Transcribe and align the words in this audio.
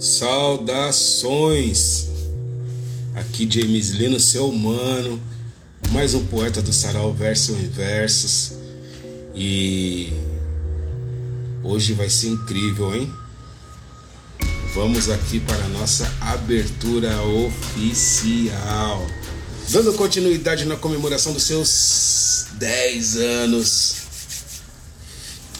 Saudações! 0.00 2.08
Aqui 3.14 3.46
James 3.50 3.90
Lino, 3.90 4.18
seu 4.18 4.48
humano, 4.48 5.20
mais 5.90 6.14
um 6.14 6.24
poeta 6.24 6.62
do 6.62 6.72
Sarau 6.72 7.12
Verso 7.12 7.52
em 7.52 7.68
Versos. 7.68 8.52
E 9.34 10.10
hoje 11.62 11.92
vai 11.92 12.08
ser 12.08 12.28
incrível, 12.28 12.94
hein? 12.94 13.12
Vamos 14.74 15.10
aqui 15.10 15.38
para 15.38 15.62
a 15.62 15.68
nossa 15.68 16.10
abertura 16.18 17.20
oficial. 17.22 19.06
Dando 19.68 19.92
continuidade 19.92 20.64
na 20.64 20.76
comemoração 20.76 21.34
dos 21.34 21.42
seus 21.42 22.46
10 22.52 23.16
anos. 23.18 23.96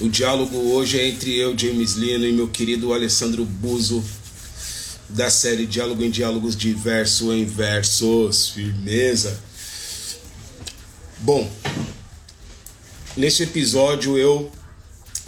O 0.01 0.09
diálogo 0.09 0.57
hoje 0.57 0.99
é 0.99 1.11
entre 1.11 1.39
eu, 1.39 1.55
James 1.59 1.93
Lino, 1.93 2.25
e 2.25 2.33
meu 2.33 2.49
querido 2.49 2.95
Alessandro 2.95 3.45
Buzo 3.45 4.03
da 5.15 5.31
série 5.31 5.67
Diálogo 5.67 6.03
em 6.03 6.11
Diálogos 6.11 6.57
de 6.57 6.73
Verso 6.73 7.33
em 7.33 7.45
Versos. 7.45 8.51
Firmeza. 8.51 9.39
Bom, 11.19 11.51
neste 13.17 13.43
episódio 13.43 14.17
eu 14.17 14.51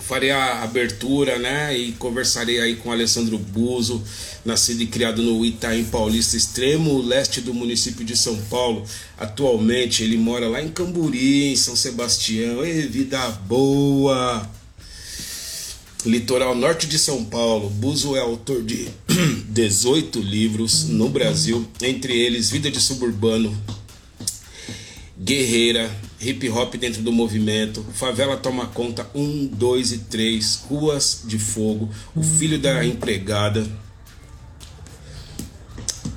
farei 0.02 0.30
a 0.30 0.62
abertura, 0.62 1.38
né, 1.38 1.76
e 1.76 1.92
conversarei 1.92 2.60
aí 2.60 2.76
com 2.76 2.90
Alessandro 2.90 3.38
Buzo, 3.38 4.02
nascido 4.44 4.82
e 4.82 4.86
criado 4.86 5.22
no 5.22 5.44
Itaim 5.44 5.84
Paulista, 5.84 6.36
extremo 6.36 7.00
leste 7.00 7.40
do 7.40 7.54
município 7.54 8.04
de 8.04 8.16
São 8.16 8.36
Paulo. 8.50 8.84
Atualmente 9.16 10.02
ele 10.02 10.16
mora 10.16 10.48
lá 10.48 10.60
em 10.60 10.68
Camburi, 10.68 11.52
em 11.52 11.56
São 11.56 11.76
Sebastião. 11.76 12.64
E 12.64 12.82
vida 12.82 13.18
boa! 13.46 14.48
Litoral 16.04 16.56
norte 16.56 16.88
de 16.88 16.98
São 16.98 17.24
Paulo, 17.24 17.70
Buzo 17.70 18.16
é 18.16 18.18
autor 18.18 18.60
de 18.64 18.88
18 19.50 20.18
livros 20.18 20.88
no 20.88 21.08
Brasil, 21.08 21.64
entre 21.80 22.18
eles 22.18 22.50
Vida 22.50 22.68
de 22.68 22.80
Suburbano, 22.80 23.56
Guerreira, 25.16 25.88
Hip 26.20 26.48
Hop 26.50 26.74
dentro 26.74 27.02
do 27.02 27.12
movimento, 27.12 27.86
Favela 27.94 28.36
Toma 28.36 28.66
Conta 28.66 29.08
1, 29.14 29.46
2 29.46 29.92
e 29.92 29.98
3, 29.98 30.64
Ruas 30.68 31.22
de 31.24 31.38
Fogo, 31.38 31.88
O 32.16 32.22
Filho 32.24 32.58
da 32.58 32.84
Empregada, 32.84 33.64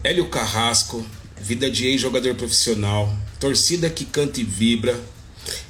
Hélio 0.04 0.28
Carrasco, 0.30 1.06
Vida 1.40 1.70
de 1.70 1.86
Ex-Jogador 1.86 2.34
Profissional, 2.34 3.16
Torcida 3.40 3.88
que 3.88 4.04
Canta 4.04 4.42
e 4.42 4.44
Vibra. 4.44 5.00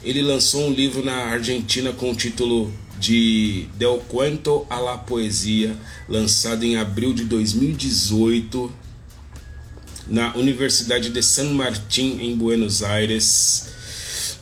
Ele 0.01 0.21
lançou 0.21 0.67
um 0.67 0.71
livro 0.71 1.03
na 1.03 1.15
Argentina 1.25 1.91
com 1.91 2.11
o 2.11 2.15
título 2.15 2.71
de 2.99 3.67
Del 3.77 3.99
Cuento 4.07 4.65
a 4.69 4.79
la 4.79 4.97
Poesia, 4.97 5.75
lançado 6.07 6.63
em 6.63 6.77
abril 6.77 7.13
de 7.13 7.23
2018 7.25 8.71
na 10.07 10.35
Universidade 10.35 11.09
de 11.09 11.23
San 11.23 11.51
Martín, 11.53 12.19
em 12.21 12.35
Buenos 12.35 12.83
Aires. 12.83 13.67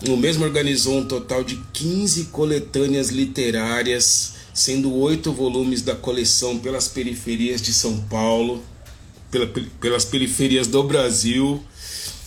O 0.07 0.17
mesmo 0.17 0.43
organizou 0.43 0.97
um 0.97 1.05
total 1.05 1.43
de 1.43 1.55
15 1.71 2.25
coletâneas 2.25 3.09
literárias, 3.09 4.33
sendo 4.53 4.93
oito 4.95 5.31
volumes 5.31 5.81
da 5.81 5.95
coleção 5.95 6.59
pelas 6.59 6.87
periferias 6.87 7.61
de 7.61 7.73
São 7.73 7.97
Paulo, 8.01 8.61
pela, 9.31 9.47
pelas 9.79 10.03
periferias 10.03 10.67
do 10.67 10.83
Brasil, 10.83 11.63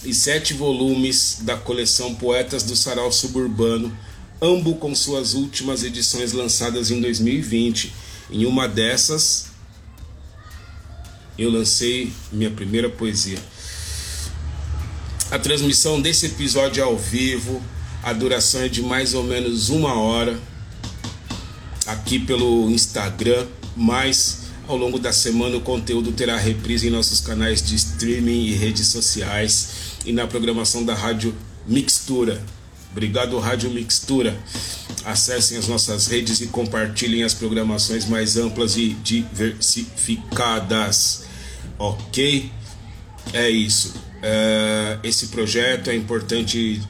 e 0.04 0.14
sete 0.14 0.54
volumes 0.54 1.38
da 1.42 1.56
coleção 1.56 2.14
Poetas 2.14 2.62
do 2.62 2.76
Sarau 2.76 3.10
Suburbano, 3.10 3.96
ambos 4.40 4.78
com 4.78 4.94
suas 4.94 5.34
últimas 5.34 5.82
edições 5.82 6.32
lançadas 6.32 6.90
em 6.90 7.00
2020. 7.00 7.92
Em 8.30 8.44
uma 8.44 8.66
dessas, 8.66 9.46
eu 11.38 11.50
lancei 11.50 12.12
minha 12.32 12.50
primeira 12.50 12.88
poesia. 12.88 13.38
A 15.30 15.38
transmissão 15.38 16.00
desse 16.00 16.26
episódio 16.26 16.80
é 16.80 16.84
ao 16.84 16.96
vivo, 16.96 17.62
a 18.02 18.12
duração 18.12 18.62
é 18.62 18.68
de 18.68 18.82
mais 18.82 19.12
ou 19.12 19.24
menos 19.24 19.68
uma 19.68 19.94
hora, 19.94 20.38
aqui 21.86 22.18
pelo 22.18 22.70
Instagram, 22.70 23.46
mas 23.76 24.46
ao 24.68 24.76
longo 24.76 24.98
da 24.98 25.12
semana 25.12 25.56
o 25.56 25.60
conteúdo 25.60 26.12
terá 26.12 26.36
reprise 26.36 26.88
em 26.88 26.90
nossos 26.90 27.20
canais 27.20 27.62
de 27.62 27.74
streaming 27.74 28.46
e 28.46 28.54
redes 28.54 28.88
sociais 28.88 29.68
e 30.04 30.12
na 30.12 30.26
programação 30.26 30.84
da 30.84 30.94
Rádio 30.94 31.34
Mixtura. 31.66 32.42
Obrigado, 32.96 33.38
Rádio 33.38 33.70
Mixtura. 33.70 34.34
Acessem 35.04 35.58
as 35.58 35.68
nossas 35.68 36.06
redes 36.06 36.40
e 36.40 36.46
compartilhem 36.46 37.24
as 37.24 37.34
programações 37.34 38.06
mais 38.06 38.38
amplas 38.38 38.78
e 38.78 38.96
diversificadas. 39.04 41.26
Ok? 41.78 42.50
É 43.34 43.50
isso. 43.50 43.92
É, 44.22 44.98
esse 45.02 45.26
projeto 45.26 45.90
é 45.90 45.94
importante 45.94 46.80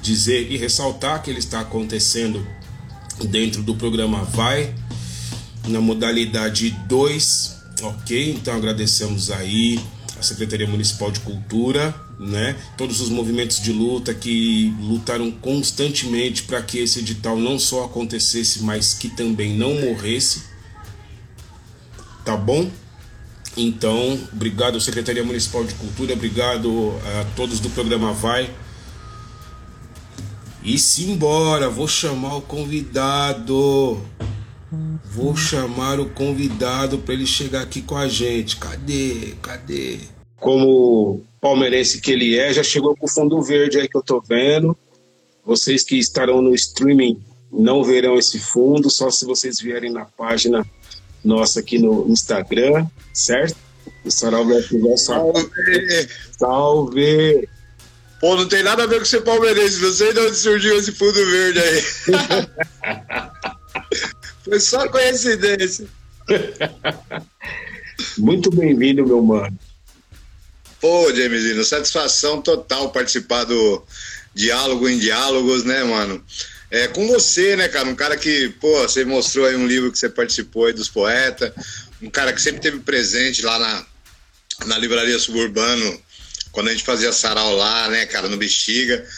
dizer 0.00 0.50
e 0.50 0.56
ressaltar 0.56 1.22
que 1.22 1.30
ele 1.30 1.40
está 1.40 1.60
acontecendo 1.60 2.42
dentro 3.28 3.62
do 3.62 3.74
programa 3.74 4.24
Vai, 4.24 4.74
na 5.68 5.78
modalidade 5.78 6.70
2. 6.88 7.64
Ok? 7.82 8.30
Então 8.30 8.56
agradecemos 8.56 9.30
aí 9.30 9.78
a 10.18 10.22
Secretaria 10.22 10.66
Municipal 10.66 11.10
de 11.10 11.20
Cultura 11.20 11.94
né? 12.18 12.56
Todos 12.76 13.00
os 13.00 13.08
movimentos 13.08 13.60
de 13.60 13.72
luta 13.72 14.14
que 14.14 14.74
lutaram 14.80 15.30
constantemente 15.30 16.42
para 16.44 16.62
que 16.62 16.78
esse 16.78 17.00
edital 17.00 17.36
não 17.36 17.58
só 17.58 17.84
acontecesse, 17.84 18.62
mas 18.62 18.94
que 18.94 19.08
também 19.08 19.56
não 19.56 19.74
morresse. 19.80 20.42
Tá 22.24 22.36
bom? 22.36 22.70
Então, 23.56 24.18
obrigado 24.32 24.80
Secretaria 24.80 25.22
Municipal 25.22 25.64
de 25.64 25.74
Cultura, 25.74 26.14
obrigado 26.14 26.92
a 27.20 27.24
todos 27.36 27.60
do 27.60 27.70
programa 27.70 28.12
Vai. 28.12 28.50
E 30.62 30.78
simbora, 30.78 31.68
vou 31.68 31.86
chamar 31.86 32.36
o 32.36 32.40
convidado. 32.40 34.02
Vou 35.04 35.36
chamar 35.36 36.00
o 36.00 36.06
convidado 36.06 36.98
para 36.98 37.14
ele 37.14 37.26
chegar 37.26 37.60
aqui 37.60 37.82
com 37.82 37.96
a 37.96 38.08
gente. 38.08 38.56
Cadê? 38.56 39.34
Cadê? 39.42 40.00
Como 40.44 41.24
palmeirense 41.40 42.02
que 42.02 42.12
ele 42.12 42.38
é, 42.38 42.52
já 42.52 42.62
chegou 42.62 42.94
com 42.94 43.06
o 43.06 43.08
fundo 43.08 43.40
verde 43.40 43.78
aí 43.78 43.88
que 43.88 43.96
eu 43.96 44.02
tô 44.02 44.20
vendo. 44.20 44.76
Vocês 45.42 45.82
que 45.82 45.96
estarão 45.98 46.42
no 46.42 46.54
streaming 46.54 47.18
não 47.50 47.82
verão 47.82 48.18
esse 48.18 48.38
fundo, 48.38 48.90
só 48.90 49.10
se 49.10 49.24
vocês 49.24 49.58
vierem 49.58 49.90
na 49.90 50.04
página 50.04 50.62
nossa 51.24 51.60
aqui 51.60 51.78
no 51.78 52.06
Instagram, 52.10 52.86
certo? 53.14 53.56
O 54.04 54.10
Sarau 54.10 54.44
vai 54.44 54.60
Salve! 54.98 55.48
Salve! 56.38 57.48
Pô, 58.20 58.36
não 58.36 58.46
tem 58.46 58.62
nada 58.62 58.82
a 58.82 58.86
ver 58.86 58.98
com 58.98 59.06
ser 59.06 59.22
palmeirense, 59.22 59.80
não 59.80 59.92
sei 59.94 60.12
de 60.12 60.20
onde 60.20 60.36
surgiu 60.36 60.76
esse 60.76 60.92
fundo 60.92 61.24
verde 61.24 61.58
aí. 61.58 61.82
Foi 64.44 64.60
só 64.60 64.86
coincidência. 64.90 65.86
Muito 68.18 68.50
bem-vindo, 68.50 69.06
meu 69.06 69.22
mano. 69.22 69.58
Pô, 70.84 71.10
Jamesino, 71.14 71.64
satisfação 71.64 72.42
total 72.42 72.90
participar 72.90 73.44
do 73.44 73.82
Diálogo 74.34 74.86
em 74.86 74.98
Diálogos, 74.98 75.64
né, 75.64 75.82
mano? 75.82 76.22
É, 76.70 76.86
com 76.88 77.08
você, 77.08 77.56
né, 77.56 77.68
cara? 77.68 77.88
Um 77.88 77.94
cara 77.94 78.18
que, 78.18 78.50
pô, 78.60 78.82
você 78.82 79.02
mostrou 79.02 79.46
aí 79.46 79.56
um 79.56 79.66
livro 79.66 79.90
que 79.90 79.98
você 79.98 80.10
participou 80.10 80.66
aí 80.66 80.74
dos 80.74 80.90
poetas, 80.90 81.52
um 82.02 82.10
cara 82.10 82.34
que 82.34 82.42
sempre 82.42 82.60
teve 82.60 82.80
presente 82.80 83.40
lá 83.40 83.58
na, 83.58 83.86
na 84.66 84.76
livraria 84.76 85.18
suburbano, 85.18 86.02
quando 86.52 86.68
a 86.68 86.72
gente 86.72 86.84
fazia 86.84 87.12
sarau 87.12 87.56
lá, 87.56 87.88
né, 87.88 88.04
cara, 88.04 88.28
no 88.28 88.36
Bexiga. 88.36 89.08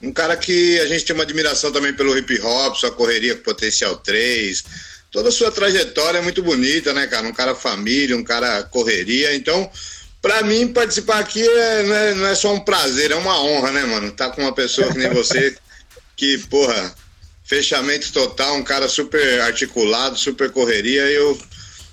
Um 0.00 0.12
cara 0.12 0.36
que 0.36 0.78
a 0.78 0.86
gente 0.86 1.04
tem 1.04 1.14
uma 1.14 1.24
admiração 1.24 1.72
também 1.72 1.92
pelo 1.92 2.16
hip 2.16 2.40
hop, 2.40 2.76
sua 2.76 2.92
correria 2.92 3.34
com 3.34 3.42
Potencial 3.42 3.96
3, 3.96 4.62
toda 5.10 5.30
a 5.30 5.32
sua 5.32 5.50
trajetória 5.50 6.18
é 6.18 6.22
muito 6.22 6.40
bonita, 6.40 6.92
né, 6.92 7.08
cara? 7.08 7.26
Um 7.26 7.32
cara 7.32 7.52
família, 7.52 8.16
um 8.16 8.22
cara 8.22 8.62
correria. 8.62 9.34
Então, 9.34 9.68
Pra 10.26 10.42
mim, 10.42 10.66
participar 10.66 11.20
aqui 11.20 11.40
é, 11.40 11.82
não, 11.84 11.94
é, 11.94 12.14
não 12.14 12.26
é 12.26 12.34
só 12.34 12.52
um 12.52 12.58
prazer, 12.58 13.12
é 13.12 13.14
uma 13.14 13.40
honra, 13.40 13.70
né, 13.70 13.84
mano? 13.84 14.10
Tá 14.10 14.28
com 14.28 14.42
uma 14.42 14.52
pessoa 14.52 14.90
que 14.90 14.98
nem 14.98 15.08
você, 15.14 15.56
que, 16.16 16.36
porra, 16.50 16.92
fechamento 17.44 18.12
total, 18.12 18.56
um 18.56 18.64
cara 18.64 18.88
super 18.88 19.40
articulado, 19.42 20.18
super 20.18 20.50
correria. 20.50 21.02
Eu 21.02 21.38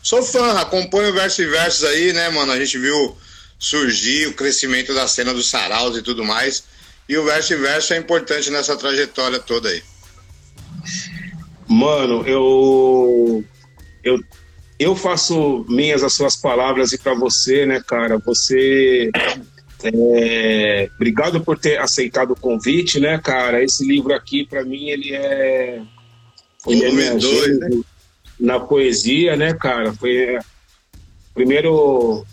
sou 0.02 0.24
fã, 0.24 0.60
acompanho 0.60 1.12
o 1.12 1.14
verso 1.14 1.44
e 1.44 1.46
versos 1.46 1.84
aí, 1.84 2.12
né, 2.12 2.28
mano? 2.30 2.52
A 2.52 2.58
gente 2.58 2.76
viu 2.80 3.16
surgir 3.60 4.30
o 4.30 4.34
crescimento 4.34 4.96
da 4.96 5.08
cena 5.08 5.32
dos 5.32 5.48
saraus 5.48 5.96
e 5.96 6.02
tudo 6.02 6.26
mais. 6.26 6.64
E 7.08 7.16
o 7.16 7.26
verso 7.26 7.54
e 7.54 7.58
verso 7.58 7.94
é 7.94 7.98
importante 7.98 8.50
nessa 8.50 8.76
trajetória 8.76 9.38
toda 9.38 9.70
aí. 9.70 9.84
Mano, 11.68 12.28
eu. 12.28 13.46
Eu 14.04 14.20
eu 14.84 14.96
faço 14.96 15.66
minhas 15.68 16.04
as 16.04 16.14
suas 16.14 16.36
palavras 16.36 16.92
e 16.94 16.98
para 16.98 17.14
você, 17.14 17.66
né, 17.66 17.82
cara? 17.86 18.18
Você. 18.20 19.12
É, 19.84 20.90
obrigado 20.96 21.42
por 21.42 21.60
ter 21.60 21.78
aceitado 21.78 22.32
o 22.32 22.40
convite, 22.40 23.00
né, 23.00 23.18
cara? 23.18 23.62
Esse 23.62 23.86
livro 23.86 24.14
aqui, 24.14 24.46
para 24.46 24.64
mim, 24.64 24.90
ele 24.90 25.14
é. 25.14 25.82
Ele 26.66 27.02
é 27.02 27.16
dois, 27.16 27.60
né? 27.60 27.70
na 28.40 28.60
poesia, 28.60 29.36
né, 29.36 29.54
cara? 29.54 29.94
Foi 29.94 30.38
primeiro 31.34 32.26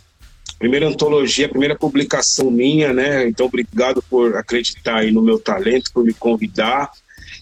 primeira 0.58 0.86
antologia, 0.86 1.48
primeira 1.48 1.74
publicação 1.74 2.50
minha, 2.50 2.92
né? 2.92 3.26
Então, 3.26 3.46
obrigado 3.46 4.02
por 4.10 4.36
acreditar 4.36 4.98
aí 4.98 5.10
no 5.10 5.22
meu 5.22 5.38
talento, 5.38 5.90
por 5.92 6.04
me 6.04 6.12
convidar 6.12 6.90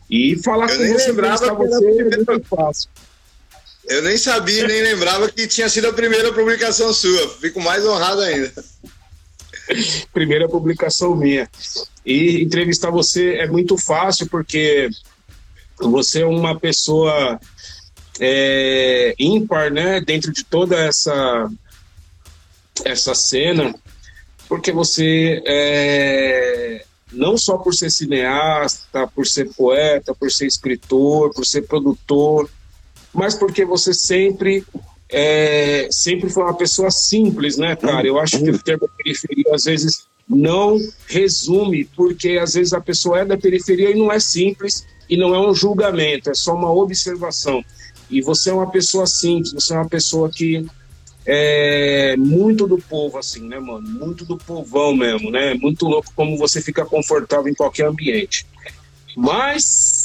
e 0.09 0.37
falar 0.37 0.71
eu 0.71 0.79
com 0.79 0.95
você. 0.95 1.09
Lembrava 1.09 1.55
você 1.55 1.85
é 1.87 2.17
muito 2.17 2.43
fácil. 2.45 2.89
Eu 3.89 4.03
nem 4.03 4.19
sabia, 4.19 4.67
nem 4.67 4.83
lembrava 4.83 5.31
que 5.31 5.47
tinha 5.47 5.69
sido 5.69 5.89
a 5.89 5.93
primeira 5.93 6.33
publicação 6.33 6.93
sua. 6.93 7.29
Fico 7.41 7.61
mais 7.61 7.87
honrado 7.87 8.21
ainda. 8.21 8.53
primeira 10.13 10.49
publicação 10.49 11.15
minha. 11.17 11.49
E 12.05 12.43
entrevistar 12.43 12.91
você 12.91 13.37
é 13.37 13.47
muito 13.47 13.79
fácil 13.79 14.29
porque 14.29 14.91
você 15.79 16.21
é 16.21 16.27
uma 16.27 16.59
pessoa 16.59 17.41
é, 18.21 19.15
ímpar, 19.19 19.71
né? 19.71 20.01
Dentro 20.01 20.33
de 20.33 20.45
toda 20.45 20.77
essa 20.77 21.51
essa 22.85 23.13
cena, 23.13 23.75
porque 24.49 24.71
você 24.71 25.43
é, 25.45 26.85
não 27.13 27.37
só 27.37 27.59
por 27.59 27.75
ser 27.75 27.91
cineasta, 27.91 29.07
por 29.09 29.27
ser 29.27 29.47
poeta, 29.55 30.15
por 30.15 30.31
ser 30.31 30.47
escritor, 30.47 31.33
por 31.35 31.45
ser 31.45 31.63
produtor, 31.63 32.49
mas 33.13 33.35
porque 33.35 33.65
você 33.65 33.93
sempre 33.93 34.65
é, 35.11 35.89
sempre 35.91 36.29
foi 36.29 36.43
uma 36.43 36.55
pessoa 36.55 36.91
simples, 36.91 37.57
né, 37.57 37.75
cara? 37.77 38.07
Eu 38.07 38.19
acho 38.19 38.39
que 38.43 38.51
o 38.51 38.59
termo 38.59 38.89
periferia 38.97 39.55
às 39.55 39.65
vezes 39.65 40.07
não 40.29 40.79
resume, 41.07 41.85
porque 41.97 42.39
às 42.41 42.55
vezes 42.55 42.73
a 42.75 42.81
pessoa 42.81 43.21
é 43.21 43.25
da 43.25 43.37
periferia 43.37 43.91
e 43.91 43.95
não 43.95 44.13
é 44.13 44.21
simples 44.21 44.87
e 45.09 45.17
não 45.17 45.35
é 45.35 45.41
um 45.41 45.55
julgamento, 45.55 46.31
é 46.31 46.35
só 46.35 46.55
uma 46.55 46.71
observação. 46.71 47.65
E 48.11 48.21
você 48.21 48.51
é 48.51 48.53
uma 48.53 48.71
pessoa 48.71 49.07
simples, 49.07 49.53
você 49.53 49.73
é 49.73 49.77
uma 49.77 49.89
pessoa 49.89 50.29
que 50.31 50.67
é 51.25 52.17
muito 52.17 52.67
do 52.67 52.79
povo, 52.79 53.19
assim, 53.19 53.47
né, 53.49 53.59
mano? 53.59 53.89
Muito 53.89 54.25
do 54.25 54.37
povão 54.37 54.95
mesmo, 54.95 55.31
né? 55.31 55.55
Muito 55.55 55.87
louco 55.87 56.13
como 56.15 56.37
você 56.37 56.61
fica 56.61 56.85
confortável 56.85 57.49
em 57.49 57.55
qualquer 57.55 57.87
ambiente. 57.87 58.47
Mas 59.17 59.98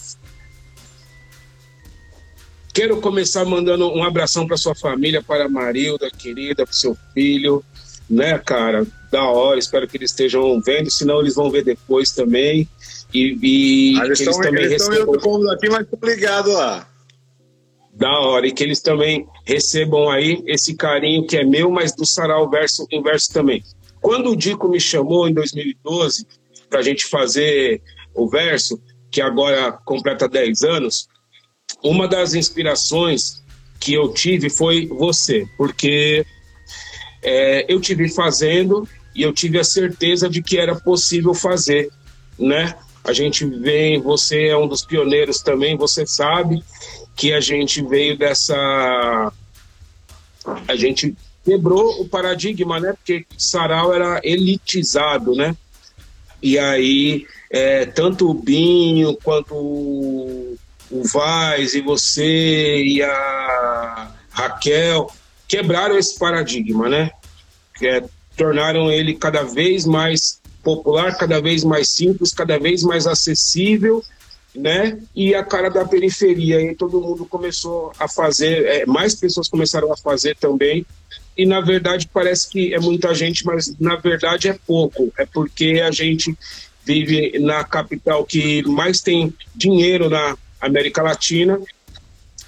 quero 2.73 2.99
começar 2.99 3.45
mandando 3.45 3.87
um 3.93 4.03
abração 4.03 4.47
para 4.47 4.57
sua 4.57 4.73
família, 4.73 5.21
para 5.21 5.45
a 5.45 5.49
Marilda, 5.49 6.09
querida, 6.09 6.65
para 6.65 6.73
seu 6.73 6.97
filho, 7.13 7.63
né, 8.09 8.39
cara? 8.39 8.85
Da 9.11 9.23
hora, 9.23 9.59
espero 9.59 9.87
que 9.87 9.95
eles 9.95 10.09
estejam 10.09 10.59
vendo, 10.59 10.89
senão 10.89 11.21
eles 11.21 11.35
vão 11.35 11.51
ver 11.51 11.63
depois 11.63 12.11
também. 12.11 12.67
E, 13.13 13.37
e 13.41 14.01
ah, 14.01 14.05
eles, 14.05 14.19
estão, 14.19 14.33
eles 14.33 14.47
também 14.47 14.63
eles 14.63 14.87
recebam... 14.87 15.15
estão 15.15 15.51
aqui, 15.51 15.69
mas 15.69 15.81
estão 15.81 16.09
ligados 16.09 16.53
lá. 16.53 16.89
Da 17.93 18.19
hora. 18.19 18.47
E 18.47 18.51
que 18.51 18.63
eles 18.63 18.81
também 18.81 19.27
recebam 19.45 20.09
aí 20.09 20.43
esse 20.47 20.75
carinho 20.75 21.27
que 21.27 21.37
é 21.37 21.43
meu, 21.43 21.69
mas 21.69 21.95
do 21.95 22.07
Sarau 22.07 22.49
verso 22.49 22.87
inverso 22.91 23.31
também. 23.31 23.63
Quando 24.01 24.31
o 24.31 24.35
Dico 24.35 24.67
me 24.67 24.79
chamou 24.79 25.29
em 25.29 25.33
2012 25.33 26.25
para 26.69 26.79
a 26.79 26.83
gente 26.83 27.05
fazer 27.05 27.83
o 28.15 28.27
verso, 28.27 28.81
que 29.11 29.21
agora 29.21 29.71
completa 29.85 30.27
10 30.27 30.63
anos, 30.63 31.07
uma 31.81 32.07
das 32.07 32.33
inspirações 32.33 33.41
que 33.79 33.93
eu 33.93 34.13
tive 34.13 34.49
foi 34.49 34.87
você, 34.87 35.45
porque 35.57 36.25
é, 37.21 37.65
eu 37.67 37.79
tive 37.79 38.09
fazendo 38.09 38.87
e 39.15 39.21
eu 39.21 39.33
tive 39.33 39.59
a 39.59 39.63
certeza 39.63 40.29
de 40.29 40.41
que 40.41 40.57
era 40.57 40.75
possível 40.75 41.33
fazer, 41.33 41.89
né? 42.37 42.75
A 43.03 43.11
gente 43.11 43.45
vem, 43.45 44.01
você 44.01 44.47
é 44.47 44.57
um 44.57 44.67
dos 44.67 44.85
pioneiros 44.85 45.41
também, 45.41 45.75
você 45.75 46.07
sabe, 46.07 46.63
que 47.15 47.33
a 47.33 47.41
gente 47.41 47.81
veio 47.83 48.17
dessa. 48.17 49.31
A 50.67 50.75
gente 50.75 51.15
quebrou 51.43 52.01
o 52.01 52.07
paradigma, 52.07 52.79
né? 52.79 52.93
Porque 52.93 53.25
sarau 53.37 53.93
era 53.93 54.21
elitizado, 54.23 55.35
né? 55.35 55.55
E 56.41 56.57
aí, 56.57 57.27
é, 57.49 57.85
tanto 57.85 58.29
o 58.29 58.33
Binho 58.33 59.17
quanto 59.21 60.57
o 60.93 61.03
Vaz 61.07 61.73
e 61.73 61.81
você 61.81 62.83
e 62.83 63.01
a 63.01 64.11
Raquel 64.31 65.09
quebraram 65.47 65.97
esse 65.97 66.17
paradigma, 66.17 66.87
né? 66.87 67.11
É, 67.81 68.03
tornaram 68.37 68.91
ele 68.91 69.15
cada 69.15 69.43
vez 69.43 69.85
mais 69.85 70.39
popular, 70.63 71.17
cada 71.17 71.41
vez 71.41 71.63
mais 71.63 71.89
simples, 71.89 72.31
cada 72.31 72.57
vez 72.57 72.83
mais 72.83 73.05
acessível 73.07 74.03
né? 74.55 74.99
E 75.15 75.33
a 75.33 75.43
cara 75.43 75.69
da 75.69 75.85
periferia. 75.85 76.61
E 76.61 76.75
todo 76.75 77.01
mundo 77.01 77.25
começou 77.25 77.91
a 77.99 78.07
fazer, 78.07 78.65
é, 78.65 78.85
mais 78.85 79.15
pessoas 79.15 79.49
começaram 79.49 79.91
a 79.91 79.97
fazer 79.97 80.35
também. 80.35 80.85
E 81.35 81.45
na 81.45 81.61
verdade 81.61 82.07
parece 82.13 82.49
que 82.49 82.73
é 82.73 82.79
muita 82.79 83.13
gente, 83.15 83.45
mas 83.45 83.75
na 83.79 83.95
verdade 83.95 84.47
é 84.47 84.57
pouco. 84.67 85.11
É 85.17 85.25
porque 85.25 85.81
a 85.83 85.91
gente 85.91 86.37
vive 86.85 87.39
na 87.39 87.63
capital 87.63 88.23
que 88.25 88.61
mais 88.63 89.01
tem 89.01 89.33
dinheiro 89.55 90.09
na 90.09 90.37
América 90.65 91.01
Latina 91.01 91.59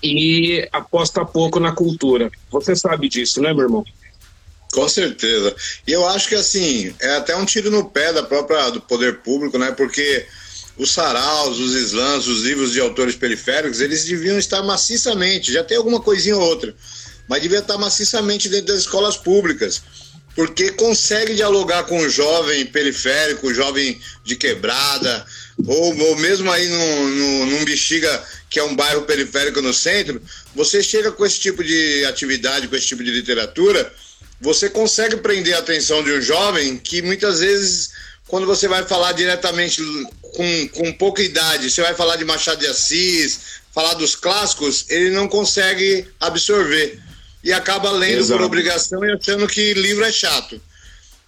e 0.01 0.67
aposta 0.71 1.25
pouco 1.25 1.59
na 1.59 1.71
cultura. 1.71 2.31
Você 2.51 2.75
sabe 2.75 3.09
disso, 3.09 3.41
né, 3.41 3.53
meu 3.53 3.63
irmão? 3.63 3.85
Com 4.71 4.87
certeza. 4.89 5.55
E 5.87 5.91
eu 5.91 6.05
acho 6.07 6.27
que 6.27 6.35
assim, 6.35 6.93
é 6.99 7.15
até 7.15 7.35
um 7.35 7.45
tiro 7.45 7.71
no 7.71 7.85
pé 7.85 8.11
da 8.11 8.23
própria 8.23 8.69
do 8.69 8.81
poder 8.81 9.19
público, 9.19 9.57
né? 9.57 9.71
Porque 9.71 10.25
os 10.77 10.91
saraus, 10.91 11.57
os 11.57 11.73
slams, 11.73 12.27
os 12.27 12.43
livros 12.43 12.73
de 12.73 12.81
autores 12.81 13.15
periféricos, 13.15 13.79
eles 13.79 14.03
deviam 14.03 14.37
estar 14.37 14.61
maciçamente, 14.61 15.53
já 15.53 15.63
tem 15.63 15.77
alguma 15.77 16.01
coisinha 16.01 16.35
ou 16.35 16.41
outra, 16.41 16.75
mas 17.29 17.41
devia 17.41 17.59
estar 17.59 17.77
maciçamente 17.77 18.49
dentro 18.49 18.67
das 18.67 18.81
escolas 18.81 19.15
públicas, 19.15 19.81
porque 20.35 20.71
consegue 20.71 21.33
dialogar 21.33 21.85
com 21.85 21.97
o 21.99 22.09
jovem 22.09 22.65
periférico, 22.65 23.47
o 23.47 23.53
jovem 23.53 23.97
de 24.25 24.35
quebrada, 24.35 25.25
ou, 25.65 25.97
ou 25.97 26.15
mesmo 26.17 26.51
aí 26.51 26.67
num, 26.67 27.09
num, 27.09 27.45
num 27.45 27.65
Bexiga, 27.65 28.23
que 28.49 28.59
é 28.59 28.63
um 28.63 28.75
bairro 28.75 29.03
periférico 29.03 29.61
no 29.61 29.73
centro, 29.73 30.21
você 30.53 30.81
chega 30.81 31.11
com 31.11 31.25
esse 31.25 31.39
tipo 31.39 31.63
de 31.63 32.05
atividade, 32.05 32.67
com 32.67 32.75
esse 32.75 32.87
tipo 32.87 33.03
de 33.03 33.11
literatura, 33.11 33.93
você 34.41 34.69
consegue 34.69 35.17
prender 35.17 35.55
a 35.55 35.59
atenção 35.59 36.03
de 36.03 36.11
um 36.11 36.21
jovem 36.21 36.77
que 36.77 37.01
muitas 37.01 37.39
vezes 37.39 37.91
quando 38.27 38.45
você 38.45 38.67
vai 38.67 38.83
falar 38.83 39.11
diretamente 39.11 39.81
com, 40.21 40.67
com 40.69 40.93
pouca 40.93 41.21
idade, 41.21 41.69
você 41.69 41.81
vai 41.81 41.93
falar 41.93 42.15
de 42.15 42.25
Machado 42.25 42.59
de 42.59 42.67
Assis, 42.67 43.39
falar 43.71 43.93
dos 43.93 44.15
clássicos, 44.15 44.85
ele 44.89 45.11
não 45.11 45.27
consegue 45.27 46.07
absorver. 46.19 46.99
E 47.43 47.53
acaba 47.53 47.91
lendo 47.91 48.19
Exato. 48.19 48.39
por 48.39 48.45
obrigação 48.45 49.05
e 49.05 49.11
achando 49.11 49.47
que 49.47 49.73
livro 49.75 50.03
é 50.03 50.11
chato. 50.11 50.59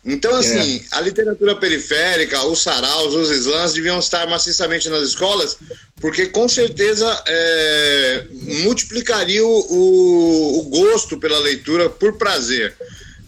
Então, 0.08 0.34
assim, 0.36 0.78
é. 0.78 0.98
a 0.98 1.02
literatura 1.02 1.56
periférica, 1.56 2.44
os 2.46 2.64
saraus, 2.64 3.14
os 3.14 3.30
slams 3.30 3.74
deviam 3.74 4.00
estar 4.00 4.26
maciçamente 4.28 4.90
nas 4.90 5.10
escolas, 5.10 5.58
porque 6.02 6.28
com 6.28 6.48
certeza 6.48 7.24
é, 7.28 8.26
multiplicaria 8.64 9.46
o, 9.46 9.50
o, 9.70 10.60
o 10.60 10.64
gosto 10.64 11.20
pela 11.20 11.38
leitura 11.40 11.90
por 11.90 12.18
prazer 12.18 12.74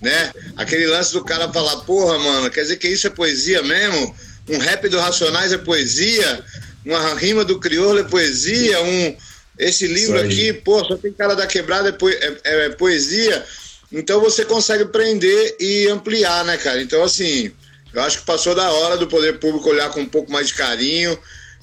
né? 0.01 0.31
Aquele 0.55 0.87
lance 0.87 1.13
do 1.13 1.23
cara 1.23 1.51
falar, 1.51 1.77
porra, 1.77 2.17
mano, 2.19 2.49
quer 2.49 2.61
dizer 2.61 2.77
que 2.77 2.87
isso 2.87 3.07
é 3.07 3.09
poesia 3.09 3.61
mesmo? 3.61 4.15
Um 4.47 4.57
rap 4.57 4.87
do 4.89 4.99
Racionais 4.99 5.53
é 5.53 5.57
poesia? 5.57 6.43
Uma 6.85 7.15
rima 7.15 7.43
do 7.43 7.59
Crioulo 7.59 7.99
é 7.99 8.03
poesia? 8.03 8.81
Um, 8.81 9.15
esse 9.57 9.87
livro 9.87 10.19
aqui, 10.19 10.53
pô, 10.53 10.83
só 10.85 10.95
tem 10.95 11.11
cara 11.11 11.35
da 11.35 11.45
quebrada, 11.45 11.89
é, 11.89 12.37
é, 12.43 12.65
é 12.65 12.69
poesia? 12.69 13.45
Então 13.91 14.19
você 14.21 14.45
consegue 14.45 14.85
prender 14.85 15.55
e 15.59 15.87
ampliar, 15.87 16.45
né, 16.45 16.57
cara? 16.57 16.81
Então, 16.81 17.03
assim, 17.03 17.51
eu 17.93 18.01
acho 18.03 18.19
que 18.19 18.25
passou 18.25 18.53
da 18.53 18.71
hora 18.71 18.97
do 18.97 19.07
poder 19.07 19.39
público 19.39 19.69
olhar 19.69 19.89
com 19.89 20.01
um 20.01 20.05
pouco 20.05 20.31
mais 20.31 20.47
de 20.47 20.53
carinho. 20.53 21.17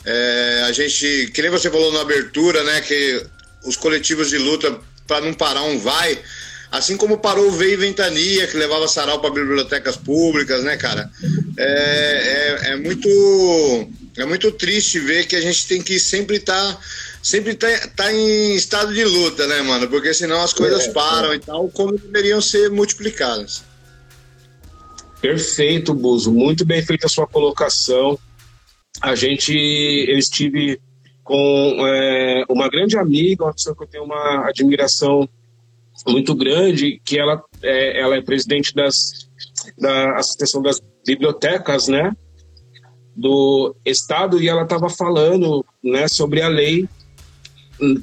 É, 0.05 0.65
a 0.67 0.73
gente, 0.73 1.31
que 1.33 1.43
nem 1.43 1.51
você 1.51 1.71
falou 1.71 1.93
na 1.93 2.01
abertura, 2.01 2.63
né, 2.65 2.81
que 2.81 3.25
os 3.65 3.77
coletivos 3.77 4.31
de 4.31 4.39
luta, 4.39 4.79
para 5.07 5.21
não 5.21 5.35
parar 5.35 5.63
um 5.63 5.79
vai, 5.79 6.21
Assim 6.71 6.97
como 6.97 7.19
parou 7.19 7.49
o 7.49 7.53
Veio 7.53 7.79
Ventania, 7.79 8.47
que 8.47 8.57
levava 8.57 8.89
sarau 8.89 9.21
para 9.21 9.31
bibliotecas 9.31 9.97
públicas, 9.97 10.65
né, 10.65 10.77
cara? 10.77 11.11
É, 11.57 12.59
é, 12.65 12.73
é, 12.73 12.77
muito, 12.77 13.89
é 14.17 14.25
muito 14.25 14.51
triste 14.53 14.99
ver 14.99 15.27
que 15.27 15.37
a 15.37 15.41
gente 15.41 15.67
tem 15.67 15.81
que 15.81 15.99
sempre 15.99 16.37
estar. 16.37 16.75
Tá, 16.75 16.81
sempre 17.27 17.57
tá, 17.57 17.67
tá 17.97 18.13
em 18.13 18.55
estado 18.55 18.95
de 18.95 19.05
luta, 19.05 19.49
né, 19.49 19.61
mano? 19.61 19.89
Porque 19.89 20.15
senão 20.15 20.41
as 20.41 20.53
coisas 20.53 20.87
é, 20.87 20.93
param 20.93 21.35
e 21.35 21.41
tal, 21.41 21.69
como 21.71 21.99
deveriam 21.99 22.41
ser 22.41 22.71
multiplicadas. 22.71 23.65
Perfeito, 25.21 25.93
Buzo. 25.93 26.31
Muito 26.31 26.65
bem 26.65 26.81
feita 26.85 27.07
a 27.07 27.09
sua 27.11 27.27
colocação. 27.27 28.17
A 29.01 29.17
gente, 29.17 29.53
eu 29.53 30.17
estive 30.17 30.81
com 31.25 31.85
é, 31.85 32.45
uma 32.49 32.69
grande 32.69 32.97
amiga, 32.97 33.43
uma 33.43 33.53
pessoa 33.53 33.75
que 33.75 33.83
eu 33.83 33.89
tenho 33.89 34.05
uma 34.05 34.49
admiração 34.49 35.29
muito 36.07 36.33
grande, 36.33 37.01
que 37.05 37.19
ela 37.19 37.43
é, 37.61 38.01
ela 38.01 38.15
é 38.15 38.23
presidente 38.23 38.73
das, 38.73 39.29
da 39.77 40.17
Associação 40.17 40.63
das 40.63 40.81
Bibliotecas, 41.05 41.89
né, 41.89 42.13
do 43.17 43.75
Estado, 43.85 44.41
e 44.41 44.49
ela 44.49 44.63
estava 44.63 44.89
falando, 44.89 45.65
né, 45.83 46.07
sobre 46.07 46.41
a 46.41 46.49
lei 46.49 46.89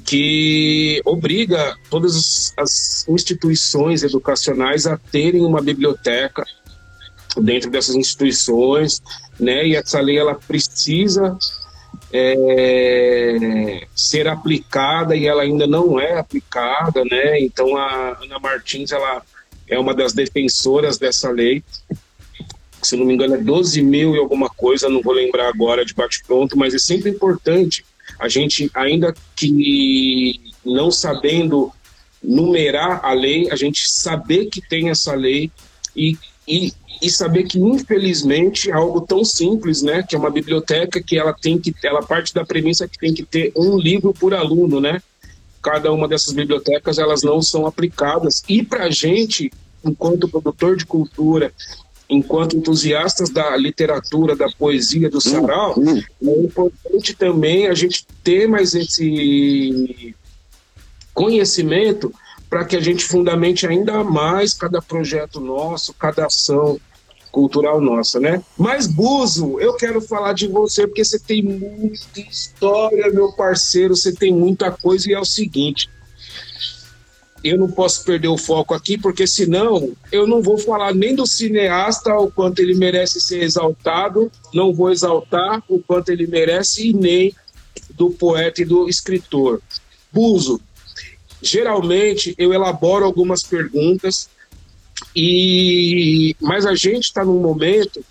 que 0.04 1.00
obriga 1.04 1.76
todas 1.90 2.52
as 2.56 3.06
instituições 3.08 4.02
educacionais 4.02 4.86
a 4.86 4.96
terem 4.96 5.44
uma 5.44 5.60
biblioteca 5.60 6.44
dentro 7.36 7.70
dessas 7.70 7.96
instituições, 7.96 9.02
né? 9.38 9.66
E 9.66 9.76
essa 9.76 10.00
lei 10.00 10.18
ela 10.18 10.34
precisa 10.34 11.36
é, 12.12 13.86
ser 13.94 14.28
aplicada 14.28 15.16
e 15.16 15.26
ela 15.26 15.42
ainda 15.42 15.66
não 15.66 15.98
é 15.98 16.18
aplicada, 16.18 17.04
né? 17.04 17.40
Então 17.40 17.76
a 17.76 18.16
Ana 18.22 18.38
Martins 18.38 18.92
ela 18.92 19.22
é 19.68 19.78
uma 19.78 19.94
das 19.94 20.12
defensoras 20.12 20.98
dessa 20.98 21.30
lei. 21.30 21.64
Se 22.80 22.96
não 22.96 23.06
me 23.06 23.14
engano 23.14 23.34
é 23.34 23.38
12 23.38 23.82
mil 23.82 24.14
e 24.14 24.18
alguma 24.18 24.48
coisa, 24.48 24.88
não 24.88 25.02
vou 25.02 25.14
lembrar 25.14 25.48
agora 25.48 25.84
de 25.84 25.94
bate 25.94 26.22
pronto, 26.24 26.56
mas 26.56 26.74
é 26.74 26.78
sempre 26.78 27.10
importante 27.10 27.84
a 28.24 28.28
gente 28.28 28.70
ainda 28.74 29.14
que 29.36 30.40
não 30.64 30.90
sabendo 30.90 31.70
numerar 32.22 33.04
a 33.04 33.12
lei, 33.12 33.50
a 33.50 33.56
gente 33.56 33.86
saber 33.86 34.46
que 34.46 34.66
tem 34.66 34.88
essa 34.88 35.14
lei 35.14 35.50
e, 35.94 36.16
e, 36.48 36.72
e 37.02 37.10
saber 37.10 37.44
que 37.44 37.58
infelizmente 37.58 38.70
é 38.70 38.72
algo 38.72 39.02
tão 39.02 39.22
simples, 39.22 39.82
né, 39.82 40.02
que 40.02 40.16
é 40.16 40.18
uma 40.18 40.30
biblioteca 40.30 41.02
que 41.02 41.18
ela 41.18 41.34
tem 41.34 41.58
que 41.58 41.74
ela 41.84 42.02
parte 42.02 42.32
da 42.32 42.46
premissa 42.46 42.88
que 42.88 42.98
tem 42.98 43.12
que 43.12 43.24
ter 43.24 43.52
um 43.54 43.78
livro 43.78 44.14
por 44.14 44.32
aluno, 44.32 44.80
né? 44.80 45.02
Cada 45.62 45.92
uma 45.92 46.08
dessas 46.08 46.32
bibliotecas 46.32 46.98
elas 46.98 47.22
não 47.22 47.42
são 47.42 47.66
aplicadas 47.66 48.42
e 48.48 48.62
para 48.62 48.84
a 48.84 48.90
gente, 48.90 49.52
enquanto 49.84 50.28
produtor 50.28 50.76
de 50.76 50.86
cultura, 50.86 51.52
enquanto 52.08 52.56
entusiastas 52.56 53.30
da 53.30 53.56
literatura, 53.56 54.36
da 54.36 54.48
poesia, 54.50 55.08
do 55.08 55.20
sarau, 55.20 55.74
uhum. 55.78 56.02
é 56.22 56.38
importante 56.40 57.14
também 57.14 57.66
a 57.66 57.74
gente 57.74 58.06
ter 58.22 58.46
mais 58.46 58.74
esse 58.74 60.14
conhecimento 61.12 62.12
para 62.50 62.64
que 62.64 62.76
a 62.76 62.80
gente 62.80 63.04
fundamente 63.04 63.66
ainda 63.66 64.04
mais 64.04 64.54
cada 64.54 64.80
projeto 64.82 65.40
nosso, 65.40 65.94
cada 65.94 66.26
ação 66.26 66.78
cultural 67.32 67.80
nossa, 67.80 68.20
né? 68.20 68.40
Mas 68.56 68.86
Buzo, 68.86 69.58
eu 69.58 69.74
quero 69.74 70.00
falar 70.00 70.34
de 70.34 70.46
você 70.46 70.86
porque 70.86 71.04
você 71.04 71.18
tem 71.18 71.42
muita 71.42 72.20
história, 72.20 73.10
meu 73.10 73.32
parceiro, 73.32 73.96
você 73.96 74.12
tem 74.12 74.32
muita 74.32 74.70
coisa 74.70 75.10
e 75.10 75.14
é 75.14 75.18
o 75.18 75.24
seguinte, 75.24 75.90
eu 77.44 77.58
não 77.58 77.70
posso 77.70 78.02
perder 78.04 78.28
o 78.28 78.38
foco 78.38 78.72
aqui, 78.72 78.96
porque 78.96 79.26
senão 79.26 79.94
eu 80.10 80.26
não 80.26 80.40
vou 80.40 80.56
falar 80.56 80.94
nem 80.94 81.14
do 81.14 81.26
cineasta 81.26 82.16
o 82.16 82.30
quanto 82.30 82.60
ele 82.60 82.74
merece 82.74 83.20
ser 83.20 83.42
exaltado, 83.42 84.32
não 84.54 84.72
vou 84.72 84.90
exaltar 84.90 85.62
o 85.68 85.78
quanto 85.78 86.08
ele 86.08 86.26
merece 86.26 86.88
e 86.88 86.92
nem 86.94 87.34
do 87.90 88.08
poeta 88.10 88.62
e 88.62 88.64
do 88.64 88.88
escritor. 88.88 89.60
Buzo, 90.10 90.58
geralmente 91.42 92.34
eu 92.38 92.54
elaboro 92.54 93.04
algumas 93.04 93.42
perguntas 93.42 94.30
e 95.14 96.34
mas 96.40 96.64
a 96.64 96.74
gente 96.74 97.04
está 97.04 97.22
num 97.22 97.40
momento 97.40 98.02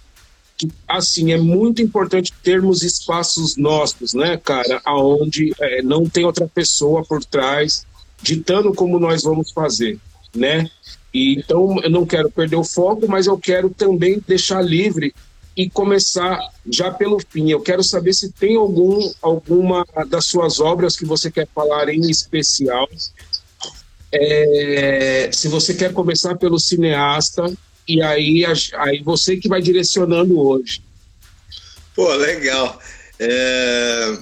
que 0.56 0.70
assim 0.88 1.32
é 1.32 1.38
muito 1.38 1.82
importante 1.82 2.32
termos 2.44 2.84
espaços 2.84 3.58
nossos, 3.58 4.13
né, 4.13 4.38
cara, 4.38 4.80
aonde 4.86 5.56
é, 5.60 5.82
não 5.82 6.08
tem 6.08 6.24
outra 6.24 6.48
pessoa 6.48 7.04
por 7.04 7.25
trás 7.25 7.84
ditando 8.24 8.74
como 8.74 8.98
nós 8.98 9.24
vamos 9.24 9.51
fazer, 9.51 10.00
né? 10.34 10.70
E, 11.13 11.38
então 11.38 11.80
eu 11.84 11.89
não 11.89 12.06
quero 12.06 12.32
perder 12.32 12.56
o 12.56 12.63
foco, 12.63 13.08
mas 13.08 13.27
eu 13.27 13.38
quero 13.38 13.70
também 13.70 14.24
deixar 14.25 14.62
livre 14.62 15.13
e 15.56 15.70
começar 15.70 16.39
já 16.65 16.89
pelo 16.89 17.20
fim. 17.30 17.51
Eu 17.51 17.62
quero 17.62 17.84
saber 17.84 18.13
se 18.13 18.32
tem 18.32 18.56
algum 18.56 19.12
alguma 19.22 19.86
das 20.08 20.25
suas 20.25 20.60
obras 20.60 20.98
que 20.98 21.06
você 21.06 21.30
quer 21.30 21.48
falar 21.53 21.89
em 21.89 22.10
especial. 22.10 22.89
É, 24.12 25.30
se 25.32 25.48
você 25.48 25.74
quer 25.74 25.92
começar 25.94 26.36
pelo 26.38 26.60
cineasta 26.60 27.51
e 27.88 28.01
aí 28.01 28.44
aí 28.75 29.03
você 29.03 29.38
que 29.38 29.50
vai 29.50 29.62
direcionando 29.62 30.39
hoje. 30.39 30.82
Pô, 31.96 32.12
legal. 32.15 32.80
É... 33.20 34.18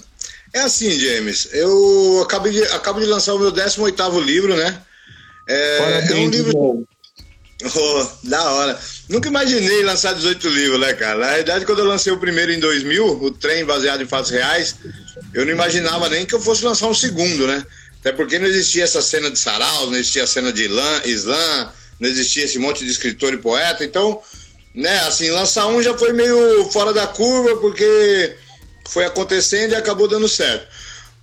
É 0.53 0.59
assim, 0.61 0.91
James. 0.99 1.47
Eu 1.53 2.21
acabo 2.23 2.49
de, 2.49 2.61
acabo 2.63 2.99
de 2.99 3.05
lançar 3.05 3.33
o 3.33 3.39
meu 3.39 3.51
18 3.51 4.19
livro, 4.19 4.55
né? 4.55 4.81
É, 5.47 5.77
Parabéns, 5.77 6.11
é 6.11 6.15
um 6.15 6.29
livro. 6.29 6.87
Oh, 7.63 8.07
da 8.23 8.51
hora. 8.51 8.79
Nunca 9.07 9.27
imaginei 9.27 9.83
lançar 9.83 10.13
18 10.13 10.49
livros, 10.49 10.79
né, 10.79 10.93
cara? 10.93 11.19
Na 11.19 11.33
verdade, 11.33 11.65
quando 11.65 11.79
eu 11.79 11.85
lancei 11.85 12.11
o 12.11 12.19
primeiro 12.19 12.51
em 12.51 12.59
2000, 12.59 13.23
o 13.23 13.31
trem 13.31 13.63
baseado 13.65 14.01
em 14.01 14.07
fatos 14.07 14.31
reais, 14.31 14.75
eu 15.33 15.45
não 15.45 15.51
imaginava 15.51 16.09
nem 16.09 16.25
que 16.25 16.33
eu 16.33 16.41
fosse 16.41 16.65
lançar 16.65 16.87
um 16.87 16.93
segundo, 16.93 17.45
né? 17.45 17.63
Até 17.99 18.11
porque 18.11 18.39
não 18.39 18.47
existia 18.47 18.83
essa 18.83 19.01
cena 19.01 19.29
de 19.29 19.37
sarau, 19.37 19.87
não 19.87 19.95
existia 19.95 20.23
a 20.23 20.27
cena 20.27 20.51
de 20.51 20.63
Islã, 20.63 21.01
Islã, 21.05 21.71
não 21.99 22.09
existia 22.09 22.45
esse 22.45 22.57
monte 22.57 22.83
de 22.83 22.89
escritor 22.89 23.31
e 23.33 23.37
poeta. 23.37 23.85
Então, 23.85 24.19
né, 24.73 24.99
assim, 25.01 25.29
lançar 25.29 25.67
um 25.67 25.83
já 25.83 25.95
foi 25.95 26.11
meio 26.11 26.69
fora 26.71 26.91
da 26.91 27.05
curva, 27.05 27.57
porque 27.57 28.35
foi 28.87 29.05
acontecendo 29.05 29.71
e 29.71 29.75
acabou 29.75 30.07
dando 30.07 30.27
certo. 30.27 30.67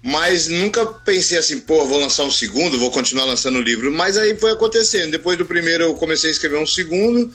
Mas 0.02 0.46
nunca 0.46 0.86
pensei 0.86 1.38
assim, 1.38 1.58
pô, 1.60 1.84
vou 1.84 1.98
lançar 1.98 2.24
um 2.24 2.30
segundo, 2.30 2.78
vou 2.78 2.90
continuar 2.90 3.24
lançando 3.24 3.58
o 3.58 3.62
livro. 3.62 3.90
Mas 3.90 4.16
aí 4.16 4.36
foi 4.36 4.52
acontecendo. 4.52 5.10
Depois 5.10 5.36
do 5.36 5.44
primeiro 5.44 5.84
eu 5.84 5.94
comecei 5.94 6.30
a 6.30 6.32
escrever 6.32 6.58
um 6.58 6.66
segundo. 6.66 7.32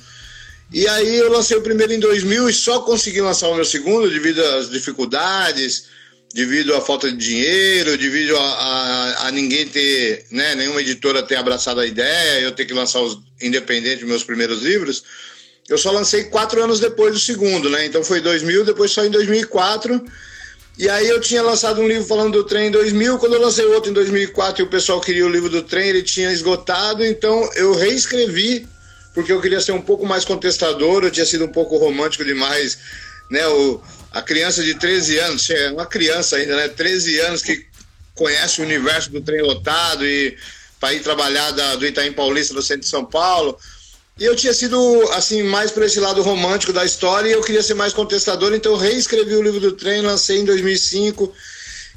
E 0.71 0.87
aí 0.87 1.17
eu 1.17 1.29
lancei 1.29 1.57
o 1.57 1.61
primeiro 1.61 1.93
em 1.93 1.99
2000 1.99 2.49
e 2.49 2.53
só 2.53 2.79
consegui 2.79 3.21
lançar 3.21 3.49
o 3.49 3.55
meu 3.55 3.65
segundo 3.65 4.09
devido 4.09 4.43
às 4.43 4.69
dificuldades, 4.69 5.85
devido 6.33 6.73
à 6.73 6.81
falta 6.81 7.11
de 7.11 7.17
dinheiro, 7.17 7.97
devido 7.97 8.35
a, 8.35 8.41
a, 8.41 9.27
a 9.27 9.31
ninguém 9.31 9.67
ter, 9.67 10.25
né, 10.31 10.55
nenhuma 10.55 10.81
editora 10.81 11.21
ter 11.21 11.35
abraçado 11.35 11.79
a 11.79 11.85
ideia, 11.85 12.41
eu 12.41 12.51
ter 12.51 12.65
que 12.65 12.73
lançar 12.73 13.01
os 13.01 13.19
independentes 13.39 14.07
meus 14.07 14.23
primeiros 14.23 14.63
livros. 14.63 15.03
Eu 15.67 15.77
só 15.77 15.91
lancei 15.91 16.25
quatro 16.25 16.61
anos 16.63 16.79
depois 16.79 17.13
do 17.13 17.19
segundo, 17.19 17.69
né? 17.69 17.85
Então 17.85 18.03
foi 18.03 18.19
2000, 18.19 18.65
depois 18.65 18.91
só 18.91 19.05
em 19.05 19.09
2004. 19.09 20.03
E 20.77 20.89
aí 20.89 21.07
eu 21.07 21.21
tinha 21.21 21.41
lançado 21.41 21.79
um 21.81 21.87
livro 21.87 22.05
falando 22.05 22.33
do 22.33 22.43
trem 22.43 22.67
em 22.67 22.71
2000. 22.71 23.19
Quando 23.19 23.33
eu 23.33 23.41
lancei 23.41 23.65
outro 23.65 23.91
em 23.91 23.93
2004 23.93 24.61
e 24.61 24.65
o 24.65 24.69
pessoal 24.69 24.99
queria 24.99 25.25
o 25.25 25.29
livro 25.29 25.49
do 25.49 25.61
trem, 25.61 25.89
ele 25.89 26.01
tinha 26.01 26.31
esgotado. 26.31 27.05
Então 27.05 27.49
eu 27.55 27.73
reescrevi, 27.73 28.67
porque 29.13 29.31
eu 29.31 29.39
queria 29.39 29.61
ser 29.61 29.71
um 29.71 29.81
pouco 29.81 30.05
mais 30.05 30.25
contestador. 30.25 31.03
Eu 31.03 31.11
tinha 31.11 31.25
sido 31.25 31.45
um 31.45 31.51
pouco 31.51 31.77
romântico 31.77 32.25
demais, 32.25 32.77
né? 33.29 33.47
O, 33.47 33.81
a 34.11 34.21
criança 34.21 34.63
de 34.63 34.73
13 34.75 35.17
anos, 35.19 35.47
uma 35.71 35.85
criança 35.85 36.35
ainda, 36.37 36.55
né? 36.55 36.67
13 36.67 37.19
anos 37.19 37.41
que 37.41 37.65
conhece 38.15 38.61
o 38.61 38.63
universo 38.63 39.11
do 39.11 39.21
trem 39.21 39.41
lotado 39.41 40.05
e 40.05 40.37
para 40.79 40.93
ir 40.93 41.01
trabalhar 41.01 41.51
da, 41.51 41.75
do 41.75 41.85
Itaim 41.85 42.11
Paulista, 42.11 42.53
do 42.53 42.61
centro 42.61 42.81
de 42.81 42.89
São 42.89 43.05
Paulo. 43.05 43.57
E 44.19 44.25
eu 44.25 44.35
tinha 44.35 44.53
sido, 44.53 44.77
assim, 45.13 45.41
mais 45.41 45.71
para 45.71 45.85
esse 45.85 45.99
lado 45.99 46.21
romântico 46.21 46.71
da 46.71 46.85
história 46.85 47.29
e 47.29 47.31
eu 47.31 47.41
queria 47.41 47.63
ser 47.63 47.73
mais 47.73 47.93
contestador, 47.93 48.53
então 48.53 48.73
eu 48.73 48.77
reescrevi 48.77 49.35
o 49.35 49.41
livro 49.41 49.59
do 49.59 49.71
trem, 49.71 50.01
lancei 50.01 50.37
em 50.37 50.45
2005. 50.45 51.33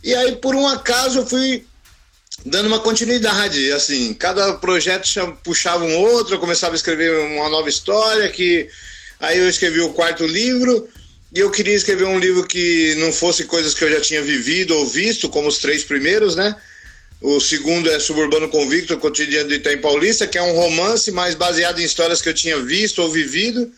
E 0.02 0.14
aí, 0.14 0.37
por 0.37 0.54
um 0.54 0.66
acaso, 0.66 1.18
eu 1.18 1.26
fui 1.26 1.64
dando 2.44 2.66
uma 2.66 2.80
continuidade, 2.80 3.70
assim, 3.73 4.14
cada 4.14 4.54
projeto 4.54 5.08
puxava 5.42 5.85
um 5.85 5.96
outro, 5.99 6.35
eu 6.35 6.38
começava 6.38 6.75
a 6.75 6.76
escrever 6.76 7.11
uma 7.18 7.49
nova 7.49 7.68
história, 7.68 8.28
que 8.30 8.68
aí 9.20 9.38
eu 9.38 9.49
escrevi 9.49 9.80
o 9.80 9.92
quarto 9.92 10.26
livro, 10.26 10.88
e 11.35 11.40
eu 11.40 11.50
queria 11.50 11.75
escrever 11.75 12.04
um 12.04 12.18
livro 12.18 12.46
que 12.46 12.94
não 12.96 13.12
fosse 13.12 13.44
coisas 13.44 13.75
que 13.75 13.85
eu 13.85 13.90
já 13.90 14.00
tinha 14.00 14.23
vivido 14.23 14.75
ou 14.75 14.87
visto, 14.87 15.28
como 15.28 15.49
os 15.49 15.58
três 15.58 15.85
primeiros, 15.85 16.35
né? 16.35 16.56
O 17.28 17.40
segundo 17.40 17.90
é 17.90 17.99
Suburbano 17.99 18.49
Convicto, 18.49 18.97
Cotidiano 18.99 19.49
do 19.49 19.54
Itaim 19.56 19.78
Paulista, 19.78 20.28
que 20.28 20.38
é 20.38 20.42
um 20.42 20.54
romance, 20.54 21.11
mais 21.11 21.35
baseado 21.35 21.80
em 21.80 21.85
histórias 21.85 22.23
que 22.23 22.28
eu 22.28 22.33
tinha 22.33 22.56
visto 22.62 23.02
ou 23.02 23.11
vivido. 23.11 23.68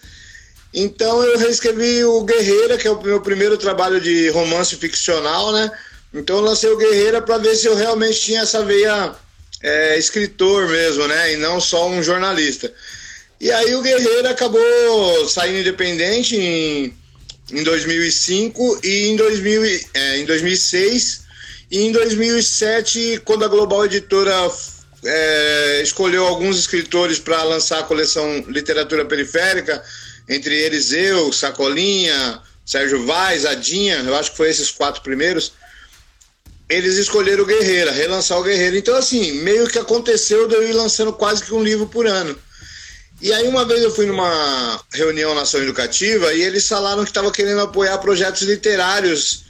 Então 0.74 1.24
eu 1.24 1.38
reescrevi 1.38 2.04
o 2.04 2.24
Guerreira, 2.24 2.76
que 2.76 2.86
é 2.86 2.90
o 2.90 3.02
meu 3.02 3.22
primeiro 3.22 3.56
trabalho 3.56 4.02
de 4.02 4.28
romance 4.28 4.76
ficcional, 4.76 5.50
né? 5.50 5.72
Então 6.12 6.36
eu 6.36 6.42
lancei 6.42 6.68
o 6.68 6.76
Guerreira 6.76 7.22
para 7.22 7.38
ver 7.38 7.56
se 7.56 7.66
eu 7.66 7.74
realmente 7.74 8.20
tinha 8.20 8.42
essa 8.42 8.62
veia 8.62 9.14
é, 9.62 9.96
escritor 9.96 10.68
mesmo, 10.68 11.08
né? 11.08 11.32
E 11.32 11.38
não 11.38 11.58
só 11.58 11.88
um 11.88 12.02
jornalista. 12.02 12.70
E 13.40 13.50
aí 13.50 13.74
o 13.74 13.80
Guerreira 13.80 14.28
acabou 14.28 15.26
saindo 15.26 15.60
independente 15.60 16.36
em, 16.36 16.94
em 17.50 17.62
2005 17.62 18.80
e 18.84 19.08
em, 19.08 19.16
2000, 19.16 19.62
é, 19.94 20.18
em 20.18 20.26
2006 20.26 21.27
e 21.70 21.80
em 21.80 21.92
2007, 21.92 23.22
quando 23.24 23.44
a 23.44 23.48
Global 23.48 23.84
Editora 23.84 24.32
é, 25.04 25.80
escolheu 25.82 26.26
alguns 26.26 26.58
escritores 26.58 27.18
para 27.18 27.42
lançar 27.42 27.80
a 27.80 27.82
coleção 27.82 28.44
Literatura 28.48 29.04
Periférica, 29.04 29.82
entre 30.28 30.54
eles 30.54 30.92
eu, 30.92 31.30
Sacolinha, 31.32 32.40
Sérgio 32.64 33.04
Vaz, 33.06 33.44
Adinha, 33.44 33.96
eu 33.98 34.16
acho 34.16 34.30
que 34.30 34.36
foi 34.38 34.48
esses 34.48 34.70
quatro 34.70 35.02
primeiros, 35.02 35.52
eles 36.70 36.96
escolheram 36.96 37.42
o 37.42 37.46
Guerreira, 37.46 37.92
relançar 37.92 38.38
o 38.38 38.42
Guerreira. 38.42 38.76
Então, 38.76 38.94
assim, 38.96 39.32
meio 39.42 39.66
que 39.68 39.78
aconteceu 39.78 40.48
de 40.48 40.54
eu 40.54 40.68
ir 40.68 40.72
lançando 40.72 41.12
quase 41.12 41.42
que 41.42 41.54
um 41.54 41.62
livro 41.62 41.86
por 41.86 42.06
ano. 42.06 42.38
E 43.20 43.32
aí, 43.32 43.46
uma 43.48 43.64
vez 43.64 43.82
eu 43.82 43.90
fui 43.90 44.06
numa 44.06 44.80
reunião 44.92 45.34
na 45.34 45.42
ação 45.42 45.62
educativa 45.62 46.32
e 46.32 46.42
eles 46.42 46.68
falaram 46.68 47.04
que 47.04 47.10
estavam 47.10 47.30
querendo 47.30 47.60
apoiar 47.60 47.98
projetos 47.98 48.42
literários 48.42 49.47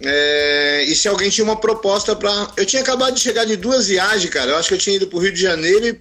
É, 0.00 0.84
e 0.86 0.94
se 0.94 1.08
alguém 1.08 1.28
tinha 1.28 1.44
uma 1.44 1.60
proposta 1.60 2.14
para. 2.14 2.52
Eu 2.56 2.64
tinha 2.64 2.82
acabado 2.82 3.14
de 3.14 3.20
chegar 3.20 3.44
de 3.44 3.56
duas 3.56 3.88
viagens, 3.88 4.30
cara. 4.30 4.52
Eu 4.52 4.56
acho 4.56 4.68
que 4.68 4.74
eu 4.74 4.78
tinha 4.78 4.96
ido 4.96 5.08
pro 5.08 5.18
Rio 5.18 5.32
de 5.32 5.42
Janeiro 5.42 5.86
e 5.86 6.00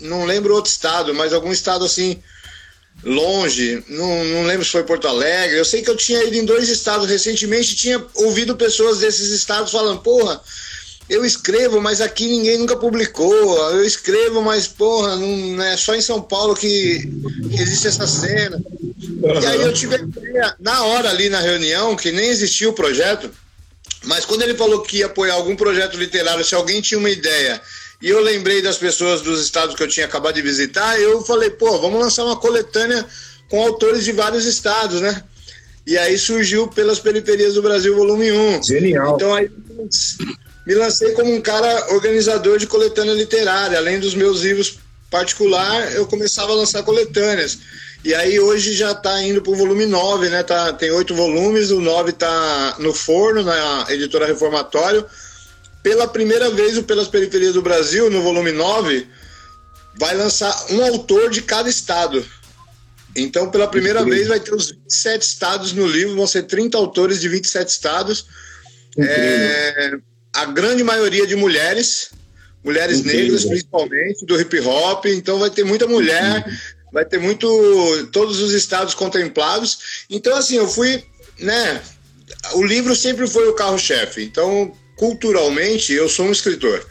não 0.00 0.24
lembro 0.24 0.54
outro 0.54 0.70
estado, 0.70 1.14
mas 1.14 1.32
algum 1.32 1.52
estado 1.52 1.84
assim 1.84 2.20
longe, 3.04 3.84
não, 3.88 4.24
não 4.24 4.42
lembro 4.44 4.64
se 4.64 4.72
foi 4.72 4.82
Porto 4.82 5.06
Alegre. 5.06 5.56
Eu 5.56 5.64
sei 5.64 5.82
que 5.82 5.90
eu 5.90 5.96
tinha 5.96 6.24
ido 6.24 6.36
em 6.36 6.44
dois 6.44 6.68
estados 6.68 7.08
recentemente 7.08 7.72
e 7.72 7.76
tinha 7.76 8.04
ouvido 8.14 8.56
pessoas 8.56 8.98
desses 8.98 9.30
estados 9.30 9.70
falando, 9.70 10.00
porra, 10.00 10.40
eu 11.08 11.24
escrevo, 11.24 11.80
mas 11.80 12.00
aqui 12.00 12.26
ninguém 12.26 12.58
nunca 12.58 12.76
publicou. 12.76 13.56
Eu 13.70 13.84
escrevo, 13.84 14.42
mas, 14.42 14.66
porra, 14.66 15.16
não 15.16 15.62
é 15.62 15.76
só 15.76 15.94
em 15.94 16.00
São 16.00 16.20
Paulo 16.20 16.54
que, 16.54 17.08
que 17.50 17.62
existe 17.62 17.86
essa 17.86 18.06
cena. 18.06 18.56
Uhum. 18.56 19.40
E 19.40 19.46
aí 19.46 19.62
eu 19.62 19.72
tive 19.72 19.94
a 19.94 19.98
ideia, 19.98 20.56
na 20.58 20.84
hora 20.84 21.10
ali 21.10 21.28
na 21.28 21.40
reunião, 21.40 21.94
que 21.94 22.10
nem 22.10 22.28
existia 22.28 22.68
o 22.68 22.72
projeto, 22.72 23.30
mas 24.04 24.24
quando 24.24 24.42
ele 24.42 24.54
falou 24.54 24.82
que 24.82 24.98
ia 24.98 25.06
apoiar 25.06 25.34
algum 25.34 25.54
projeto 25.54 25.96
literário, 25.96 26.44
se 26.44 26.54
alguém 26.54 26.80
tinha 26.80 26.98
uma 26.98 27.10
ideia, 27.10 27.60
e 28.02 28.08
eu 28.08 28.20
lembrei 28.20 28.60
das 28.60 28.76
pessoas 28.76 29.20
dos 29.20 29.42
estados 29.42 29.76
que 29.76 29.82
eu 29.82 29.88
tinha 29.88 30.06
acabado 30.06 30.34
de 30.34 30.42
visitar, 30.42 31.00
eu 31.00 31.22
falei, 31.22 31.50
pô, 31.50 31.78
vamos 31.78 32.00
lançar 32.00 32.24
uma 32.24 32.36
coletânea 32.36 33.06
com 33.48 33.62
autores 33.62 34.04
de 34.04 34.12
vários 34.12 34.44
estados, 34.44 35.00
né? 35.00 35.22
E 35.86 35.96
aí 35.96 36.18
surgiu 36.18 36.66
Pelas 36.66 36.98
Periferias 36.98 37.54
do 37.54 37.62
Brasil, 37.62 37.94
volume 37.94 38.32
1. 38.32 38.62
Genial. 38.64 39.14
Então 39.14 39.32
aí 39.32 39.48
me 40.66 40.74
lancei 40.74 41.12
como 41.12 41.32
um 41.32 41.40
cara 41.40 41.94
organizador 41.94 42.58
de 42.58 42.66
coletânea 42.66 43.14
literária. 43.14 43.78
Além 43.78 44.00
dos 44.00 44.14
meus 44.14 44.40
livros 44.40 44.78
particular, 45.08 45.92
eu 45.92 46.06
começava 46.06 46.52
a 46.52 46.56
lançar 46.56 46.82
coletâneas. 46.82 47.58
E 48.04 48.14
aí 48.14 48.38
hoje 48.38 48.72
já 48.72 48.92
está 48.92 49.22
indo 49.22 49.40
para 49.40 49.52
o 49.52 49.56
volume 49.56 49.86
9, 49.86 50.28
né? 50.28 50.42
Tá, 50.42 50.72
tem 50.72 50.90
oito 50.90 51.14
volumes, 51.14 51.70
o 51.70 51.80
9 51.80 52.10
está 52.10 52.76
no 52.78 52.92
forno, 52.92 53.42
na 53.42 53.86
editora 53.88 54.26
Reformatório. 54.26 55.06
Pela 55.82 56.08
primeira 56.08 56.50
vez, 56.50 56.76
o 56.76 56.82
Pelas 56.82 57.06
Periferias 57.06 57.54
do 57.54 57.62
Brasil, 57.62 58.10
no 58.10 58.20
volume 58.22 58.50
9, 58.50 59.06
vai 59.98 60.16
lançar 60.16 60.52
um 60.70 60.84
autor 60.84 61.30
de 61.30 61.42
cada 61.42 61.68
estado. 61.68 62.24
Então, 63.14 63.50
pela 63.50 63.68
primeira 63.68 64.04
vez, 64.04 64.28
vai 64.28 64.40
ter 64.40 64.54
os 64.54 64.70
27 64.70 65.22
estados 65.22 65.72
no 65.72 65.86
livro, 65.86 66.16
vão 66.16 66.26
ser 66.26 66.42
30 66.42 66.76
autores 66.76 67.20
de 67.20 67.28
27 67.28 67.68
estados. 67.68 68.26
É, 68.98 69.96
a 70.36 70.44
grande 70.46 70.82
maioria 70.82 71.26
de 71.26 71.36
mulheres, 71.36 72.10
mulheres 72.64 72.98
Incrível. 72.98 73.20
negras 73.20 73.44
principalmente, 73.44 74.26
do 74.26 74.40
hip 74.40 74.60
hop. 74.60 75.06
Então, 75.06 75.38
vai 75.38 75.50
ter 75.50 75.64
muita 75.64 75.86
mulher, 75.86 76.44
vai 76.92 77.04
ter 77.04 77.18
muito. 77.18 78.08
todos 78.12 78.40
os 78.40 78.52
estados 78.52 78.94
contemplados. 78.94 80.06
Então, 80.10 80.36
assim, 80.36 80.56
eu 80.56 80.68
fui, 80.68 81.04
né? 81.38 81.82
O 82.54 82.62
livro 82.62 82.94
sempre 82.94 83.26
foi 83.26 83.48
o 83.48 83.54
carro-chefe. 83.54 84.22
Então, 84.22 84.72
culturalmente, 84.96 85.92
eu 85.92 86.08
sou 86.08 86.26
um 86.26 86.32
escritor. 86.32 86.86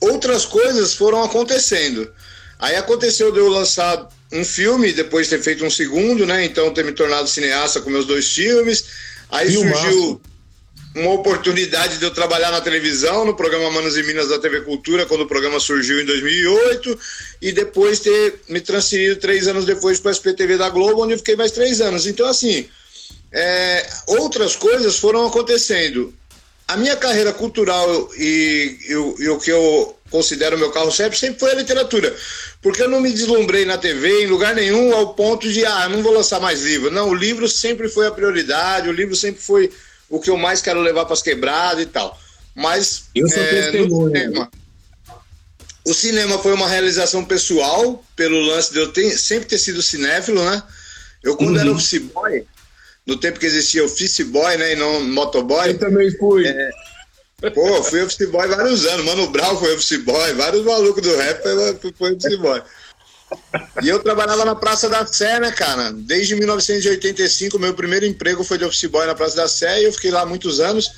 Outras 0.00 0.44
coisas 0.44 0.94
foram 0.94 1.22
acontecendo. 1.22 2.10
Aí 2.58 2.76
aconteceu 2.76 3.30
de 3.32 3.38
eu 3.38 3.48
lançar 3.48 4.08
um 4.32 4.44
filme, 4.44 4.92
depois 4.92 5.28
ter 5.28 5.42
feito 5.42 5.64
um 5.64 5.70
segundo, 5.70 6.26
né? 6.26 6.44
Então 6.44 6.72
ter 6.72 6.84
me 6.84 6.92
tornado 6.92 7.28
cineasta 7.28 7.80
com 7.80 7.90
meus 7.90 8.06
dois 8.06 8.32
filmes. 8.32 8.84
Aí 9.30 9.50
surgiu 9.50 10.20
uma 10.96 11.12
oportunidade 11.12 11.98
de 11.98 12.04
eu 12.04 12.10
trabalhar 12.10 12.50
na 12.50 12.60
televisão, 12.60 13.24
no 13.24 13.36
programa 13.36 13.70
Manos 13.70 13.98
e 13.98 14.02
Minas 14.02 14.28
da 14.28 14.38
TV 14.38 14.62
Cultura, 14.62 15.04
quando 15.04 15.22
o 15.22 15.26
programa 15.26 15.60
surgiu 15.60 16.00
em 16.00 16.06
2008, 16.06 16.98
e 17.42 17.52
depois 17.52 18.00
ter 18.00 18.40
me 18.48 18.60
transferido 18.60 19.20
três 19.20 19.46
anos 19.46 19.66
depois 19.66 20.00
para 20.00 20.10
a 20.10 20.14
SPTV 20.14 20.56
da 20.56 20.70
Globo, 20.70 21.02
onde 21.02 21.12
eu 21.12 21.18
fiquei 21.18 21.36
mais 21.36 21.52
três 21.52 21.82
anos. 21.82 22.06
Então, 22.06 22.26
assim, 22.26 22.66
é, 23.30 23.86
outras 24.06 24.56
coisas 24.56 24.98
foram 24.98 25.26
acontecendo. 25.26 26.14
A 26.66 26.76
minha 26.76 26.96
carreira 26.96 27.32
cultural 27.32 28.10
e, 28.16 28.78
e, 28.88 28.92
e 28.92 29.28
o 29.28 29.38
que 29.38 29.52
eu 29.52 29.96
considero 30.10 30.58
meu 30.58 30.70
carro-chefe 30.70 31.18
sempre 31.18 31.38
foi 31.38 31.50
a 31.50 31.56
literatura. 31.56 32.16
Porque 32.62 32.82
eu 32.82 32.88
não 32.88 33.00
me 33.00 33.12
deslumbrei 33.12 33.66
na 33.66 33.76
TV 33.76 34.22
em 34.22 34.26
lugar 34.26 34.54
nenhum 34.54 34.94
ao 34.94 35.14
ponto 35.14 35.52
de, 35.52 35.64
ah, 35.64 35.88
não 35.90 36.02
vou 36.02 36.12
lançar 36.12 36.40
mais 36.40 36.62
livro. 36.62 36.90
Não, 36.90 37.10
o 37.10 37.14
livro 37.14 37.46
sempre 37.48 37.88
foi 37.88 38.06
a 38.06 38.10
prioridade, 38.10 38.88
o 38.88 38.92
livro 38.92 39.14
sempre 39.14 39.42
foi 39.42 39.70
o 40.08 40.20
que 40.20 40.30
eu 40.30 40.36
mais 40.36 40.62
quero 40.62 40.80
levar 40.80 41.04
para 41.04 41.14
as 41.14 41.22
quebradas 41.22 41.82
e 41.82 41.86
tal. 41.86 42.18
Mas 42.54 43.04
eu 43.14 43.28
sou 43.28 43.42
é, 43.42 43.72
no 43.72 44.06
cinema, 44.06 44.50
o 45.86 45.94
cinema 45.94 46.38
foi 46.38 46.52
uma 46.52 46.68
realização 46.68 47.24
pessoal, 47.24 48.04
pelo 48.16 48.40
lance 48.40 48.72
de 48.72 48.80
eu 48.80 48.92
ter, 48.92 49.16
sempre 49.16 49.46
ter 49.46 49.58
sido 49.58 49.82
cinéfilo, 49.82 50.42
né? 50.44 50.62
Eu, 51.22 51.36
quando 51.36 51.54
uhum. 51.54 51.60
era 51.60 51.70
office 51.70 51.98
boy, 51.98 52.44
no 53.06 53.16
tempo 53.16 53.38
que 53.38 53.46
existia 53.46 53.84
office 53.84 54.20
boy, 54.22 54.56
né, 54.56 54.72
e 54.72 54.76
não 54.76 55.02
motoboy. 55.04 55.70
Eu 55.70 55.78
também 55.78 56.10
fui. 56.16 56.46
É, 56.46 56.70
pô, 57.50 57.82
fui 57.84 58.02
office 58.02 58.28
boy 58.28 58.48
vários 58.48 58.84
anos. 58.86 59.06
Mano 59.06 59.28
Brown 59.30 59.56
foi 59.56 59.74
office 59.74 60.02
boy, 60.02 60.32
vários 60.34 60.64
malucos 60.64 61.02
do 61.02 61.16
rap 61.16 61.42
foi, 61.42 61.92
foi 61.92 62.14
office 62.14 62.38
boy. 62.38 62.62
E 63.82 63.88
eu 63.88 64.02
trabalhava 64.02 64.44
na 64.44 64.54
Praça 64.54 64.88
da 64.88 65.04
Sé, 65.06 65.40
né, 65.40 65.50
cara? 65.50 65.92
Desde 65.92 66.34
1985, 66.34 67.58
meu 67.58 67.74
primeiro 67.74 68.06
emprego 68.06 68.44
foi 68.44 68.58
de 68.58 68.64
office 68.64 68.86
boy 68.86 69.06
na 69.06 69.14
Praça 69.14 69.36
da 69.36 69.48
Sé 69.48 69.80
e 69.80 69.84
eu 69.84 69.92
fiquei 69.92 70.10
lá 70.10 70.24
muitos 70.24 70.60
anos. 70.60 70.90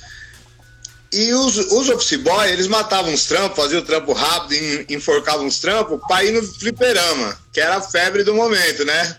E 1.11 1.33
os, 1.33 1.57
os 1.57 1.89
office 1.89 2.19
boy, 2.19 2.49
eles 2.49 2.67
matavam 2.67 3.11
uns 3.11 3.25
trampos, 3.25 3.57
faziam 3.57 3.81
o 3.81 3.85
trampo 3.85 4.13
rápido, 4.13 4.85
enforcavam 4.89 5.45
uns 5.45 5.59
trampos 5.59 5.99
pra 6.07 6.23
ir 6.23 6.31
no 6.31 6.43
fliperama, 6.43 7.37
que 7.51 7.59
era 7.59 7.77
a 7.77 7.81
febre 7.81 8.23
do 8.23 8.35
momento, 8.35 8.85
né? 8.85 9.17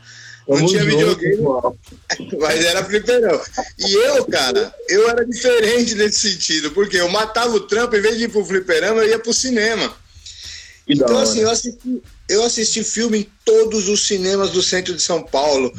Não 0.49 0.67
tinha 0.67 0.85
videogame, 0.85 1.39
mas 2.39 2.65
era 2.65 2.85
fliperão. 2.85 3.41
E 3.79 3.93
eu, 3.93 4.25
cara, 4.25 4.75
eu 4.89 5.09
era 5.09 5.25
diferente 5.25 5.95
nesse 5.95 6.31
sentido, 6.31 6.71
porque 6.73 6.97
eu 6.97 7.09
matava 7.09 7.55
o 7.55 7.61
trampo, 7.61 7.97
em 7.97 8.01
vez 8.01 8.17
de 8.17 8.25
ir 8.25 8.29
pro 8.29 8.45
fliperama, 8.45 9.03
eu 9.03 9.09
ia 9.09 9.19
pro 9.19 9.33
cinema. 9.33 9.95
então, 10.89 11.19
assim, 11.19 11.41
eu 11.41 11.51
assisti, 11.51 12.03
eu 12.31 12.45
assisti 12.45 12.85
filme 12.85 13.19
em 13.19 13.31
todos 13.45 13.89
os 13.89 14.07
cinemas 14.07 14.51
do 14.51 14.63
centro 14.63 14.95
de 14.95 15.03
São 15.03 15.23
Paulo. 15.23 15.73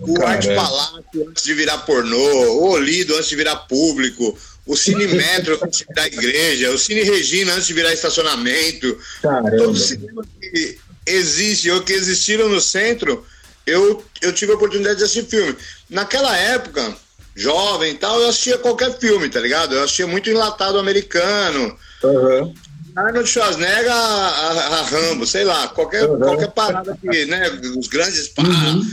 O 0.00 0.14
Caramba. 0.14 0.34
Arte 0.34 0.48
Palácio 0.48 1.28
antes 1.28 1.44
de 1.44 1.54
virar 1.54 1.78
pornô, 1.78 2.16
o 2.16 2.70
Olido 2.70 3.14
antes 3.14 3.28
de 3.28 3.36
virar 3.36 3.54
público, 3.56 4.36
o 4.66 4.76
Cine 4.76 5.06
Metro 5.06 5.58
antes 5.62 5.78
de 5.78 5.86
virar 5.86 6.06
igreja, 6.08 6.70
o 6.70 6.78
Cine 6.78 7.02
Regina 7.02 7.52
antes 7.54 7.68
de 7.68 7.74
virar 7.74 7.92
estacionamento. 7.92 8.98
Caramba. 9.22 9.56
Todos 9.56 9.80
os 9.80 9.88
cinemas 9.88 10.26
que 10.40 10.78
existem 11.06 11.70
ou 11.70 11.82
que 11.82 11.92
existiram 11.92 12.48
no 12.48 12.60
centro, 12.60 13.24
eu, 13.64 14.04
eu 14.20 14.32
tive 14.32 14.52
a 14.52 14.56
oportunidade 14.56 14.98
de 14.98 15.04
assistir 15.04 15.24
filme. 15.24 15.56
Naquela 15.88 16.36
época, 16.36 16.96
jovem 17.34 17.92
e 17.92 17.96
tal, 17.96 18.20
eu 18.20 18.28
assistia 18.28 18.58
qualquer 18.58 18.98
filme, 18.98 19.28
tá 19.28 19.38
ligado? 19.38 19.74
Eu 19.74 19.84
assistia 19.84 20.06
muito 20.06 20.28
enlatado 20.28 20.78
americano. 20.78 21.76
Uhum. 22.02 22.54
Arnold 22.96 23.28
Schwarzenegger 23.28 23.90
a, 23.90 23.96
a, 23.96 24.66
a, 24.78 24.82
Rambo, 24.82 25.26
sei 25.26 25.44
lá, 25.44 25.68
qualquer, 25.68 26.08
uhum. 26.08 26.18
qualquer 26.18 26.50
parada 26.50 26.96
que, 27.00 27.26
né? 27.26 27.48
Os 27.76 27.86
grandes 27.86 28.28
pá, 28.28 28.42
uhum. 28.42 28.86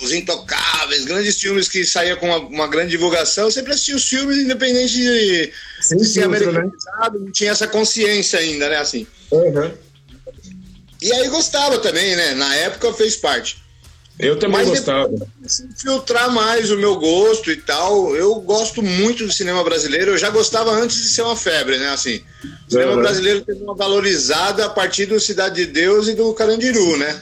os 0.00 0.12
intocáveis, 0.12 1.04
grandes 1.04 1.40
filmes 1.40 1.68
que 1.68 1.84
saía 1.84 2.16
com 2.16 2.26
uma, 2.26 2.38
uma, 2.38 2.68
grande 2.68 2.90
divulgação, 2.90 3.44
eu 3.44 3.50
sempre 3.50 3.72
assistia 3.72 3.96
os 3.96 4.08
filmes 4.08 4.38
independente 4.38 4.94
de, 4.94 5.52
de 5.96 6.04
ser 6.04 6.20
né? 6.20 6.26
americanizado, 6.26 7.18
né? 7.18 7.24
não 7.26 7.32
tinha 7.32 7.50
essa 7.50 7.66
consciência 7.66 8.38
ainda, 8.38 8.68
né? 8.68 8.76
Assim. 8.76 9.06
Uhum. 9.30 9.72
E 11.00 11.12
aí 11.12 11.28
gostava 11.28 11.78
também, 11.78 12.14
né? 12.14 12.34
Na 12.34 12.54
época 12.56 12.92
fez 12.92 13.16
parte. 13.16 13.61
Eu 14.18 14.38
também 14.38 14.58
Mas 14.58 14.68
gostava. 14.68 15.10
Filtrar 15.76 16.30
mais 16.30 16.70
o 16.70 16.76
meu 16.76 16.96
gosto 16.96 17.50
e 17.50 17.56
tal. 17.56 18.14
Eu 18.14 18.34
gosto 18.36 18.82
muito 18.82 19.26
do 19.26 19.32
cinema 19.32 19.64
brasileiro. 19.64 20.12
Eu 20.12 20.18
já 20.18 20.30
gostava 20.30 20.70
antes 20.70 20.96
de 20.96 21.08
ser 21.08 21.22
uma 21.22 21.36
febre, 21.36 21.78
né? 21.78 21.88
Assim, 21.88 22.20
o 22.68 22.70
cinema 22.70 22.96
brasileiro 22.96 23.40
teve 23.40 23.62
uma 23.62 23.74
valorizada 23.74 24.66
a 24.66 24.70
partir 24.70 25.06
do 25.06 25.18
Cidade 25.18 25.56
de 25.56 25.66
Deus 25.66 26.08
e 26.08 26.14
do 26.14 26.32
Carandiru, 26.34 26.96
né? 26.96 27.20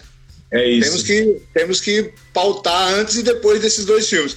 É 0.51 0.69
isso. 0.69 0.89
Temos 0.89 1.03
que, 1.03 1.43
temos 1.55 1.81
que 1.81 2.13
pautar 2.35 2.93
antes 2.95 3.17
e 3.17 3.23
depois 3.23 3.61
desses 3.61 3.85
dois 3.85 4.09
filmes. 4.09 4.37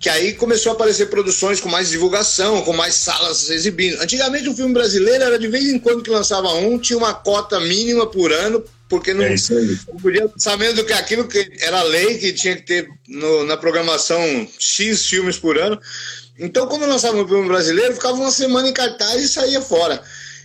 Que 0.00 0.10
aí 0.10 0.34
começou 0.34 0.72
a 0.72 0.74
aparecer 0.74 1.06
produções 1.06 1.60
com 1.60 1.68
mais 1.68 1.88
divulgação, 1.88 2.62
com 2.62 2.72
mais 2.72 2.94
salas 2.94 3.48
exibindo. 3.48 4.00
Antigamente 4.02 4.48
o 4.48 4.54
filme 4.54 4.74
brasileiro 4.74 5.24
era 5.24 5.38
de 5.38 5.48
vez 5.48 5.64
em 5.64 5.78
quando 5.78 6.02
que 6.02 6.10
lançava 6.10 6.52
um, 6.54 6.78
tinha 6.78 6.98
uma 6.98 7.14
cota 7.14 7.58
mínima 7.60 8.06
por 8.06 8.32
ano 8.32 8.62
porque 8.88 9.12
não, 9.12 9.24
é 9.24 9.34
não 9.88 9.96
podia 9.96 10.30
sabendo 10.36 10.84
que 10.84 10.92
aquilo 10.92 11.26
que 11.26 11.50
era 11.60 11.82
lei 11.82 12.18
que 12.18 12.32
tinha 12.32 12.56
que 12.56 12.62
ter 12.62 12.88
no, 13.08 13.44
na 13.44 13.56
programação 13.56 14.20
X 14.58 15.06
filmes 15.06 15.38
por 15.38 15.58
ano. 15.58 15.80
Então, 16.38 16.66
quando 16.66 16.86
lançava 16.86 17.16
um 17.16 17.26
filme 17.26 17.48
brasileiro, 17.48 17.94
ficava 17.94 18.14
uma 18.14 18.30
semana 18.30 18.68
em 18.68 18.72
cartaz 18.72 19.22
e 19.22 19.28
saía 19.28 19.60
fora. 19.60 20.02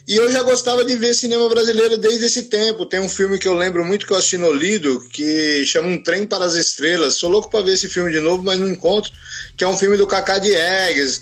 E 0.08 0.16
eu 0.16 0.32
já 0.32 0.42
gostava 0.42 0.84
de 0.84 0.96
ver 0.96 1.14
cinema 1.14 1.48
brasileiro 1.48 1.98
desde 1.98 2.26
esse 2.26 2.44
tempo. 2.44 2.86
Tem 2.86 3.00
um 3.00 3.10
filme 3.10 3.38
que 3.38 3.48
eu 3.48 3.54
lembro 3.54 3.86
muito 3.86 4.06
que 4.06 4.14
eu 4.14 4.18
assisti 4.18 4.38
no 4.38 4.52
Lido, 4.52 5.00
que 5.12 5.64
chama 5.66 5.90
Um 5.90 6.02
Trem 6.02 6.26
para 6.26 6.46
as 6.46 6.56
Estrelas. 6.56 7.16
Sou 7.16 7.30
louco 7.30 7.50
para 7.50 7.64
ver 7.64 7.74
esse 7.74 7.88
filme 7.88 8.12
de 8.12 8.20
novo, 8.20 8.44
mas 8.44 8.60
não 8.60 8.68
encontro. 8.68 9.12
Que 9.56 9.64
é 9.64 9.68
um 9.68 9.78
filme 9.78 9.98
do 9.98 10.08
Cacá 10.08 10.40
Diegues. 10.40 11.22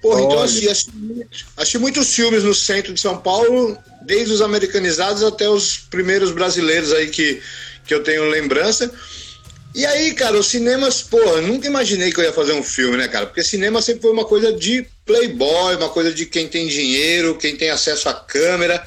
Porra, 0.00 0.22
então 0.22 0.40
assim, 0.40 0.68
assisti, 0.68 1.78
muitos 1.78 2.14
filmes 2.14 2.44
no 2.44 2.54
centro 2.54 2.94
de 2.94 3.00
São 3.00 3.18
Paulo 3.18 3.76
desde 4.02 4.32
os 4.32 4.40
americanizados 4.40 5.22
até 5.22 5.48
os 5.48 5.76
primeiros 5.76 6.30
brasileiros 6.30 6.92
aí 6.92 7.08
que, 7.08 7.42
que 7.84 7.92
eu 7.92 8.02
tenho 8.02 8.28
lembrança. 8.28 8.90
E 9.74 9.84
aí, 9.84 10.14
cara, 10.14 10.38
os 10.38 10.46
cinemas, 10.46 11.06
eu 11.12 11.42
nunca 11.42 11.66
imaginei 11.66 12.10
que 12.10 12.18
eu 12.18 12.24
ia 12.24 12.32
fazer 12.32 12.52
um 12.52 12.62
filme, 12.62 12.96
né, 12.96 13.06
cara? 13.06 13.26
Porque 13.26 13.42
cinema 13.44 13.82
sempre 13.82 14.02
foi 14.02 14.12
uma 14.12 14.24
coisa 14.24 14.52
de 14.52 14.86
playboy, 15.04 15.76
uma 15.76 15.90
coisa 15.90 16.12
de 16.12 16.26
quem 16.26 16.48
tem 16.48 16.66
dinheiro, 16.66 17.36
quem 17.36 17.56
tem 17.56 17.70
acesso 17.70 18.08
à 18.08 18.14
câmera. 18.14 18.82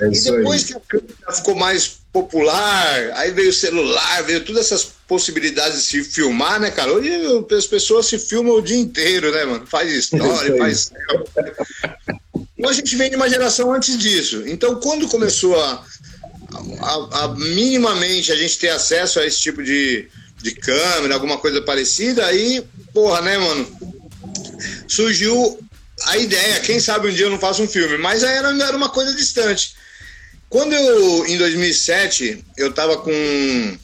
É 0.00 0.06
e 0.06 0.20
depois 0.20 0.62
aí. 0.62 0.68
que 0.68 0.74
a 0.74 0.80
câmera 0.80 1.32
ficou 1.32 1.54
mais 1.54 1.98
popular, 2.16 3.12
aí 3.16 3.30
veio 3.30 3.50
o 3.50 3.52
celular, 3.52 4.22
veio 4.22 4.42
todas 4.42 4.64
essas 4.64 4.84
possibilidades 5.06 5.80
de 5.80 5.84
se 5.84 6.02
filmar, 6.02 6.58
né, 6.58 6.70
cara? 6.70 6.90
Hoje 6.90 7.10
as 7.54 7.66
pessoas 7.66 8.06
se 8.06 8.18
filmam 8.18 8.54
o 8.54 8.62
dia 8.62 8.78
inteiro, 8.78 9.30
né, 9.30 9.44
mano? 9.44 9.66
Faz 9.66 9.92
história, 9.92 10.54
é 10.54 10.56
faz. 10.56 10.92
Então 12.56 12.70
a 12.70 12.72
gente 12.72 12.96
vem 12.96 13.10
de 13.10 13.16
uma 13.16 13.28
geração 13.28 13.70
antes 13.70 13.98
disso. 13.98 14.44
Então, 14.46 14.80
quando 14.80 15.06
começou 15.08 15.60
a, 15.60 15.84
a, 16.80 17.24
a 17.24 17.28
minimamente 17.36 18.32
a 18.32 18.36
gente 18.36 18.58
ter 18.58 18.70
acesso 18.70 19.20
a 19.20 19.26
esse 19.26 19.38
tipo 19.38 19.62
de, 19.62 20.08
de 20.40 20.52
câmera, 20.52 21.12
alguma 21.12 21.36
coisa 21.36 21.60
parecida, 21.60 22.24
aí, 22.24 22.64
porra, 22.94 23.20
né, 23.20 23.36
mano? 23.36 23.78
Surgiu 24.88 25.58
a 26.06 26.16
ideia, 26.16 26.60
quem 26.60 26.80
sabe 26.80 27.08
um 27.08 27.12
dia 27.12 27.26
eu 27.26 27.30
não 27.30 27.38
faço 27.38 27.62
um 27.62 27.68
filme, 27.68 27.98
mas 27.98 28.24
aí 28.24 28.38
era, 28.38 28.48
era 28.64 28.76
uma 28.76 28.88
coisa 28.88 29.14
distante. 29.14 29.75
Quando 30.48 30.72
eu, 30.74 31.26
em 31.26 31.36
2007, 31.36 32.44
eu 32.56 32.72
tava 32.72 32.98
com 32.98 33.78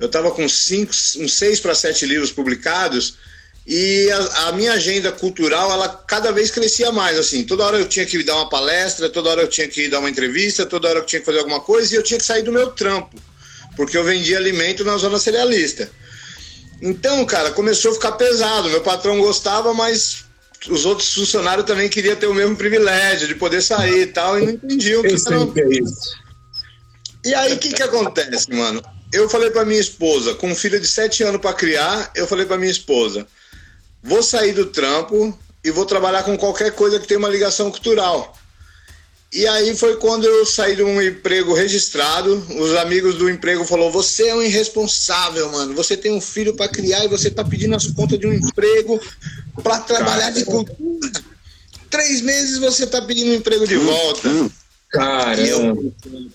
eu 0.00 0.08
tava 0.08 0.30
com 0.30 0.48
cinco, 0.48 0.92
uns 1.18 1.34
seis 1.34 1.60
para 1.60 1.74
sete 1.74 2.04
livros 2.04 2.32
publicados 2.32 3.16
e 3.66 4.10
a, 4.10 4.48
a, 4.48 4.52
minha 4.52 4.72
agenda 4.72 5.10
cultural 5.12 5.70
ela 5.70 5.88
cada 5.88 6.32
vez 6.32 6.50
crescia 6.50 6.90
mais 6.90 7.18
assim. 7.18 7.44
Toda 7.44 7.64
hora 7.64 7.78
eu 7.78 7.88
tinha 7.88 8.04
que 8.04 8.22
dar 8.22 8.34
uma 8.34 8.48
palestra 8.48 9.08
toda 9.08 9.30
hora 9.30 9.42
eu 9.42 9.48
tinha 9.48 9.68
que 9.68 9.88
dar 9.88 10.00
uma 10.00 10.10
entrevista 10.10 10.66
toda 10.66 10.88
hora 10.88 10.98
eu 10.98 11.06
tinha 11.06 11.20
que 11.20 11.26
fazer 11.26 11.38
alguma 11.38 11.60
coisa 11.60 11.94
e 11.94 11.96
eu 11.96 12.02
tinha 12.02 12.18
que 12.18 12.24
sair 12.24 12.42
do 12.42 12.52
meu 12.52 12.70
trampo 12.72 13.16
porque 13.76 13.96
eu 13.96 14.04
vendia 14.04 14.36
alimento 14.36 14.84
na 14.84 14.96
zona 14.96 15.18
cerealista. 15.18 15.90
Então 16.82 17.24
cara 17.24 17.52
começou 17.52 17.92
a 17.92 17.94
ficar 17.94 18.12
pesado. 18.12 18.68
Meu 18.68 18.80
patrão 18.80 19.18
gostava 19.20 19.72
mas 19.72 20.23
os 20.68 20.84
outros 20.84 21.12
funcionários 21.14 21.66
também 21.66 21.88
queriam 21.88 22.16
ter 22.16 22.26
o 22.26 22.34
mesmo 22.34 22.56
privilégio 22.56 23.28
de 23.28 23.34
poder 23.34 23.62
sair 23.62 24.02
e 24.02 24.06
tal, 24.06 24.38
e 24.38 24.46
não 24.46 24.52
entendiam 24.52 25.00
o 25.00 25.04
que 25.04 25.14
era. 25.14 25.46
Que 25.46 25.60
é 25.60 25.68
isso. 25.80 26.24
E 27.24 27.34
aí, 27.34 27.54
o 27.54 27.58
que 27.58 27.72
que 27.72 27.82
acontece, 27.82 28.50
mano? 28.52 28.82
Eu 29.12 29.28
falei 29.28 29.50
para 29.50 29.64
minha 29.64 29.80
esposa, 29.80 30.34
com 30.34 30.50
um 30.50 30.54
filho 30.54 30.78
de 30.80 30.86
sete 30.86 31.22
anos 31.22 31.40
para 31.40 31.54
criar, 31.54 32.10
eu 32.14 32.26
falei 32.26 32.44
para 32.44 32.58
minha 32.58 32.70
esposa, 32.70 33.26
vou 34.02 34.22
sair 34.22 34.52
do 34.52 34.66
trampo 34.66 35.38
e 35.64 35.70
vou 35.70 35.86
trabalhar 35.86 36.24
com 36.24 36.36
qualquer 36.36 36.72
coisa 36.72 36.98
que 36.98 37.06
tenha 37.06 37.18
uma 37.18 37.28
ligação 37.28 37.70
cultural. 37.70 38.36
E 39.34 39.48
aí 39.48 39.74
foi 39.74 39.96
quando 39.96 40.24
eu 40.24 40.46
saí 40.46 40.76
de 40.76 40.84
um 40.84 41.02
emprego 41.02 41.54
registrado. 41.54 42.46
Os 42.56 42.76
amigos 42.76 43.16
do 43.16 43.28
emprego 43.28 43.64
falaram: 43.64 43.90
Você 43.90 44.28
é 44.28 44.34
um 44.34 44.40
irresponsável, 44.40 45.50
mano. 45.50 45.74
Você 45.74 45.96
tem 45.96 46.12
um 46.12 46.20
filho 46.20 46.54
para 46.54 46.68
criar 46.68 47.04
e 47.04 47.08
você 47.08 47.28
tá 47.28 47.42
pedindo 47.42 47.74
as 47.74 47.88
contas 47.88 48.16
de 48.16 48.28
um 48.28 48.32
emprego 48.32 49.00
para 49.60 49.80
trabalhar 49.80 50.30
de 50.30 50.44
cultura. 50.44 51.10
Três 51.90 52.20
meses 52.20 52.58
você 52.58 52.86
tá 52.86 53.02
pedindo 53.02 53.32
um 53.32 53.34
emprego 53.34 53.66
de 53.66 53.76
volta. 53.76 54.28
Caramba. 54.88 55.82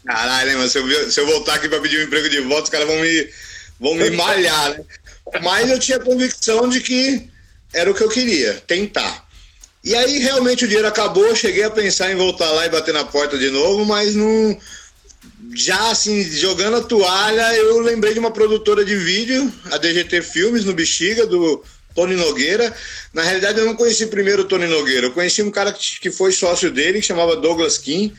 Caralho, 0.05 0.57
mano. 0.57 0.69
Se 0.69 0.77
eu, 0.79 1.11
se 1.11 1.21
eu 1.21 1.25
voltar 1.25 1.53
aqui 1.53 1.69
para 1.69 1.79
pedir 1.79 2.01
um 2.01 2.03
emprego 2.03 2.29
de 2.29 2.41
volta, 2.41 2.63
os 2.63 2.69
caras 2.69 2.85
vão 2.85 2.99
me, 2.99 3.29
vão 3.79 3.95
me 3.95 4.09
malhar, 4.09 4.71
né? 4.71 4.83
Mas 5.41 5.69
eu 5.69 5.79
tinha 5.79 6.01
convicção 6.01 6.67
de 6.67 6.81
que 6.81 7.29
era 7.73 7.89
o 7.89 7.93
que 7.93 8.03
eu 8.03 8.09
queria, 8.09 8.55
tentar. 8.67 9.28
E 9.83 9.95
aí 9.95 10.19
realmente 10.19 10.65
o 10.65 10.67
dinheiro 10.67 10.87
acabou, 10.87 11.35
cheguei 11.35 11.63
a 11.63 11.71
pensar 11.71 12.11
em 12.11 12.15
voltar 12.15 12.51
lá 12.51 12.65
e 12.65 12.69
bater 12.69 12.93
na 12.93 13.05
porta 13.05 13.37
de 13.37 13.49
novo, 13.49 13.85
mas 13.85 14.15
não. 14.15 14.57
Já 15.55 15.91
assim, 15.91 16.21
jogando 16.23 16.77
a 16.77 16.81
toalha, 16.81 17.55
eu 17.55 17.79
lembrei 17.79 18.13
de 18.13 18.19
uma 18.19 18.31
produtora 18.31 18.83
de 18.83 18.95
vídeo, 18.95 19.51
a 19.71 19.77
DGT 19.77 20.21
Filmes, 20.21 20.65
no 20.65 20.73
Bexiga, 20.73 21.25
do 21.25 21.63
Tony 21.95 22.15
Nogueira. 22.15 22.73
Na 23.13 23.23
realidade, 23.23 23.59
eu 23.59 23.65
não 23.65 23.75
conheci 23.75 24.07
primeiro 24.07 24.43
o 24.43 24.45
Tony 24.45 24.67
Nogueira, 24.67 25.07
eu 25.07 25.11
conheci 25.11 25.41
um 25.41 25.51
cara 25.51 25.73
que 25.73 26.11
foi 26.11 26.31
sócio 26.31 26.69
dele, 26.69 26.99
que 26.99 27.07
chamava 27.07 27.35
Douglas 27.35 27.77
Kim. 27.77 28.13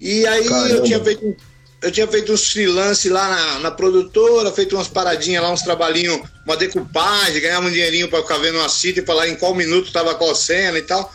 E 0.00 0.26
aí 0.26 0.44
Caramba. 0.44 0.68
eu 0.68 0.82
tinha 0.82 1.02
feito 1.02 1.36
eu 1.80 1.92
tinha 1.92 2.06
feito 2.08 2.32
uns 2.32 2.50
freelance 2.50 3.08
lá 3.08 3.28
na, 3.28 3.58
na, 3.60 3.70
produtora, 3.70 4.50
feito 4.50 4.74
umas 4.74 4.88
paradinhas 4.88 5.42
lá, 5.42 5.52
uns 5.52 5.62
trabalhinhos, 5.62 6.20
uma 6.44 6.56
decupagem, 6.56 7.40
ganhava 7.40 7.66
um 7.66 7.70
dinheirinho 7.70 8.08
para 8.08 8.22
ficar 8.22 8.38
vendo 8.38 8.58
uma 8.58 8.68
cita 8.68 9.00
e 9.00 9.06
falar 9.06 9.28
em 9.28 9.36
qual 9.36 9.54
minuto 9.54 9.92
tava 9.92 10.14
qual 10.14 10.34
cena 10.34 10.78
e 10.78 10.82
tal. 10.82 11.12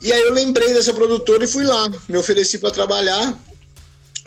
E 0.00 0.12
aí 0.12 0.22
eu 0.22 0.32
lembrei 0.32 0.72
dessa 0.72 0.94
produtora 0.94 1.44
e 1.44 1.48
fui 1.48 1.64
lá, 1.64 1.90
me 2.08 2.16
ofereci 2.16 2.58
para 2.58 2.70
trabalhar. 2.70 3.36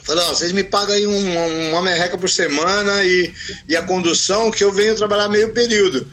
Falei, 0.03 0.23
ó, 0.25 0.29
vocês 0.29 0.51
me 0.51 0.63
pagam 0.63 0.95
aí 0.95 1.07
um, 1.07 1.69
uma 1.69 1.81
merreca 1.81 2.17
por 2.17 2.29
semana 2.29 3.03
e, 3.03 3.33
e 3.67 3.75
a 3.75 3.83
condução, 3.83 4.51
que 4.51 4.63
eu 4.63 4.71
venho 4.71 4.95
trabalhar 4.95 5.29
meio 5.29 5.53
período. 5.53 6.07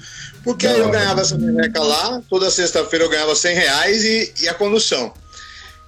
Porque 0.44 0.66
aí 0.66 0.78
eu 0.78 0.90
ganhava 0.90 1.20
essa 1.20 1.36
merreca 1.36 1.82
lá, 1.82 2.22
toda 2.30 2.50
sexta-feira 2.50 3.04
eu 3.04 3.08
ganhava 3.08 3.34
100 3.34 3.54
reais 3.54 4.04
e, 4.04 4.32
e 4.42 4.48
a 4.48 4.54
condução. 4.54 5.12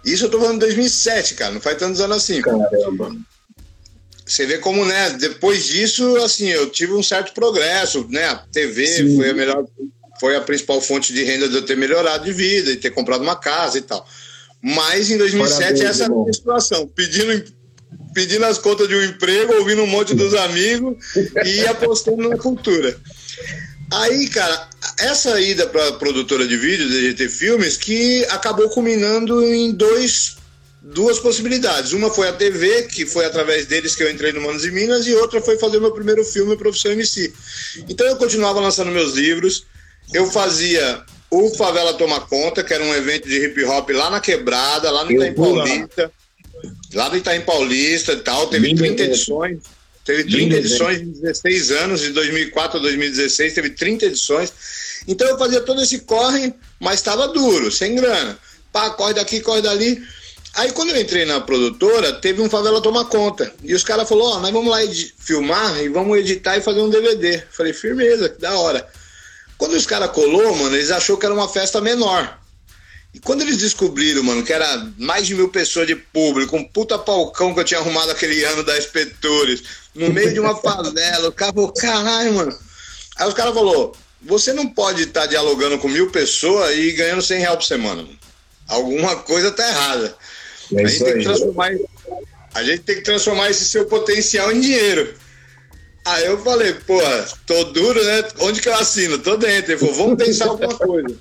Isso 0.05 0.25
eu 0.25 0.31
tô 0.31 0.41
falando 0.41 0.61
de 0.61 0.67
2007, 0.67 1.35
cara, 1.35 1.53
não 1.53 1.61
faz 1.61 1.79
tantos 1.79 2.01
anos 2.01 2.17
assim. 2.19 2.41
Caramba. 2.41 3.17
Você 4.25 4.47
vê 4.47 4.59
como, 4.59 4.85
né, 4.85 5.11
depois 5.11 5.67
disso, 5.67 6.17
assim, 6.19 6.49
eu 6.49 6.71
tive 6.71 6.93
um 6.93 7.03
certo 7.03 7.35
progresso, 7.35 8.07
né? 8.09 8.27
A 8.27 8.37
TV 8.37 8.87
Sim. 8.87 9.17
foi 9.17 9.31
a 9.31 9.35
melhor, 9.35 9.65
foi 10.21 10.37
a 10.37 10.41
principal 10.41 10.81
fonte 10.81 11.13
de 11.13 11.25
renda 11.25 11.49
de 11.49 11.57
eu 11.57 11.63
ter 11.63 11.77
melhorado 11.77 12.25
de 12.25 12.33
vida 12.33 12.71
e 12.71 12.77
ter 12.77 12.91
comprado 12.91 13.23
uma 13.23 13.35
casa 13.35 13.79
e 13.79 13.83
tal. 13.83 14.07
Mas 14.63 15.11
em 15.11 15.19
2007 15.19 15.59
Parabéns, 15.59 15.81
essa 15.81 16.05
era 16.05 16.15
a 16.15 16.33
situação, 16.33 16.87
pedindo 16.87 17.61
pedindo 18.15 18.45
as 18.45 18.59
contas 18.59 18.89
de 18.89 18.95
um 18.95 19.05
emprego, 19.05 19.55
ouvindo 19.55 19.83
um 19.83 19.87
monte 19.87 20.15
dos 20.15 20.35
amigos 20.35 20.97
e 21.45 21.67
apostando 21.67 22.29
na 22.29 22.37
cultura. 22.37 22.97
Aí, 23.93 24.29
cara, 24.29 24.69
essa 24.99 25.41
ida 25.41 25.67
para 25.67 25.93
produtora 25.93 26.47
de 26.47 26.57
vídeo, 26.57 26.89
DGT 26.89 27.29
Filmes, 27.29 27.77
que 27.77 28.25
acabou 28.27 28.69
culminando 28.71 29.43
em 29.45 29.73
dois, 29.73 30.37
duas 30.81 31.19
possibilidades. 31.19 31.93
Uma 31.93 32.09
foi 32.09 32.29
a 32.29 32.33
TV, 32.33 32.85
que 32.85 33.05
foi 33.05 33.25
através 33.25 33.67
deles 33.67 33.97
que 33.97 34.03
eu 34.03 34.11
entrei 34.11 34.33
no 34.33 34.41
Manos 34.41 34.65
e 34.65 34.71
Minas, 34.71 35.07
e 35.07 35.15
outra 35.15 35.41
foi 35.41 35.59
fazer 35.59 35.81
meu 35.81 35.93
primeiro 35.93 36.25
filme, 36.25 36.57
Profissão 36.57 36.93
MC. 36.93 37.33
Então 37.89 38.07
eu 38.07 38.17
continuava 38.17 38.61
lançando 38.61 38.93
meus 38.93 39.15
livros, 39.15 39.67
eu 40.15 40.31
fazia 40.31 41.03
o 41.29 41.51
Favela 41.55 41.95
Toma 41.95 42.21
Conta, 42.21 42.63
que 42.63 42.73
era 42.73 42.85
um 42.85 42.95
evento 42.95 43.29
de 43.29 43.45
hip 43.45 43.65
hop 43.65 43.91
lá 43.91 44.11
na 44.11 44.21
Quebrada, 44.21 44.91
lá 44.91 45.05
no 45.05 45.13
Itaim 45.13 45.35
Paulista. 45.35 46.13
Lá 46.93 47.09
no 47.09 47.17
Itaim 47.17 47.41
Paulista 47.41 48.13
e 48.13 48.17
tal, 48.17 48.49
teve 48.49 48.75
30 48.75 49.03
edições. 49.05 49.59
Teve 50.05 50.25
30 50.25 50.57
edições 50.57 51.01
em 51.01 51.11
16 51.13 51.71
anos, 51.73 52.01
de 52.01 52.11
2004 52.11 52.79
a 52.79 52.83
2016, 52.83 53.55
teve 53.55 53.71
30 53.71 54.07
edições. 54.07 54.53
Então 55.07 55.29
eu 55.29 55.39
fazia 55.39 55.61
todo 55.61 55.83
esse 55.83 56.01
corre, 56.01 56.55
mas 56.79 56.97
estava 56.97 57.29
duro, 57.29 57.71
sem 57.71 57.95
grana. 57.95 58.39
Pá, 58.73 58.91
corre 58.91 59.15
daqui, 59.15 59.41
corre 59.41 59.63
dali. 59.63 60.03
Aí 60.55 60.73
quando 60.73 60.91
eu 60.91 61.01
entrei 61.01 61.25
na 61.25 61.41
produtora, 61.41 62.15
teve 62.15 62.41
um 62.41 62.51
favela 62.51 62.81
tomar 62.81 63.05
conta. 63.05 63.53
E 63.63 63.75
os 63.75 63.85
caras 63.85 64.09
falaram, 64.09 64.31
ó, 64.31 64.37
oh, 64.37 64.41
nós 64.41 64.51
vamos 64.51 64.71
lá 64.71 64.79
filmar 65.19 65.83
e 65.83 65.89
vamos 65.89 66.19
editar 66.19 66.57
e 66.57 66.63
fazer 66.63 66.81
um 66.81 66.91
DVD. 66.91 67.43
Falei, 67.51 67.73
firmeza, 67.73 68.29
que 68.29 68.41
da 68.41 68.59
hora. 68.59 68.87
Quando 69.57 69.75
os 69.75 69.87
caras 69.87 70.11
colou, 70.11 70.57
mano, 70.57 70.75
eles 70.75 70.91
achou 70.91 71.19
que 71.19 71.27
era 71.27 71.35
uma 71.35 71.49
festa 71.49 71.81
menor. 71.81 72.40
E 73.13 73.19
quando 73.19 73.43
eles 73.43 73.57
descobriram, 73.57 74.23
mano, 74.23 74.45
que 74.45 74.53
era 74.53 74.89
mais 74.97 75.27
de 75.27 75.35
mil 75.35 75.49
pessoas 75.49 75.87
de 75.87 75.97
público, 75.97 76.57
um 76.57 76.65
puta 76.65 76.97
palcão 76.97 77.53
que 77.53 77.61
eu 77.61 77.65
tinha 77.65 77.81
arrumado 77.81 78.11
aquele 78.11 78.45
ano 78.45 78.63
da 78.63 78.79
Espetores, 78.79 79.63
no 79.95 80.11
meio 80.11 80.33
de 80.33 80.39
uma 80.39 80.55
favela, 80.63 81.29
o 81.29 81.33
cara 81.33 81.53
falou, 81.53 81.73
caralho, 81.73 82.35
mano. 82.35 82.59
Aí 83.17 83.29
os 83.29 83.35
caras 83.35 83.53
falou, 83.53 83.97
você 84.23 84.53
não 84.53 84.69
pode 84.69 85.03
estar 85.03 85.23
tá 85.23 85.27
dialogando 85.27 85.79
com 85.79 85.89
mil 85.89 86.11
pessoas 86.11 86.77
e 86.77 86.93
ganhando 86.93 87.23
100 87.23 87.41
reais 87.41 87.57
por 87.57 87.65
semana. 87.65 88.03
Mano. 88.03 88.19
Alguma 88.69 89.17
coisa 89.17 89.51
tá 89.51 89.69
errada. 89.69 90.17
É 90.73 90.85
a, 90.85 90.87
gente 90.87 91.05
tem 91.05 91.19
que 91.19 91.25
transformar, 91.25 91.71
a 92.55 92.63
gente 92.63 92.83
tem 92.83 92.97
que 92.97 93.03
transformar 93.03 93.51
esse 93.51 93.65
seu 93.65 93.87
potencial 93.87 94.53
em 94.53 94.61
dinheiro. 94.61 95.15
Aí 96.05 96.27
eu 96.27 96.43
falei, 96.43 96.75
porra, 96.75 97.27
tô 97.45 97.65
duro, 97.65 98.03
né? 98.03 98.25
Onde 98.39 98.63
que 98.63 98.69
eu 98.69 98.75
assino? 98.75 99.19
Tô 99.19 99.37
dentro. 99.37 99.73
Ele 99.73 99.81
falou, 99.81 99.95
vamos 99.95 100.25
pensar 100.25 100.47
alguma 100.47 100.75
coisa. 100.77 101.17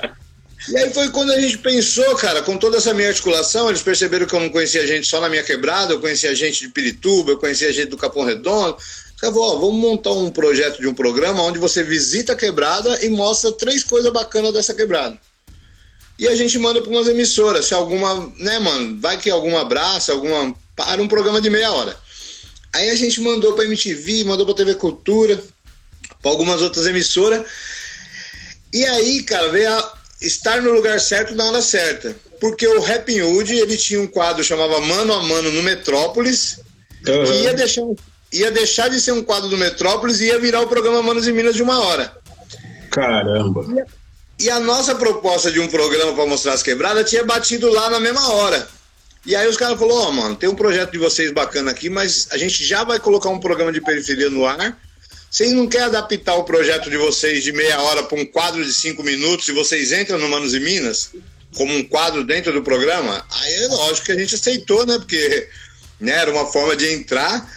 E 0.68 0.76
aí 0.76 0.92
foi 0.92 1.10
quando 1.10 1.32
a 1.32 1.40
gente 1.40 1.58
pensou, 1.58 2.14
cara, 2.16 2.42
com 2.42 2.56
toda 2.56 2.76
essa 2.76 2.94
minha 2.94 3.08
articulação, 3.08 3.68
eles 3.68 3.82
perceberam 3.82 4.26
que 4.26 4.34
eu 4.34 4.40
não 4.40 4.48
conhecia 4.48 4.86
gente 4.86 5.06
só 5.06 5.20
na 5.20 5.28
minha 5.28 5.42
quebrada, 5.42 5.92
eu 5.92 6.00
conhecia 6.00 6.34
gente 6.34 6.60
de 6.60 6.68
Pirituba, 6.68 7.32
eu 7.32 7.38
conhecia 7.38 7.72
gente 7.72 7.88
do 7.88 7.96
Capão 7.96 8.24
Redondo. 8.24 8.76
Falei, 9.18 9.34
vamos 9.34 9.74
montar 9.74 10.12
um 10.12 10.30
projeto 10.30 10.80
de 10.80 10.86
um 10.86 10.94
programa 10.94 11.42
onde 11.42 11.58
você 11.58 11.82
visita 11.82 12.32
a 12.32 12.36
quebrada 12.36 13.04
e 13.04 13.08
mostra 13.08 13.52
três 13.52 13.82
coisas 13.82 14.12
bacanas 14.12 14.52
dessa 14.52 14.74
quebrada. 14.74 15.18
E 16.18 16.28
a 16.28 16.36
gente 16.36 16.58
manda 16.58 16.80
para 16.80 16.90
umas 16.90 17.08
emissoras, 17.08 17.66
se 17.66 17.74
alguma, 17.74 18.32
né, 18.38 18.58
mano, 18.58 19.00
vai 19.00 19.18
que 19.18 19.30
alguma 19.30 19.62
abraça, 19.62 20.12
alguma. 20.12 20.54
Para 20.74 21.02
um 21.02 21.08
programa 21.08 21.40
de 21.40 21.50
meia 21.50 21.70
hora. 21.70 21.96
Aí 22.72 22.90
a 22.90 22.94
gente 22.94 23.20
mandou 23.20 23.52
para 23.54 23.64
MTV, 23.64 24.24
mandou 24.24 24.46
para 24.46 24.54
TV 24.54 24.74
Cultura, 24.74 25.42
para 26.20 26.30
algumas 26.30 26.62
outras 26.62 26.86
emissoras. 26.86 27.44
E 28.72 28.84
aí, 28.84 29.22
cara, 29.22 29.48
veio 29.48 29.70
a, 29.70 29.98
estar 30.22 30.62
no 30.62 30.72
lugar 30.72 31.00
certo 31.00 31.34
na 31.34 31.44
hora 31.44 31.60
certa. 31.60 32.14
Porque 32.40 32.66
o 32.66 32.80
Rapping 32.80 33.22
Hood, 33.22 33.54
ele 33.54 33.76
tinha 33.76 34.00
um 34.00 34.06
quadro 34.06 34.42
chamava 34.42 34.80
Mano 34.80 35.12
a 35.12 35.22
Mano 35.22 35.50
no 35.52 35.62
Metrópolis, 35.62 36.60
uhum. 37.06 37.24
que 37.24 37.32
ia 37.42 37.54
deixar, 37.54 37.82
ia 38.32 38.50
deixar 38.50 38.88
de 38.88 39.00
ser 39.00 39.12
um 39.12 39.22
quadro 39.22 39.48
do 39.48 39.56
Metrópolis 39.56 40.20
e 40.20 40.26
ia 40.26 40.38
virar 40.38 40.60
o 40.62 40.66
programa 40.66 41.02
Manos 41.02 41.26
e 41.28 41.32
Minas 41.32 41.54
de 41.54 41.62
uma 41.62 41.80
hora. 41.80 42.12
Caramba! 42.90 43.86
E 44.38 44.50
a 44.50 44.58
nossa 44.58 44.94
proposta 44.94 45.52
de 45.52 45.60
um 45.60 45.68
programa 45.68 46.14
para 46.14 46.26
mostrar 46.26 46.54
as 46.54 46.62
quebradas 46.62 47.08
tinha 47.08 47.24
batido 47.24 47.70
lá 47.70 47.88
na 47.90 48.00
mesma 48.00 48.32
hora. 48.32 48.66
E 49.24 49.36
aí 49.36 49.46
os 49.46 49.56
caras 49.56 49.78
falaram, 49.78 50.00
ó, 50.00 50.08
oh, 50.08 50.12
mano, 50.12 50.34
tem 50.34 50.48
um 50.48 50.54
projeto 50.54 50.90
de 50.90 50.98
vocês 50.98 51.30
bacana 51.30 51.70
aqui, 51.70 51.88
mas 51.88 52.26
a 52.32 52.36
gente 52.36 52.64
já 52.64 52.82
vai 52.82 52.98
colocar 52.98 53.28
um 53.28 53.38
programa 53.38 53.72
de 53.72 53.80
periferia 53.80 54.28
no 54.28 54.44
ar. 54.44 54.76
Vocês 55.32 55.50
não 55.52 55.66
querem 55.66 55.86
adaptar 55.86 56.34
o 56.34 56.44
projeto 56.44 56.90
de 56.90 56.98
vocês 56.98 57.42
de 57.42 57.52
meia 57.52 57.80
hora 57.80 58.02
para 58.02 58.20
um 58.20 58.26
quadro 58.26 58.62
de 58.62 58.70
cinco 58.70 59.02
minutos 59.02 59.48
e 59.48 59.52
vocês 59.52 59.90
entram 59.90 60.18
no 60.18 60.28
Manos 60.28 60.52
e 60.52 60.60
Minas 60.60 61.12
como 61.56 61.74
um 61.74 61.82
quadro 61.82 62.22
dentro 62.22 62.52
do 62.52 62.62
programa? 62.62 63.24
Aí 63.30 63.54
é 63.54 63.68
lógico 63.68 64.04
que 64.04 64.12
a 64.12 64.18
gente 64.18 64.34
aceitou, 64.34 64.84
né? 64.84 64.98
Porque 64.98 65.48
né, 65.98 66.12
era 66.12 66.30
uma 66.30 66.44
forma 66.52 66.76
de 66.76 66.92
entrar. 66.92 67.50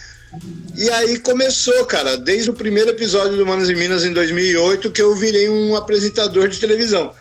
E 0.74 0.88
aí 0.88 1.18
começou, 1.18 1.84
cara, 1.84 2.16
desde 2.16 2.48
o 2.48 2.54
primeiro 2.54 2.88
episódio 2.88 3.36
do 3.36 3.44
Manos 3.44 3.68
e 3.68 3.74
Minas 3.74 4.06
em 4.06 4.12
2008 4.14 4.90
que 4.90 5.02
eu 5.02 5.14
virei 5.14 5.50
um 5.50 5.76
apresentador 5.76 6.48
de 6.48 6.58
televisão. 6.58 7.12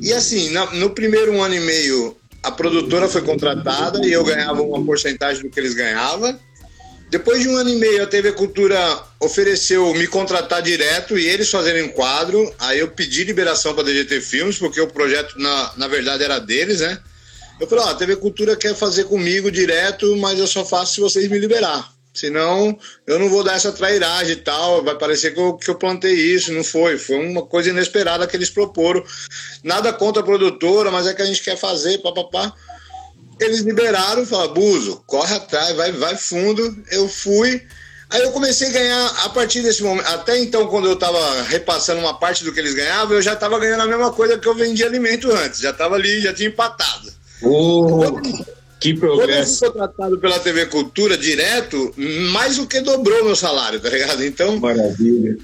E 0.00 0.12
assim, 0.12 0.52
no 0.72 0.90
primeiro 0.90 1.40
ano 1.40 1.54
e 1.54 1.60
meio 1.60 2.16
a 2.42 2.50
produtora 2.50 3.08
foi 3.08 3.22
contratada 3.22 4.04
e 4.04 4.12
eu 4.12 4.24
ganhava 4.24 4.62
uma 4.62 4.84
porcentagem 4.84 5.44
do 5.44 5.48
que 5.48 5.60
eles 5.60 5.74
ganhavam. 5.74 6.36
Depois 7.12 7.42
de 7.42 7.48
um 7.50 7.58
ano 7.58 7.68
e 7.68 7.76
meio, 7.76 8.02
a 8.02 8.06
TV 8.06 8.32
Cultura 8.32 8.78
ofereceu 9.20 9.92
me 9.92 10.06
contratar 10.06 10.62
direto 10.62 11.18
e 11.18 11.28
eles 11.28 11.50
fazerem 11.50 11.82
um 11.82 11.88
quadro. 11.90 12.50
Aí 12.58 12.78
eu 12.78 12.88
pedi 12.88 13.22
liberação 13.22 13.74
para 13.74 13.82
a 13.82 13.86
DGT 13.86 14.22
Filmes, 14.22 14.56
porque 14.56 14.80
o 14.80 14.86
projeto, 14.86 15.38
na, 15.38 15.72
na 15.76 15.88
verdade, 15.88 16.24
era 16.24 16.38
deles, 16.38 16.80
né? 16.80 16.98
Eu 17.60 17.66
falei: 17.66 17.84
Ó, 17.84 17.88
a 17.90 17.94
TV 17.94 18.16
Cultura 18.16 18.56
quer 18.56 18.74
fazer 18.74 19.04
comigo 19.04 19.50
direto, 19.50 20.16
mas 20.16 20.38
eu 20.38 20.46
só 20.46 20.64
faço 20.64 20.94
se 20.94 21.00
vocês 21.02 21.28
me 21.28 21.38
liberar. 21.38 21.92
Senão, 22.14 22.78
eu 23.06 23.18
não 23.18 23.28
vou 23.28 23.44
dar 23.44 23.56
essa 23.56 23.72
trairagem 23.72 24.32
e 24.32 24.36
tal. 24.36 24.82
Vai 24.82 24.96
parecer 24.96 25.34
que 25.34 25.40
eu, 25.40 25.52
que 25.58 25.68
eu 25.68 25.74
plantei 25.74 26.14
isso. 26.14 26.50
Não 26.50 26.64
foi. 26.64 26.96
Foi 26.96 27.16
uma 27.16 27.42
coisa 27.42 27.68
inesperada 27.68 28.26
que 28.26 28.34
eles 28.34 28.48
proporam. 28.48 29.04
Nada 29.62 29.92
contra 29.92 30.22
a 30.22 30.24
produtora, 30.24 30.90
mas 30.90 31.06
é 31.06 31.12
que 31.12 31.20
a 31.20 31.26
gente 31.26 31.42
quer 31.42 31.58
fazer, 31.58 31.98
papapá. 31.98 32.54
Eles 33.44 33.60
liberaram, 33.60 34.26
falaram, 34.26 34.54
Buzo, 34.54 35.02
corre 35.06 35.34
atrás, 35.34 35.74
vai, 35.76 35.92
vai 35.92 36.16
fundo. 36.16 36.76
Eu 36.90 37.08
fui. 37.08 37.62
Aí 38.10 38.20
eu 38.20 38.30
comecei 38.30 38.68
a 38.68 38.72
ganhar, 38.72 39.06
a 39.24 39.28
partir 39.30 39.62
desse 39.62 39.82
momento, 39.82 40.06
até 40.06 40.38
então, 40.38 40.66
quando 40.66 40.86
eu 40.86 40.92
estava 40.92 41.42
repassando 41.44 42.00
uma 42.00 42.18
parte 42.18 42.44
do 42.44 42.52
que 42.52 42.60
eles 42.60 42.74
ganhavam, 42.74 43.16
eu 43.16 43.22
já 43.22 43.32
estava 43.32 43.58
ganhando 43.58 43.82
a 43.82 43.86
mesma 43.86 44.12
coisa 44.12 44.38
que 44.38 44.46
eu 44.46 44.54
vendia 44.54 44.86
alimento 44.86 45.32
antes. 45.32 45.60
Já 45.60 45.70
estava 45.70 45.94
ali, 45.94 46.20
já 46.20 46.32
tinha 46.32 46.48
empatado. 46.48 47.10
Oh. 47.42 48.20
Que 48.78 48.94
progresso. 48.94 49.26
Quando 49.26 49.30
eu 49.30 49.46
fui 49.46 49.68
contratado 49.68 50.18
pela 50.18 50.38
TV 50.40 50.66
Cultura 50.66 51.16
direto, 51.16 51.94
mais 52.32 52.56
do 52.56 52.66
que 52.66 52.80
dobrou 52.80 53.24
meu 53.24 53.36
salário, 53.36 53.80
tá 53.80 53.88
ligado? 53.88 54.22
Então. 54.24 54.58
Maravilha. 54.58 55.38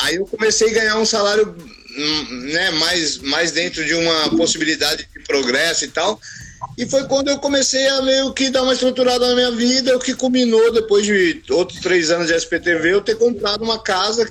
Aí 0.00 0.16
eu 0.16 0.26
comecei 0.26 0.70
a 0.70 0.74
ganhar 0.74 0.98
um 0.98 1.06
salário 1.06 1.54
hum, 1.96 2.40
né, 2.52 2.70
mais, 2.72 3.18
mais 3.18 3.52
dentro 3.52 3.84
de 3.84 3.94
uma 3.94 4.30
possibilidade 4.30 5.08
de 5.12 5.22
progresso 5.24 5.84
e 5.84 5.88
tal. 5.88 6.20
E 6.76 6.86
foi 6.86 7.04
quando 7.04 7.28
eu 7.28 7.38
comecei 7.38 7.86
a 7.88 8.02
meio 8.02 8.32
que 8.32 8.50
dar 8.50 8.62
uma 8.62 8.72
estruturada 8.72 9.28
na 9.28 9.34
minha 9.34 9.50
vida, 9.50 9.96
o 9.96 10.00
que 10.00 10.14
culminou 10.14 10.72
depois 10.72 11.04
de 11.04 11.42
outros 11.50 11.80
três 11.80 12.10
anos 12.10 12.28
de 12.28 12.34
SPTV, 12.34 12.94
eu 12.94 13.00
ter 13.00 13.16
comprado 13.16 13.62
uma 13.62 13.78
casa, 13.78 14.28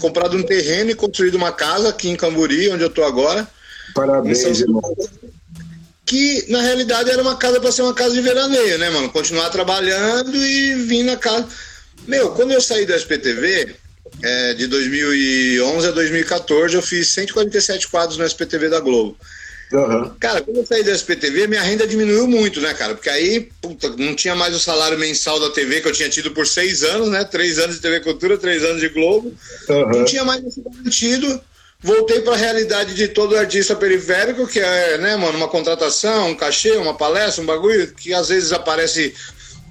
comprado 0.00 0.36
um 0.36 0.42
terreno 0.42 0.90
e 0.90 0.94
construído 0.94 1.36
uma 1.36 1.52
casa 1.52 1.88
aqui 1.88 2.08
em 2.08 2.16
Camburi, 2.16 2.70
onde 2.70 2.82
eu 2.82 2.90
tô 2.90 3.02
agora. 3.04 3.48
Parabéns, 3.94 4.60
irmão 4.60 4.82
que 6.10 6.44
na 6.48 6.60
realidade 6.60 7.08
era 7.08 7.22
uma 7.22 7.36
casa 7.36 7.60
para 7.60 7.70
ser 7.70 7.82
uma 7.82 7.94
casa 7.94 8.16
de 8.16 8.20
veraneio, 8.20 8.76
né, 8.78 8.90
mano? 8.90 9.08
Continuar 9.10 9.48
trabalhando 9.48 10.36
e 10.36 10.74
vir 10.74 11.04
na 11.04 11.16
casa. 11.16 11.46
Meu, 12.04 12.32
quando 12.32 12.50
eu 12.50 12.60
saí 12.60 12.84
do 12.84 12.92
SPTV, 12.92 13.76
é, 14.20 14.54
de 14.54 14.66
2011 14.66 15.86
a 15.86 15.92
2014, 15.92 16.74
eu 16.74 16.82
fiz 16.82 17.06
147 17.10 17.86
quadros 17.86 18.18
no 18.18 18.24
SPTV 18.24 18.68
da 18.68 18.80
Globo. 18.80 19.16
Uhum. 19.72 20.10
Cara, 20.18 20.40
quando 20.40 20.56
eu 20.56 20.66
saí 20.66 20.82
do 20.82 20.90
SPTV, 20.90 21.46
minha 21.46 21.62
renda 21.62 21.86
diminuiu 21.86 22.26
muito, 22.26 22.60
né, 22.60 22.74
cara? 22.74 22.94
Porque 22.94 23.08
aí, 23.08 23.48
puta, 23.60 23.88
não 23.96 24.14
tinha 24.16 24.34
mais 24.34 24.54
o 24.54 24.58
salário 24.58 24.98
mensal 24.98 25.38
da 25.38 25.50
TV 25.50 25.80
que 25.80 25.88
eu 25.88 25.92
tinha 25.92 26.08
tido 26.08 26.32
por 26.32 26.46
seis 26.46 26.82
anos, 26.82 27.08
né? 27.08 27.24
Três 27.24 27.58
anos 27.58 27.76
de 27.76 27.82
TV 27.82 28.00
Cultura, 28.00 28.36
três 28.36 28.64
anos 28.64 28.80
de 28.80 28.88
Globo. 28.88 29.32
Uhum. 29.68 29.88
Não 29.90 30.04
tinha 30.04 30.24
mais 30.24 30.44
esse 30.44 30.60
garantido 30.60 31.40
voltei 31.82 32.20
para 32.20 32.34
a 32.34 32.36
realidade 32.36 32.94
de 32.94 33.08
todo 33.08 33.36
artista 33.36 33.74
periférico, 33.74 34.46
que 34.46 34.60
é, 34.60 34.98
né, 34.98 35.16
mano, 35.16 35.38
uma 35.38 35.48
contratação, 35.48 36.30
um 36.30 36.34
cachê, 36.34 36.72
uma 36.72 36.94
palestra, 36.94 37.42
um 37.42 37.46
bagulho 37.46 37.90
que 37.94 38.12
às 38.12 38.28
vezes 38.28 38.52
aparece 38.52 39.14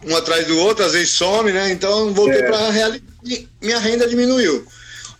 um 0.05 0.15
atrás 0.15 0.47
do 0.47 0.57
outro, 0.57 0.85
às 0.85 0.93
vezes 0.93 1.11
some, 1.11 1.51
né? 1.51 1.71
Então 1.71 2.13
voltei 2.13 2.41
é. 2.41 2.47
para 2.47 2.57
a 2.57 2.71
realidade, 2.71 3.49
minha 3.61 3.79
renda 3.79 4.07
diminuiu. 4.07 4.65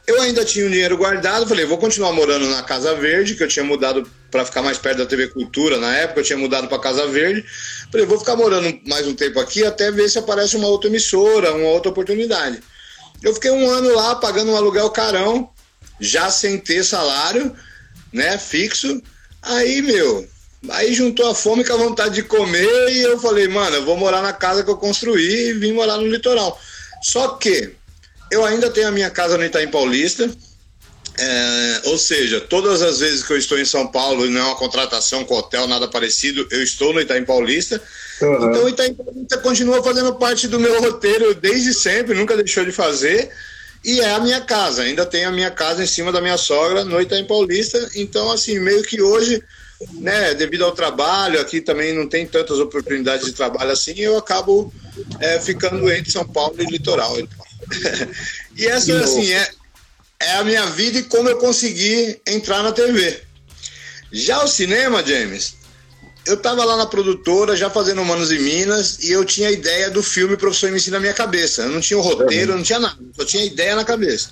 Eu 0.10 0.20
ainda 0.24 0.44
tinha 0.44 0.66
um 0.66 0.72
dinheiro 0.72 0.98
guardado, 0.98 1.48
falei, 1.48 1.66
vou 1.66 1.78
continuar 1.78 2.12
morando 2.12 2.50
na 2.50 2.64
Casa 2.64 2.96
Verde, 2.96 3.36
que 3.36 3.44
eu 3.44 3.48
tinha 3.48 3.64
mudado 3.64 4.10
para 4.32 4.44
ficar 4.44 4.64
mais 4.64 4.76
perto 4.76 4.98
da 4.98 5.06
TV 5.06 5.28
Cultura 5.28 5.78
na 5.78 5.96
época, 5.96 6.22
eu 6.22 6.24
tinha 6.24 6.38
mudado 6.38 6.68
para 6.68 6.80
Casa 6.80 7.06
Verde. 7.06 7.46
Falei, 7.92 8.08
vou 8.08 8.18
ficar 8.18 8.36
morando 8.36 8.76
mais 8.88 9.06
um 9.06 9.14
tempo 9.14 9.40
aqui 9.40 9.64
até 9.64 9.92
ver 9.92 10.10
se 10.10 10.18
aparece 10.18 10.56
uma 10.56 10.68
outra 10.68 10.90
emissora, 10.90 11.54
uma 11.54 11.68
outra 11.68 11.92
oportunidade. 11.92 12.60
Eu 13.22 13.36
fiquei 13.36 13.52
um 13.52 13.70
ano 13.70 13.94
lá 13.94 14.16
pagando 14.16 14.52
um 14.52 14.58
aluguel 14.58 14.90
carão, 14.90 15.52
já 16.00 16.32
sem 16.32 16.58
ter 16.58 16.84
salário, 16.84 17.56
né, 18.12 18.36
fixo. 18.40 19.00
Aí, 19.44 19.80
meu, 19.84 20.28
aí 20.72 20.92
juntou 20.92 21.30
a 21.30 21.36
fome 21.36 21.64
com 21.64 21.74
a 21.74 21.78
vontade 21.78 22.16
de 22.16 22.24
comer 22.24 22.90
e 22.90 23.02
eu 23.02 23.20
falei, 23.20 23.48
mano, 23.48 23.76
eu 23.76 23.86
vou 23.86 23.96
morar 23.96 24.24
na 24.24 24.34
casa 24.34 24.64
que 24.64 24.72
eu 24.72 24.78
construí 24.78 25.50
e 25.50 25.54
vim 25.54 25.72
morar 25.72 25.98
no 25.98 26.08
litoral. 26.08 26.60
Só 27.04 27.36
que 27.36 27.78
eu 28.32 28.46
ainda 28.46 28.70
tenho 28.70 28.88
a 28.88 28.92
minha 28.92 29.10
casa 29.10 29.38
no 29.38 29.44
Itaim 29.44 29.70
Paulista, 29.70 30.30
é, 31.22 31.82
ou 31.86 31.98
seja, 31.98 32.40
todas 32.40 32.82
as 32.82 33.00
vezes 33.00 33.24
que 33.24 33.34
eu 33.34 33.38
estou 33.38 33.60
em 33.60 33.66
São 33.66 33.86
Paulo 33.86 34.26
e 34.26 34.30
não 34.30 34.40
é 34.40 34.44
uma 34.46 34.56
contratação 34.56 35.26
com 35.26 35.36
hotel, 35.36 35.68
nada 35.68 35.86
parecido, 35.86 36.48
eu 36.50 36.64
estou 36.64 36.94
no 36.94 37.02
Itaim 37.02 37.26
Paulista. 37.26 37.82
Uhum. 38.22 38.50
Então 38.50 38.64
o 38.64 38.70
Itaim 38.70 38.94
Paulista 38.94 39.38
continua 39.40 39.84
fazendo 39.84 40.16
parte 40.16 40.48
do 40.48 40.60
meu 40.60 40.82
roteiro 40.82 41.36
desde 41.36 41.74
sempre, 41.74 42.16
nunca 42.16 42.38
deixou 42.38 42.64
de 42.64 42.72
fazer. 42.72 43.30
E 43.84 44.00
é 44.00 44.12
a 44.12 44.20
minha 44.20 44.42
casa, 44.42 44.84
ainda 44.84 45.06
tenho 45.06 45.28
a 45.28 45.32
minha 45.32 45.52
casa 45.52 45.84
em 45.84 45.88
cima 45.88 46.12
da 46.12 46.22
minha 46.22 46.38
sogra 46.38 46.86
no 46.86 47.02
Itaim 47.02 47.26
Paulista. 47.26 47.90
Então, 47.96 48.32
assim, 48.32 48.60
meio 48.60 48.84
que 48.84 49.02
hoje, 49.02 49.44
né, 49.94 50.34
devido 50.34 50.64
ao 50.64 50.72
trabalho, 50.72 51.40
aqui 51.40 51.60
também 51.60 51.94
não 51.94 52.08
tem 52.08 52.26
tantas 52.26 52.60
oportunidades 52.60 53.26
de 53.26 53.34
trabalho 53.34 53.72
assim, 53.72 53.94
eu 53.98 54.18
acabo 54.18 54.74
é, 55.20 55.40
ficando 55.40 55.92
entre 55.92 56.12
São 56.12 56.26
Paulo 56.26 56.56
e 56.60 56.66
litoral. 56.66 57.20
Então. 57.20 57.49
e 58.56 58.66
essa, 58.66 59.00
assim, 59.00 59.32
é, 59.32 59.50
é 60.20 60.32
a 60.34 60.44
minha 60.44 60.66
vida 60.68 61.00
e 61.00 61.04
como 61.04 61.30
eu 61.30 61.38
consegui 61.38 62.20
entrar 62.28 62.64
na 62.64 62.72
TV. 62.72 63.22
Já 64.12 64.44
o 64.44 64.48
cinema, 64.48 65.06
James, 65.06 65.56
eu 66.26 66.38
tava 66.38 66.64
lá 66.66 66.78
na 66.78 66.86
produtora, 66.86 67.56
já 67.56 67.70
fazendo 67.70 68.04
Manos 68.04 68.32
e 68.32 68.40
Minas, 68.40 69.00
e 69.00 69.12
eu 69.12 69.24
tinha 69.24 69.50
a 69.50 69.52
ideia 69.52 69.90
do 69.90 70.04
filme 70.04 70.38
Professor 70.38 70.68
MC 70.68 70.92
na 70.92 71.00
minha 71.00 71.14
cabeça. 71.14 71.64
Eu 71.64 71.70
não 71.70 71.82
tinha 71.82 71.98
o 71.98 72.02
roteiro, 72.02 72.56
não 72.56 72.64
tinha 72.64 72.80
nada, 72.80 72.98
só 73.16 73.26
tinha 73.26 73.44
a 73.44 73.46
ideia 73.46 73.76
na 73.76 73.84
cabeça. 73.84 74.32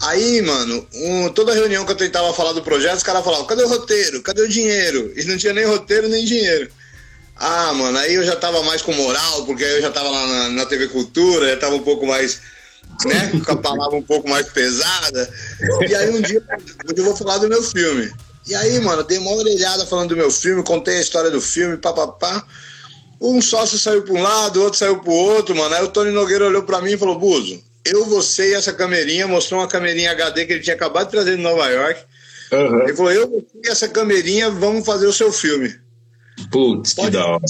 Aí, 0.00 0.40
mano, 0.42 0.86
um, 0.94 1.28
toda 1.30 1.54
reunião 1.54 1.84
que 1.84 1.90
eu 1.90 1.96
tentava 1.96 2.32
falar 2.32 2.52
do 2.52 2.62
projeto, 2.62 2.98
os 2.98 3.02
caras 3.02 3.24
falavam, 3.24 3.46
cadê 3.46 3.64
o 3.64 3.68
roteiro? 3.68 4.22
Cadê 4.22 4.42
o 4.42 4.48
dinheiro? 4.48 5.12
E 5.16 5.24
não 5.24 5.36
tinha 5.36 5.52
nem 5.52 5.64
roteiro, 5.64 6.08
nem 6.08 6.24
dinheiro. 6.24 6.70
Ah, 7.38 7.72
mano, 7.72 7.96
aí 7.98 8.14
eu 8.14 8.24
já 8.24 8.34
tava 8.34 8.62
mais 8.64 8.82
com 8.82 8.92
moral, 8.92 9.44
porque 9.46 9.64
aí 9.64 9.76
eu 9.76 9.82
já 9.82 9.90
tava 9.90 10.10
lá 10.10 10.26
na, 10.26 10.48
na 10.50 10.66
TV 10.66 10.88
Cultura, 10.88 11.50
já 11.50 11.56
tava 11.56 11.76
um 11.76 11.82
pouco 11.82 12.04
mais, 12.04 12.40
né, 13.04 13.40
com 13.44 13.52
a 13.52 13.56
palavra 13.56 13.96
um 13.96 14.02
pouco 14.02 14.28
mais 14.28 14.48
pesada. 14.48 15.30
E 15.88 15.94
aí 15.94 16.10
um 16.10 16.20
dia 16.20 16.42
eu 16.96 17.04
vou 17.04 17.16
falar 17.16 17.38
do 17.38 17.48
meu 17.48 17.62
filme. 17.62 18.10
E 18.46 18.54
aí, 18.54 18.80
mano, 18.80 19.04
dei 19.04 19.18
uma 19.18 19.32
orelhada 19.32 19.86
falando 19.86 20.08
do 20.08 20.16
meu 20.16 20.30
filme, 20.30 20.62
contei 20.64 20.96
a 20.96 21.00
história 21.00 21.30
do 21.30 21.40
filme, 21.40 21.76
papapá. 21.76 22.44
Um 23.20 23.40
sócio 23.42 23.78
saiu 23.78 24.02
para 24.02 24.14
um 24.14 24.22
lado, 24.22 24.60
o 24.60 24.64
outro 24.64 24.78
saiu 24.78 24.98
para 24.98 25.10
o 25.10 25.14
outro, 25.14 25.54
mano. 25.54 25.74
Aí 25.74 25.84
o 25.84 25.88
Tony 25.88 26.10
Nogueira 26.10 26.46
olhou 26.46 26.62
para 26.62 26.80
mim 26.80 26.92
e 26.92 26.98
falou: 26.98 27.18
Buzo, 27.18 27.62
eu, 27.84 28.06
você 28.06 28.50
e 28.50 28.54
essa 28.54 28.72
camerinha, 28.72 29.26
mostrou 29.26 29.60
uma 29.60 29.68
camerinha 29.68 30.12
HD 30.12 30.46
que 30.46 30.52
ele 30.54 30.62
tinha 30.62 30.74
acabado 30.74 31.06
de 31.06 31.12
trazer 31.12 31.36
de 31.36 31.42
Nova 31.42 31.68
York. 31.68 32.00
Uhum. 32.52 32.82
Ele 32.82 32.96
falou: 32.96 33.12
eu, 33.12 33.28
você 33.28 33.68
e 33.68 33.68
essa 33.68 33.88
camerinha, 33.88 34.50
vamos 34.50 34.86
fazer 34.86 35.06
o 35.06 35.12
seu 35.12 35.32
filme. 35.32 35.74
Putz, 36.50 36.94
Pode 36.94 37.10
que 37.10 37.16
da 37.16 37.26
hora. 37.26 37.40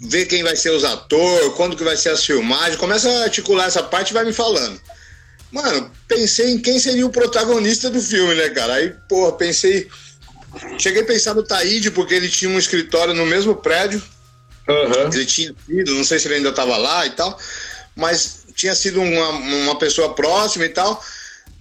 ver 0.00 0.26
quem 0.26 0.42
vai 0.42 0.56
ser 0.56 0.70
os 0.70 0.84
atores, 0.84 1.54
quando 1.54 1.76
que 1.76 1.84
vai 1.84 1.96
ser 1.96 2.10
as 2.10 2.24
filmagens. 2.24 2.76
Começa 2.76 3.08
a 3.08 3.24
articular 3.24 3.66
essa 3.66 3.82
parte 3.82 4.10
e 4.10 4.14
vai 4.14 4.24
me 4.24 4.32
falando. 4.32 4.80
Mano, 5.50 5.90
pensei 6.08 6.50
em 6.50 6.58
quem 6.58 6.78
seria 6.80 7.06
o 7.06 7.10
protagonista 7.10 7.88
do 7.88 8.00
filme, 8.00 8.34
né, 8.34 8.48
cara? 8.50 8.74
Aí, 8.74 8.92
porra, 9.08 9.32
pensei. 9.32 9.88
Cheguei 10.78 11.02
a 11.02 11.06
pensar 11.06 11.34
no 11.34 11.44
Taíde, 11.44 11.90
porque 11.90 12.14
ele 12.14 12.28
tinha 12.28 12.50
um 12.50 12.58
escritório 12.58 13.14
no 13.14 13.26
mesmo 13.26 13.54
prédio. 13.54 14.02
Uhum. 14.68 15.12
Ele 15.12 15.26
tinha 15.26 15.54
sido, 15.66 15.94
não 15.94 16.04
sei 16.04 16.18
se 16.18 16.26
ele 16.26 16.36
ainda 16.36 16.48
estava 16.48 16.76
lá 16.76 17.06
e 17.06 17.10
tal, 17.10 17.38
mas 17.94 18.46
tinha 18.54 18.74
sido 18.74 19.00
uma, 19.00 19.28
uma 19.28 19.78
pessoa 19.78 20.14
próxima 20.14 20.64
e 20.64 20.70
tal. 20.70 21.02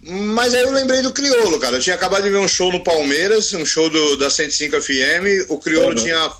Mas 0.06 0.54
aí 0.54 0.62
eu 0.62 0.72
lembrei 0.72 1.02
do 1.02 1.14
Criolo, 1.14 1.60
cara. 1.60 1.78
Eu 1.78 1.82
tinha 1.82 1.96
acabado 1.96 2.24
de 2.24 2.30
ver 2.30 2.38
um 2.38 2.48
show 2.48 2.72
no 2.72 2.84
Palmeiras, 2.84 3.54
um 3.54 3.66
show 3.66 3.90
do, 3.90 4.18
da 4.18 4.30
105 4.30 4.82
FM. 4.82 5.50
O 5.50 5.58
Criolo 5.58 5.90
uhum. 5.90 6.04
tinha 6.04 6.32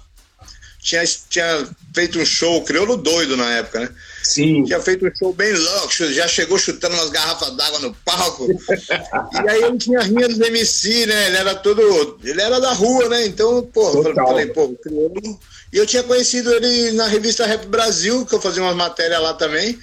tinha, 0.84 1.04
tinha 1.30 1.68
feito 1.96 2.20
um 2.20 2.26
show, 2.26 2.62
crioulo 2.62 2.98
doido 2.98 3.38
na 3.38 3.50
época, 3.54 3.80
né? 3.80 3.90
Sim. 4.22 4.66
Tinha 4.66 4.82
feito 4.82 5.08
um 5.08 5.16
show 5.16 5.34
bem 5.34 5.54
louco, 5.54 5.94
já 6.12 6.28
chegou 6.28 6.60
chutando 6.60 6.96
umas 6.96 7.10
garrafas 7.10 7.56
d'água 7.56 7.80
no 7.80 7.94
palco. 8.06 8.48
e 8.52 9.50
aí 9.50 9.64
ele 9.64 9.78
tinha 9.78 10.02
rinha 10.02 10.28
dos 10.28 10.40
MC, 10.40 11.06
né? 11.06 11.28
Ele 11.28 11.38
era 11.38 11.56
todo. 11.56 12.20
Ele 12.22 12.42
era 12.42 12.60
da 12.60 12.74
rua, 12.74 13.08
né? 13.08 13.26
Então, 13.26 13.64
pô, 13.74 14.04
eu 14.06 14.14
falei, 14.14 14.48
pô, 14.48 14.66
o 14.66 14.76
crioulo. 14.76 15.40
E 15.72 15.78
eu 15.78 15.86
tinha 15.86 16.04
conhecido 16.04 16.54
ele 16.54 16.92
na 16.92 17.08
revista 17.08 17.46
Rap 17.46 17.66
Brasil, 17.68 18.26
que 18.26 18.36
eu 18.36 18.42
fazia 18.42 18.62
umas 18.62 18.76
matérias 18.76 19.22
lá 19.22 19.34
também. 19.34 19.80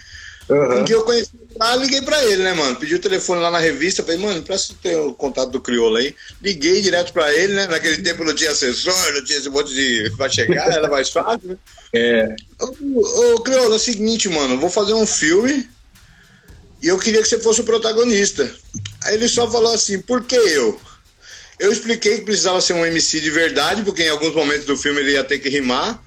Uhum. 0.50 0.80
Um 0.80 0.84
dia 0.84 0.96
eu 0.96 1.04
conheci 1.04 1.30
lá, 1.56 1.76
liguei 1.76 2.02
pra 2.02 2.24
ele, 2.24 2.42
né, 2.42 2.52
mano? 2.52 2.76
Pedi 2.76 2.94
o 2.94 3.00
telefone 3.00 3.40
lá 3.40 3.50
na 3.50 3.58
revista, 3.58 4.02
falei, 4.02 4.18
mano, 4.18 4.42
presta 4.42 4.74
ter 4.82 4.96
o 4.96 5.14
contato 5.14 5.50
do 5.50 5.60
Criolo 5.60 5.96
aí. 5.96 6.14
Liguei 6.42 6.80
direto 6.80 7.12
pra 7.12 7.32
ele, 7.32 7.52
né? 7.52 7.66
Naquele 7.66 7.98
tempo 7.98 8.24
não 8.24 8.34
tinha 8.34 8.50
assessor, 8.50 9.12
não 9.12 9.24
tinha 9.24 9.38
esse 9.38 9.48
monte 9.48 9.72
de. 9.72 10.08
Vai 10.16 10.28
chegar, 10.28 10.70
era 10.72 10.88
mais 10.88 11.10
fácil, 11.10 11.50
né? 11.50 11.56
É. 11.92 12.34
Ô, 12.60 13.34
ô 13.34 13.40
Criolo, 13.42 13.72
é 13.72 13.76
o 13.76 13.78
seguinte, 13.78 14.28
mano, 14.28 14.58
vou 14.58 14.70
fazer 14.70 14.94
um 14.94 15.06
filme 15.06 15.68
e 16.82 16.88
eu 16.88 16.98
queria 16.98 17.22
que 17.22 17.28
você 17.28 17.38
fosse 17.38 17.60
o 17.60 17.64
protagonista. 17.64 18.50
Aí 19.04 19.14
ele 19.14 19.28
só 19.28 19.50
falou 19.50 19.74
assim, 19.74 20.00
por 20.00 20.24
que 20.24 20.34
eu? 20.34 20.80
Eu 21.58 21.70
expliquei 21.70 22.18
que 22.18 22.24
precisava 22.24 22.60
ser 22.60 22.72
um 22.72 22.86
MC 22.86 23.20
de 23.20 23.30
verdade, 23.30 23.82
porque 23.82 24.02
em 24.02 24.08
alguns 24.08 24.34
momentos 24.34 24.64
do 24.64 24.76
filme 24.76 25.00
ele 25.00 25.12
ia 25.12 25.24
ter 25.24 25.38
que 25.38 25.50
rimar. 25.50 26.02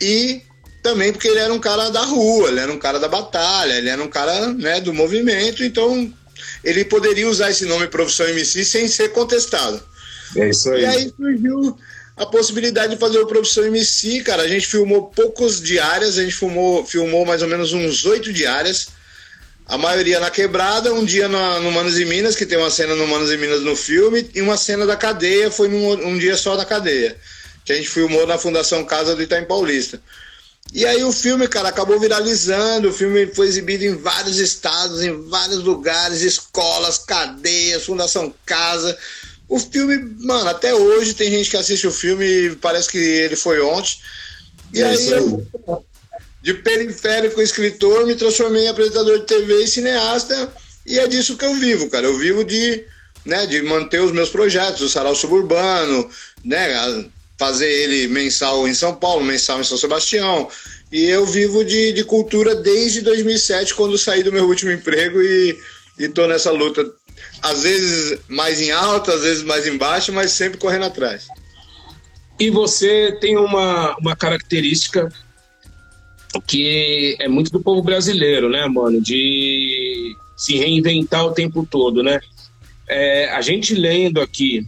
E 0.00 0.42
também 0.86 1.10
porque 1.12 1.26
ele 1.26 1.40
era 1.40 1.52
um 1.52 1.58
cara 1.58 1.90
da 1.90 2.02
rua, 2.02 2.48
ele 2.48 2.60
era 2.60 2.72
um 2.72 2.78
cara 2.78 3.00
da 3.00 3.08
batalha, 3.08 3.72
ele 3.72 3.88
era 3.88 4.00
um 4.00 4.06
cara 4.06 4.52
né, 4.52 4.80
do 4.80 4.94
movimento, 4.94 5.64
então 5.64 6.12
ele 6.62 6.84
poderia 6.84 7.28
usar 7.28 7.50
esse 7.50 7.66
nome 7.66 7.88
profissão 7.88 8.28
MC 8.28 8.64
sem 8.64 8.86
ser 8.86 9.08
contestado. 9.08 9.82
É 10.36 10.48
isso 10.48 10.70
aí. 10.70 10.82
E 10.82 10.86
aí 10.86 11.12
surgiu 11.16 11.76
a 12.16 12.24
possibilidade 12.24 12.94
de 12.94 13.00
fazer 13.00 13.18
o 13.18 13.26
profissão 13.26 13.64
MC, 13.64 14.20
cara. 14.22 14.44
A 14.44 14.48
gente 14.48 14.64
filmou 14.64 15.08
poucos 15.08 15.60
diárias, 15.60 16.18
a 16.18 16.22
gente 16.22 16.36
filmou, 16.36 16.86
filmou 16.86 17.26
mais 17.26 17.42
ou 17.42 17.48
menos 17.48 17.72
uns 17.72 18.04
oito 18.04 18.32
diárias. 18.32 18.88
A 19.66 19.76
maioria 19.76 20.20
na 20.20 20.30
quebrada, 20.30 20.94
um 20.94 21.04
dia 21.04 21.26
no, 21.26 21.60
no 21.60 21.72
Manos 21.72 21.98
e 21.98 22.04
Minas, 22.04 22.36
que 22.36 22.46
tem 22.46 22.56
uma 22.56 22.70
cena 22.70 22.94
no 22.94 23.08
Manos 23.08 23.32
e 23.32 23.36
Minas 23.36 23.60
no 23.62 23.74
filme, 23.74 24.30
e 24.32 24.40
uma 24.40 24.56
cena 24.56 24.86
da 24.86 24.96
cadeia, 24.96 25.50
foi 25.50 25.66
num, 25.66 26.10
um 26.10 26.16
dia 26.16 26.36
só 26.36 26.54
da 26.54 26.64
cadeia. 26.64 27.16
Que 27.64 27.72
a 27.72 27.76
gente 27.76 27.88
filmou 27.88 28.24
na 28.24 28.38
Fundação 28.38 28.84
Casa 28.84 29.16
do 29.16 29.22
Itaim 29.22 29.44
Paulista. 29.44 30.00
E 30.72 30.84
aí 30.84 31.02
o 31.04 31.12
filme, 31.12 31.48
cara, 31.48 31.68
acabou 31.68 31.98
viralizando. 31.98 32.88
O 32.88 32.92
filme 32.92 33.26
foi 33.28 33.46
exibido 33.46 33.84
em 33.84 33.96
vários 33.96 34.38
estados, 34.38 35.02
em 35.02 35.28
vários 35.28 35.62
lugares, 35.62 36.22
escolas, 36.22 36.98
cadeias, 36.98 37.84
Fundação 37.84 38.34
Casa. 38.44 38.96
O 39.48 39.58
filme, 39.58 39.96
mano, 40.18 40.48
até 40.48 40.74
hoje 40.74 41.14
tem 41.14 41.30
gente 41.30 41.50
que 41.50 41.56
assiste 41.56 41.86
o 41.86 41.92
filme 41.92 42.24
e 42.24 42.56
parece 42.56 42.90
que 42.90 42.98
ele 42.98 43.36
foi 43.36 43.60
ontem. 43.60 43.96
E 44.74 44.82
é 44.82 44.86
aí, 44.86 45.10
eu, 45.10 45.46
de 46.42 46.54
periférico 46.54 47.40
escritor, 47.40 48.06
me 48.06 48.14
transformei 48.14 48.64
em 48.64 48.68
apresentador 48.68 49.20
de 49.20 49.26
TV 49.26 49.62
e 49.62 49.68
cineasta. 49.68 50.52
E 50.84 50.98
é 50.98 51.06
disso 51.06 51.36
que 51.36 51.44
eu 51.44 51.54
vivo, 51.54 51.88
cara. 51.88 52.06
Eu 52.06 52.18
vivo 52.18 52.44
de, 52.44 52.84
né, 53.24 53.46
de 53.46 53.62
manter 53.62 54.00
os 54.00 54.12
meus 54.12 54.28
projetos, 54.28 54.82
o 54.82 54.88
Sarau 54.88 55.14
Suburbano, 55.14 56.08
né, 56.44 57.08
fazer 57.38 57.70
ele 57.70 58.08
mensal 58.08 58.66
em 58.66 58.74
São 58.74 58.94
Paulo, 58.94 59.24
mensal 59.24 59.60
em 59.60 59.64
São 59.64 59.76
Sebastião. 59.76 60.48
E 60.90 61.04
eu 61.04 61.26
vivo 61.26 61.64
de, 61.64 61.92
de 61.92 62.04
cultura 62.04 62.54
desde 62.54 63.00
2007, 63.00 63.74
quando 63.74 63.98
saí 63.98 64.22
do 64.22 64.32
meu 64.32 64.46
último 64.46 64.70
emprego 64.70 65.20
e 65.20 65.58
estou 65.98 66.28
nessa 66.28 66.50
luta. 66.50 66.84
Às 67.42 67.62
vezes 67.62 68.18
mais 68.28 68.60
em 68.60 68.70
alta, 68.70 69.12
às 69.14 69.22
vezes 69.22 69.42
mais 69.42 69.66
em 69.66 69.76
baixo, 69.76 70.12
mas 70.12 70.32
sempre 70.32 70.58
correndo 70.58 70.84
atrás. 70.84 71.26
E 72.38 72.50
você 72.50 73.16
tem 73.20 73.36
uma, 73.36 73.96
uma 73.98 74.14
característica 74.14 75.10
que 76.46 77.16
é 77.18 77.28
muito 77.28 77.50
do 77.50 77.60
povo 77.60 77.82
brasileiro, 77.82 78.48
né, 78.48 78.66
mano? 78.66 79.00
De 79.00 80.14
se 80.36 80.56
reinventar 80.56 81.24
o 81.24 81.32
tempo 81.32 81.66
todo, 81.68 82.02
né? 82.02 82.20
É, 82.88 83.30
a 83.30 83.40
gente 83.40 83.74
lendo 83.74 84.20
aqui 84.20 84.66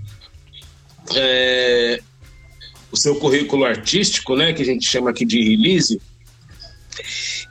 é, 1.15 1.68
seu 2.99 3.17
currículo 3.17 3.65
artístico, 3.65 4.37
né, 4.37 4.53
que 4.53 4.63
a 4.63 4.65
gente 4.65 4.87
chama 4.87 5.11
aqui 5.11 5.25
de 5.25 5.43
release, 5.43 6.01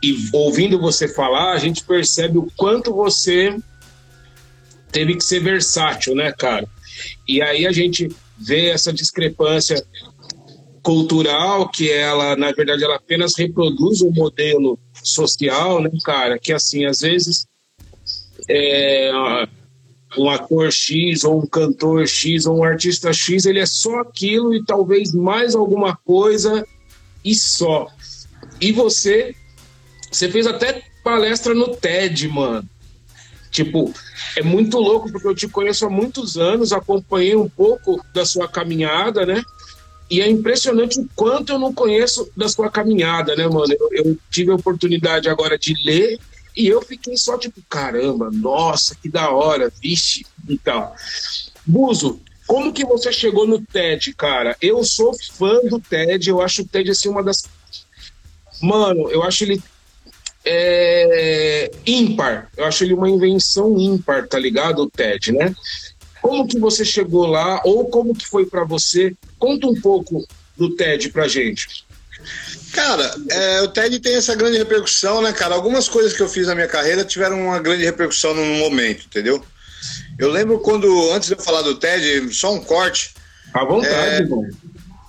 e 0.03 0.15
ouvindo 0.33 0.79
você 0.79 1.07
falar, 1.07 1.53
a 1.53 1.57
gente 1.57 1.83
percebe 1.83 2.37
o 2.37 2.51
quanto 2.55 2.93
você 2.93 3.57
teve 4.91 5.15
que 5.15 5.23
ser 5.23 5.39
versátil, 5.39 6.15
né, 6.15 6.31
cara? 6.31 6.67
E 7.27 7.41
aí 7.41 7.65
a 7.65 7.71
gente 7.71 8.09
vê 8.37 8.67
essa 8.69 8.93
discrepância 8.93 9.83
cultural 10.83 11.69
que 11.69 11.91
ela, 11.91 12.35
na 12.35 12.51
verdade, 12.51 12.83
ela 12.83 12.95
apenas 12.95 13.35
reproduz 13.35 14.01
um 14.01 14.11
modelo 14.11 14.79
social, 15.03 15.81
né, 15.81 15.89
cara? 16.03 16.37
Que 16.39 16.53
assim, 16.53 16.85
às 16.85 16.99
vezes 16.99 17.47
é, 18.49 19.11
um 20.15 20.29
ator 20.29 20.71
X 20.71 21.23
ou 21.23 21.41
um 21.41 21.45
cantor 21.45 22.07
X 22.07 22.45
ou 22.45 22.59
um 22.59 22.63
artista 22.63 23.11
X, 23.11 23.45
ele 23.45 23.59
é 23.59 23.65
só 23.65 23.99
aquilo 23.99 24.53
e 24.53 24.63
talvez 24.63 25.11
mais 25.13 25.55
alguma 25.55 25.95
coisa 25.95 26.65
e 27.25 27.35
só. 27.35 27.87
E 28.61 28.71
você, 28.71 29.35
você 30.11 30.29
fez 30.29 30.47
até 30.47 30.83
palestra 31.03 31.53
no 31.53 31.75
TED, 31.75 32.27
mano. 32.27 32.67
Tipo, 33.51 33.93
é 34.35 34.43
muito 34.43 34.77
louco 34.77 35.11
porque 35.11 35.27
eu 35.27 35.35
te 35.35 35.47
conheço 35.47 35.85
há 35.85 35.89
muitos 35.89 36.37
anos, 36.37 36.71
acompanhei 36.71 37.35
um 37.35 37.49
pouco 37.49 38.03
da 38.13 38.25
sua 38.25 38.47
caminhada, 38.47 39.25
né? 39.25 39.41
E 40.09 40.21
é 40.21 40.29
impressionante 40.29 40.99
o 40.99 41.09
quanto 41.15 41.51
eu 41.51 41.59
não 41.59 41.73
conheço 41.73 42.29
da 42.35 42.47
sua 42.47 42.69
caminhada, 42.69 43.35
né, 43.35 43.47
mano? 43.47 43.73
Eu, 43.73 44.05
eu 44.05 44.17
tive 44.29 44.51
a 44.51 44.55
oportunidade 44.55 45.27
agora 45.27 45.57
de 45.57 45.73
ler 45.83 46.19
e 46.57 46.67
eu 46.67 46.81
fiquei 46.81 47.15
só 47.15 47.37
tipo, 47.37 47.61
caramba, 47.69 48.31
nossa, 48.31 48.95
que 48.95 49.07
da 49.07 49.29
hora, 49.29 49.71
vixe, 49.81 50.25
e 50.49 50.57
tal. 50.57 50.95
Buzo, 51.65 52.19
como 52.47 52.73
que 52.73 52.85
você 52.85 53.11
chegou 53.11 53.45
no 53.45 53.61
TED, 53.61 54.13
cara? 54.13 54.55
Eu 54.61 54.83
sou 54.83 55.13
fã 55.33 55.59
do 55.69 55.79
TED, 55.79 56.29
eu 56.29 56.41
acho 56.41 56.61
o 56.61 56.67
TED 56.67 56.91
assim 56.91 57.09
uma 57.09 57.21
das. 57.21 57.43
Mano, 58.61 59.11
eu 59.11 59.21
acho 59.21 59.43
ele 59.43 59.61
é, 60.45 61.69
ímpar. 61.85 62.49
Eu 62.55 62.65
acho 62.65 62.83
ele 62.83 62.93
uma 62.93 63.09
invenção 63.09 63.77
ímpar, 63.77 64.27
tá 64.27 64.39
ligado? 64.39 64.83
O 64.83 64.89
TED, 64.89 65.33
né? 65.33 65.53
Como 66.21 66.47
que 66.47 66.57
você 66.57 66.83
chegou 66.83 67.27
lá 67.27 67.61
ou 67.63 67.85
como 67.85 68.15
que 68.15 68.25
foi 68.25 68.45
para 68.45 68.63
você? 68.63 69.13
Conta 69.37 69.67
um 69.67 69.79
pouco 69.79 70.25
do 70.55 70.75
TED 70.75 71.09
pra 71.09 71.27
gente. 71.27 71.85
Cara, 72.77 73.11
é, 73.31 73.61
o 73.63 73.67
TED 73.69 73.99
tem 73.99 74.13
essa 74.13 74.35
grande 74.35 74.59
repercussão, 74.59 75.19
né, 75.19 75.33
cara? 75.33 75.55
Algumas 75.55 75.89
coisas 75.89 76.13
que 76.13 76.21
eu 76.21 76.29
fiz 76.29 76.45
na 76.45 76.53
minha 76.53 76.67
carreira 76.67 77.03
tiveram 77.03 77.41
uma 77.41 77.57
grande 77.57 77.83
repercussão 77.83 78.35
no 78.35 78.45
momento, 78.45 79.07
entendeu? 79.07 79.43
Eu 80.19 80.29
lembro 80.29 80.59
quando, 80.59 81.11
antes 81.11 81.27
de 81.27 81.33
eu 81.33 81.41
falar 81.41 81.63
do 81.63 81.73
TED, 81.73 82.31
só 82.31 82.53
um 82.53 82.59
corte. 82.59 83.15
À 83.51 83.65
vontade, 83.65 83.91
é, 83.95 84.27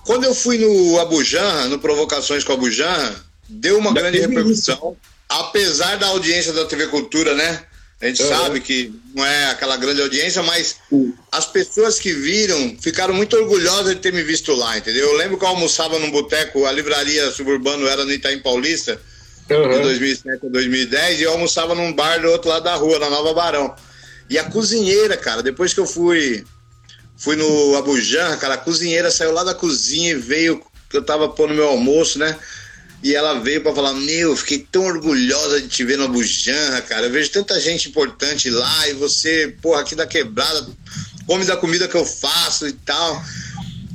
Quando 0.07 0.25
eu 0.25 0.35
fui 0.35 0.57
no 0.57 0.99
Abujan, 0.99 1.69
no 1.69 1.79
Provocações 1.79 2.43
com 2.43 2.55
Abujan, 2.55 3.15
deu 3.47 3.77
uma 3.77 3.93
grande 3.93 4.19
repercussão. 4.19 4.97
Apesar 5.29 5.99
da 5.99 6.07
audiência 6.07 6.55
da 6.55 6.65
TV 6.65 6.87
Cultura, 6.87 7.35
né? 7.35 7.65
A 8.01 8.07
gente 8.07 8.23
uhum. 8.23 8.29
sabe 8.29 8.61
que 8.61 8.93
não 9.13 9.27
é 9.27 9.51
aquela 9.51 9.77
grande 9.77 10.01
audiência, 10.01 10.41
mas 10.45 10.77
as 11.33 11.47
pessoas 11.47 11.99
que 11.99 12.13
viram 12.13 12.77
ficaram 12.81 13.13
muito 13.13 13.37
orgulhosas 13.37 13.95
de 13.95 14.01
ter 14.01 14.13
me 14.13 14.23
visto 14.23 14.55
lá, 14.55 14.79
entendeu? 14.79 15.09
Eu 15.09 15.17
lembro 15.17 15.37
que 15.37 15.45
eu 15.45 15.49
almoçava 15.49 15.99
num 15.99 16.11
boteco, 16.11 16.65
a 16.65 16.71
livraria 16.71 17.31
Suburbano 17.33 17.89
era 17.89 18.05
no 18.05 18.13
Itaim 18.13 18.39
Paulista, 18.39 19.01
uhum. 19.51 19.71
de 19.71 19.81
2007 19.81 20.47
a 20.47 20.49
2010, 20.49 21.19
e 21.19 21.23
eu 21.25 21.33
almoçava 21.33 21.75
num 21.75 21.93
bar 21.93 22.21
do 22.21 22.29
outro 22.29 22.49
lado 22.49 22.63
da 22.63 22.77
rua, 22.77 23.01
na 23.01 23.11
Nova 23.11 23.35
Barão. 23.35 23.75
E 24.31 24.39
a 24.39 24.45
cozinheira, 24.45 25.17
cara, 25.17 25.43
depois 25.43 25.75
que 25.75 25.81
eu 25.81 25.87
fui 25.87 26.45
fui 27.17 27.35
no 27.35 27.77
Abujan, 27.77 28.37
cara, 28.37 28.55
a 28.55 28.59
cozinheira 28.59 29.11
saiu 29.11 29.33
lá 29.33 29.43
da 29.43 29.55
cozinha 29.55 30.13
e 30.13 30.15
veio, 30.15 30.63
que 30.89 30.97
eu 30.97 31.03
tava 31.03 31.29
pondo 31.29 31.53
meu 31.53 31.67
almoço, 31.67 32.17
né? 32.17 32.39
E 33.03 33.15
ela 33.15 33.41
veio 33.41 33.63
para 33.63 33.75
falar: 33.75 33.93
Meu, 33.93 34.37
fiquei 34.37 34.67
tão 34.71 34.85
orgulhosa 34.85 35.61
de 35.61 35.69
te 35.69 35.85
ver 35.85 35.97
no 35.97 36.05
Abujanra, 36.05 36.81
cara. 36.83 37.07
Eu 37.07 37.13
vejo 37.13 37.31
tanta 37.31 37.59
gente 37.61 37.89
importante 37.89 38.51
lá 38.51 38.89
e 38.89 38.95
você, 38.95 39.55
porra, 39.63 39.83
aqui 39.83 39.95
da 39.95 40.07
quebrada, 40.07 40.67
come 41.27 41.45
da 41.45 41.57
comida 41.57 41.87
que 41.87 41.97
eu 41.97 42.05
faço 42.05 42.67
e 42.67 42.73
tal. 42.73 43.25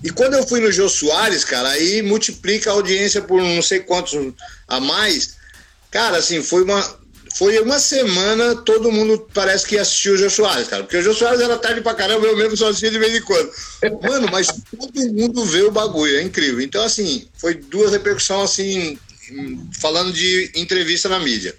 E 0.04 0.10
quando 0.10 0.34
eu 0.34 0.46
fui 0.46 0.60
no 0.60 0.72
Jô 0.72 0.90
Soares, 0.90 1.46
cara, 1.46 1.70
aí 1.70 2.02
multiplica 2.02 2.70
a 2.70 2.74
audiência 2.74 3.22
por 3.22 3.42
não 3.42 3.62
sei 3.62 3.80
quantos 3.80 4.34
a 4.68 4.80
mais. 4.80 5.36
Cara, 5.90 6.18
assim, 6.18 6.42
foi 6.42 6.64
uma, 6.64 7.00
foi 7.36 7.60
uma 7.60 7.80
semana, 7.80 8.56
todo 8.58 8.92
mundo 8.92 9.28
parece 9.34 9.66
que 9.66 9.78
assistiu 9.78 10.14
o 10.14 10.18
Jô 10.18 10.30
Soares, 10.30 10.68
cara. 10.68 10.84
Porque 10.84 10.98
o 10.98 11.02
Jô 11.02 11.14
Soares 11.14 11.42
era 11.42 11.58
tarde 11.58 11.82
pra 11.82 11.96
caramba, 11.96 12.28
eu 12.28 12.38
mesmo 12.38 12.56
só 12.56 12.68
assistia 12.70 12.92
de 12.92 13.00
vez 13.00 13.16
em 13.16 13.22
quando. 13.22 13.52
Mano, 14.04 14.28
mas 14.32 14.48
todo 14.48 15.14
mundo 15.14 15.44
vê 15.46 15.64
o 15.64 15.72
bagulho, 15.72 16.18
é 16.18 16.22
incrível. 16.22 16.62
Então, 16.62 16.84
assim, 16.84 17.28
foi 17.38 17.56
duas 17.56 17.92
repercussões, 17.92 18.52
assim, 18.52 19.00
falando 19.80 20.14
de 20.14 20.52
entrevista 20.56 21.10
na 21.10 21.20
mídia. 21.20 21.56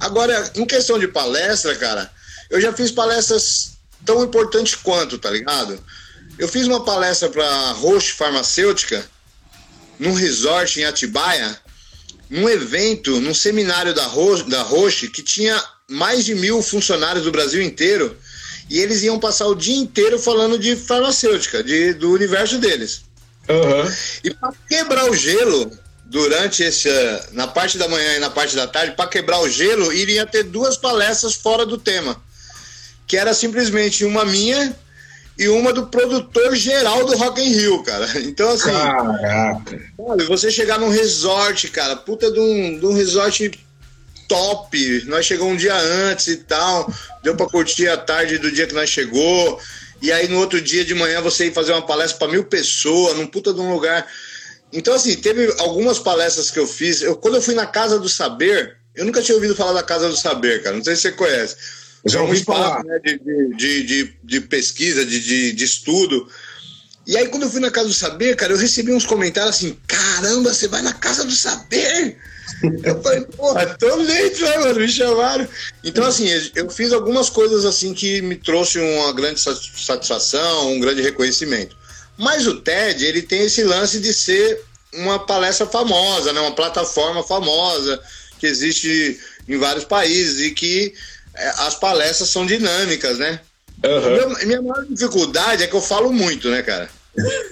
Agora, 0.00 0.50
em 0.56 0.66
questão 0.66 0.98
de 0.98 1.06
palestra, 1.06 1.76
cara, 1.76 2.10
eu 2.50 2.60
já 2.60 2.72
fiz 2.72 2.90
palestras 2.90 3.76
tão 4.04 4.24
importantes 4.24 4.74
quanto, 4.74 5.18
tá 5.18 5.30
ligado? 5.30 5.78
Eu 6.38 6.48
fiz 6.48 6.66
uma 6.66 6.84
palestra 6.84 7.28
pra 7.28 7.72
Roche 7.72 8.12
Farmacêutica, 8.12 9.08
num 9.98 10.14
resort 10.14 10.80
em 10.80 10.84
Atibaia, 10.84 11.58
num 12.28 12.48
evento, 12.48 13.20
num 13.20 13.34
seminário 13.34 13.94
da, 13.94 14.06
Ro 14.06 14.42
da 14.44 14.62
Roche, 14.62 15.08
que 15.08 15.22
tinha 15.22 15.62
mais 15.88 16.24
de 16.24 16.34
mil 16.34 16.62
funcionários 16.62 17.24
do 17.24 17.32
Brasil 17.32 17.62
inteiro, 17.62 18.16
e 18.68 18.80
eles 18.80 19.02
iam 19.02 19.18
passar 19.18 19.46
o 19.46 19.54
dia 19.54 19.76
inteiro 19.76 20.18
falando 20.18 20.58
de 20.58 20.74
farmacêutica, 20.74 21.62
de, 21.62 21.94
do 21.94 22.10
universo 22.12 22.58
deles. 22.58 23.02
Uhum. 23.48 23.94
E 24.24 24.34
para 24.34 24.52
quebrar 24.68 25.08
o 25.08 25.14
gelo, 25.14 25.70
durante 26.06 26.62
esse. 26.62 26.88
na 27.32 27.46
parte 27.46 27.76
da 27.76 27.88
manhã 27.88 28.16
e 28.16 28.18
na 28.20 28.30
parte 28.30 28.56
da 28.56 28.66
tarde, 28.66 28.94
para 28.96 29.08
quebrar 29.08 29.40
o 29.40 29.48
gelo, 29.48 29.92
iria 29.92 30.24
ter 30.24 30.44
duas 30.44 30.76
palestras 30.76 31.34
fora 31.34 31.66
do 31.66 31.76
tema. 31.76 32.20
Que 33.06 33.16
era 33.16 33.34
simplesmente 33.34 34.04
uma 34.04 34.24
minha 34.24 34.74
e 35.38 35.48
uma 35.48 35.72
do 35.72 35.86
produtor 35.86 36.54
geral 36.56 37.04
do 37.04 37.16
Rock 37.16 37.40
in 37.40 37.52
Rio, 37.52 37.82
cara. 37.82 38.06
Então, 38.20 38.50
assim. 38.50 38.70
Caraca. 38.70 39.80
você 40.26 40.50
chegar 40.50 40.78
num 40.78 40.88
resort, 40.88 41.68
cara, 41.68 41.96
puta 41.96 42.30
de 42.30 42.40
um, 42.40 42.78
de 42.78 42.86
um 42.86 42.94
resort 42.94 43.50
top. 44.28 45.04
Nós 45.06 45.26
chegamos 45.26 45.52
um 45.52 45.56
dia 45.56 45.76
antes 45.76 46.26
e 46.28 46.36
tal. 46.36 46.90
Deu 47.22 47.36
pra 47.36 47.46
curtir 47.46 47.88
a 47.88 47.96
tarde 47.96 48.38
do 48.38 48.50
dia 48.50 48.66
que 48.66 48.74
nós 48.74 48.88
chegou. 48.88 49.60
E 50.00 50.12
aí 50.12 50.28
no 50.28 50.38
outro 50.38 50.60
dia 50.60 50.84
de 50.84 50.94
manhã 50.94 51.20
você 51.20 51.46
ir 51.46 51.52
fazer 51.52 51.72
uma 51.72 51.86
palestra 51.86 52.18
para 52.18 52.32
mil 52.32 52.44
pessoas, 52.44 53.16
num 53.16 53.26
puta 53.26 53.52
de 53.52 53.60
um 53.60 53.72
lugar. 53.72 54.06
Então, 54.72 54.94
assim, 54.94 55.16
teve 55.16 55.54
algumas 55.58 55.98
palestras 55.98 56.50
que 56.50 56.58
eu 56.58 56.66
fiz. 56.66 57.02
Eu, 57.02 57.16
quando 57.16 57.36
eu 57.36 57.42
fui 57.42 57.54
na 57.54 57.66
Casa 57.66 57.98
do 57.98 58.08
Saber, 58.08 58.76
eu 58.94 59.04
nunca 59.04 59.22
tinha 59.22 59.34
ouvido 59.34 59.54
falar 59.54 59.72
da 59.72 59.82
Casa 59.82 60.08
do 60.08 60.16
Saber, 60.16 60.62
cara. 60.62 60.76
Não 60.76 60.84
sei 60.84 60.96
se 60.96 61.02
você 61.02 61.12
conhece. 61.12 61.56
Já 62.06 62.22
ouvi 62.22 62.42
falar. 62.44 62.84
Né, 62.84 62.98
de, 63.04 63.18
de, 63.56 63.82
de, 63.82 64.14
de, 64.22 64.40
pesquisa, 64.42 65.04
de, 65.04 65.52
de, 65.52 65.64
estudo. 65.64 66.28
E 67.06 67.16
aí, 67.16 67.28
quando 67.28 67.44
eu 67.44 67.50
fui 67.50 67.60
na 67.60 67.70
Casa 67.70 67.88
do 67.88 67.94
Saber, 67.94 68.36
cara, 68.36 68.52
eu 68.52 68.58
recebi 68.58 68.92
uns 68.92 69.06
comentários 69.06 69.56
assim: 69.56 69.76
caramba, 69.86 70.52
você 70.52 70.68
vai 70.68 70.82
na 70.82 70.92
Casa 70.92 71.24
do 71.24 71.32
Saber? 71.32 72.16
Eu 72.84 73.02
falei, 73.02 73.22
porra, 73.22 73.66
tô 73.78 73.96
dentro, 74.04 74.46
né, 74.46 74.58
mano? 74.58 74.80
Me 74.80 74.88
chamaram. 74.88 75.48
Então, 75.82 76.04
assim, 76.04 76.28
eu 76.54 76.70
fiz 76.70 76.92
algumas 76.92 77.28
coisas 77.28 77.64
assim 77.64 77.92
que 77.92 78.22
me 78.22 78.36
trouxe 78.36 78.78
uma 78.78 79.12
grande 79.12 79.40
satisfação, 79.40 80.72
um 80.72 80.80
grande 80.80 81.02
reconhecimento. 81.02 81.76
Mas 82.16 82.46
o 82.46 82.60
TED, 82.60 83.04
ele 83.04 83.22
tem 83.22 83.42
esse 83.42 83.62
lance 83.62 84.00
de 84.00 84.12
ser 84.14 84.62
uma 84.94 85.18
palestra 85.18 85.66
famosa, 85.66 86.32
né? 86.32 86.40
uma 86.40 86.54
plataforma 86.54 87.22
famosa 87.22 88.00
que 88.38 88.46
existe 88.46 89.20
em 89.48 89.58
vários 89.58 89.84
países 89.84 90.40
e 90.40 90.50
que 90.52 90.94
é, 90.94 91.15
as 91.58 91.74
palestras 91.74 92.28
são 92.30 92.46
dinâmicas, 92.46 93.18
né? 93.18 93.40
Uhum. 93.84 94.46
minha 94.46 94.62
maior 94.62 94.86
dificuldade 94.88 95.62
é 95.62 95.66
que 95.66 95.74
eu 95.74 95.82
falo 95.82 96.12
muito, 96.12 96.48
né, 96.48 96.62
cara? 96.62 96.88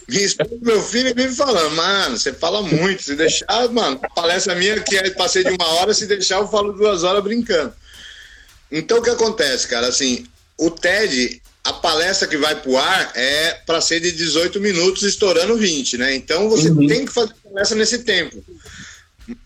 Minha 0.09 0.24
esposa 0.24 0.51
meu 0.61 0.82
filho 0.82 1.14
vive 1.14 1.35
falando, 1.35 1.74
mano, 1.74 2.18
você 2.18 2.32
fala 2.32 2.62
muito, 2.62 3.03
se 3.03 3.14
deixar, 3.14 3.68
mano, 3.70 4.01
palestra 4.14 4.55
minha 4.55 4.80
que 4.80 4.97
é, 4.97 5.11
passei 5.11 5.43
de 5.43 5.51
uma 5.51 5.66
hora, 5.74 5.95
se 5.95 6.07
deixar 6.07 6.39
eu 6.39 6.49
falo 6.49 6.72
duas 6.72 7.03
horas 7.03 7.22
brincando. 7.22 7.72
Então 8.70 8.99
o 8.99 9.03
que 9.03 9.11
acontece, 9.11 9.68
cara, 9.68 9.89
assim, 9.89 10.26
o 10.59 10.70
TED, 10.70 11.41
a 11.62 11.72
palestra 11.72 12.28
que 12.28 12.37
vai 12.37 12.55
pro 12.61 12.76
ar 12.76 13.12
é 13.14 13.53
para 13.66 13.80
ser 13.80 14.01
de 14.01 14.12
18 14.12 14.61
minutos, 14.61 15.03
estourando 15.03 15.57
20, 15.57 15.97
né? 15.97 16.14
Então 16.14 16.49
você 16.51 16.68
uhum. 16.70 16.87
tem 16.87 17.07
que 17.07 17.12
fazer 17.12 17.35
palestra 17.43 17.78
nesse 17.78 17.99
tempo. 18.01 18.45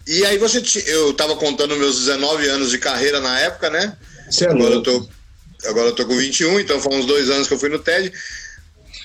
E 0.07 0.27
aí 0.27 0.39
você, 0.39 0.63
eu 0.87 1.13
tava 1.13 1.37
contando 1.37 1.77
meus 1.77 1.99
19 1.99 2.49
anos 2.49 2.71
de 2.71 2.79
carreira 2.79 3.21
na 3.21 3.39
época, 3.39 3.71
né? 3.71 3.97
É 4.41 4.45
agora, 4.47 4.75
eu 4.75 4.83
tô, 4.83 5.09
agora 5.67 5.89
eu 5.89 5.95
tô 5.95 6.07
com 6.07 6.17
21, 6.17 6.61
então 6.61 6.81
foram 6.81 6.99
uns 6.99 7.07
dois 7.07 7.31
anos 7.31 7.49
que 7.49 7.55
eu 7.55 7.59
fui 7.59 7.69
no 7.69 7.79
TED 7.79 8.13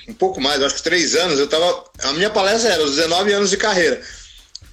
um 0.08 0.14
pouco 0.14 0.40
mais, 0.40 0.62
acho 0.62 0.76
que 0.76 0.82
três 0.82 1.14
anos, 1.14 1.38
eu 1.38 1.46
tava. 1.46 1.84
A 2.02 2.12
minha 2.12 2.30
palestra 2.30 2.72
era 2.72 2.84
os 2.84 2.96
19 2.96 3.32
anos 3.32 3.50
de 3.50 3.56
carreira. 3.56 4.00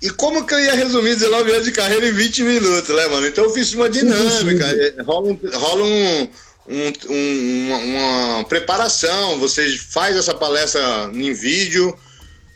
E 0.01 0.09
como 0.09 0.45
que 0.45 0.53
eu 0.53 0.59
ia 0.59 0.73
resumir 0.73 1.15
19 1.15 1.51
anos 1.51 1.65
de 1.65 1.71
carreira 1.71 2.07
em 2.07 2.11
20 2.11 2.43
minutos, 2.43 2.95
né, 2.95 3.07
mano? 3.07 3.27
Então 3.27 3.43
eu 3.43 3.51
fiz 3.51 3.73
uma 3.73 3.89
dinâmica, 3.89 4.65
é, 4.65 5.01
rola, 5.03 5.27
um, 5.29 5.39
rola 5.53 5.83
um, 5.83 6.29
um 6.67 7.67
uma, 7.67 7.77
uma, 7.77 8.43
preparação, 8.45 9.37
você 9.37 9.77
faz 9.77 10.15
essa 10.17 10.33
palestra 10.33 11.09
em 11.13 11.31
vídeo 11.33 11.95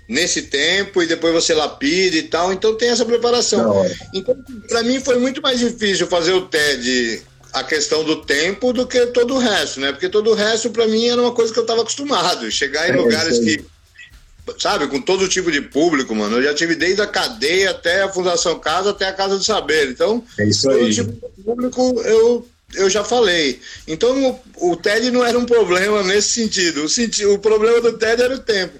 nesse 0.09 0.43
tempo 0.43 1.01
e 1.01 1.07
depois 1.07 1.33
você 1.33 1.53
lapida 1.53 2.15
e 2.15 2.23
tal, 2.23 2.51
então 2.51 2.75
tem 2.75 2.89
essa 2.89 3.05
preparação. 3.05 3.85
Então, 4.13 4.35
para 4.67 4.81
mim 4.81 4.99
foi 4.99 5.19
muito 5.19 5.41
mais 5.41 5.59
difícil 5.59 6.07
fazer 6.07 6.33
o 6.33 6.47
TED 6.47 7.21
a 7.55 7.63
questão 7.63 8.03
do 8.03 8.17
tempo 8.17 8.73
do 8.73 8.85
que 8.85 9.05
todo 9.07 9.35
o 9.35 9.39
resto, 9.39 9.79
né? 9.79 9.93
Porque 9.93 10.09
todo 10.09 10.29
o 10.29 10.33
resto, 10.33 10.69
para 10.69 10.85
mim, 10.87 11.07
era 11.07 11.21
uma 11.21 11.31
coisa 11.31 11.53
que 11.53 11.59
eu 11.59 11.63
estava 11.63 11.81
acostumado. 11.81 12.51
Chegar 12.51 12.89
em 12.89 12.91
é, 12.91 12.95
lugares 12.97 13.39
que. 13.39 13.63
Sabe, 14.59 14.87
com 14.87 15.01
todo 15.01 15.27
tipo 15.27 15.49
de 15.49 15.61
público, 15.61 16.13
mano. 16.13 16.37
Eu 16.37 16.43
já 16.43 16.53
tive 16.53 16.75
desde 16.75 17.01
a 17.01 17.07
cadeia 17.07 17.71
até 17.71 18.03
a 18.03 18.09
Fundação 18.09 18.59
Casa, 18.59 18.91
até 18.91 19.07
a 19.07 19.13
Casa 19.13 19.37
do 19.37 19.43
Saber. 19.43 19.89
Então, 19.89 20.23
é 20.37 20.45
isso 20.45 20.69
todo 20.69 20.91
tipo 20.91 21.11
de 21.11 21.43
público 21.43 22.01
eu, 22.01 22.47
eu 22.75 22.89
já 22.89 23.03
falei. 23.03 23.59
Então, 23.87 24.41
o, 24.57 24.71
o 24.71 24.75
TED 24.75 25.09
não 25.09 25.25
era 25.25 25.39
um 25.39 25.45
problema 25.45 26.03
nesse 26.03 26.41
sentido. 26.41 26.83
O, 26.83 26.89
senti 26.89 27.25
o 27.25 27.39
problema 27.39 27.79
do 27.79 27.97
TED 27.97 28.21
era 28.21 28.35
o 28.35 28.39
tempo. 28.39 28.77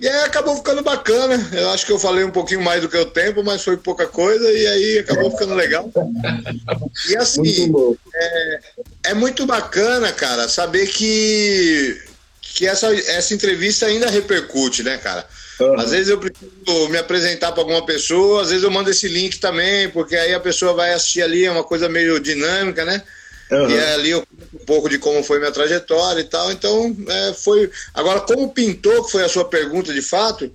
E 0.00 0.08
aí 0.08 0.24
acabou 0.24 0.56
ficando 0.56 0.82
bacana. 0.82 1.48
Eu 1.52 1.70
acho 1.70 1.84
que 1.84 1.92
eu 1.92 1.98
falei 1.98 2.24
um 2.24 2.30
pouquinho 2.30 2.62
mais 2.62 2.80
do 2.80 2.88
que 2.88 2.96
o 2.96 3.06
tempo, 3.06 3.42
mas 3.42 3.64
foi 3.64 3.76
pouca 3.76 4.06
coisa 4.06 4.50
e 4.52 4.66
aí 4.66 4.98
acabou 5.00 5.30
ficando 5.30 5.54
legal. 5.54 5.90
E 7.08 7.16
assim, 7.16 7.72
é, 8.14 8.60
é, 9.06 9.14
muito 9.14 9.44
bacana, 9.44 10.12
cara, 10.12 10.48
saber 10.48 10.86
que, 10.86 12.00
que 12.40 12.66
essa, 12.66 12.94
essa 12.94 13.34
entrevista 13.34 13.86
ainda 13.86 14.08
repercute, 14.08 14.84
né, 14.84 14.98
cara? 14.98 15.26
Uhum. 15.60 15.80
Às 15.80 15.90
vezes 15.90 16.08
eu 16.08 16.18
preciso 16.18 16.88
me 16.88 16.98
apresentar 16.98 17.50
para 17.50 17.62
alguma 17.62 17.84
pessoa, 17.84 18.42
às 18.42 18.50
vezes 18.50 18.62
eu 18.62 18.70
mando 18.70 18.90
esse 18.90 19.08
link 19.08 19.38
também, 19.40 19.88
porque 19.90 20.14
aí 20.14 20.32
a 20.32 20.38
pessoa 20.38 20.74
vai 20.74 20.92
assistir 20.92 21.22
ali, 21.22 21.44
é 21.44 21.50
uma 21.50 21.64
coisa 21.64 21.88
meio 21.88 22.20
dinâmica, 22.20 22.84
né? 22.84 23.02
Uhum. 23.50 23.70
E 23.70 23.78
ali 23.78 24.10
eu 24.10 24.26
um 24.54 24.64
pouco 24.64 24.88
de 24.88 24.98
como 24.98 25.22
foi 25.22 25.38
minha 25.38 25.52
trajetória 25.52 26.20
e 26.20 26.24
tal. 26.24 26.50
Então, 26.52 26.94
é, 27.08 27.32
foi. 27.32 27.70
Agora, 27.94 28.20
como 28.20 28.52
pintor, 28.52 29.06
que 29.06 29.12
foi 29.12 29.24
a 29.24 29.28
sua 29.28 29.44
pergunta 29.44 29.92
de 29.92 30.02
fato, 30.02 30.50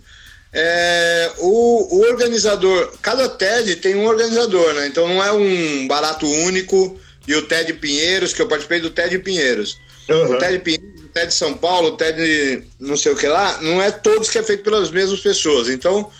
é, 0.51 1.31
o, 1.39 1.97
o, 1.97 2.01
organizador, 2.11 2.93
cada 3.01 3.27
TED 3.27 3.77
tem 3.77 3.95
um 3.95 4.05
organizador, 4.05 4.73
né? 4.75 4.87
Então 4.87 5.07
não 5.07 5.23
é 5.23 5.31
um 5.31 5.87
barato 5.87 6.27
único. 6.27 6.99
E 7.25 7.33
o 7.35 7.43
TED 7.43 7.73
Pinheiros, 7.75 8.33
que 8.33 8.41
eu 8.41 8.47
participei 8.47 8.81
do 8.81 8.89
TED 8.89 9.17
Pinheiros. 9.19 9.79
Uhum. 10.09 10.33
O 10.33 10.37
TED 10.37 10.59
Pinheiros, 10.59 11.01
o 11.05 11.07
TED 11.07 11.33
São 11.33 11.53
Paulo, 11.53 11.89
o 11.89 11.97
TED 11.97 12.67
não 12.79 12.97
sei 12.97 13.13
o 13.13 13.15
que 13.15 13.27
lá, 13.27 13.61
não 13.61 13.81
é 13.81 13.91
todos 13.91 14.29
que 14.29 14.37
é 14.37 14.43
feito 14.43 14.61
pelas 14.61 14.91
mesmas 14.91 15.21
pessoas. 15.21 15.69
Então, 15.69 16.11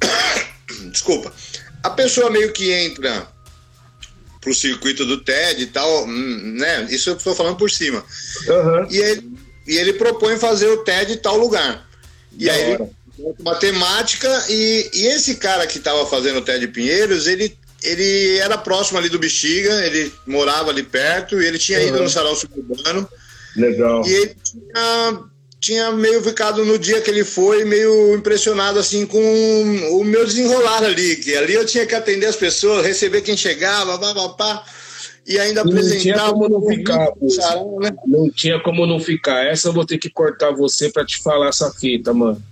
desculpa. 0.92 1.32
A 1.82 1.90
pessoa 1.90 2.30
meio 2.30 2.52
que 2.52 2.70
entra 2.70 3.26
pro 4.40 4.54
circuito 4.54 5.04
do 5.04 5.22
TED 5.22 5.62
e 5.62 5.66
tal, 5.66 6.04
hum, 6.04 6.54
né? 6.58 6.86
Isso 6.90 7.10
eu 7.10 7.16
estou 7.16 7.34
falando 7.34 7.56
por 7.56 7.70
cima. 7.70 8.04
Uhum. 8.46 8.86
E, 8.90 8.98
ele, 8.98 9.32
e 9.66 9.76
ele 9.76 9.92
propõe 9.94 10.38
fazer 10.38 10.68
o 10.68 10.78
TED 10.78 11.12
em 11.12 11.18
tal 11.18 11.36
lugar. 11.36 11.86
E 12.38 12.46
da 12.46 12.52
aí 12.52 12.72
hora. 12.72 12.82
ele 12.84 13.00
matemática 13.42 14.46
e, 14.48 14.90
e 14.94 15.06
esse 15.08 15.36
cara 15.36 15.66
que 15.66 15.76
estava 15.76 16.06
fazendo 16.06 16.38
o 16.38 16.42
TED 16.42 16.68
Pinheiros, 16.68 17.26
ele 17.26 17.58
ele 17.82 18.36
era 18.38 18.58
próximo 18.58 18.98
ali 18.98 19.08
do 19.08 19.18
Bexiga, 19.18 19.84
ele 19.86 20.12
morava 20.26 20.70
ali 20.70 20.82
perto 20.82 21.40
e 21.40 21.46
ele 21.46 21.58
tinha 21.58 21.78
uhum. 21.80 21.88
ido 21.88 22.02
no 22.02 22.10
sarau 22.10 22.36
suburbano. 22.36 23.08
Legal. 23.56 24.06
E 24.06 24.12
ele 24.12 24.36
tinha 24.44 25.24
tinha 25.60 25.92
meio 25.92 26.22
ficado 26.22 26.64
no 26.64 26.78
dia 26.78 27.02
que 27.02 27.10
ele 27.10 27.22
foi 27.22 27.64
meio 27.64 28.14
impressionado 28.14 28.78
assim 28.78 29.04
com 29.04 29.20
o 29.92 30.02
meu 30.02 30.24
desenrolar 30.24 30.82
ali, 30.82 31.16
que 31.16 31.36
ali 31.36 31.52
eu 31.52 31.66
tinha 31.66 31.86
que 31.86 31.94
atender 31.94 32.26
as 32.26 32.36
pessoas, 32.36 32.86
receber 32.86 33.20
quem 33.20 33.36
chegava, 33.36 33.98
babá, 33.98 34.64
e 35.26 35.38
ainda 35.38 35.60
apresentar. 35.60 35.92
Não 35.92 36.00
tinha 36.00 36.32
como 36.32 36.48
não 36.48 36.66
ficar, 36.66 37.12
sarão, 37.28 37.78
né? 37.78 37.90
Não 38.06 38.30
tinha 38.30 38.60
como 38.60 38.86
não 38.86 38.98
ficar. 38.98 39.44
Essa 39.44 39.68
eu 39.68 39.72
vou 39.74 39.84
ter 39.84 39.98
que 39.98 40.08
cortar 40.08 40.50
você 40.52 40.90
para 40.90 41.04
te 41.04 41.22
falar 41.22 41.48
essa 41.48 41.70
fita, 41.70 42.14
mano. 42.14 42.42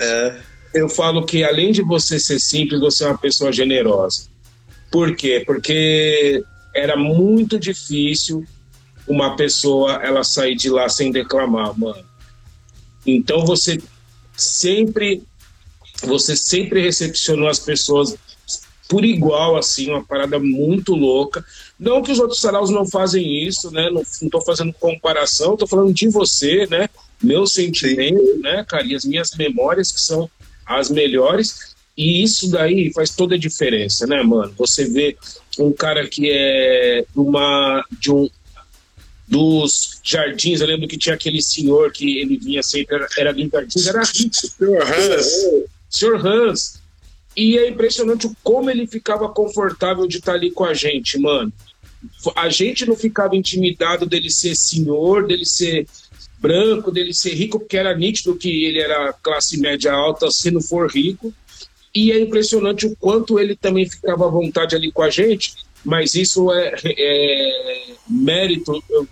É. 0.00 0.36
Eu 0.74 0.88
falo 0.88 1.24
que 1.24 1.44
além 1.44 1.70
de 1.70 1.82
você 1.82 2.18
ser 2.18 2.40
simples, 2.40 2.80
você 2.80 3.04
é 3.04 3.06
uma 3.06 3.18
pessoa 3.18 3.52
generosa. 3.52 4.26
Por 4.90 5.14
quê? 5.14 5.44
Porque 5.46 6.42
era 6.74 6.96
muito 6.96 7.60
difícil 7.60 8.44
uma 9.06 9.36
pessoa 9.36 10.00
ela 10.02 10.24
sair 10.24 10.56
de 10.56 10.68
lá 10.68 10.88
sem 10.88 11.12
declamar, 11.12 11.78
mano 11.78 12.13
então 13.06 13.44
você 13.44 13.80
sempre 14.36 15.22
você 16.02 16.36
sempre 16.36 16.82
recepcionou 16.82 17.48
as 17.48 17.58
pessoas 17.58 18.16
por 18.88 19.04
igual, 19.04 19.56
assim, 19.56 19.90
uma 19.90 20.04
parada 20.04 20.38
muito 20.38 20.94
louca. 20.94 21.44
Não 21.78 22.02
que 22.02 22.12
os 22.12 22.18
outros 22.18 22.40
saraus 22.40 22.70
não 22.70 22.86
fazem 22.86 23.42
isso, 23.44 23.70
né? 23.70 23.90
Não, 23.90 24.02
estou 24.02 24.42
fazendo 24.42 24.72
comparação, 24.74 25.54
estou 25.54 25.66
falando 25.66 25.92
de 25.92 26.08
você, 26.08 26.66
né? 26.66 26.88
Meu 27.22 27.46
sentimento, 27.46 28.38
né, 28.40 28.64
cara? 28.68 28.86
E 28.86 28.94
as 28.94 29.04
minhas 29.04 29.30
memórias 29.36 29.90
que 29.90 30.00
são 30.00 30.30
as 30.66 30.90
melhores. 30.90 31.74
E 31.96 32.22
isso 32.22 32.50
daí 32.50 32.92
faz 32.92 33.10
toda 33.10 33.36
a 33.36 33.38
diferença, 33.38 34.06
né, 34.06 34.22
mano? 34.22 34.52
Você 34.58 34.84
vê 34.84 35.16
um 35.58 35.72
cara 35.72 36.06
que 36.06 36.30
é 36.30 37.04
uma, 37.14 37.84
de 37.98 38.10
um, 38.10 38.28
dos 39.26 40.00
jardins. 40.02 40.60
Eu 40.60 40.66
lembro 40.66 40.88
que 40.88 40.98
tinha 40.98 41.14
aquele 41.14 41.42
senhor 41.42 41.92
que 41.92 42.18
ele 42.18 42.36
vinha 42.36 42.62
sempre, 42.62 42.96
era, 42.96 43.08
era 43.18 43.30
ali 43.30 43.44
em 43.44 43.50
jardins, 43.50 43.86
era 43.86 44.02
rico. 44.02 44.34
Senhor 44.34 44.82
Hans. 44.82 45.26
senhor 45.88 46.26
Hans. 46.26 46.80
E 47.36 47.58
é 47.58 47.68
impressionante 47.68 48.30
como 48.42 48.70
ele 48.70 48.86
ficava 48.86 49.28
confortável 49.28 50.06
de 50.06 50.18
estar 50.18 50.34
ali 50.34 50.50
com 50.50 50.64
a 50.64 50.72
gente, 50.72 51.18
mano. 51.18 51.52
A 52.36 52.48
gente 52.48 52.86
não 52.86 52.94
ficava 52.94 53.34
intimidado 53.34 54.06
dele 54.06 54.30
ser 54.30 54.54
senhor, 54.54 55.26
dele 55.26 55.44
ser 55.44 55.86
branco, 56.38 56.90
dele 56.90 57.14
ser 57.14 57.34
rico, 57.34 57.58
porque 57.58 57.76
era 57.76 57.96
nítido 57.96 58.36
que 58.36 58.64
ele 58.66 58.78
era 58.78 59.12
classe 59.14 59.58
média 59.58 59.92
alta, 59.92 60.30
se 60.30 60.50
não 60.50 60.60
for 60.60 60.90
rico. 60.90 61.32
E 61.94 62.12
é 62.12 62.20
impressionante 62.20 62.86
o 62.86 62.94
quanto 62.96 63.38
ele 63.38 63.56
também 63.56 63.88
ficava 63.88 64.26
à 64.26 64.30
vontade 64.30 64.76
ali 64.76 64.92
com 64.92 65.02
a 65.02 65.10
gente, 65.10 65.54
mas 65.84 66.14
isso 66.14 66.52
é, 66.52 66.74
é 66.84 67.86
mérito, 68.08 68.82
eu 68.90 69.08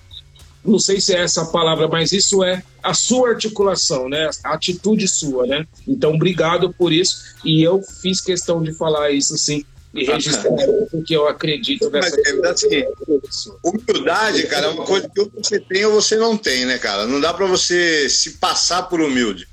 não 0.64 0.78
sei 0.78 1.00
se 1.00 1.14
é 1.14 1.22
essa 1.22 1.42
a 1.42 1.46
palavra, 1.46 1.88
mas 1.88 2.12
isso 2.12 2.42
é 2.44 2.62
a 2.82 2.94
sua 2.94 3.30
articulação, 3.30 4.08
né? 4.08 4.30
A 4.44 4.54
atitude 4.54 5.08
sua, 5.08 5.46
né? 5.46 5.66
Então, 5.86 6.14
obrigado 6.14 6.72
por 6.72 6.92
isso. 6.92 7.22
E 7.44 7.62
eu 7.62 7.82
fiz 7.82 8.20
questão 8.20 8.62
de 8.62 8.72
falar 8.72 9.10
isso, 9.10 9.36
sim, 9.36 9.64
e 9.94 10.04
registrar, 10.04 10.50
porque 10.90 11.14
eu 11.14 11.28
acredito 11.28 11.90
nessa. 11.90 12.16
Mas, 12.16 12.62
é, 12.64 12.88
assim, 13.28 13.52
humildade, 13.62 14.46
cara, 14.46 14.66
é 14.66 14.70
uma 14.70 14.84
coisa 14.84 15.08
que 15.08 15.22
você 15.34 15.60
tem 15.60 15.84
ou 15.84 15.92
você 15.92 16.16
não 16.16 16.36
tem, 16.36 16.64
né, 16.64 16.78
cara? 16.78 17.06
Não 17.06 17.20
dá 17.20 17.34
para 17.34 17.46
você 17.46 18.08
se 18.08 18.32
passar 18.32 18.84
por 18.84 19.00
humilde. 19.00 19.46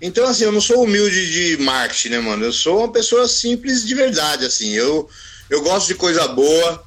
Então, 0.00 0.26
assim, 0.26 0.44
eu 0.44 0.52
não 0.52 0.60
sou 0.60 0.82
humilde 0.82 1.30
de 1.56 1.62
marketing, 1.62 2.08
né, 2.10 2.20
mano? 2.20 2.44
Eu 2.44 2.52
sou 2.52 2.78
uma 2.78 2.92
pessoa 2.92 3.26
simples 3.28 3.84
de 3.84 3.94
verdade, 3.94 4.46
assim. 4.46 4.72
Eu, 4.72 5.08
eu 5.50 5.62
gosto 5.62 5.88
de 5.88 5.94
coisa 5.94 6.26
boa, 6.28 6.85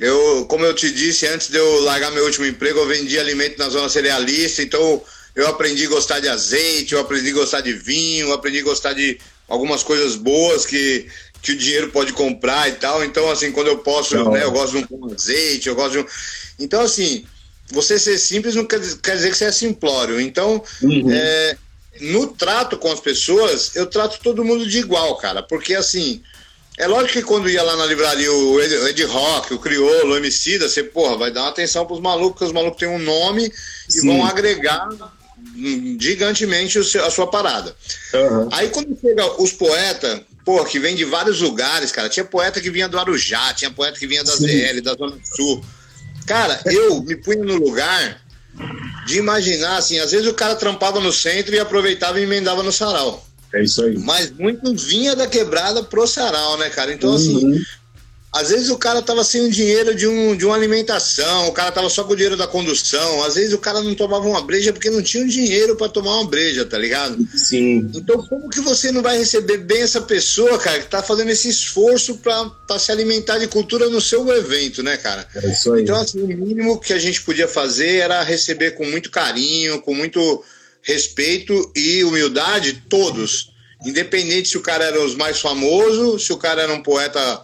eu, 0.00 0.46
como 0.46 0.64
eu 0.64 0.74
te 0.74 0.90
disse, 0.90 1.26
antes 1.26 1.48
de 1.48 1.58
eu 1.58 1.80
largar 1.82 2.10
meu 2.10 2.24
último 2.24 2.46
emprego, 2.46 2.78
eu 2.78 2.88
vendi 2.88 3.18
alimento 3.18 3.58
na 3.58 3.68
zona 3.68 3.86
cerealista, 3.86 4.62
então 4.62 5.02
eu 5.36 5.46
aprendi 5.46 5.84
a 5.84 5.90
gostar 5.90 6.20
de 6.20 6.28
azeite, 6.28 6.94
eu 6.94 7.00
aprendi 7.00 7.28
a 7.28 7.34
gostar 7.34 7.60
de 7.60 7.74
vinho, 7.74 8.28
eu 8.28 8.32
aprendi 8.32 8.60
a 8.60 8.64
gostar 8.64 8.94
de 8.94 9.18
algumas 9.46 9.82
coisas 9.82 10.16
boas 10.16 10.64
que, 10.64 11.06
que 11.42 11.52
o 11.52 11.56
dinheiro 11.56 11.90
pode 11.90 12.14
comprar 12.14 12.66
e 12.70 12.72
tal. 12.72 13.04
Então, 13.04 13.30
assim, 13.30 13.52
quando 13.52 13.66
eu 13.66 13.78
posso, 13.78 14.16
não. 14.16 14.32
né, 14.32 14.42
eu 14.42 14.50
gosto 14.50 14.78
de 14.78 14.86
um 14.90 15.12
azeite, 15.12 15.68
eu 15.68 15.74
gosto 15.74 15.92
de 15.92 15.98
um. 15.98 16.06
Então, 16.58 16.80
assim, 16.80 17.26
você 17.70 17.98
ser 17.98 18.16
simples 18.16 18.54
não 18.54 18.64
quer, 18.64 18.80
quer 19.02 19.16
dizer 19.16 19.30
que 19.30 19.36
você 19.36 19.44
é 19.44 19.52
simplório. 19.52 20.18
Então, 20.18 20.64
uhum. 20.80 21.12
é, 21.12 21.58
no 22.00 22.28
trato 22.28 22.78
com 22.78 22.90
as 22.90 23.00
pessoas, 23.00 23.76
eu 23.76 23.84
trato 23.84 24.18
todo 24.22 24.44
mundo 24.44 24.66
de 24.66 24.78
igual, 24.78 25.16
cara, 25.18 25.42
porque 25.42 25.74
assim 25.74 26.22
é 26.80 26.86
lógico 26.86 27.12
que 27.12 27.22
quando 27.22 27.48
ia 27.48 27.62
lá 27.62 27.76
na 27.76 27.84
livraria 27.84 28.32
o 28.32 28.60
Ed, 28.60 28.74
o 28.74 28.88
Ed 28.88 29.04
Rock, 29.04 29.52
o 29.52 29.58
Criolo, 29.58 30.14
o 30.14 30.16
Emicida, 30.16 30.66
você, 30.66 30.82
porra, 30.82 31.16
vai 31.16 31.30
dar 31.30 31.42
uma 31.42 31.50
atenção 31.50 31.84
pros 31.84 32.00
malucos, 32.00 32.32
porque 32.32 32.44
os 32.46 32.52
malucos 32.52 32.78
têm 32.78 32.88
um 32.88 32.98
nome 32.98 33.52
Sim. 33.86 33.98
e 33.98 34.06
vão 34.06 34.24
agregar 34.24 34.88
gigantemente 35.98 36.78
a 36.78 37.10
sua 37.10 37.26
parada. 37.26 37.76
Uhum. 38.14 38.48
Aí 38.52 38.70
quando 38.70 38.98
chega 38.98 39.42
os 39.42 39.52
poetas, 39.52 40.22
porra, 40.44 40.64
que 40.64 40.78
vem 40.78 40.96
de 40.96 41.04
vários 41.04 41.40
lugares, 41.40 41.92
cara, 41.92 42.08
tinha 42.08 42.24
poeta 42.24 42.60
que 42.60 42.70
vinha 42.70 42.88
do 42.88 42.98
Arujá, 42.98 43.52
tinha 43.52 43.70
poeta 43.70 43.98
que 43.98 44.06
vinha 44.06 44.24
da 44.24 44.32
Sim. 44.32 44.46
ZL, 44.46 44.80
da 44.80 44.94
Zona 44.94 45.18
Sul. 45.36 45.62
Cara, 46.26 46.60
eu 46.64 47.02
me 47.02 47.16
punho 47.16 47.44
no 47.44 47.56
lugar 47.56 48.22
de 49.06 49.18
imaginar, 49.18 49.76
assim, 49.76 49.98
às 49.98 50.12
vezes 50.12 50.26
o 50.26 50.34
cara 50.34 50.54
trampava 50.54 50.98
no 50.98 51.12
centro 51.12 51.54
e 51.54 51.60
aproveitava 51.60 52.18
e 52.18 52.22
emendava 52.22 52.62
no 52.62 52.72
sarau. 52.72 53.26
É 53.52 53.62
isso 53.62 53.84
aí. 53.84 53.98
Mas 53.98 54.30
muito 54.30 54.74
vinha 54.74 55.16
da 55.16 55.26
quebrada 55.26 55.82
pro 55.82 56.06
sarau, 56.06 56.56
né, 56.58 56.70
cara? 56.70 56.92
Então, 56.92 57.14
assim, 57.14 57.44
uhum. 57.44 57.52
assim, 57.52 57.64
às 58.32 58.50
vezes 58.50 58.70
o 58.70 58.78
cara 58.78 59.02
tava 59.02 59.24
sem 59.24 59.44
o 59.44 59.50
dinheiro 59.50 59.92
de, 59.92 60.06
um, 60.06 60.36
de 60.36 60.46
uma 60.46 60.54
alimentação, 60.54 61.48
o 61.48 61.52
cara 61.52 61.72
tava 61.72 61.88
só 61.90 62.04
com 62.04 62.12
o 62.12 62.16
dinheiro 62.16 62.36
da 62.36 62.46
condução, 62.46 63.24
às 63.24 63.34
vezes 63.34 63.52
o 63.52 63.58
cara 63.58 63.82
não 63.82 63.92
tomava 63.92 64.24
uma 64.24 64.40
breja 64.40 64.72
porque 64.72 64.88
não 64.88 65.02
tinha 65.02 65.24
o 65.24 65.28
dinheiro 65.28 65.74
para 65.74 65.88
tomar 65.88 66.20
uma 66.20 66.30
breja, 66.30 66.64
tá 66.64 66.78
ligado? 66.78 67.18
Sim. 67.34 67.90
Então, 67.92 68.24
como 68.28 68.48
que 68.48 68.60
você 68.60 68.92
não 68.92 69.02
vai 69.02 69.18
receber 69.18 69.58
bem 69.58 69.82
essa 69.82 70.00
pessoa, 70.00 70.58
cara, 70.58 70.78
que 70.78 70.86
tá 70.86 71.02
fazendo 71.02 71.30
esse 71.30 71.48
esforço 71.48 72.18
para 72.18 72.78
se 72.78 72.92
alimentar 72.92 73.38
de 73.38 73.48
cultura 73.48 73.88
no 73.88 74.00
seu 74.00 74.28
evento, 74.32 74.80
né, 74.80 74.96
cara? 74.96 75.26
É 75.34 75.48
isso 75.50 75.72
aí. 75.72 75.82
Então, 75.82 75.96
assim, 76.00 76.22
o 76.22 76.28
mínimo 76.28 76.78
que 76.78 76.92
a 76.92 76.98
gente 77.00 77.22
podia 77.22 77.48
fazer 77.48 77.96
era 77.96 78.22
receber 78.22 78.72
com 78.72 78.84
muito 78.84 79.10
carinho, 79.10 79.82
com 79.82 79.92
muito 79.92 80.44
respeito 80.82 81.72
e 81.74 82.04
humildade, 82.04 82.84
todos. 82.88 83.52
Independente 83.84 84.48
se 84.48 84.58
o 84.58 84.62
cara 84.62 84.84
era 84.84 85.02
os 85.02 85.14
mais 85.14 85.40
famosos, 85.40 86.26
se 86.26 86.32
o 86.32 86.36
cara 86.36 86.62
era 86.62 86.72
um 86.72 86.82
poeta, 86.82 87.42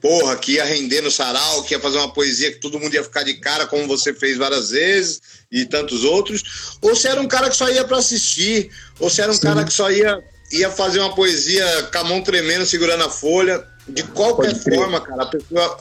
porra, 0.00 0.36
que 0.36 0.52
ia 0.52 0.64
render 0.64 1.00
no 1.00 1.10
sarau, 1.10 1.62
que 1.62 1.74
ia 1.74 1.80
fazer 1.80 1.98
uma 1.98 2.12
poesia 2.12 2.52
que 2.52 2.60
todo 2.60 2.78
mundo 2.78 2.94
ia 2.94 3.02
ficar 3.02 3.22
de 3.22 3.34
cara, 3.34 3.66
como 3.66 3.86
você 3.86 4.12
fez 4.12 4.36
várias 4.36 4.70
vezes, 4.70 5.20
e 5.50 5.64
tantos 5.64 6.04
outros, 6.04 6.42
ou 6.80 6.94
se 6.94 7.08
era 7.08 7.20
um 7.20 7.28
cara 7.28 7.48
que 7.48 7.56
só 7.56 7.70
ia 7.70 7.84
para 7.84 7.98
assistir, 7.98 8.70
ou 8.98 9.08
se 9.08 9.20
era 9.20 9.30
um 9.30 9.34
Sim. 9.34 9.42
cara 9.42 9.64
que 9.64 9.72
só 9.72 9.90
ia, 9.90 10.18
ia 10.50 10.70
fazer 10.70 10.98
uma 10.98 11.14
poesia 11.14 11.64
com 11.90 11.98
a 11.98 12.04
mão 12.04 12.22
tremendo, 12.22 12.66
segurando 12.66 13.04
a 13.04 13.10
folha. 13.10 13.66
De 13.88 14.02
qualquer 14.04 14.54
forma, 14.54 15.00
cara, 15.00 15.24
a 15.24 15.26
pessoa 15.26 15.76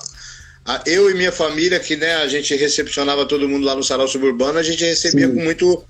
eu 0.85 1.09
e 1.09 1.13
minha 1.13 1.31
família, 1.31 1.79
que 1.79 1.95
né, 1.95 2.15
a 2.15 2.27
gente 2.27 2.55
recepcionava 2.55 3.25
todo 3.25 3.47
mundo 3.49 3.65
lá 3.65 3.75
no 3.75 3.83
Sarau 3.83 4.07
Suburbano, 4.07 4.59
a 4.59 4.63
gente 4.63 4.83
recebia 4.83 5.27
Sim. 5.27 5.35
com 5.35 5.43
muito 5.43 5.83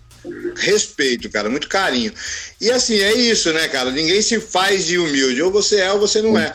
respeito, 0.56 1.30
cara, 1.30 1.50
muito 1.50 1.68
carinho. 1.68 2.14
E 2.60 2.72
assim, 2.72 3.00
é 3.00 3.14
isso, 3.14 3.52
né, 3.54 3.68
cara? 3.68 3.92
Ninguém 3.92 4.22
se 4.22 4.40
faz 4.40 4.86
de 4.86 4.98
humilde. 4.98 5.42
Ou 5.42 5.52
você 5.52 5.78
é 5.78 5.92
ou 5.92 6.00
você 6.00 6.22
não 6.22 6.38
é. 6.38 6.54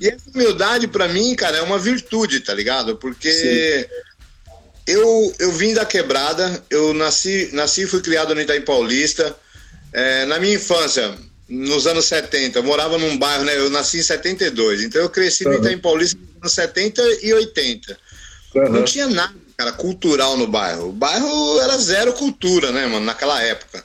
E 0.00 0.08
essa 0.08 0.30
humildade, 0.34 0.88
para 0.88 1.08
mim, 1.08 1.34
cara, 1.34 1.58
é 1.58 1.62
uma 1.62 1.78
virtude, 1.78 2.40
tá 2.40 2.54
ligado? 2.54 2.96
Porque 2.96 3.88
eu, 4.86 5.34
eu 5.38 5.52
vim 5.52 5.74
da 5.74 5.84
quebrada, 5.84 6.62
eu 6.70 6.92
nasci, 6.94 7.50
nasci 7.52 7.82
e 7.82 7.86
fui 7.86 8.00
criado 8.00 8.34
no 8.34 8.40
Itaim 8.40 8.62
Paulista. 8.62 9.36
É, 9.92 10.24
na 10.26 10.40
minha 10.40 10.56
infância, 10.56 11.14
nos 11.48 11.86
anos 11.86 12.06
70, 12.06 12.58
eu 12.58 12.62
morava 12.64 12.98
num 12.98 13.16
bairro, 13.16 13.44
né? 13.44 13.56
Eu 13.56 13.70
nasci 13.70 13.98
em 13.98 14.02
72, 14.02 14.82
então 14.82 15.00
eu 15.00 15.10
cresci 15.10 15.44
uhum. 15.44 15.52
no 15.52 15.58
Itaim 15.58 15.78
Paulista 15.78 16.18
nos 16.18 16.42
anos 16.42 16.52
70 16.52 17.02
e 17.22 17.32
80. 17.32 17.98
Uhum. 18.54 18.68
Não 18.70 18.84
tinha 18.84 19.06
nada 19.06 19.43
cara, 19.56 19.72
cultural 19.72 20.36
no 20.36 20.46
bairro. 20.46 20.88
O 20.88 20.92
bairro 20.92 21.60
era 21.60 21.78
zero 21.78 22.12
cultura, 22.12 22.72
né, 22.72 22.86
mano, 22.86 23.04
naquela 23.04 23.40
época. 23.42 23.84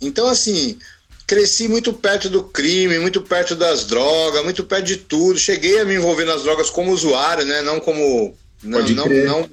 Então, 0.00 0.26
assim, 0.26 0.78
cresci 1.26 1.68
muito 1.68 1.92
perto 1.92 2.28
do 2.28 2.44
crime, 2.44 2.98
muito 2.98 3.22
perto 3.22 3.54
das 3.54 3.86
drogas, 3.86 4.44
muito 4.44 4.64
perto 4.64 4.84
de 4.84 4.96
tudo. 4.96 5.38
Cheguei 5.38 5.80
a 5.80 5.84
me 5.84 5.94
envolver 5.94 6.24
nas 6.24 6.42
drogas 6.42 6.70
como 6.70 6.92
usuário, 6.92 7.44
né, 7.44 7.62
não 7.62 7.80
como. 7.80 8.36
Não, 8.64 8.80
não, 8.80 9.06
não, 9.08 9.50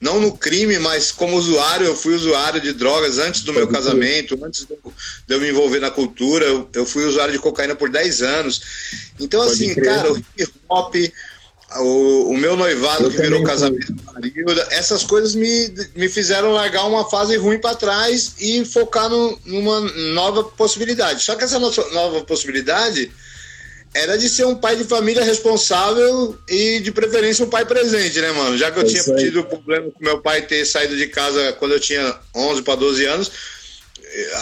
não, 0.00 0.20
no 0.20 0.38
crime, 0.38 0.78
mas 0.78 1.10
como 1.10 1.36
usuário, 1.36 1.84
eu 1.84 1.96
fui 1.96 2.14
usuário 2.14 2.60
de 2.60 2.72
drogas 2.72 3.18
antes 3.18 3.40
do 3.40 3.52
meu 3.52 3.66
casamento, 3.66 4.38
antes 4.40 4.64
de 4.64 5.34
eu 5.34 5.40
me 5.40 5.48
envolver 5.48 5.80
na 5.80 5.90
cultura, 5.90 6.44
eu, 6.44 6.68
eu, 6.72 6.86
fui 6.86 7.04
usuário 7.06 7.32
de 7.32 7.40
cocaína 7.40 7.74
por 7.74 7.90
10 7.90 8.22
anos. 8.22 8.62
Então, 9.18 9.40
Pode 9.40 9.52
assim, 9.52 9.74
crer. 9.74 9.86
cara, 9.86 10.12
o 10.12 10.16
hip 10.16 10.52
hop, 10.68 10.94
o, 11.74 12.30
o 12.30 12.36
meu 12.36 12.56
noivado 12.56 13.04
eu 13.04 13.10
que 13.10 13.18
virou 13.18 13.42
casamento 13.42 13.94
essas 14.70 15.04
coisas 15.04 15.34
me, 15.34 15.74
me 15.94 16.08
fizeram 16.08 16.52
largar 16.52 16.86
uma 16.86 17.08
fase 17.08 17.36
ruim 17.36 17.58
para 17.58 17.74
trás 17.74 18.34
e 18.38 18.64
focar 18.64 19.08
no, 19.08 19.38
numa 19.44 19.80
nova 20.12 20.44
possibilidade. 20.44 21.22
Só 21.22 21.34
que 21.34 21.44
essa 21.44 21.58
nova 21.58 22.22
possibilidade 22.24 23.10
era 23.94 24.16
de 24.16 24.28
ser 24.28 24.44
um 24.44 24.54
pai 24.54 24.76
de 24.76 24.84
família 24.84 25.24
responsável 25.24 26.38
e 26.48 26.80
de 26.80 26.92
preferência 26.92 27.44
um 27.44 27.48
pai 27.48 27.64
presente, 27.64 28.20
né, 28.20 28.30
mano? 28.32 28.56
Já 28.56 28.70
que 28.70 28.78
eu 28.78 28.82
é 28.82 28.86
tinha 28.86 29.02
tido 29.16 29.44
problema 29.44 29.90
com 29.90 30.04
meu 30.04 30.20
pai 30.20 30.42
ter 30.42 30.64
saído 30.66 30.96
de 30.96 31.06
casa 31.06 31.52
quando 31.54 31.72
eu 31.72 31.80
tinha 31.80 32.14
11 32.34 32.62
para 32.62 32.74
12 32.74 33.04
anos, 33.06 33.30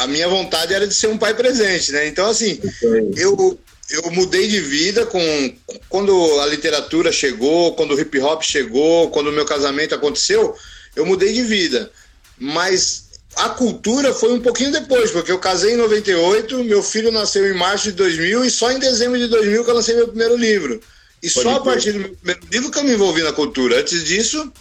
a 0.01 0.07
minha 0.07 0.29
vontade 0.29 0.75
era 0.75 0.87
de 0.87 0.95
ser 0.95 1.09
um 1.09 1.19
pai 1.19 1.35
presente, 1.35 1.93
né? 1.93 2.07
Então, 2.07 2.29
assim, 2.29 2.61
é 2.63 3.23
eu, 3.25 3.59
eu 3.91 4.11
mudei 4.11 4.47
de 4.49 4.61
vida 4.61 5.05
com 5.07 5.55
quando 5.89 6.41
a 6.41 6.47
literatura 6.47 7.13
chegou, 7.13 7.75
quando 7.75 7.95
o 7.95 8.01
hip 8.01 8.19
hop 8.19 8.43
chegou, 8.43 9.11
quando 9.11 9.29
o 9.29 9.33
meu 9.33 9.45
casamento 9.45 9.95
aconteceu, 9.95 10.55
eu 10.97 11.05
mudei 11.05 11.33
de 11.33 11.43
vida. 11.43 11.91
Mas 12.39 13.05
a 13.37 13.51
cultura 13.51 14.15
foi 14.15 14.33
um 14.33 14.41
pouquinho 14.41 14.73
depois, 14.73 15.11
porque 15.11 15.31
eu 15.31 15.39
casei 15.39 15.75
em 15.75 15.77
98, 15.77 16.65
meu 16.65 16.83
filho 16.83 17.11
nasceu 17.11 17.49
em 17.49 17.57
março 17.57 17.85
de 17.85 17.93
2000 17.93 18.45
e 18.45 18.51
só 18.51 18.71
em 18.71 18.79
dezembro 18.79 19.19
de 19.19 19.27
2000 19.27 19.65
que 19.65 19.71
eu 19.71 19.75
lancei 19.75 19.95
meu 19.95 20.09
primeiro 20.09 20.37
livro. 20.37 20.81
E 21.23 21.31
Pode 21.31 21.43
só 21.43 21.57
a 21.57 21.61
partir 21.61 21.93
do 21.93 22.01
meu 22.01 22.11
primeiro 22.11 22.41
livro 22.51 22.71
que 22.71 22.79
eu 22.79 22.85
me 22.85 22.93
envolvi 22.93 23.23
na 23.23 23.33
cultura. 23.33 23.81
Antes 23.81 24.05
disso, 24.05 24.53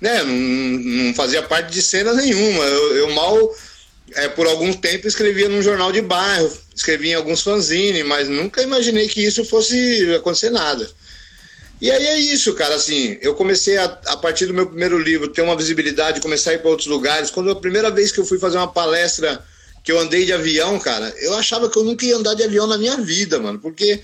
né, 0.00 0.22
não, 0.22 0.34
não 0.34 1.14
fazia 1.14 1.42
parte 1.42 1.72
de 1.72 1.82
cena 1.82 2.12
nenhuma. 2.14 2.64
Eu, 2.64 2.96
eu 2.96 3.10
mal 3.10 3.54
é, 4.14 4.28
por 4.28 4.46
algum 4.46 4.72
tempo 4.72 5.06
escrevia 5.06 5.48
num 5.48 5.62
jornal 5.62 5.92
de 5.92 6.00
bairro, 6.00 6.50
escrevia 6.74 7.12
em 7.12 7.16
alguns 7.16 7.42
fanzines, 7.42 8.04
mas 8.06 8.28
nunca 8.28 8.62
imaginei 8.62 9.08
que 9.08 9.24
isso 9.24 9.44
fosse 9.44 10.14
acontecer 10.14 10.50
nada. 10.50 10.88
E 11.80 11.90
aí 11.90 12.06
é 12.06 12.18
isso, 12.18 12.54
cara, 12.54 12.74
assim, 12.74 13.16
eu 13.20 13.34
comecei 13.34 13.76
a, 13.76 13.84
a 13.84 14.16
partir 14.16 14.46
do 14.46 14.54
meu 14.54 14.66
primeiro 14.66 14.98
livro 14.98 15.28
ter 15.28 15.42
uma 15.42 15.56
visibilidade, 15.56 16.20
começar 16.20 16.50
a 16.50 16.54
ir 16.54 16.58
para 16.58 16.70
outros 16.70 16.88
lugares. 16.88 17.30
Quando 17.30 17.50
a 17.50 17.56
primeira 17.56 17.90
vez 17.90 18.10
que 18.10 18.18
eu 18.18 18.24
fui 18.24 18.38
fazer 18.38 18.56
uma 18.56 18.66
palestra 18.66 19.44
que 19.84 19.92
eu 19.92 19.98
andei 20.00 20.24
de 20.24 20.32
avião, 20.32 20.76
cara, 20.80 21.14
eu 21.20 21.34
achava 21.34 21.70
que 21.70 21.78
eu 21.78 21.84
nunca 21.84 22.04
ia 22.04 22.16
andar 22.16 22.34
de 22.34 22.42
avião 22.42 22.66
na 22.66 22.76
minha 22.76 22.96
vida, 22.96 23.38
mano, 23.38 23.60
porque, 23.60 24.00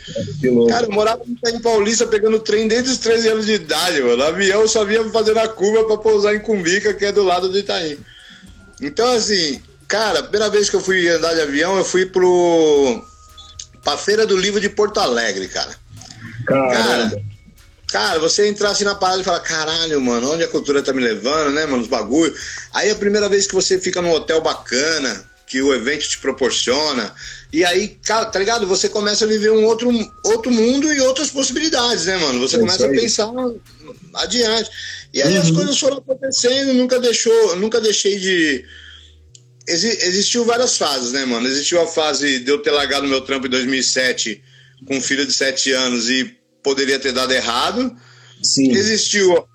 cara, 0.69 0.87
eu 0.87 0.93
morava 0.93 1.23
em 1.27 1.59
Paulista 1.61 2.07
pegando 2.07 2.39
trem 2.39 2.69
desde 2.69 2.91
os 2.91 2.99
13 2.99 3.29
anos 3.29 3.47
de 3.47 3.55
idade, 3.55 4.01
mano. 4.01 4.23
Avião 4.23 4.61
eu 4.61 4.69
só 4.69 4.85
vinha 4.85 5.03
fazendo 5.11 5.39
a 5.39 5.49
curva 5.49 5.85
para 5.85 5.97
pousar 5.99 6.35
em 6.35 6.41
Cumbica, 6.41 6.95
que 6.95 7.05
é 7.05 7.13
do 7.13 7.25
lado 7.25 7.49
do 7.49 7.59
Itaim. 7.59 7.99
Então, 8.81 9.11
assim, 9.13 9.61
Cara, 9.89 10.20
a 10.20 10.22
primeira 10.22 10.51
vez 10.51 10.70
que 10.70 10.76
eu 10.76 10.80
fui 10.80 11.09
andar 11.09 11.35
de 11.35 11.41
avião, 11.41 11.76
eu 11.76 11.85
fui 11.85 12.07
pro, 12.07 13.05
pra 13.82 13.97
Feira 13.97 14.26
do 14.26 14.37
Livro 14.37 14.61
de 14.61 14.68
Porto 14.68 14.99
Alegre, 14.99 15.49
cara. 15.49 15.74
Cara, 16.47 17.22
cara, 17.89 18.18
você 18.18 18.49
entrar 18.49 18.70
assim 18.70 18.85
na 18.85 18.95
parada 18.95 19.20
e 19.20 19.24
falar, 19.24 19.41
caralho, 19.41 20.01
mano, 20.01 20.32
onde 20.32 20.45
a 20.45 20.49
cultura 20.49 20.82
tá 20.82 20.93
me 20.93 21.03
levando, 21.03 21.53
né, 21.53 21.66
mano, 21.66 21.82
os 21.82 21.89
bagulho. 21.89 22.35
Aí 22.72 22.89
é 22.89 22.93
a 22.93 22.97
primeira 22.97 23.28
vez 23.28 23.47
que 23.47 23.55
você 23.55 23.78
fica 23.78 24.03
num 24.03 24.12
hotel 24.12 24.41
bacana, 24.41 25.24
que 25.47 25.62
o 25.62 25.74
evento 25.74 26.09
te 26.09 26.18
proporciona. 26.18 27.14
E 27.53 27.64
aí, 27.64 27.97
cara, 28.03 28.26
tá 28.26 28.39
ligado? 28.39 28.66
Você 28.66 28.89
começa 28.89 29.24
a 29.24 29.28
viver 29.28 29.53
um 29.53 29.64
outro, 29.64 29.89
outro 30.24 30.51
mundo 30.51 30.93
e 30.93 31.01
outras 31.01 31.30
possibilidades, 31.30 32.07
né, 32.07 32.16
mano? 32.16 32.41
Você 32.41 32.57
é 32.57 32.59
começa 32.59 32.87
a 32.87 32.91
pensar 32.91 33.30
adiante. 34.14 34.70
E 35.12 35.22
aí 35.22 35.35
uhum. 35.35 35.43
as 35.43 35.51
coisas 35.53 35.78
foram 35.78 35.99
acontecendo, 35.99 36.74
nunca 36.74 36.99
deixou, 36.99 37.55
nunca 37.55 37.80
deixei 37.80 38.18
de. 38.18 38.64
Existiu 39.67 40.45
várias 40.45 40.77
fases, 40.77 41.12
né, 41.12 41.25
mano? 41.25 41.47
Existiu 41.47 41.81
a 41.81 41.87
fase 41.87 42.39
de 42.41 42.51
eu 42.51 42.59
ter 42.59 42.71
largado 42.71 43.07
meu 43.07 43.21
trampo 43.21 43.47
em 43.47 43.51
2007 43.51 44.43
com 44.87 44.97
um 44.97 45.01
filho 45.01 45.27
de 45.27 45.33
7 45.33 45.73
anos 45.73 46.11
e 46.11 46.37
poderia 46.62 46.99
ter 46.99 47.12
dado 47.12 47.33
errado. 47.33 47.95
Sim. 48.43 48.71
Existiu 48.73 49.47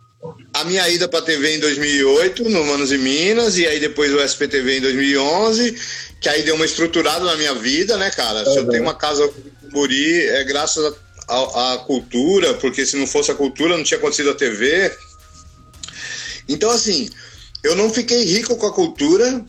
a 0.53 0.64
minha 0.66 0.88
ida 0.89 1.07
para 1.07 1.20
a 1.20 1.24
TV 1.24 1.55
em 1.55 1.60
2008, 1.60 2.49
no 2.49 2.66
Manos 2.66 2.91
e 2.91 2.97
Minas, 2.97 3.57
e 3.57 3.68
aí 3.68 3.80
depois 3.80 4.14
o 4.14 4.20
SPTV 4.20 4.78
em 4.78 4.82
2011, 4.82 5.76
que 6.20 6.28
aí 6.28 6.43
deu 6.43 6.55
uma 6.55 6.66
estruturada 6.66 7.24
na 7.24 7.36
minha 7.36 7.53
vida, 7.53 7.97
né, 7.97 8.10
cara? 8.10 8.47
Uhum. 8.47 8.53
Se 8.53 8.60
eu 8.60 8.68
tenho 8.68 8.84
uma 8.84 8.95
casa 8.95 9.32
Muri, 9.72 10.26
é 10.26 10.43
graças 10.43 10.93
à 11.28 11.84
cultura, 11.86 12.55
porque 12.55 12.86
se 12.86 12.97
não 12.97 13.05
fosse 13.05 13.32
a 13.32 13.36
cultura 13.36 13.78
não 13.78 13.84
tinha 13.84 13.99
acontecido 13.99 14.32
a 14.32 14.36
TV. 14.36 14.91
Então, 16.47 16.72
assim, 16.72 17.07
eu 17.64 17.76
não 17.76 17.93
fiquei 17.93 18.24
rico 18.24 18.55
com 18.55 18.66
a 18.66 18.74
cultura 18.74 19.45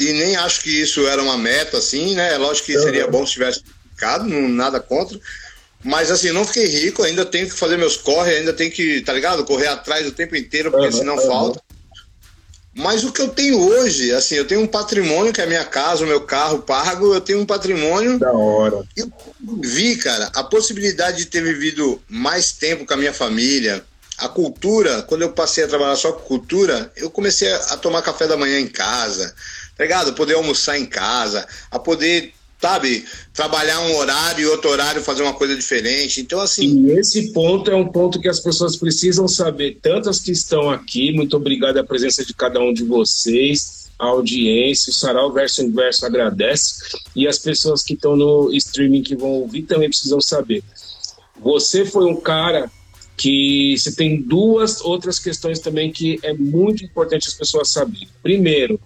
e 0.00 0.12
nem 0.12 0.36
acho 0.36 0.62
que 0.62 0.82
isso 0.82 1.06
era 1.06 1.22
uma 1.22 1.36
meta, 1.36 1.78
assim, 1.78 2.14
né? 2.14 2.36
Lógico 2.36 2.66
que 2.66 2.78
seria 2.78 3.06
bom 3.06 3.26
se 3.26 3.32
tivesse 3.32 3.62
ficado, 3.90 4.24
não, 4.24 4.48
nada 4.48 4.80
contra. 4.80 5.18
Mas 5.82 6.10
assim, 6.10 6.32
não 6.32 6.44
fiquei 6.44 6.66
rico, 6.66 7.02
ainda 7.02 7.24
tenho 7.24 7.48
que 7.48 7.54
fazer 7.54 7.76
meus 7.76 7.96
corre, 7.96 8.36
ainda 8.36 8.52
tenho 8.52 8.70
que, 8.70 9.00
tá 9.02 9.12
ligado? 9.12 9.44
Correr 9.44 9.68
atrás 9.68 10.06
o 10.06 10.12
tempo 10.12 10.36
inteiro, 10.36 10.70
porque 10.70 10.86
uhum, 10.86 10.92
senão 10.92 11.16
uhum. 11.16 11.26
falta. 11.26 11.62
Mas 12.74 13.02
o 13.02 13.10
que 13.10 13.20
eu 13.20 13.28
tenho 13.28 13.58
hoje, 13.58 14.12
assim, 14.12 14.36
eu 14.36 14.46
tenho 14.46 14.60
um 14.60 14.66
patrimônio 14.66 15.32
que 15.32 15.40
é 15.40 15.44
a 15.44 15.48
minha 15.48 15.64
casa, 15.64 16.04
o 16.04 16.06
meu 16.06 16.20
carro 16.20 16.60
pago, 16.60 17.12
eu 17.12 17.20
tenho 17.20 17.40
um 17.40 17.46
patrimônio. 17.46 18.20
Da 18.20 18.30
hora. 18.30 18.84
Eu 18.96 19.12
vi, 19.62 19.96
cara, 19.96 20.30
a 20.32 20.44
possibilidade 20.44 21.18
de 21.18 21.26
ter 21.26 21.42
vivido 21.42 22.00
mais 22.08 22.52
tempo 22.52 22.86
com 22.86 22.94
a 22.94 22.96
minha 22.96 23.12
família, 23.12 23.84
a 24.18 24.28
cultura, 24.28 25.02
quando 25.02 25.22
eu 25.22 25.32
passei 25.32 25.64
a 25.64 25.68
trabalhar 25.68 25.96
só 25.96 26.12
com 26.12 26.20
cultura, 26.26 26.92
eu 26.96 27.10
comecei 27.10 27.52
a 27.52 27.76
tomar 27.76 28.02
café 28.02 28.28
da 28.28 28.36
manhã 28.36 28.60
em 28.60 28.68
casa, 28.68 29.34
tá 29.78 29.84
ligado? 29.84 30.12
Poder 30.12 30.34
almoçar 30.34 30.76
em 30.76 30.84
casa, 30.84 31.46
a 31.70 31.78
poder 31.78 32.34
sabe, 32.60 33.04
trabalhar 33.32 33.80
um 33.82 33.96
horário 33.98 34.42
e 34.42 34.46
outro 34.46 34.68
horário 34.70 35.00
fazer 35.00 35.22
uma 35.22 35.32
coisa 35.32 35.54
diferente. 35.54 36.20
Então, 36.20 36.40
assim. 36.40 36.88
E 36.88 36.98
esse 36.98 37.32
ponto 37.32 37.70
é 37.70 37.74
um 37.74 37.86
ponto 37.86 38.20
que 38.20 38.28
as 38.28 38.40
pessoas 38.40 38.76
precisam 38.76 39.28
saber, 39.28 39.78
tantas 39.80 40.20
que 40.20 40.32
estão 40.32 40.68
aqui. 40.68 41.12
Muito 41.12 41.36
obrigado 41.36 41.78
à 41.78 41.84
presença 41.84 42.24
de 42.24 42.34
cada 42.34 42.58
um 42.58 42.72
de 42.72 42.82
vocês, 42.82 43.88
a 43.96 44.06
audiência, 44.06 44.90
o 44.90 44.94
Sarau 44.94 45.32
Verso 45.32 45.62
Inverso 45.62 46.04
agradece. 46.04 46.98
E 47.14 47.28
as 47.28 47.38
pessoas 47.38 47.84
que 47.84 47.94
estão 47.94 48.16
no 48.16 48.52
streaming 48.52 49.02
que 49.02 49.14
vão 49.14 49.30
ouvir 49.30 49.62
também 49.62 49.88
precisam 49.88 50.20
saber. 50.20 50.64
Você 51.40 51.84
foi 51.84 52.06
um 52.06 52.16
cara 52.16 52.68
que 53.16 53.76
você 53.76 53.92
tem 53.92 54.22
duas 54.22 54.80
outras 54.80 55.18
questões 55.18 55.58
também 55.58 55.92
que 55.92 56.20
é 56.22 56.32
muito 56.32 56.84
importante 56.84 57.26
as 57.26 57.34
pessoas 57.34 57.70
saberem. 57.70 58.08
Primeiro, 58.22 58.80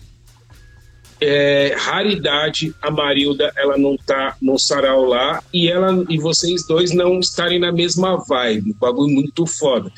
é, 1.23 1.75
raridade 1.77 2.75
a 2.83 2.91
Marilda 2.91 3.53
ela 3.57 3.79
não 3.79 3.97
tá 3.97 4.37
no 4.41 4.59
sarau 4.59 5.05
lá 5.05 5.43
e 5.53 5.69
ela 5.71 6.05
e 6.09 6.19
vocês 6.19 6.67
dois 6.67 6.93
não 6.93 7.21
estarem 7.21 7.61
na 7.61 7.71
mesma 7.71 8.17
vibe, 8.17 8.75
bagulho 8.75 9.15
muito 9.15 9.47
foda. 9.47 9.93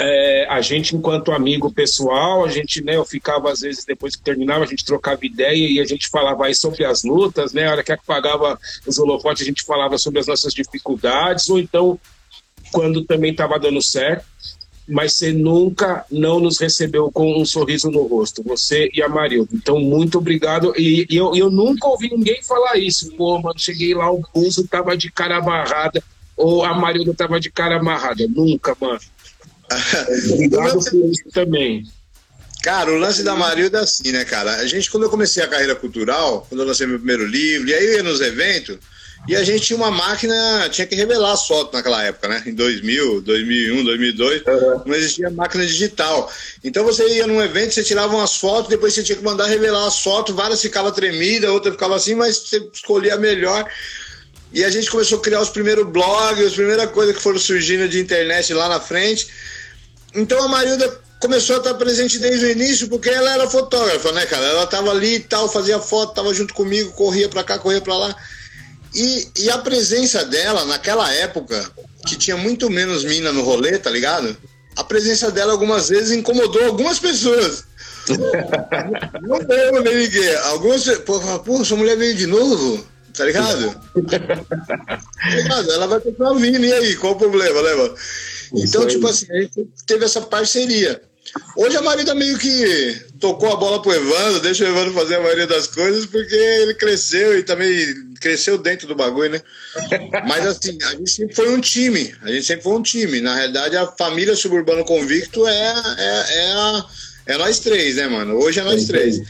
É, 0.00 0.46
a 0.48 0.62
gente, 0.62 0.96
enquanto 0.96 1.30
amigo 1.30 1.70
pessoal, 1.70 2.42
a 2.42 2.48
gente, 2.48 2.82
né, 2.82 2.96
eu 2.96 3.04
ficava 3.04 3.52
às 3.52 3.60
vezes 3.60 3.84
depois 3.84 4.16
que 4.16 4.22
terminava, 4.22 4.64
a 4.64 4.66
gente 4.66 4.82
trocava 4.82 5.26
ideia 5.26 5.68
e 5.68 5.78
a 5.78 5.84
gente 5.84 6.08
falava 6.08 6.46
aí 6.46 6.54
sobre 6.54 6.86
as 6.86 7.04
lutas, 7.04 7.52
né, 7.52 7.68
a 7.68 7.72
hora 7.72 7.84
que 7.84 7.92
apagava 7.92 8.58
os 8.86 8.98
holofotes, 8.98 9.42
a 9.42 9.46
gente 9.46 9.62
falava 9.62 9.98
sobre 9.98 10.20
as 10.20 10.26
nossas 10.26 10.54
dificuldades, 10.54 11.50
ou 11.50 11.58
então 11.58 12.00
quando 12.72 13.04
também 13.04 13.32
estava 13.32 13.58
dando 13.58 13.82
certo 13.82 14.24
mas 14.86 15.14
você 15.14 15.32
nunca 15.32 16.04
não 16.10 16.38
nos 16.38 16.58
recebeu 16.58 17.10
com 17.10 17.40
um 17.40 17.44
sorriso 17.44 17.90
no 17.90 18.02
rosto, 18.06 18.42
você 18.42 18.90
e 18.92 19.02
a 19.02 19.08
Marilda. 19.08 19.50
Então, 19.52 19.80
muito 19.80 20.18
obrigado. 20.18 20.74
E, 20.76 21.06
e 21.08 21.16
eu, 21.16 21.34
eu 21.34 21.50
nunca 21.50 21.88
ouvi 21.88 22.10
ninguém 22.10 22.42
falar 22.42 22.76
isso. 22.76 23.10
Pô, 23.12 23.40
mano, 23.40 23.58
cheguei 23.58 23.94
lá, 23.94 24.10
o 24.12 24.22
Buzo 24.34 24.66
tava 24.68 24.96
de 24.96 25.10
cara 25.10 25.38
amarrada, 25.38 26.02
ou 26.36 26.64
a 26.64 26.74
Marilda 26.74 27.14
tava 27.14 27.40
de 27.40 27.50
cara 27.50 27.78
amarrada. 27.78 28.26
Nunca, 28.28 28.76
mano. 28.78 29.00
obrigado 30.32 30.78
por 30.90 31.10
isso 31.10 31.30
também. 31.32 31.84
Cara, 32.62 32.90
o 32.90 32.98
lance 32.98 33.22
da 33.22 33.34
Marilda 33.34 33.78
é 33.78 33.82
assim, 33.82 34.10
né, 34.12 34.24
cara? 34.24 34.56
A 34.56 34.66
gente, 34.66 34.90
quando 34.90 35.02
eu 35.02 35.10
comecei 35.10 35.42
a 35.42 35.48
carreira 35.48 35.74
cultural, 35.74 36.46
quando 36.48 36.60
eu 36.60 36.66
lancei 36.66 36.86
meu 36.86 36.98
primeiro 36.98 37.26
livro, 37.26 37.68
e 37.68 37.74
aí 37.74 37.84
eu 37.84 37.92
ia 37.96 38.02
nos 38.02 38.20
eventos, 38.20 38.78
e 39.26 39.34
a 39.34 39.42
gente 39.42 39.62
tinha 39.62 39.76
uma 39.76 39.90
máquina, 39.90 40.68
tinha 40.70 40.86
que 40.86 40.94
revelar 40.94 41.32
as 41.32 41.46
fotos 41.46 41.72
naquela 41.72 42.02
época, 42.02 42.28
né? 42.28 42.42
Em 42.46 42.54
2000, 42.54 43.22
2001, 43.22 43.84
2002, 43.84 44.42
uhum. 44.42 44.82
não 44.84 44.94
existia 44.94 45.30
máquina 45.30 45.64
digital. 45.64 46.30
Então 46.62 46.84
você 46.84 47.08
ia 47.08 47.26
num 47.26 47.42
evento, 47.42 47.72
você 47.72 47.82
tirava 47.82 48.14
umas 48.14 48.36
fotos, 48.36 48.68
depois 48.68 48.92
você 48.92 49.02
tinha 49.02 49.16
que 49.16 49.24
mandar 49.24 49.46
revelar 49.46 49.86
as 49.86 50.00
fotos, 50.00 50.34
várias 50.34 50.60
ficavam 50.60 50.92
tremidas, 50.92 51.50
outra 51.50 51.72
ficava 51.72 51.96
assim, 51.96 52.14
mas 52.14 52.36
você 52.36 52.68
escolhia 52.72 53.14
a 53.14 53.18
melhor. 53.18 53.66
E 54.52 54.62
a 54.62 54.70
gente 54.70 54.90
começou 54.90 55.18
a 55.18 55.22
criar 55.22 55.40
os 55.40 55.48
primeiros 55.48 55.86
blogs, 55.86 56.46
as 56.46 56.52
primeiras 56.52 56.90
coisas 56.90 57.16
que 57.16 57.22
foram 57.22 57.38
surgindo 57.38 57.88
de 57.88 57.98
internet 57.98 58.52
lá 58.52 58.68
na 58.68 58.78
frente. 58.78 59.26
Então 60.14 60.40
a 60.44 60.48
Marilda 60.48 61.00
começou 61.18 61.56
a 61.56 61.58
estar 61.60 61.74
presente 61.74 62.18
desde 62.18 62.44
o 62.44 62.50
início, 62.50 62.88
porque 62.88 63.08
ela 63.08 63.32
era 63.32 63.48
fotógrafa, 63.48 64.12
né, 64.12 64.26
cara? 64.26 64.44
Ela 64.44 64.66
tava 64.66 64.90
ali 64.90 65.14
e 65.14 65.20
tal, 65.20 65.48
fazia 65.48 65.78
foto, 65.78 66.14
tava 66.14 66.32
junto 66.34 66.52
comigo, 66.52 66.92
corria 66.92 67.28
para 67.28 67.42
cá, 67.42 67.58
corria 67.58 67.80
para 67.80 67.96
lá. 67.96 68.16
E, 68.94 69.28
e 69.40 69.50
a 69.50 69.58
presença 69.58 70.24
dela 70.24 70.64
naquela 70.66 71.12
época, 71.12 71.70
que 72.06 72.16
tinha 72.16 72.36
muito 72.36 72.70
menos 72.70 73.04
mina 73.04 73.32
no 73.32 73.42
rolê, 73.42 73.78
tá 73.78 73.90
ligado? 73.90 74.36
A 74.76 74.84
presença 74.84 75.30
dela 75.30 75.52
algumas 75.52 75.88
vezes 75.88 76.12
incomodou 76.16 76.64
algumas 76.64 76.98
pessoas. 76.98 77.64
não 79.22 79.38
deu 79.38 79.82
nem 79.82 79.96
ninguém. 79.96 80.34
Algumas, 80.36 80.86
pô, 80.98 81.20
pô, 81.40 81.60
essa 81.60 81.74
mulher 81.74 81.96
veio 81.96 82.14
de 82.14 82.26
novo, 82.26 82.86
tá 83.16 83.24
ligado? 83.24 83.74
tá 84.06 85.28
ligado? 85.28 85.72
Ela 85.72 85.86
vai 85.86 86.00
continuar 86.00 86.34
vindo, 86.34 86.64
e 86.64 86.72
aí, 86.72 86.96
qual 86.96 87.14
o 87.14 87.18
problema, 87.18 87.60
leva? 87.60 87.94
Então, 88.52 88.86
tipo 88.86 89.06
assim, 89.08 89.26
a 89.32 89.40
gente 89.40 89.66
teve 89.86 90.04
essa 90.04 90.20
parceria. 90.20 91.02
Hoje 91.56 91.76
a 91.76 91.82
Marida 91.82 92.14
meio 92.14 92.38
que 92.38 93.06
tocou 93.18 93.52
a 93.52 93.56
bola 93.56 93.80
pro 93.80 93.92
Evandro, 93.92 94.40
deixa 94.40 94.64
o 94.64 94.68
Evandro 94.68 94.92
fazer 94.92 95.16
a 95.16 95.20
maioria 95.20 95.46
das 95.46 95.66
coisas, 95.66 96.06
porque 96.06 96.34
ele 96.34 96.74
cresceu 96.74 97.38
e 97.38 97.42
também 97.42 98.14
cresceu 98.20 98.58
dentro 98.58 98.86
do 98.86 98.94
bagulho, 98.94 99.30
né? 99.30 99.40
Mas 100.28 100.46
assim, 100.46 100.78
a 100.82 100.90
gente 100.90 101.10
sempre 101.10 101.34
foi 101.34 101.48
um 101.48 101.60
time, 101.60 102.14
a 102.22 102.28
gente 102.28 102.44
sempre 102.44 102.62
foi 102.62 102.74
um 102.74 102.82
time. 102.82 103.20
Na 103.20 103.34
realidade, 103.34 103.76
a 103.76 103.86
família 103.86 104.36
Suburbano 104.36 104.84
Convicto 104.84 105.46
é, 105.46 105.74
é, 105.98 106.24
é, 106.36 106.52
a, 106.52 106.86
é 107.26 107.38
nós 107.38 107.58
três, 107.58 107.96
né, 107.96 108.06
mano? 108.06 108.36
Hoje 108.36 108.60
é 108.60 108.64
nós 108.64 108.84
três. 108.84 109.22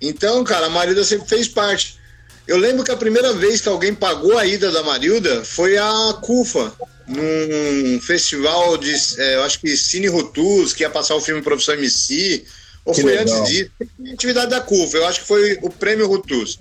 Então, 0.00 0.42
cara, 0.44 0.66
a 0.66 0.70
Marilda 0.70 1.04
sempre 1.04 1.28
fez 1.28 1.46
parte. 1.46 1.99
Eu 2.46 2.56
lembro 2.56 2.84
que 2.84 2.90
a 2.90 2.96
primeira 2.96 3.32
vez 3.32 3.60
que 3.60 3.68
alguém 3.68 3.94
pagou 3.94 4.36
a 4.36 4.46
ida 4.46 4.70
da 4.70 4.82
Marilda 4.82 5.44
foi 5.44 5.76
a 5.76 6.18
CUFA, 6.20 6.72
num 7.06 8.00
festival 8.00 8.76
de, 8.76 8.94
é, 9.18 9.36
eu 9.36 9.42
acho 9.42 9.60
que 9.60 9.76
Cine 9.76 10.08
Rutus, 10.08 10.72
que 10.72 10.82
ia 10.82 10.90
passar 10.90 11.14
o 11.14 11.20
filme 11.20 11.42
Professor 11.42 11.76
MC, 11.76 12.44
ou 12.84 12.94
que 12.94 13.02
foi 13.02 13.16
legal. 13.16 13.36
antes 13.36 13.50
disso, 13.50 13.70
atividade 14.12 14.50
da 14.50 14.60
CUFA, 14.60 14.96
eu 14.96 15.06
acho 15.06 15.20
que 15.20 15.26
foi 15.26 15.58
o 15.62 15.70
prêmio 15.70 16.06
Rutus. 16.06 16.58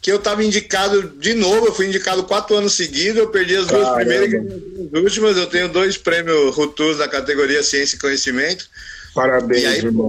Que 0.00 0.12
eu 0.12 0.16
estava 0.16 0.44
indicado 0.44 1.02
de 1.18 1.34
novo, 1.34 1.66
eu 1.66 1.74
fui 1.74 1.86
indicado 1.86 2.24
quatro 2.24 2.56
anos 2.56 2.74
seguidos, 2.74 3.16
eu 3.16 3.28
perdi 3.28 3.56
as 3.56 3.66
Caramba. 3.66 3.84
duas 3.84 3.96
primeiras 3.96 4.32
e 4.32 4.36
as 4.36 5.02
últimas, 5.02 5.36
eu 5.36 5.46
tenho 5.46 5.68
dois 5.68 5.96
prêmios 5.96 6.54
Rutus 6.54 6.98
na 6.98 7.08
categoria 7.08 7.62
Ciência 7.62 7.96
e 7.96 7.98
Conhecimento. 7.98 8.68
Parabéns, 9.14 9.62
e 9.62 9.66
aí, 9.66 9.78
irmão. 9.78 10.08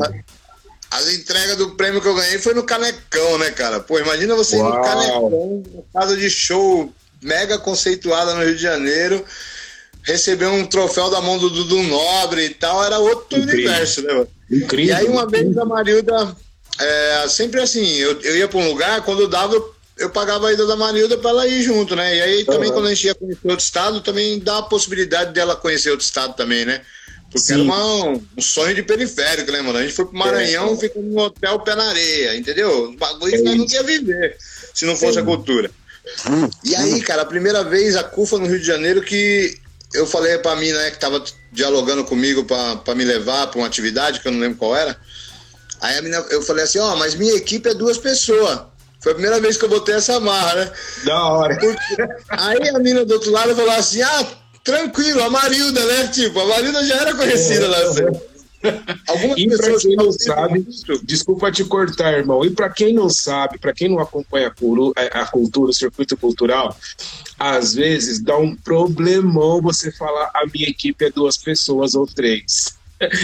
As 0.89 1.11
entregas 1.11 1.57
do 1.57 1.71
prêmio 1.71 2.01
que 2.01 2.07
eu 2.07 2.15
ganhei 2.15 2.39
foi 2.39 2.53
no 2.53 2.63
Canecão, 2.63 3.37
né, 3.37 3.51
cara? 3.51 3.79
Pô, 3.79 3.99
imagina 3.99 4.35
você 4.35 4.57
Uau. 4.57 4.73
no 4.73 4.81
Canecão, 4.81 5.63
casa 5.93 6.15
de 6.15 6.29
show 6.29 6.93
mega 7.21 7.57
conceituada 7.57 8.33
no 8.33 8.43
Rio 8.43 8.55
de 8.55 8.61
Janeiro, 8.61 9.23
recebeu 10.03 10.51
um 10.53 10.65
troféu 10.65 11.09
da 11.09 11.19
mão 11.19 11.37
do 11.37 11.49
Dudu 11.49 11.83
Nobre 11.83 12.45
e 12.45 12.49
tal, 12.49 12.83
era 12.83 12.99
outro 12.99 13.37
Incrível. 13.37 13.65
universo, 13.65 14.01
né? 14.03 14.13
Mano? 14.13 14.27
Incrível. 14.49 14.95
E 14.95 14.97
aí 14.97 15.07
uma 15.07 15.27
vez 15.27 15.57
a 15.57 15.65
Marilda, 15.65 16.35
é, 16.79 17.25
sempre 17.27 17.61
assim, 17.61 17.85
eu, 17.97 18.21
eu 18.21 18.37
ia 18.37 18.47
para 18.47 18.59
um 18.59 18.69
lugar, 18.69 19.01
quando 19.01 19.27
dava, 19.27 19.55
eu, 19.55 19.75
eu, 19.97 20.09
pagava 20.09 20.47
a 20.47 20.53
ida 20.53 20.65
da 20.65 20.75
Marilda 20.75 21.17
para 21.17 21.31
ela 21.31 21.47
ir 21.47 21.63
junto, 21.63 21.95
né? 21.95 22.15
E 22.15 22.21
aí 22.21 22.45
também 22.45 22.69
uhum. 22.69 22.75
quando 22.75 22.87
a 22.87 22.93
gente 22.93 23.07
ia 23.07 23.15
conhecer 23.15 23.47
outro 23.47 23.65
estado, 23.65 24.01
também 24.01 24.39
dá 24.39 24.59
a 24.59 24.63
possibilidade 24.63 25.33
dela 25.33 25.55
conhecer 25.55 25.91
outro 25.91 26.05
estado 26.05 26.33
também, 26.35 26.65
né? 26.65 26.81
Porque 27.37 27.53
Sim. 27.53 27.53
era 27.53 27.63
uma, 27.63 28.21
um 28.37 28.41
sonho 28.41 28.73
de 28.73 28.81
periférico, 28.81 29.51
né, 29.51 29.61
mano? 29.61 29.77
A 29.77 29.81
gente 29.83 29.93
foi 29.93 30.05
pro 30.05 30.17
Maranhão, 30.17 30.73
é. 30.73 30.77
ficou 30.77 31.03
num 31.03 31.19
hotel 31.19 31.59
pé 31.59 31.75
na 31.75 31.89
areia, 31.89 32.35
entendeu? 32.35 32.85
O 32.85 32.97
bagulho 32.97 33.35
é 33.35 33.37
que 33.37 33.43
nós 33.43 33.57
não 33.57 33.65
ia 33.65 33.83
viver 33.83 34.37
se 34.73 34.85
não 34.85 34.95
fosse 34.95 35.19
é. 35.19 35.21
a 35.21 35.25
cultura. 35.25 35.69
E 36.63 36.75
aí, 36.75 37.01
cara, 37.01 37.21
a 37.21 37.25
primeira 37.25 37.63
vez 37.63 37.95
a 37.95 38.03
CUFA 38.03 38.39
no 38.39 38.47
Rio 38.47 38.59
de 38.59 38.65
Janeiro 38.65 39.01
que 39.01 39.55
eu 39.93 40.07
falei 40.07 40.37
pra 40.39 40.55
mim, 40.55 40.71
né, 40.71 40.91
que 40.91 40.99
tava 40.99 41.23
dialogando 41.51 42.03
comigo 42.03 42.43
pra, 42.43 42.95
me 42.95 43.03
levar 43.03 43.47
pra 43.47 43.59
uma 43.59 43.67
atividade, 43.67 44.19
que 44.19 44.27
eu 44.27 44.31
não 44.31 44.39
lembro 44.39 44.57
qual 44.57 44.75
era. 44.75 44.97
Aí 45.79 45.97
a 45.97 46.01
mina, 46.01 46.17
eu 46.31 46.41
falei 46.41 46.63
assim, 46.63 46.79
ó, 46.79 46.93
oh, 46.93 46.95
mas 46.97 47.13
minha 47.13 47.35
equipe 47.35 47.69
é 47.69 47.73
duas 47.73 47.97
pessoas. 47.97 48.61
Foi 48.99 49.11
a 49.11 49.15
primeira 49.15 49.39
vez 49.39 49.57
que 49.57 49.65
eu 49.65 49.69
botei 49.69 49.95
essa 49.95 50.19
marra, 50.19 50.55
né? 50.55 50.71
Da 51.05 51.23
hora. 51.23 51.55
Porque... 51.55 51.77
Aí 52.29 52.69
a 52.69 52.79
mina 52.79 53.05
do 53.05 53.13
outro 53.13 53.31
lado 53.31 53.55
falou 53.55 53.71
assim, 53.71 54.01
ah, 54.01 54.27
tranquilo, 54.67 55.23
a 55.23 55.29
Marilda, 55.29 55.85
né? 55.85 56.07
Tipo, 56.09 56.41
a 56.41 56.45
Marilda 56.45 56.85
já 56.85 56.95
era 56.97 57.15
conhecida 57.15 57.65
é, 57.65 57.67
lá. 57.69 57.77
Algumas 59.07 59.37
e 59.39 59.47
para 59.47 59.77
quem 59.79 59.95
não 59.95 60.11
sabe, 60.11 60.65
isso. 60.67 61.05
desculpa 61.05 61.51
te 61.51 61.63
cortar, 61.63 62.13
irmão. 62.13 62.43
E 62.43 62.49
para 62.49 62.69
quem 62.69 62.93
não 62.93 63.09
sabe, 63.09 63.57
para 63.57 63.73
quem 63.73 63.87
não 63.87 63.99
acompanha 63.99 64.51
a 65.13 65.25
cultura, 65.25 65.71
o 65.71 65.73
circuito 65.73 66.17
cultural, 66.17 66.75
às 67.39 67.75
vezes 67.75 68.21
dá 68.21 68.37
um 68.37 68.55
problemão 68.55 69.61
você 69.61 69.91
falar 69.91 70.31
a 70.33 70.45
minha 70.53 70.67
equipe 70.67 71.05
é 71.05 71.09
duas 71.09 71.37
pessoas 71.37 71.95
ou 71.95 72.05
três. 72.05 72.75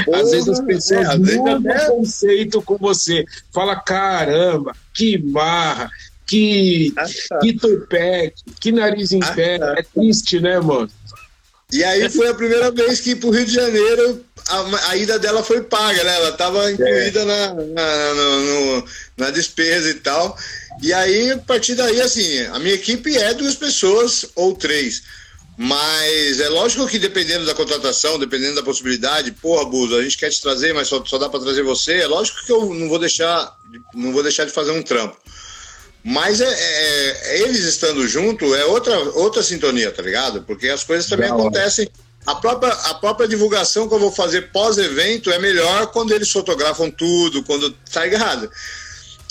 Porra, 0.06 0.22
às 0.22 0.32
vezes 0.32 0.48
as 0.48 0.62
pessoas 0.62 1.10
é, 1.10 1.18
mudam 1.18 1.72
é... 1.72 1.90
conceito 1.90 2.62
com 2.62 2.78
você. 2.78 3.26
Fala, 3.52 3.76
caramba, 3.76 4.74
que 4.94 5.18
marra, 5.18 5.90
que, 6.28 6.94
ah, 6.96 7.06
tá. 7.28 7.40
que 7.40 7.54
tupete, 7.54 8.44
que 8.62 8.72
nariz 8.72 9.12
em 9.12 9.24
ah, 9.24 9.32
pé. 9.34 9.58
Tá. 9.58 9.76
É 9.78 9.84
triste, 9.84 10.40
né, 10.40 10.60
mano? 10.60 10.90
E 11.74 11.84
aí 11.84 12.08
foi 12.08 12.28
a 12.28 12.36
primeira 12.36 12.70
vez 12.70 13.02
que 13.02 13.16
pro 13.16 13.32
Rio 13.32 13.46
de 13.46 13.54
Janeiro 13.54 14.24
a, 14.48 14.90
a 14.90 14.98
ida 14.98 15.18
dela 15.18 15.44
foi 15.44 15.62
paga, 15.64 16.04
né? 16.04 16.16
Ela 16.18 16.30
estava 16.30 16.72
incluída 16.72 17.22
é. 17.22 17.26
na, 17.26 17.54
na, 17.54 18.14
no, 18.14 18.86
na 19.18 19.30
despesa 19.32 19.90
e 19.90 19.96
tal. 19.96 20.38
E 20.84 20.94
aí, 20.94 21.32
a 21.32 21.38
partir 21.40 21.74
daí, 21.74 22.00
assim, 22.00 22.46
a 22.48 22.60
minha 22.60 22.76
equipe 22.76 23.18
é 23.18 23.34
duas 23.34 23.56
pessoas 23.56 24.28
ou 24.36 24.54
três. 24.54 25.02
Mas 25.58 26.40
é 26.40 26.50
lógico 26.50 26.88
que 26.88 27.00
dependendo 27.00 27.46
da 27.46 27.56
contratação, 27.56 28.20
dependendo 28.20 28.56
da 28.56 28.64
possibilidade, 28.64 29.32
porra, 29.32 29.66
Buzo, 29.66 29.96
a 29.96 30.04
gente 30.04 30.18
quer 30.18 30.30
te 30.30 30.42
trazer, 30.42 30.74
mas 30.74 30.88
só, 30.88 31.04
só 31.06 31.18
dá 31.18 31.28
para 31.28 31.40
trazer 31.40 31.64
você. 31.64 31.96
É 32.02 32.08
lógico 32.08 32.46
que 32.46 32.52
eu 32.52 32.74
não 32.74 32.88
vou 32.88 33.00
deixar, 33.00 33.56
não 33.96 34.12
vou 34.12 34.22
deixar 34.22 34.46
de 34.46 34.52
fazer 34.52 34.72
um 34.72 34.84
trampo. 34.84 35.18
Mas 36.04 36.42
é, 36.42 36.46
é, 36.46 37.38
é, 37.38 37.42
eles 37.44 37.64
estando 37.64 38.06
junto 38.08 38.54
é 38.54 38.66
outra, 38.66 38.98
outra 39.16 39.42
sintonia, 39.42 39.90
tá 39.90 40.02
ligado? 40.02 40.44
Porque 40.44 40.68
as 40.68 40.84
coisas 40.84 41.08
também 41.08 41.30
acontecem. 41.30 41.90
A 42.26 42.36
própria, 42.36 42.72
a 42.74 42.94
própria 42.96 43.28
divulgação 43.28 43.88
que 43.88 43.96
eu 43.96 44.00
vou 44.00 44.12
fazer 44.12 44.52
pós-evento 44.52 45.32
é 45.32 45.40
melhor 45.40 45.88
quando 45.88 46.14
eles 46.14 46.30
fotografam 46.30 46.90
tudo, 46.92 47.44
quando 47.44 47.72
tá 47.92 48.06
errado. 48.06 48.50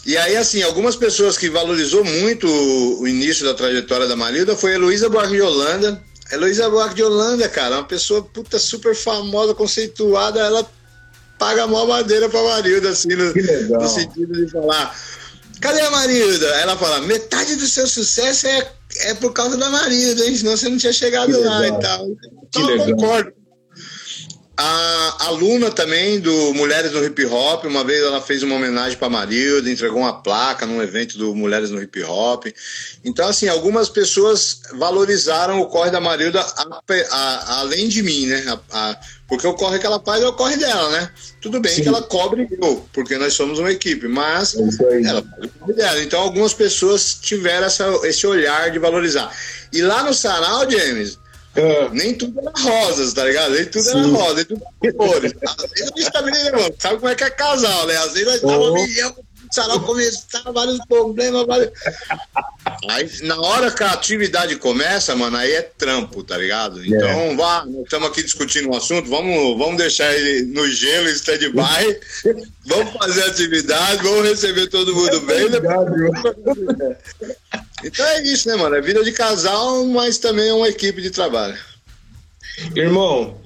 E 0.05 0.17
aí, 0.17 0.37
assim, 0.37 0.63
algumas 0.63 0.97
pessoas 0.97 1.37
que 1.37 1.49
valorizou 1.49 2.05
muito 2.05 2.47
o, 2.47 3.03
o 3.03 3.09
início 3.09 3.45
da 3.45 3.55
trajetória 3.55 4.07
da 4.07 4.17
Marilda 4.17 4.57
foi 4.57 4.73
a 4.73 4.75
Heloísa 4.75 5.09
Buarque 5.09 5.35
de 5.35 5.43
Holanda. 5.43 6.03
A 6.31 6.35
Heloísa 6.35 6.69
Buarque 6.71 6.97
de 6.97 7.03
Holanda, 7.03 7.49
cara, 7.49 7.77
uma 7.77 7.85
pessoa 7.85 8.23
puta 8.23 8.59
super 8.59 8.95
famosa, 8.95 9.55
conceituada, 9.55 10.41
ela 10.41 10.69
paga 11.39 11.65
a 11.65 11.67
maior 11.67 11.87
madeira 11.87 12.29
pra 12.29 12.43
Marilda, 12.43 12.91
assim, 12.91 13.09
no, 13.09 13.33
no 13.79 13.89
sentido 13.89 14.33
de 14.33 14.51
falar 14.51 14.95
Cadê 15.63 15.81
a 15.81 15.91
Marilda? 15.91 16.47
Ela 16.57 16.77
fala: 16.77 17.01
metade 17.03 17.57
do 17.57 17.67
seu 17.67 17.87
sucesso 17.87 18.47
é, 18.49 18.73
é 19.07 19.15
por 19.15 19.33
causa 19.33 19.57
da 19.57 19.71
Marilda, 19.71 20.27
hein? 20.27 20.37
Senão 20.37 20.57
você 20.57 20.69
não 20.69 20.77
tinha 20.77 20.93
chegado 20.93 21.41
lá 21.41 21.67
e 21.67 21.81
tal. 21.81 22.09
Então 22.49 22.71
eu 22.71 22.85
concordo. 22.85 23.33
A 24.65 25.27
aluna 25.27 25.73
também 25.73 26.21
do 26.21 26.55
Mulheres 26.55 26.93
no 26.93 27.05
Hip 27.05 27.27
Hop, 27.27 27.65
uma 27.65 27.83
vez 27.83 28.01
ela 28.01 28.21
fez 28.21 28.45
uma 28.45 28.55
homenagem 28.55 28.97
para 28.97 29.09
Marilda, 29.09 29.69
entregou 29.69 29.99
uma 29.99 30.23
placa 30.23 30.65
num 30.65 30.81
evento 30.81 31.19
do 31.19 31.35
Mulheres 31.35 31.71
no 31.71 31.83
Hip 31.83 32.05
Hop. 32.05 32.47
Então, 33.05 33.27
assim, 33.27 33.49
algumas 33.49 33.89
pessoas 33.89 34.61
valorizaram 34.75 35.61
o 35.61 35.67
corre 35.67 35.91
da 35.91 36.01
Marilda 36.01 36.41
a, 36.41 36.81
a, 37.11 37.61
além 37.61 37.89
de 37.89 38.05
mim, 38.05 38.27
né? 38.27 38.57
A, 38.71 38.97
porque 39.27 39.49
o 39.49 39.55
corre 39.55 39.81
que 39.81 39.87
ela 39.87 39.99
faz 39.99 40.23
é 40.23 40.29
o 40.29 40.33
corre 40.33 40.57
dela, 40.57 40.91
né? 40.91 41.11
Tudo 41.41 41.59
bem 41.59 41.75
Sim. 41.75 41.83
que 41.83 41.89
ela 41.89 42.03
cobre 42.03 42.47
eu, 42.63 42.87
porque 42.93 43.19
nós 43.19 43.35
somos 43.35 43.59
uma 43.59 43.73
equipe, 43.73 44.07
mas 44.07 44.55
é 44.55 45.03
ela 45.03 45.23
faz 45.23 45.45
o 45.45 45.49
corre 45.59 45.73
dela. 45.73 46.01
Então, 46.05 46.21
algumas 46.21 46.55
pessoas 46.55 47.15
tiveram 47.15 47.67
essa, 47.67 47.85
esse 48.05 48.25
olhar 48.29 48.71
de 48.71 48.79
valorizar. 48.79 49.37
E 49.73 49.83
lá 49.83 50.05
no 50.05 50.15
sarau, 50.15 50.71
James, 50.71 51.19
é. 51.55 51.89
Nem 51.91 52.15
tudo 52.15 52.41
era 52.41 52.53
rosas, 52.57 53.13
tá 53.13 53.25
ligado? 53.25 53.53
Nem 53.53 53.67
tudo 53.67 53.83
Sim. 53.83 53.99
era 53.99 54.09
rosa, 54.09 54.35
nem 54.35 54.45
tudo 54.45 54.63
era 54.83 54.93
cores. 54.95 55.33
Às 55.47 55.71
vezes 55.71 55.93
a 55.93 55.99
gente 55.99 56.13
também, 56.13 56.47
irmão, 56.47 56.75
sabe 56.79 56.97
como 56.97 57.09
é 57.09 57.15
que 57.15 57.25
é 57.25 57.31
casal, 57.31 57.87
né? 57.87 57.97
Às 57.97 58.13
vezes 58.15 58.43
nós 58.43 58.73
milhão, 58.73 59.15
o 59.19 59.22
sarau 59.53 59.81
começava, 59.81 60.53
vários 60.53 60.79
problemas, 60.87 61.47
vários... 61.47 61.71
Aí, 62.89 63.09
na 63.23 63.41
hora 63.41 63.71
que 63.71 63.83
a 63.83 63.93
atividade 63.93 64.57
começa, 64.57 65.15
mano, 65.15 65.37
aí 65.37 65.53
é 65.53 65.63
trampo, 65.63 66.23
tá 66.23 66.37
ligado? 66.37 66.85
Então, 66.85 67.09
é. 67.09 67.37
vá, 67.37 67.65
nós 67.67 67.85
estamos 67.85 68.09
aqui 68.09 68.23
discutindo 68.23 68.71
um 68.71 68.77
assunto, 68.77 69.09
vamos, 69.09 69.59
vamos 69.59 69.77
deixar 69.77 70.13
ele 70.15 70.47
no 70.53 70.67
gelo, 70.69 71.09
em 71.09 71.13
stand-by, 71.13 72.01
vamos 72.67 72.93
fazer 72.95 73.23
a 73.25 73.27
atividade, 73.27 74.03
vamos 74.03 74.29
receber 74.29 74.69
todo 74.69 74.95
mundo 74.95 75.21
bem. 75.23 75.49
Depois... 75.49 75.73
Então 77.85 78.07
é 78.07 78.23
isso, 78.23 78.49
né, 78.49 78.55
mano? 78.55 78.77
É 78.77 78.81
vida 78.81 79.03
de 79.03 79.11
casal, 79.11 79.85
mas 79.87 80.17
também 80.17 80.49
é 80.49 80.55
uma 80.55 80.69
equipe 80.69 81.03
de 81.03 81.11
trabalho. 81.11 81.59
Irmão, 82.77 83.41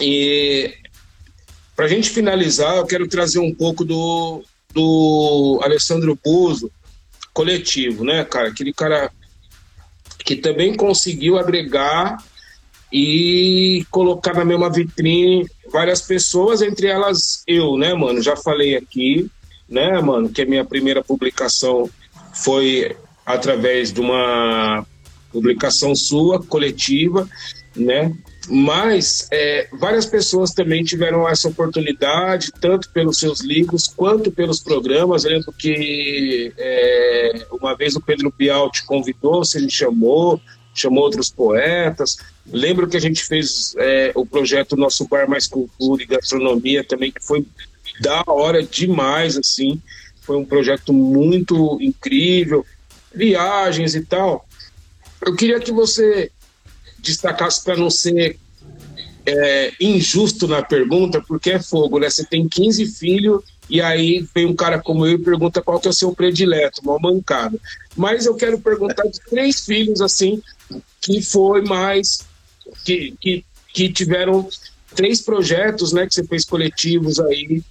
e 0.00 0.74
pra 1.76 1.88
gente 1.88 2.10
finalizar, 2.10 2.76
eu 2.76 2.86
quero 2.86 3.06
trazer 3.06 3.38
um 3.38 3.54
pouco 3.54 3.84
do, 3.84 4.42
do 4.72 5.60
Alessandro 5.62 6.18
Buzo, 6.22 6.70
coletivo, 7.32 8.04
né, 8.04 8.24
cara? 8.24 8.48
Aquele 8.48 8.72
cara 8.72 9.10
que 10.24 10.36
também 10.36 10.76
conseguiu 10.76 11.38
agregar 11.38 12.22
e 12.92 13.86
colocar 13.90 14.34
na 14.34 14.44
mesma 14.44 14.70
vitrine 14.70 15.46
várias 15.70 16.02
pessoas, 16.02 16.62
entre 16.62 16.86
elas 16.86 17.42
eu, 17.46 17.76
né, 17.76 17.94
mano? 17.94 18.22
Já 18.22 18.36
falei 18.36 18.76
aqui, 18.76 19.30
né, 19.68 20.00
mano, 20.00 20.28
que 20.28 20.42
a 20.42 20.46
minha 20.46 20.64
primeira 20.64 21.02
publicação 21.02 21.88
foi 22.34 22.96
através 23.24 23.92
de 23.92 24.00
uma 24.00 24.86
publicação 25.30 25.94
sua, 25.94 26.42
coletiva, 26.42 27.28
né? 27.76 28.12
Mas 28.48 29.28
é, 29.30 29.68
várias 29.72 30.06
pessoas 30.06 30.52
também 30.52 30.82
tiveram 30.82 31.28
essa 31.28 31.48
oportunidade, 31.48 32.50
tanto 32.58 32.88
pelos 32.90 33.18
seus 33.18 33.40
livros 33.40 33.86
quanto 33.88 34.32
pelos 34.32 34.60
programas. 34.60 35.24
Eu 35.24 35.32
lembro 35.32 35.52
que 35.52 36.52
é, 36.56 37.46
uma 37.52 37.76
vez 37.76 37.94
o 37.94 38.00
Pedro 38.00 38.32
Bial 38.36 38.70
te 38.70 38.84
convidou, 38.84 39.44
você 39.44 39.60
me 39.60 39.70
chamou, 39.70 40.40
chamou 40.74 41.04
outros 41.04 41.30
poetas. 41.30 42.16
Lembro 42.50 42.88
que 42.88 42.96
a 42.96 43.00
gente 43.00 43.22
fez 43.22 43.74
é, 43.76 44.12
o 44.14 44.24
projeto 44.24 44.76
Nosso 44.76 45.06
Bar 45.06 45.28
Mais 45.28 45.46
Cultura 45.46 46.02
e 46.02 46.06
Gastronomia 46.06 46.82
também, 46.82 47.12
que 47.12 47.22
foi 47.22 47.46
da 48.00 48.22
hora 48.26 48.62
demais, 48.62 49.36
assim. 49.36 49.80
Foi 50.22 50.36
um 50.36 50.44
projeto 50.44 50.92
muito 50.92 51.78
incrível 51.80 52.64
viagens 53.14 53.94
e 53.94 54.04
tal. 54.04 54.46
Eu 55.24 55.34
queria 55.34 55.60
que 55.60 55.72
você 55.72 56.30
destacasse 57.00 57.62
para 57.62 57.76
não 57.76 57.90
ser 57.90 58.38
é, 59.26 59.72
injusto 59.80 60.48
na 60.48 60.62
pergunta, 60.62 61.22
porque 61.26 61.50
é 61.50 61.62
fogo, 61.62 61.98
né? 61.98 62.08
Você 62.08 62.24
tem 62.24 62.48
15 62.48 62.86
filhos 62.86 63.42
e 63.68 63.82
aí 63.82 64.26
vem 64.34 64.46
um 64.46 64.56
cara 64.56 64.80
como 64.80 65.06
eu 65.06 65.12
e 65.12 65.18
pergunta 65.18 65.60
qual 65.60 65.78
que 65.78 65.86
é 65.86 65.90
o 65.90 65.94
seu 65.94 66.12
predileto, 66.14 66.84
mal 66.84 66.98
mancado. 67.00 67.60
Mas 67.96 68.24
eu 68.24 68.34
quero 68.34 68.58
perguntar 68.58 69.04
de 69.04 69.20
três 69.28 69.64
filhos, 69.64 70.00
assim, 70.00 70.42
que 71.00 71.20
foi 71.20 71.62
mais... 71.62 72.20
que, 72.84 73.14
que, 73.20 73.44
que 73.74 73.92
tiveram 73.92 74.48
três 74.94 75.20
projetos, 75.20 75.92
né, 75.92 76.06
que 76.06 76.14
você 76.14 76.24
fez 76.24 76.44
coletivos 76.44 77.20
aí, 77.20 77.62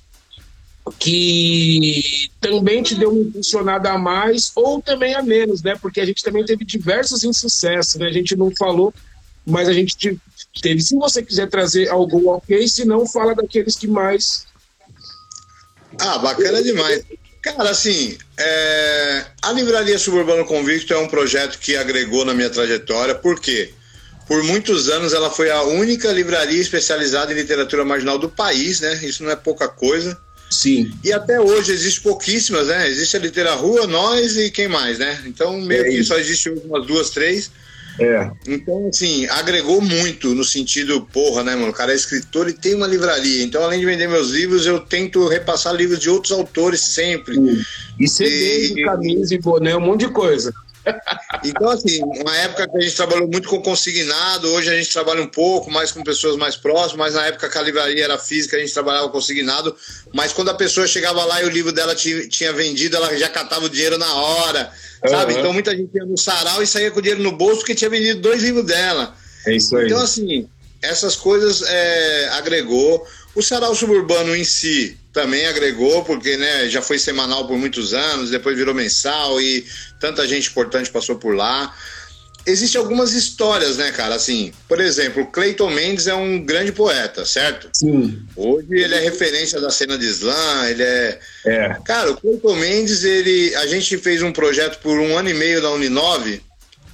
que 1.00 2.30
também 2.40 2.82
te 2.82 2.96
deu 2.96 3.12
uma 3.12 3.22
impulsionada 3.22 3.92
a 3.92 3.98
mais 3.98 4.52
ou 4.56 4.82
também 4.82 5.16
a 5.16 5.22
menos, 5.22 5.62
né? 5.62 5.76
Porque 5.82 6.00
a 6.00 6.06
gente 6.06 6.24
também 6.24 6.46
teve 6.46 6.64
diversos 6.64 7.24
insucessos, 7.24 7.96
né? 7.96 8.08
A 8.08 8.12
gente 8.12 8.36
não 8.38 8.52
falou, 8.58 8.94
mas 9.48 9.70
a 9.70 9.74
gente 9.74 10.20
teve. 10.62 10.82
Se 10.82 10.96
você 10.96 11.24
quiser 11.24 11.50
trazer 11.50 11.88
algum 11.90 12.28
ok, 12.28 12.68
se 12.68 12.84
não, 12.84 13.08
fala 13.08 13.34
daqueles 13.34 13.78
que 13.78 13.88
mais. 13.88 14.46
Ah, 15.98 16.18
bacana 16.18 16.62
demais. 16.62 17.04
Cara, 17.42 17.70
assim, 17.70 18.18
é... 18.38 19.26
a 19.42 19.52
Livraria 19.54 19.98
Suburbano 19.98 20.44
Convicto 20.44 20.94
é 20.94 20.98
um 20.98 21.08
projeto 21.08 21.60
que 21.60 21.78
agregou 21.78 22.26
na 22.26 22.34
minha 22.34 22.50
trajetória, 22.50 23.16
por 23.16 23.40
quê? 23.40 23.74
Por 24.28 24.44
muitos 24.44 24.90
anos 24.90 25.14
ela 25.14 25.32
foi 25.32 25.50
a 25.50 25.64
única 25.64 26.12
livraria 26.12 26.60
especializada 26.60 27.32
em 27.32 27.36
literatura 27.36 27.86
marginal 27.86 28.20
do 28.20 28.28
país, 28.28 28.82
né? 28.82 29.00
Isso 29.02 29.24
não 29.24 29.32
é 29.32 29.36
pouca 29.38 29.70
coisa. 29.70 30.20
Sim. 30.50 30.92
E 31.04 31.14
até 31.14 31.40
hoje 31.40 31.72
existe 31.72 32.02
pouquíssimas, 32.02 32.68
né? 32.68 32.90
Existe 32.90 33.16
a 33.16 33.20
Litera 33.20 33.56
Rua, 33.56 33.88
nós 33.88 34.36
e 34.36 34.52
quem 34.52 34.68
mais, 34.68 35.00
né? 35.00 35.24
Então, 35.26 35.58
meio 35.62 35.86
é 35.86 35.90
que 35.90 36.04
só 36.04 36.18
existe 36.18 36.50
umas 36.50 36.86
duas, 36.86 37.12
três. 37.12 37.50
É. 38.00 38.32
Então, 38.48 38.88
assim, 38.88 39.26
agregou 39.28 39.82
muito 39.82 40.36
no 40.36 40.44
sentido, 40.44 41.02
porra, 41.12 41.44
né, 41.44 41.56
mano? 41.56 41.70
O 41.70 41.74
cara 41.74 41.92
é 41.92 41.96
escritor 41.96 42.48
e 42.48 42.54
tem 42.54 42.76
uma 42.76 42.88
livraria. 42.88 43.44
Então, 43.44 43.64
além 43.64 43.80
de 43.80 43.86
vender 43.86 44.08
meus 44.08 44.30
livros, 44.30 44.66
eu 44.66 44.80
tento 44.80 45.28
repassar 45.28 45.74
livros 45.74 46.00
de 46.00 46.10
outros 46.10 46.32
autores 46.32 46.82
sempre. 46.82 47.36
E 48.00 48.08
CD, 48.08 48.68
e, 48.68 48.84
camisa 48.84 49.34
e 49.34 49.40
boné, 49.40 49.76
um 49.76 49.82
monte 49.82 50.06
de 50.06 50.12
coisa. 50.12 50.54
Então, 51.44 51.70
assim, 51.70 52.02
uma 52.04 52.36
época 52.38 52.68
que 52.68 52.78
a 52.78 52.82
gente 52.82 52.96
trabalhou 52.96 53.28
muito 53.28 53.50
com 53.50 53.62
consignado, 53.62 54.52
hoje 54.54 54.70
a 54.70 54.76
gente 54.76 54.92
trabalha 54.92 55.22
um 55.22 55.28
pouco 55.28 55.70
mais 55.70 55.92
com 55.92 56.04
pessoas 56.04 56.38
mais 56.38 56.56
próximas, 56.56 56.96
mas 56.96 57.14
na 57.14 57.26
época 57.26 57.50
que 57.50 57.58
a 57.58 57.62
livraria 57.62 58.04
era 58.04 58.18
física, 58.18 58.56
a 58.56 58.60
gente 58.60 58.74
trabalhava 58.74 59.10
consignado, 59.10 59.76
mas 60.14 60.32
quando 60.32 60.50
a 60.50 60.54
pessoa 60.54 60.88
chegava 60.88 61.24
lá 61.26 61.42
e 61.42 61.46
o 61.46 61.50
livro 61.50 61.72
dela 61.72 61.96
tinha 61.96 62.54
vendido, 62.54 62.96
ela 62.96 63.16
já 63.18 63.30
catava 63.30 63.66
o 63.66 63.70
dinheiro 63.70 63.98
na 63.98 64.14
hora, 64.14 64.72
sabe? 65.06 65.34
Uhum. 65.34 65.40
Então 65.40 65.54
muita 65.54 65.76
gente 65.76 65.94
ia 65.94 66.06
no 66.06 66.18
sarau 66.18 66.62
e 66.62 66.68
saía 66.68 66.92
com 66.92 67.00
o 67.00 67.02
dinheiro 67.02 67.24
no 67.24 67.32
bolso 67.32 67.58
porque 67.58 67.76
tinha 67.76 67.90
vendido 67.90 68.22
dois 68.22 68.42
livros 68.42 68.66
dela. 68.66 69.16
É 69.46 69.56
isso 69.56 69.76
aí. 69.78 69.86
Então, 69.86 70.02
assim, 70.02 70.48
essas 70.82 71.16
coisas 71.16 71.62
é, 71.64 72.30
agregou. 72.34 73.06
O 73.36 73.42
sarau 73.42 73.76
suburbano 73.76 74.36
em 74.36 74.44
si 74.44 74.98
também 75.14 75.46
agregou, 75.46 76.04
porque 76.04 76.38
né, 76.38 76.70
já 76.70 76.82
foi 76.82 76.98
semanal 76.98 77.48
por 77.48 77.58
muitos 77.58 77.94
anos, 77.94 78.32
depois 78.32 78.58
virou 78.58 78.74
mensal 78.74 79.40
e 79.40 79.66
tanta 80.00 80.28
gente 80.28 80.50
importante 80.50 80.90
passou 80.90 81.18
por 81.18 81.36
lá. 81.36 81.76
Existem 82.48 82.80
algumas 82.80 83.12
histórias, 83.12 83.76
né, 83.76 83.92
cara? 83.92 84.16
Assim, 84.16 84.54
por 84.70 84.80
exemplo, 84.80 85.26
Clayton 85.28 85.70
Mendes 85.70 86.08
é 86.08 86.14
um 86.16 86.40
grande 86.46 86.72
poeta, 86.72 87.26
certo? 87.26 87.70
Sim. 87.74 88.26
Hoje 88.38 88.70
ele 88.72 88.96
é 88.96 89.00
referência 89.00 89.60
da 89.60 89.70
cena 89.70 89.98
de 89.98 90.06
slam, 90.06 90.70
ele 90.70 90.82
é. 90.82 91.20
É. 91.46 91.78
Cara, 91.84 92.12
o 92.12 92.16
Clayton 92.16 92.56
Mendes, 92.56 93.04
ele. 93.04 93.54
A 93.56 93.68
gente 93.68 93.98
fez 93.98 94.22
um 94.22 94.32
projeto 94.32 94.80
por 94.80 94.98
um 94.98 95.18
ano 95.18 95.30
e 95.30 95.34
meio 95.34 95.62
da 95.62 95.72
Uninove, 95.72 96.42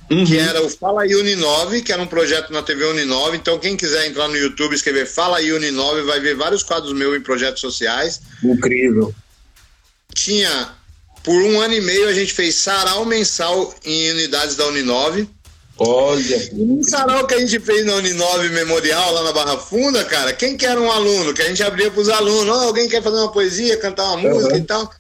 uhum. 0.10 0.26
que 0.26 0.40
era 0.40 0.60
o 0.66 0.70
Fala 0.72 1.04
aí 1.04 1.16
Uninove, 1.16 1.84
que 1.84 1.94
era 1.94 2.02
um 2.02 2.08
projeto 2.08 2.52
na 2.52 2.64
TV 2.64 2.86
Uninove. 2.86 3.38
Então, 3.38 3.60
quem 3.60 3.78
quiser 3.78 4.08
entrar 4.08 4.28
no 4.28 4.36
YouTube 4.36 4.72
e 4.72 4.76
escrever 4.76 5.06
Fala 5.06 5.38
aí 5.38 5.54
Uninove, 5.54 6.02
vai 6.02 6.20
ver 6.20 6.36
vários 6.36 6.64
quadros 6.64 6.94
meus 6.94 7.16
em 7.16 7.22
projetos 7.22 7.62
sociais. 7.62 8.22
Incrível. 8.44 9.14
Tinha, 10.16 10.74
por 11.24 11.40
um 11.44 11.62
ano 11.62 11.76
e 11.76 11.82
meio, 11.82 12.08
a 12.08 12.14
gente 12.14 12.34
fez 12.34 12.56
sarau 12.56 13.06
mensal 13.06 13.72
em 13.86 14.10
unidades 14.14 14.56
da 14.56 14.66
Uninove. 14.66 15.30
Olha. 15.78 16.50
Um 16.54 16.84
sarau 16.84 17.26
que 17.26 17.34
a 17.34 17.40
gente 17.40 17.60
fez 17.60 17.86
na 17.86 17.96
Uninove 17.96 18.50
Memorial, 18.50 19.14
lá 19.14 19.24
na 19.24 19.32
Barra 19.32 19.58
Funda, 19.58 20.04
cara, 20.06 20.34
quem 20.34 20.56
que 20.56 20.66
era 20.66 20.80
um 20.80 20.92
aluno? 20.92 21.34
Que 21.34 21.42
a 21.42 21.48
gente 21.48 21.64
abria 21.64 21.90
para 21.90 22.02
os 22.02 22.10
alunos, 22.10 22.56
oh, 22.56 22.68
alguém 22.68 22.88
quer 22.88 23.02
fazer 23.02 23.18
uma 23.18 23.32
poesia, 23.32 23.78
cantar 23.78 24.04
uma 24.04 24.18
música 24.18 24.54
uhum. 24.54 24.60
e 24.60 24.64
tal. 24.64 24.92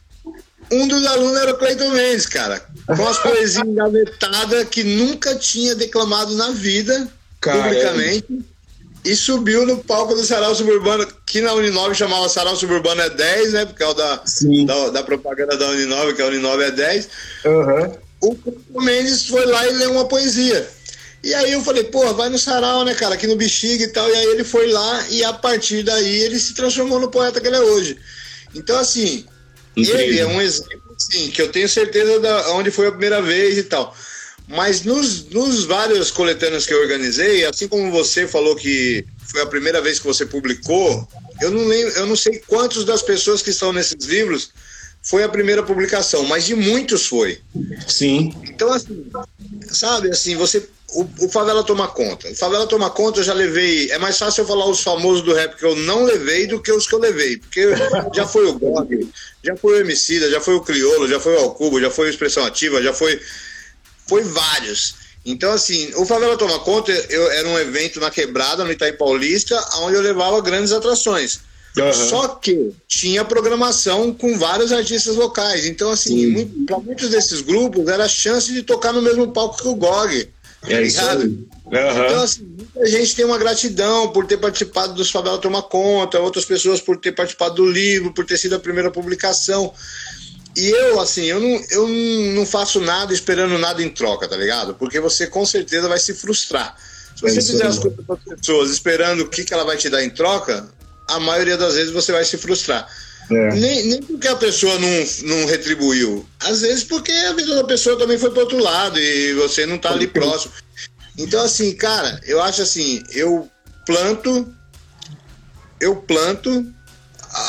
Um 0.72 0.88
dos 0.88 1.06
alunos 1.06 1.38
era 1.40 1.52
o 1.52 1.58
Cleiton 1.58 1.90
Mendes, 1.90 2.26
cara 2.26 2.66
com 2.86 3.08
as 3.08 3.18
poesias 3.20 3.66
engavetadas 3.66 4.68
que 4.70 4.84
nunca 4.84 5.36
tinha 5.36 5.76
declamado 5.76 6.36
na 6.36 6.52
vida, 6.52 7.08
Caramba. 7.40 7.70
publicamente, 7.70 8.46
e 9.06 9.16
subiu 9.16 9.66
no 9.66 9.78
palco 9.78 10.16
do 10.16 10.24
Sarau 10.24 10.56
Suburbano, 10.56 11.06
que 11.26 11.42
na 11.42 11.54
Uninove 11.54 11.96
chamava 11.96 12.30
Sarau 12.30 12.56
Suburbano 12.56 13.02
é 13.02 13.10
10, 13.10 13.54
né? 13.54 13.66
Por 13.66 13.76
causa 13.76 13.96
da, 13.96 14.24
da, 14.66 14.90
da, 14.90 15.04
propaganda 15.04 15.58
da 15.58 15.70
Uninove, 15.70 16.14
que 16.14 16.22
a 16.22 16.28
Uninove 16.28 16.64
é 16.64 16.72
10. 16.72 17.10
Uhum. 17.46 17.98
O 18.74 18.82
Mendes 18.82 19.28
foi 19.28 19.46
lá 19.46 19.68
e 19.68 19.74
leu 19.74 19.92
uma 19.92 20.08
poesia. 20.08 20.68
E 21.24 21.34
aí 21.34 21.52
eu 21.54 21.64
falei, 21.64 21.84
pô, 21.86 22.14
vai 22.14 22.30
no 22.30 22.38
sarau, 22.38 22.84
né, 22.84 22.94
cara, 22.94 23.16
aqui 23.16 23.28
no 23.28 23.36
Bexiga 23.36 23.84
e 23.84 23.88
tal. 23.88 24.10
E 24.10 24.14
aí 24.14 24.26
ele 24.26 24.44
foi 24.44 24.68
lá 24.68 25.08
e 25.10 25.24
a 25.24 25.34
partir 25.34 25.84
daí 25.84 26.22
ele 26.22 26.40
se 26.40 26.54
transformou 26.54 27.00
no 27.00 27.10
poeta 27.10 27.40
que 27.40 27.48
ele 27.48 27.56
é 27.56 27.62
hoje. 27.62 27.98
Então, 28.54 28.78
assim, 28.78 29.26
Incrível. 29.76 30.02
ele 30.02 30.20
é 30.20 30.28
um 30.28 30.42
exemplo 30.42 30.84
Sim, 30.98 31.32
que 31.32 31.42
eu 31.42 31.52
tenho 31.52 31.68
certeza 31.68 32.20
da 32.20 32.52
onde 32.52 32.72
foi 32.72 32.88
a 32.88 32.92
primeira 32.92 33.22
vez 33.22 33.58
e 33.58 33.64
tal. 33.64 33.96
Mas 34.48 34.84
nos, 34.84 35.30
nos 35.30 35.66
vários 35.66 36.12
coletâneos 36.12 36.66
que 36.66 36.74
eu 36.74 36.82
organizei, 36.82 37.46
assim 37.46 37.68
como 37.68 37.92
você 37.92 38.28
falou 38.28 38.56
que 38.56 39.06
foi 39.26 39.42
a 39.42 39.46
primeira 39.46 39.82
vez 39.82 40.00
que 40.00 40.06
você 40.06 40.26
publicou, 40.26 41.08
eu 41.42 41.52
não 41.52 41.66
lembro, 41.66 41.94
eu 41.94 42.06
não 42.06 42.16
sei 42.16 42.40
quantos 42.48 42.86
das 42.86 43.02
pessoas 43.02 43.42
que 43.42 43.50
estão 43.50 43.74
nesses 43.74 44.06
livros 44.06 44.52
foi 45.04 45.22
a 45.22 45.30
primeira 45.30 45.62
publicação, 45.62 46.24
mas 46.24 46.46
de 46.46 46.56
muitos 46.56 47.06
foi. 47.06 47.40
Sim. 47.88 48.34
Então, 48.46 48.72
assim, 48.72 49.06
sabe, 49.70 50.10
assim, 50.10 50.36
você. 50.38 50.66
O, 50.94 51.26
o, 51.26 51.30
Favela 51.30 51.64
toma 51.64 51.88
conta. 51.88 52.30
O 52.30 52.36
Favela 52.36 52.68
toma 52.68 52.90
conta, 52.90 53.20
eu 53.20 53.24
já 53.24 53.34
levei. 53.34 53.92
É 53.92 53.98
mais 53.98 54.18
fácil 54.18 54.42
eu 54.42 54.48
falar 54.48 54.66
os 54.68 54.82
famosos 54.82 55.24
do 55.24 55.34
rap 55.34 55.58
que 55.58 55.66
eu 55.66 55.76
não 55.76 56.04
levei 56.04 56.48
do 56.48 56.62
que 56.62 56.72
os 56.72 56.88
que 56.88 56.94
eu 56.94 57.00
levei. 57.00 57.38
Porque 57.38 57.68
já 58.14 58.26
foi 58.26 58.48
o 58.48 58.58
Gog, 58.58 59.10
já 59.44 59.58
foi 59.58 59.78
o 59.78 59.82
Emicida, 59.82 60.30
já 60.30 60.40
foi 60.40 60.54
o 60.54 60.62
Criolo, 60.62 61.08
já 61.08 61.20
foi 61.20 61.36
o 61.36 61.40
Alcubo, 61.40 61.82
já 61.82 61.90
foi 61.90 62.08
o 62.08 62.10
Expressão 62.10 62.46
Ativa, 62.46 62.82
já 62.82 62.94
foi. 62.94 63.20
Foi 64.08 64.24
vários. 64.24 64.96
Então, 65.26 65.52
assim, 65.52 65.92
o 65.96 66.06
Favela 66.06 66.38
Toma 66.38 66.60
Conta 66.60 66.92
eu, 66.92 67.32
era 67.32 67.48
um 67.48 67.58
evento 67.58 68.00
na 68.00 68.12
Quebrada, 68.12 68.64
no 68.64 68.72
Itaí 68.72 68.94
Paulista, 68.94 69.60
onde 69.80 69.96
eu 69.96 70.02
levava 70.02 70.40
grandes 70.42 70.72
atrações. 70.72 71.40
Uhum. 71.78 71.94
Só 71.94 72.28
que 72.28 72.72
tinha 72.88 73.26
programação 73.26 74.14
com 74.14 74.38
vários 74.38 74.72
artistas 74.72 75.16
locais. 75.16 75.66
Então, 75.66 75.90
assim, 75.90 76.28
muito, 76.28 76.66
para 76.66 76.78
muitos 76.78 77.10
desses 77.10 77.42
grupos 77.42 77.88
era 77.88 78.06
a 78.06 78.10
chance 78.10 78.54
de 78.54 78.62
tocar 78.62 78.94
no 78.94 79.02
mesmo 79.02 79.32
palco 79.32 79.62
que 79.62 79.68
o 79.68 79.76
GOG. 79.76 80.30
É 80.68 80.82
isso 80.82 81.02
Uhum. 81.66 82.06
Então, 82.06 82.22
assim, 82.22 82.44
muita 82.44 82.86
gente 82.86 83.16
tem 83.16 83.26
uma 83.26 83.38
gratidão 83.38 84.12
por 84.12 84.28
ter 84.28 84.38
participado 84.38 84.94
dos 84.94 85.10
Favela 85.10 85.40
Toma 85.40 85.64
Conta, 85.64 86.20
outras 86.20 86.46
pessoas 86.46 86.80
por 86.80 86.98
ter 86.98 87.14
participado 87.14 87.56
do 87.56 87.66
livro, 87.66 88.14
por 88.14 88.26
ter 88.26 88.38
sido 88.38 88.56
a 88.56 88.60
primeira 88.60 88.92
publicação. 88.92 89.74
E 90.56 90.70
eu, 90.70 91.00
assim, 91.00 91.24
eu 91.24 91.40
não, 91.40 91.66
eu 91.72 91.88
não 92.36 92.46
faço 92.46 92.80
nada 92.80 93.12
esperando 93.12 93.58
nada 93.58 93.82
em 93.82 93.90
troca, 93.90 94.28
tá 94.28 94.38
ligado? 94.38 94.76
Porque 94.76 95.00
você 95.00 95.26
com 95.26 95.44
certeza 95.46 95.88
vai 95.88 95.98
se 95.98 96.14
frustrar. 96.14 96.78
Se 97.16 97.22
você 97.22 97.40
é 97.40 97.42
fizer 97.42 97.66
as 97.66 97.80
coisas 97.80 98.06
para 98.06 98.16
as 98.16 98.40
pessoas 98.40 98.70
esperando 98.70 99.22
o 99.22 99.30
que, 99.30 99.44
que 99.44 99.54
ela 99.54 99.64
vai 99.64 99.78
te 99.78 99.90
dar 99.90 100.04
em 100.04 100.12
troca, 100.12 100.70
a 101.08 101.20
maioria 101.20 101.58
das 101.58 101.76
vezes 101.76 101.92
você 101.92 102.12
vai 102.12 102.26
se 102.26 102.38
frustrar. 102.38 102.88
É. 103.30 103.54
Nem, 103.54 103.88
nem 103.88 104.02
porque 104.04 104.28
a 104.28 104.36
pessoa 104.36 104.78
não, 104.80 104.90
não 105.24 105.46
retribuiu. 105.46 106.28
Às 106.40 106.62
vezes 106.62 106.84
porque 106.84 107.12
a 107.12 107.34
vida 107.34 107.56
da 107.56 107.64
pessoa 107.64 107.98
também 107.98 108.18
foi 108.18 108.32
para 108.32 108.42
outro 108.42 108.58
lado 108.58 109.00
e 109.00 109.34
você 109.34 109.66
não 109.66 109.76
está 109.76 109.92
ali 109.92 110.08
próximo. 110.08 110.54
Então, 111.18 111.44
assim, 111.44 111.74
cara, 111.76 112.20
eu 112.26 112.42
acho 112.42 112.62
assim, 112.62 113.04
eu 113.12 113.50
planto, 113.86 114.54
eu 115.80 115.96
planto 115.96 116.66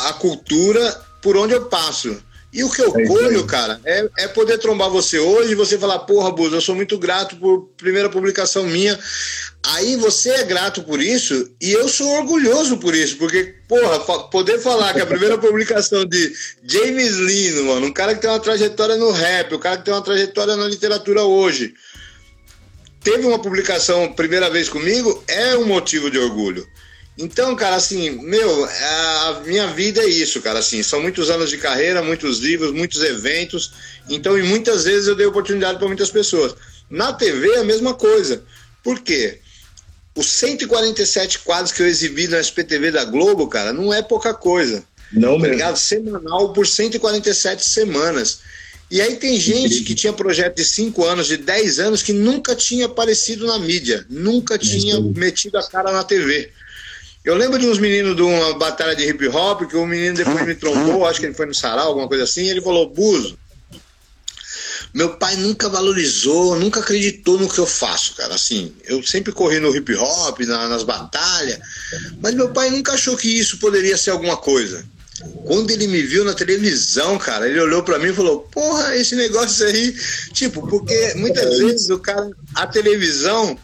a 0.07 0.13
cultura 0.13 1.01
por 1.21 1.35
onde 1.35 1.53
eu 1.53 1.65
passo. 1.65 2.23
E 2.55 2.63
o 2.63 2.71
que 2.71 2.81
eu 2.81 2.97
é 2.97 3.05
colho, 3.05 3.45
cara, 3.45 3.81
é, 3.83 4.07
é 4.17 4.27
poder 4.29 4.57
trombar 4.57 4.89
você 4.89 5.19
hoje 5.19 5.51
e 5.51 5.55
você 5.55 5.77
falar, 5.77 5.99
porra, 5.99 6.31
Buzo, 6.31 6.55
eu 6.55 6.61
sou 6.61 6.73
muito 6.73 6.97
grato 6.97 7.35
por 7.35 7.63
primeira 7.75 8.09
publicação 8.09 8.63
minha. 8.63 8.97
Aí 9.61 9.97
você 9.97 10.29
é 10.29 10.43
grato 10.45 10.81
por 10.81 11.01
isso 11.01 11.51
e 11.59 11.73
eu 11.73 11.89
sou 11.89 12.07
orgulhoso 12.13 12.77
por 12.77 12.95
isso, 12.95 13.17
porque, 13.17 13.55
porra, 13.67 13.99
poder 14.29 14.57
falar 14.59 14.93
que 14.93 15.01
a 15.01 15.05
primeira 15.05 15.35
publicação 15.37 16.05
de 16.05 16.33
James 16.63 17.17
Lino, 17.17 17.65
mano, 17.65 17.87
um 17.87 17.91
cara 17.91 18.15
que 18.15 18.21
tem 18.21 18.29
uma 18.29 18.39
trajetória 18.39 18.95
no 18.95 19.11
rap, 19.11 19.53
um 19.53 19.59
cara 19.59 19.75
que 19.75 19.83
tem 19.83 19.93
uma 19.93 20.01
trajetória 20.01 20.55
na 20.55 20.65
literatura 20.65 21.23
hoje, 21.23 21.73
teve 23.03 23.27
uma 23.27 23.37
publicação 23.37 24.13
primeira 24.13 24.49
vez 24.49 24.69
comigo, 24.69 25.21
é 25.27 25.57
um 25.57 25.65
motivo 25.65 26.09
de 26.09 26.19
orgulho. 26.19 26.65
Então, 27.17 27.55
cara, 27.55 27.77
assim, 27.77 28.09
meu, 28.09 28.65
a 28.65 29.41
minha 29.45 29.67
vida 29.67 30.01
é 30.01 30.07
isso, 30.07 30.41
cara, 30.41 30.59
assim, 30.59 30.83
são 30.83 31.01
muitos 31.01 31.29
anos 31.29 31.49
de 31.49 31.57
carreira, 31.57 32.03
muitos 32.03 32.39
livros, 32.39 32.73
muitos 32.73 33.01
eventos, 33.01 33.71
então, 34.09 34.37
e 34.37 34.43
muitas 34.43 34.83
vezes 34.83 35.07
eu 35.07 35.15
dei 35.15 35.25
oportunidade 35.25 35.77
para 35.77 35.87
muitas 35.87 36.11
pessoas. 36.11 36.55
Na 36.89 37.13
TV 37.13 37.51
é 37.51 37.59
a 37.59 37.63
mesma 37.63 37.93
coisa. 37.93 38.43
Por 38.83 38.99
quê? 38.99 39.39
Os 40.13 40.27
147 40.27 41.39
quadros 41.39 41.71
que 41.71 41.81
eu 41.81 41.87
exibi 41.87 42.27
no 42.27 42.37
SPTV 42.37 42.91
da 42.91 43.05
Globo, 43.05 43.47
cara, 43.47 43.71
não 43.71 43.93
é 43.93 44.01
pouca 44.01 44.33
coisa. 44.33 44.83
Não, 45.11 45.39
tá 45.39 45.47
ligado? 45.47 45.77
Semanal 45.77 46.51
por 46.51 46.67
147 46.67 47.63
semanas. 47.63 48.39
E 48.91 49.01
aí 49.01 49.15
tem 49.15 49.39
gente 49.39 49.81
que 49.81 49.95
tinha 49.95 50.13
projeto 50.13 50.57
de 50.57 50.65
5 50.65 51.03
anos, 51.05 51.27
de 51.27 51.37
10 51.37 51.79
anos, 51.79 52.03
que 52.03 52.13
nunca 52.13 52.55
tinha 52.55 52.85
aparecido 52.85 53.47
na 53.47 53.57
mídia, 53.57 54.05
nunca 54.09 54.57
tinha 54.57 54.99
metido 54.99 55.57
a 55.57 55.63
cara 55.63 55.91
na 55.91 56.03
TV. 56.03 56.51
Eu 57.25 57.35
lembro 57.35 57.57
de 57.57 57.67
uns 57.67 57.79
meninos 57.79 58.15
de 58.15 58.21
uma 58.21 58.53
batalha 58.53 58.95
de 58.95 59.03
hip 59.03 59.27
hop, 59.29 59.63
que 59.63 59.75
o 59.75 59.85
menino 59.87 60.15
depois 60.15 60.45
me 60.45 60.53
trombou, 60.53 61.07
acho 61.07 61.19
que 61.19 61.25
ele 61.25 61.33
foi 61.33 61.47
no 61.47 61.55
sarau, 61.55 61.87
alguma 61.87 62.07
coisa 62.07 62.23
assim, 62.23 62.43
e 62.43 62.49
ele 62.49 62.61
falou, 62.61 62.87
Buzo, 62.87 63.35
meu 64.93 65.17
pai 65.17 65.35
nunca 65.35 65.67
valorizou, 65.67 66.55
nunca 66.55 66.81
acreditou 66.81 67.39
no 67.39 67.49
que 67.49 67.57
eu 67.57 67.65
faço, 67.65 68.15
cara. 68.15 68.35
Assim, 68.35 68.73
eu 68.85 69.01
sempre 69.01 69.33
corri 69.33 69.59
no 69.59 69.75
hip 69.75 69.95
hop, 69.95 70.39
na, 70.41 70.69
nas 70.69 70.83
batalhas, 70.83 71.59
mas 72.21 72.35
meu 72.35 72.49
pai 72.53 72.69
nunca 72.69 72.93
achou 72.93 73.17
que 73.17 73.27
isso 73.27 73.57
poderia 73.57 73.97
ser 73.97 74.11
alguma 74.11 74.37
coisa. 74.37 74.85
Quando 75.45 75.71
ele 75.71 75.87
me 75.87 76.01
viu 76.03 76.23
na 76.23 76.33
televisão, 76.33 77.17
cara, 77.17 77.49
ele 77.49 77.59
olhou 77.59 77.81
para 77.81 77.97
mim 77.97 78.09
e 78.09 78.13
falou: 78.13 78.41
Porra, 78.51 78.95
esse 78.95 79.15
negócio 79.15 79.65
aí. 79.65 79.95
Tipo, 80.33 80.67
porque 80.67 81.13
muitas 81.15 81.57
vezes 81.57 81.89
o 81.89 81.97
cara, 81.99 82.29
a 82.53 82.67
televisão 82.67 83.57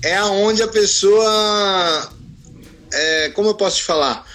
é 0.00 0.16
aonde 0.16 0.62
a 0.62 0.68
pessoa 0.68 2.12
é, 3.22 3.30
como 3.30 3.48
eu 3.48 3.54
posso 3.54 3.78
te 3.78 3.84
falar? 3.84 4.26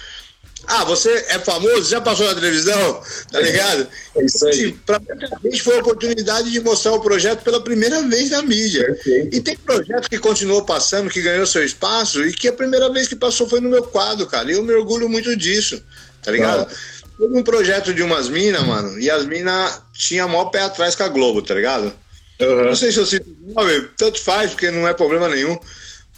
Ah, 0.66 0.84
você 0.84 1.10
é 1.28 1.38
famoso, 1.38 1.88
já 1.88 2.00
passou 2.00 2.26
na 2.26 2.34
televisão, 2.34 3.02
tá 3.32 3.40
ligado? 3.40 3.88
É 4.16 4.24
isso 4.24 4.46
aí. 4.46 4.54
Sim, 4.54 4.80
pra 4.84 5.00
gente 5.44 5.62
foi 5.62 5.76
a 5.76 5.80
oportunidade 5.80 6.50
de 6.50 6.60
mostrar 6.60 6.92
o 6.92 7.00
projeto 7.00 7.42
pela 7.42 7.62
primeira 7.62 8.02
vez 8.02 8.30
na 8.30 8.42
mídia. 8.42 8.84
Perfeito. 8.84 9.36
E 9.36 9.40
tem 9.40 9.56
projeto 9.56 10.10
que 10.10 10.18
continuou 10.18 10.64
passando, 10.64 11.08
que 11.08 11.22
ganhou 11.22 11.46
seu 11.46 11.64
espaço, 11.64 12.22
e 12.22 12.32
que 12.32 12.48
a 12.48 12.52
primeira 12.52 12.92
vez 12.92 13.08
que 13.08 13.16
passou 13.16 13.48
foi 13.48 13.60
no 13.60 13.70
meu 13.70 13.84
quadro, 13.84 14.26
cara. 14.26 14.50
E 14.50 14.54
eu 14.54 14.62
me 14.62 14.74
orgulho 14.74 15.08
muito 15.08 15.34
disso, 15.36 15.82
tá 16.22 16.30
ligado? 16.30 16.68
Ah. 16.70 16.98
Teve 17.18 17.36
um 17.36 17.42
projeto 17.42 17.94
de 17.94 18.02
umas 18.02 18.28
minas, 18.28 18.62
mano, 18.62 19.00
e 19.00 19.10
as 19.10 19.24
minas 19.24 19.80
tinham 19.92 20.28
maior 20.28 20.46
pé 20.46 20.62
atrás 20.62 20.94
com 20.94 21.02
a 21.02 21.08
Globo, 21.08 21.40
tá 21.40 21.54
ligado? 21.54 21.92
Uhum. 22.40 22.64
Não 22.66 22.76
sei 22.76 22.92
se 22.92 22.98
eu 22.98 23.06
cito 23.06 23.28
o 23.42 23.54
nome, 23.54 23.88
tanto 23.96 24.20
faz, 24.20 24.50
porque 24.50 24.70
não 24.70 24.86
é 24.86 24.92
problema 24.92 25.28
nenhum. 25.28 25.58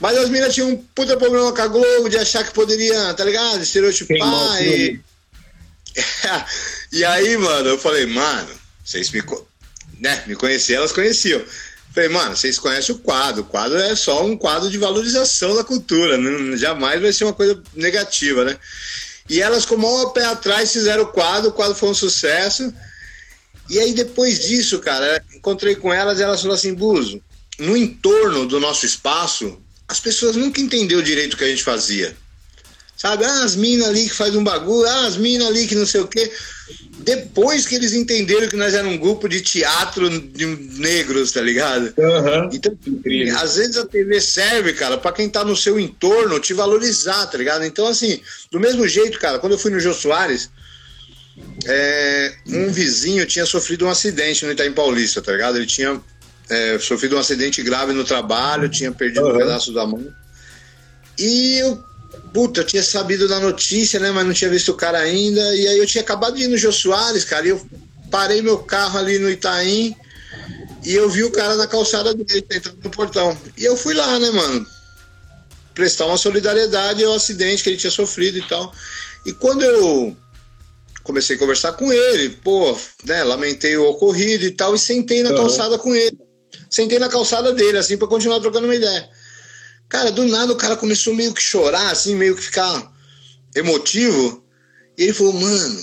Mas 0.00 0.16
as 0.16 0.30
minas 0.30 0.54
tinham 0.54 0.70
um 0.70 0.76
puta 0.76 1.16
problema 1.16 1.52
com 1.52 1.62
a 1.62 1.66
Globo 1.66 2.08
de 2.08 2.16
achar 2.16 2.42
que 2.42 2.54
poderia, 2.54 3.12
tá 3.14 3.24
ligado? 3.24 3.62
Estereotipar 3.62 4.62
e. 4.62 4.98
e 6.92 7.04
aí, 7.04 7.36
mano, 7.36 7.68
eu 7.68 7.78
falei, 7.78 8.06
mano, 8.06 8.48
vocês 8.82 9.10
me, 9.10 9.22
né, 9.98 10.24
me 10.26 10.34
conheciam, 10.34 10.78
elas 10.78 10.92
conheciam. 10.92 11.44
Falei, 11.92 12.08
mano, 12.08 12.36
vocês 12.36 12.58
conhecem 12.58 12.94
o 12.94 12.98
quadro. 12.98 13.42
O 13.42 13.46
quadro 13.46 13.76
é 13.78 13.94
só 13.94 14.24
um 14.24 14.36
quadro 14.36 14.70
de 14.70 14.78
valorização 14.78 15.54
da 15.54 15.64
cultura. 15.64 16.16
Não, 16.16 16.56
jamais 16.56 17.02
vai 17.02 17.12
ser 17.12 17.24
uma 17.24 17.32
coisa 17.32 17.60
negativa, 17.74 18.44
né? 18.44 18.56
E 19.28 19.42
elas, 19.42 19.66
com 19.66 19.74
o 19.74 19.78
maior 19.78 20.06
pé 20.10 20.24
atrás, 20.24 20.72
fizeram 20.72 21.02
o 21.02 21.08
quadro. 21.08 21.50
O 21.50 21.52
quadro 21.52 21.74
foi 21.74 21.88
um 21.88 21.94
sucesso. 21.94 22.72
E 23.68 23.78
aí, 23.78 23.92
depois 23.92 24.38
disso, 24.40 24.78
cara, 24.78 25.22
encontrei 25.34 25.74
com 25.74 25.92
elas 25.92 26.18
e 26.18 26.22
elas 26.22 26.40
falaram 26.40 26.58
assim: 26.58 26.74
Buzo, 26.74 27.20
no 27.58 27.76
entorno 27.76 28.46
do 28.46 28.60
nosso 28.60 28.86
espaço, 28.86 29.60
as 29.90 29.98
pessoas 29.98 30.36
nunca 30.36 30.60
entenderam 30.60 31.02
direito 31.02 31.34
o 31.34 31.36
que 31.36 31.42
a 31.42 31.48
gente 31.48 31.64
fazia. 31.64 32.16
Sabe? 32.96 33.24
Ah, 33.24 33.42
as 33.42 33.56
minas 33.56 33.88
ali 33.88 34.08
que 34.08 34.14
faz 34.14 34.36
um 34.36 34.44
bagulho, 34.44 34.88
ah, 34.88 35.06
as 35.06 35.16
minas 35.16 35.48
ali 35.48 35.66
que 35.66 35.74
não 35.74 35.84
sei 35.84 36.00
o 36.00 36.06
quê. 36.06 36.30
Depois 36.98 37.66
que 37.66 37.74
eles 37.74 37.92
entenderam 37.92 38.46
que 38.46 38.56
nós 38.56 38.72
éramos 38.72 38.94
um 38.94 38.98
grupo 38.98 39.28
de 39.28 39.40
teatro 39.40 40.08
de 40.08 40.46
negros, 40.46 41.32
tá 41.32 41.40
ligado? 41.40 41.92
Uhum. 41.98 42.50
Então, 42.52 42.78
Incrível. 42.86 43.36
às 43.38 43.56
vezes 43.56 43.78
a 43.78 43.86
TV 43.86 44.20
serve, 44.20 44.74
cara, 44.74 44.96
para 44.96 45.10
quem 45.12 45.28
tá 45.28 45.44
no 45.44 45.56
seu 45.56 45.80
entorno 45.80 46.38
te 46.38 46.54
valorizar, 46.54 47.26
tá 47.26 47.36
ligado? 47.36 47.64
Então, 47.64 47.86
assim, 47.86 48.20
do 48.52 48.60
mesmo 48.60 48.86
jeito, 48.86 49.18
cara, 49.18 49.40
quando 49.40 49.54
eu 49.54 49.58
fui 49.58 49.72
no 49.72 49.80
Jô 49.80 49.92
Soares, 49.92 50.50
é, 51.66 52.34
um 52.46 52.70
vizinho 52.70 53.26
tinha 53.26 53.46
sofrido 53.46 53.86
um 53.86 53.90
acidente 53.90 54.44
no 54.44 54.52
Itaim 54.52 54.72
Paulista, 54.72 55.20
tá 55.20 55.32
ligado? 55.32 55.56
Ele 55.56 55.66
tinha 55.66 56.00
é, 56.50 56.78
sofrido 56.78 57.16
um 57.16 57.18
acidente 57.18 57.62
grave 57.62 57.92
no 57.92 58.04
trabalho, 58.04 58.68
tinha 58.68 58.92
perdido 58.92 59.26
uhum. 59.26 59.34
um 59.34 59.38
pedaço 59.38 59.72
da 59.72 59.86
mão. 59.86 60.06
E 61.18 61.58
eu 61.58 61.82
puta, 62.32 62.60
eu 62.60 62.64
tinha 62.64 62.82
sabido 62.82 63.28
da 63.28 63.40
notícia, 63.40 63.98
né? 64.00 64.10
Mas 64.10 64.26
não 64.26 64.32
tinha 64.32 64.50
visto 64.50 64.70
o 64.70 64.76
cara 64.76 64.98
ainda. 64.98 65.40
E 65.54 65.66
aí 65.66 65.78
eu 65.78 65.86
tinha 65.86 66.02
acabado 66.02 66.36
de 66.36 66.44
ir 66.44 66.48
no 66.48 66.56
Jô 66.56 66.72
Soares, 66.72 67.24
cara. 67.24 67.46
E 67.46 67.50
eu 67.50 67.66
parei 68.10 68.42
meu 68.42 68.58
carro 68.58 68.98
ali 68.98 69.18
no 69.18 69.30
Itaim 69.30 69.94
e 70.84 70.94
eu 70.94 71.08
vi 71.08 71.24
o 71.24 71.30
cara 71.30 71.56
na 71.56 71.66
calçada 71.66 72.14
dele, 72.14 72.46
entrando 72.50 72.78
no 72.82 72.90
portão. 72.90 73.36
E 73.56 73.64
eu 73.64 73.76
fui 73.76 73.94
lá, 73.94 74.18
né, 74.18 74.30
mano? 74.30 74.66
Prestar 75.74 76.06
uma 76.06 76.16
solidariedade 76.16 77.04
ao 77.04 77.14
acidente 77.14 77.62
que 77.62 77.70
ele 77.70 77.76
tinha 77.76 77.90
sofrido 77.90 78.38
e 78.38 78.42
tal. 78.42 78.72
E 79.26 79.32
quando 79.32 79.62
eu 79.62 80.16
comecei 81.02 81.36
a 81.36 81.38
conversar 81.38 81.72
com 81.72 81.92
ele, 81.92 82.30
pô, 82.30 82.76
né, 83.04 83.22
lamentei 83.24 83.76
o 83.76 83.88
ocorrido 83.88 84.44
e 84.44 84.50
tal, 84.50 84.74
e 84.74 84.78
sentei 84.78 85.22
na 85.22 85.30
uhum. 85.30 85.36
calçada 85.36 85.78
com 85.78 85.94
ele. 85.94 86.18
Sentei 86.70 87.00
na 87.00 87.08
calçada 87.08 87.52
dele, 87.52 87.78
assim, 87.78 87.96
para 87.98 88.06
continuar 88.06 88.40
trocando 88.40 88.66
uma 88.66 88.74
ideia. 88.76 89.10
Cara, 89.88 90.12
do 90.12 90.24
nada 90.24 90.52
o 90.52 90.56
cara 90.56 90.76
começou 90.76 91.12
meio 91.12 91.34
que 91.34 91.42
chorar, 91.42 91.90
assim, 91.90 92.14
meio 92.14 92.36
que 92.36 92.42
ficar 92.42 92.92
emotivo. 93.56 94.44
E 94.96 95.02
ele 95.02 95.12
falou, 95.12 95.32
mano, 95.32 95.80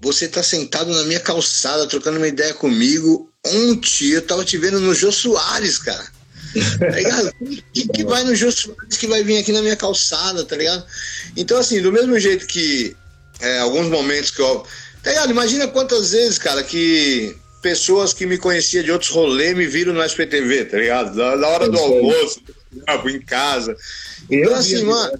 você 0.00 0.28
tá 0.28 0.42
sentado 0.42 0.92
na 0.92 1.02
minha 1.04 1.18
calçada, 1.18 1.88
trocando 1.88 2.18
uma 2.18 2.28
ideia 2.28 2.54
comigo. 2.54 3.28
Ontem 3.44 4.10
eu 4.10 4.22
tava 4.22 4.44
te 4.44 4.56
vendo 4.56 4.80
no 4.80 4.94
Jô 4.94 5.10
Soares, 5.10 5.78
cara. 5.78 6.06
Tá 6.78 6.88
ligado? 6.90 7.32
Quem 7.72 7.88
que 7.88 8.04
vai 8.04 8.22
no 8.24 8.34
Jô 8.36 8.52
Soares 8.52 8.96
que 8.96 9.06
vai 9.06 9.24
vir 9.24 9.38
aqui 9.38 9.52
na 9.52 9.62
minha 9.62 9.74
calçada, 9.74 10.44
tá 10.44 10.54
ligado? 10.54 10.84
Então, 11.36 11.58
assim, 11.58 11.80
do 11.80 11.90
mesmo 11.90 12.18
jeito 12.20 12.46
que 12.46 12.94
é, 13.40 13.58
alguns 13.58 13.88
momentos 13.88 14.30
que 14.30 14.40
eu. 14.40 14.64
Tá 15.02 15.10
ligado? 15.10 15.30
Imagina 15.30 15.66
quantas 15.66 16.12
vezes, 16.12 16.38
cara, 16.38 16.62
que 16.62 17.34
pessoas 17.62 18.12
que 18.12 18.26
me 18.26 18.36
conheciam 18.36 18.82
de 18.82 18.90
outros 18.90 19.10
rolês 19.10 19.56
me 19.56 19.66
viram 19.66 19.94
no 19.94 20.02
SPTV, 20.02 20.64
tá 20.66 20.76
ligado? 20.76 21.16
Da, 21.16 21.36
da 21.36 21.48
hora 21.48 21.68
do 21.68 21.78
almoço, 21.78 22.42
em 23.08 23.20
casa. 23.22 23.76
Então, 24.28 24.54
assim, 24.54 24.82
mano. 24.82 25.18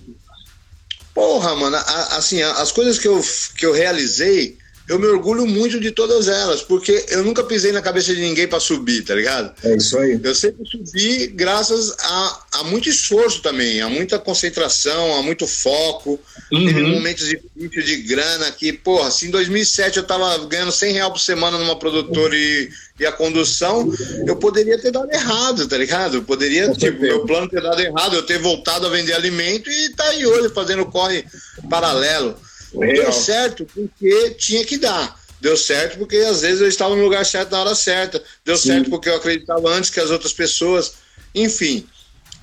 Porra, 1.14 1.55
mano, 1.55 1.76
a, 1.76 2.16
assim, 2.16 2.43
as 2.43 2.72
coisas 2.72 2.99
que 2.99 3.07
eu, 3.07 3.22
que 3.57 3.66
eu 3.66 3.72
realizei, 3.72 4.57
eu 4.89 4.99
me 4.99 5.07
orgulho 5.07 5.47
muito 5.47 5.78
de 5.80 5.91
todas 5.91 6.28
elas, 6.28 6.62
porque 6.62 7.07
eu 7.09 7.24
nunca 7.24 7.43
pisei 7.45 7.72
na 7.72 7.80
cabeça 7.80 8.14
de 8.14 8.20
ninguém 8.20 8.49
para 8.49 8.61
subir, 8.61 9.03
tá 9.05 9.14
ligado? 9.14 9.53
É 9.62 9.76
isso 9.76 9.97
aí. 9.99 10.20
Eu 10.22 10.35
sempre 10.35 10.66
subi 10.68 11.28
graças 11.28 11.95
a, 11.99 12.41
a 12.53 12.64
muito 12.64 12.89
esforço 12.89 13.41
também, 13.43 13.80
a 13.80 13.89
muita 13.89 14.18
concentração, 14.18 15.16
a 15.16 15.22
muito 15.22 15.47
foco. 15.47 16.18
Uhum. 16.53 16.66
Teve 16.66 16.83
momentos 16.83 17.28
difíceis 17.28 17.87
de 17.87 17.97
grana 18.03 18.51
que, 18.51 18.72
porra, 18.72 19.11
se 19.11 19.26
em 19.26 19.30
2007 19.30 19.99
eu 19.99 20.05
tava 20.05 20.47
ganhando 20.47 20.72
100 20.72 20.93
reais 20.93 21.12
por 21.12 21.20
semana 21.20 21.59
numa 21.59 21.78
produtora 21.78 22.37
e 22.37 22.68
e 23.03 23.07
a 23.07 23.12
condução, 23.12 23.93
eu 24.26 24.37
poderia 24.37 24.78
ter 24.78 24.93
dado 24.93 25.11
errado, 25.11 25.66
tá 25.66 25.76
ligado? 25.76 26.16
Eu 26.16 26.22
poderia, 26.22 26.68
Com 26.68 26.74
tipo, 26.74 27.01
meu 27.01 27.26
plano 27.26 27.49
ter 27.49 27.61
dado 27.61 27.80
errado, 27.80 28.14
eu 28.14 28.22
ter 28.22 28.39
voltado 28.39 28.87
a 28.87 28.91
vender 28.91 29.12
alimento 29.14 29.68
e 29.70 29.91
tá 29.91 30.05
aí 30.05 30.24
hoje 30.24 30.49
fazendo 30.51 30.87
corre 30.87 31.24
paralelo. 31.68 32.37
Legal. 32.75 33.05
Deu 33.05 33.12
certo 33.12 33.66
porque 33.66 34.31
tinha 34.39 34.64
que 34.64 34.79
dar. 34.79 35.20
Deu 35.41 35.57
certo 35.57 35.99
porque 35.99 36.16
às 36.16 36.43
vezes 36.43 36.61
eu 36.61 36.68
estava 36.68 36.95
no 36.95 37.03
lugar 37.03 37.25
certo 37.27 37.51
na 37.51 37.61
hora 37.61 37.75
certa. 37.75 38.23
Deu 38.45 38.57
Sim. 38.57 38.68
certo 38.68 38.91
porque 38.91 39.09
eu 39.09 39.16
acreditava 39.16 39.68
antes 39.70 39.91
que 39.91 40.01
as 40.01 40.11
outras 40.11 40.33
pessoas. 40.33 40.95
Enfim, 41.35 41.87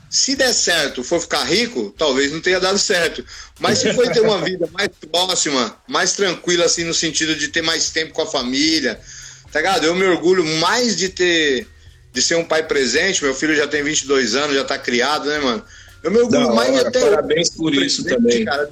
se 0.10 0.36
der 0.36 0.54
certo, 0.54 1.04
for 1.04 1.20
ficar 1.22 1.44
rico, 1.44 1.94
talvez 1.98 2.32
não 2.32 2.42
tenha 2.42 2.60
dado 2.60 2.78
certo. 2.80 3.24
Mas 3.60 3.80
se 3.80 3.94
for 3.94 4.08
ter 4.12 4.22
uma 4.22 4.40
vida 4.44 4.68
mais 4.74 4.90
próxima, 5.12 5.78
mais 5.88 6.14
tranquila, 6.14 6.66
assim, 6.66 6.84
no 6.84 6.94
sentido 6.94 7.36
de 7.36 7.48
ter 7.48 7.62
mais 7.62 7.90
tempo 7.90 8.14
com 8.14 8.22
a 8.22 8.28
família, 8.28 9.00
Tá 9.52 9.60
ligado? 9.60 9.86
Eu 9.86 9.96
me 9.96 10.06
orgulho 10.06 10.46
mais 10.46 10.96
de 10.96 11.10
ter. 11.10 11.68
de 12.14 12.22
ser 12.22 12.36
um 12.36 12.46
pai 12.46 12.64
presente. 12.64 13.24
Meu 13.24 13.34
filho 13.34 13.56
já 13.56 13.68
tem 13.68 13.84
22 13.84 14.36
anos, 14.36 14.56
já 14.56 14.64
tá 14.64 14.78
criado, 14.78 15.28
né, 15.28 15.40
mano? 15.40 15.64
Eu 16.04 16.12
me 16.12 16.20
orgulho 16.20 16.54
mais 16.56 16.84
de 16.84 16.92
ter. 16.92 17.02
Parabéns 17.02 17.50
por 17.50 17.74
isso 17.74 18.04
também. 18.04 18.46
Cara. 18.46 18.70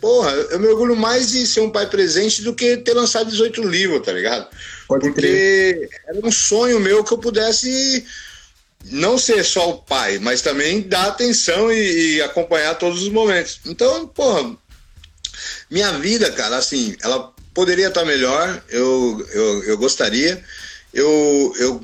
Porra, 0.00 0.30
eu 0.32 0.58
me 0.58 0.66
orgulho 0.68 0.96
mais 0.96 1.30
de 1.30 1.46
ser 1.46 1.60
um 1.60 1.70
pai 1.70 1.88
presente 1.88 2.42
do 2.42 2.54
que 2.54 2.76
ter 2.78 2.94
lançado 2.94 3.30
18 3.30 3.62
livros, 3.62 4.04
tá 4.04 4.12
ligado? 4.12 4.48
Pode 4.86 5.08
Porque 5.08 5.20
crer. 5.20 5.88
era 6.06 6.26
um 6.26 6.30
sonho 6.30 6.80
meu 6.80 7.04
que 7.04 7.12
eu 7.12 7.18
pudesse 7.18 8.04
não 8.84 9.18
ser 9.18 9.44
só 9.44 9.70
o 9.70 9.78
pai, 9.78 10.18
mas 10.18 10.40
também 10.40 10.82
dar 10.82 11.08
atenção 11.08 11.72
e, 11.72 12.16
e 12.16 12.22
acompanhar 12.22 12.74
todos 12.76 13.02
os 13.02 13.08
momentos. 13.08 13.60
Então, 13.66 14.06
porra, 14.06 14.56
minha 15.70 15.92
vida, 15.98 16.30
cara, 16.32 16.56
assim, 16.56 16.96
ela 17.02 17.32
poderia 17.52 17.88
estar 17.88 18.04
melhor, 18.04 18.62
eu, 18.68 19.26
eu, 19.32 19.64
eu 19.64 19.78
gostaria. 19.78 20.42
Eu, 20.94 21.54
eu, 21.58 21.80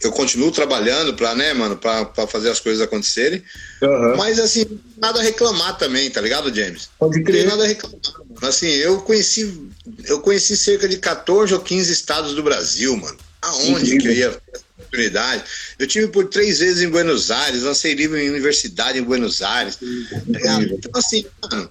eu 0.00 0.12
continuo 0.12 0.52
trabalhando 0.52 1.14
para, 1.14 1.34
né, 1.34 1.52
mano, 1.52 1.76
para 1.76 2.26
fazer 2.26 2.50
as 2.50 2.60
coisas 2.60 2.80
acontecerem. 2.80 3.42
Uhum. 3.82 4.16
Mas, 4.16 4.38
assim, 4.38 4.64
nada 4.96 5.20
a 5.20 5.22
reclamar 5.22 5.76
também, 5.76 6.10
tá 6.10 6.20
ligado, 6.20 6.54
James? 6.54 6.88
Pode 6.98 7.22
crer. 7.22 7.44
Não 7.44 7.50
tem 7.50 7.50
nada 7.50 7.64
a 7.64 7.66
reclamar. 7.66 7.98
Mano. 8.18 8.38
Assim, 8.42 8.68
eu 8.68 9.00
conheci, 9.00 9.68
eu 10.04 10.20
conheci 10.20 10.56
cerca 10.56 10.88
de 10.88 10.98
14 10.98 11.52
ou 11.52 11.60
15 11.60 11.92
estados 11.92 12.34
do 12.34 12.42
Brasil, 12.42 12.96
mano. 12.96 13.18
Aonde 13.42 13.94
Incrível. 13.94 14.00
que 14.00 14.08
eu 14.08 14.12
ia 14.12 14.30
ter 14.30 14.60
oportunidade? 14.78 15.44
Eu 15.78 15.86
tive 15.86 16.08
por 16.08 16.28
três 16.28 16.58
vezes 16.58 16.82
em 16.82 16.88
Buenos 16.88 17.30
Aires, 17.30 17.62
lancei 17.62 17.94
livro 17.94 18.16
em 18.16 18.30
universidade 18.30 18.98
em 18.98 19.02
Buenos 19.02 19.42
Aires. 19.42 19.78
Então, 19.82 20.92
assim, 20.94 21.24
mano 21.42 21.70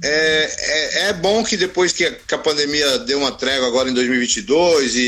é, 0.00 0.50
é, 0.58 1.08
é, 1.08 1.12
bom 1.12 1.44
que 1.44 1.56
depois 1.56 1.92
que 1.92 2.04
a, 2.06 2.12
que 2.12 2.34
a, 2.34 2.38
pandemia 2.38 2.98
deu 3.00 3.18
uma 3.18 3.32
trégua 3.32 3.68
agora 3.68 3.90
em 3.90 3.94
2022 3.94 4.94
e, 4.94 5.00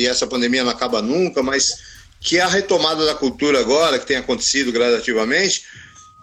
e, 0.00 0.06
essa 0.06 0.26
pandemia 0.26 0.64
não 0.64 0.72
acaba 0.72 1.00
nunca, 1.00 1.40
mas 1.42 1.93
que 2.24 2.40
a 2.40 2.48
retomada 2.48 3.04
da 3.04 3.14
cultura 3.14 3.60
agora, 3.60 3.98
que 3.98 4.06
tem 4.06 4.16
acontecido 4.16 4.72
gradativamente, 4.72 5.62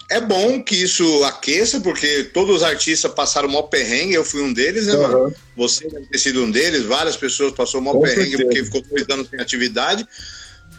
é 0.10 0.20
bom 0.20 0.62
que 0.62 0.76
isso 0.76 1.24
aqueça, 1.24 1.80
porque 1.80 2.24
todos 2.34 2.58
os 2.58 2.64
artistas 2.64 3.14
passaram 3.14 3.47
o 3.47 3.52
maior 3.52 3.68
perrengue, 3.68 4.16
eu 4.16 4.26
fui 4.26 4.41
um 4.41 4.52
deles, 4.52 4.88
né, 4.88 4.95
uhum. 4.95 5.02
mano? 5.02 5.36
Você 5.56 5.88
deve 5.88 6.08
ter 6.08 6.18
sido 6.18 6.43
um 6.43 6.52
deles, 6.52 6.84
várias 6.84 7.16
pessoas 7.16 7.54
passaram 7.54 7.80
o 7.80 7.84
maior 7.86 8.02
perrengue 8.02 8.36
certeza. 8.36 8.43
porque 8.43 8.64
ficou 8.66 8.82
dois 8.82 9.08
anos 9.10 9.30
sem 9.30 9.39
atividade. 9.39 10.06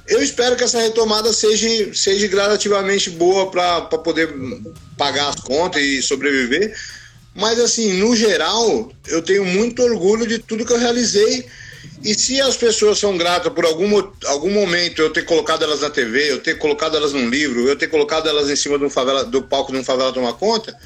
Eu 0.08 0.20
espero 0.20 0.56
que 0.56 0.64
essa 0.64 0.80
retomada 0.80 1.32
seja, 1.32 1.94
seja 1.94 2.26
gradativamente 2.26 3.08
boa 3.08 3.48
para 3.48 3.82
poder 3.98 4.34
pagar 4.98 5.28
as 5.28 5.36
contas 5.36 5.80
e 5.80 6.02
sobreviver 6.02 6.76
mas, 7.34 7.58
assim, 7.58 7.94
no 7.94 8.14
geral, 8.14 8.92
eu 9.08 9.22
tenho 9.22 9.44
muito 9.44 9.82
orgulho 9.82 10.26
de 10.26 10.38
tudo 10.38 10.66
que 10.66 10.72
eu 10.72 10.78
realizei. 10.78 11.46
E 12.04 12.14
se 12.14 12.40
as 12.40 12.56
pessoas 12.56 12.98
são 12.98 13.16
gratas 13.16 13.52
por 13.52 13.64
algum, 13.64 14.02
algum 14.26 14.50
momento 14.50 15.00
eu 15.00 15.10
ter 15.10 15.22
colocado 15.22 15.62
elas 15.62 15.80
na 15.80 15.90
TV, 15.90 16.32
eu 16.32 16.40
ter 16.40 16.58
colocado 16.58 16.96
elas 16.96 17.12
num 17.12 17.28
livro, 17.28 17.68
eu 17.68 17.76
ter 17.76 17.86
colocado 17.86 18.28
elas 18.28 18.50
em 18.50 18.56
cima 18.56 18.76
do, 18.76 18.90
favela, 18.90 19.24
do 19.24 19.42
palco 19.42 19.70
de 19.70 19.78
um 19.78 19.84
favela 19.84 20.12
tomar 20.12 20.32
conta, 20.32 20.76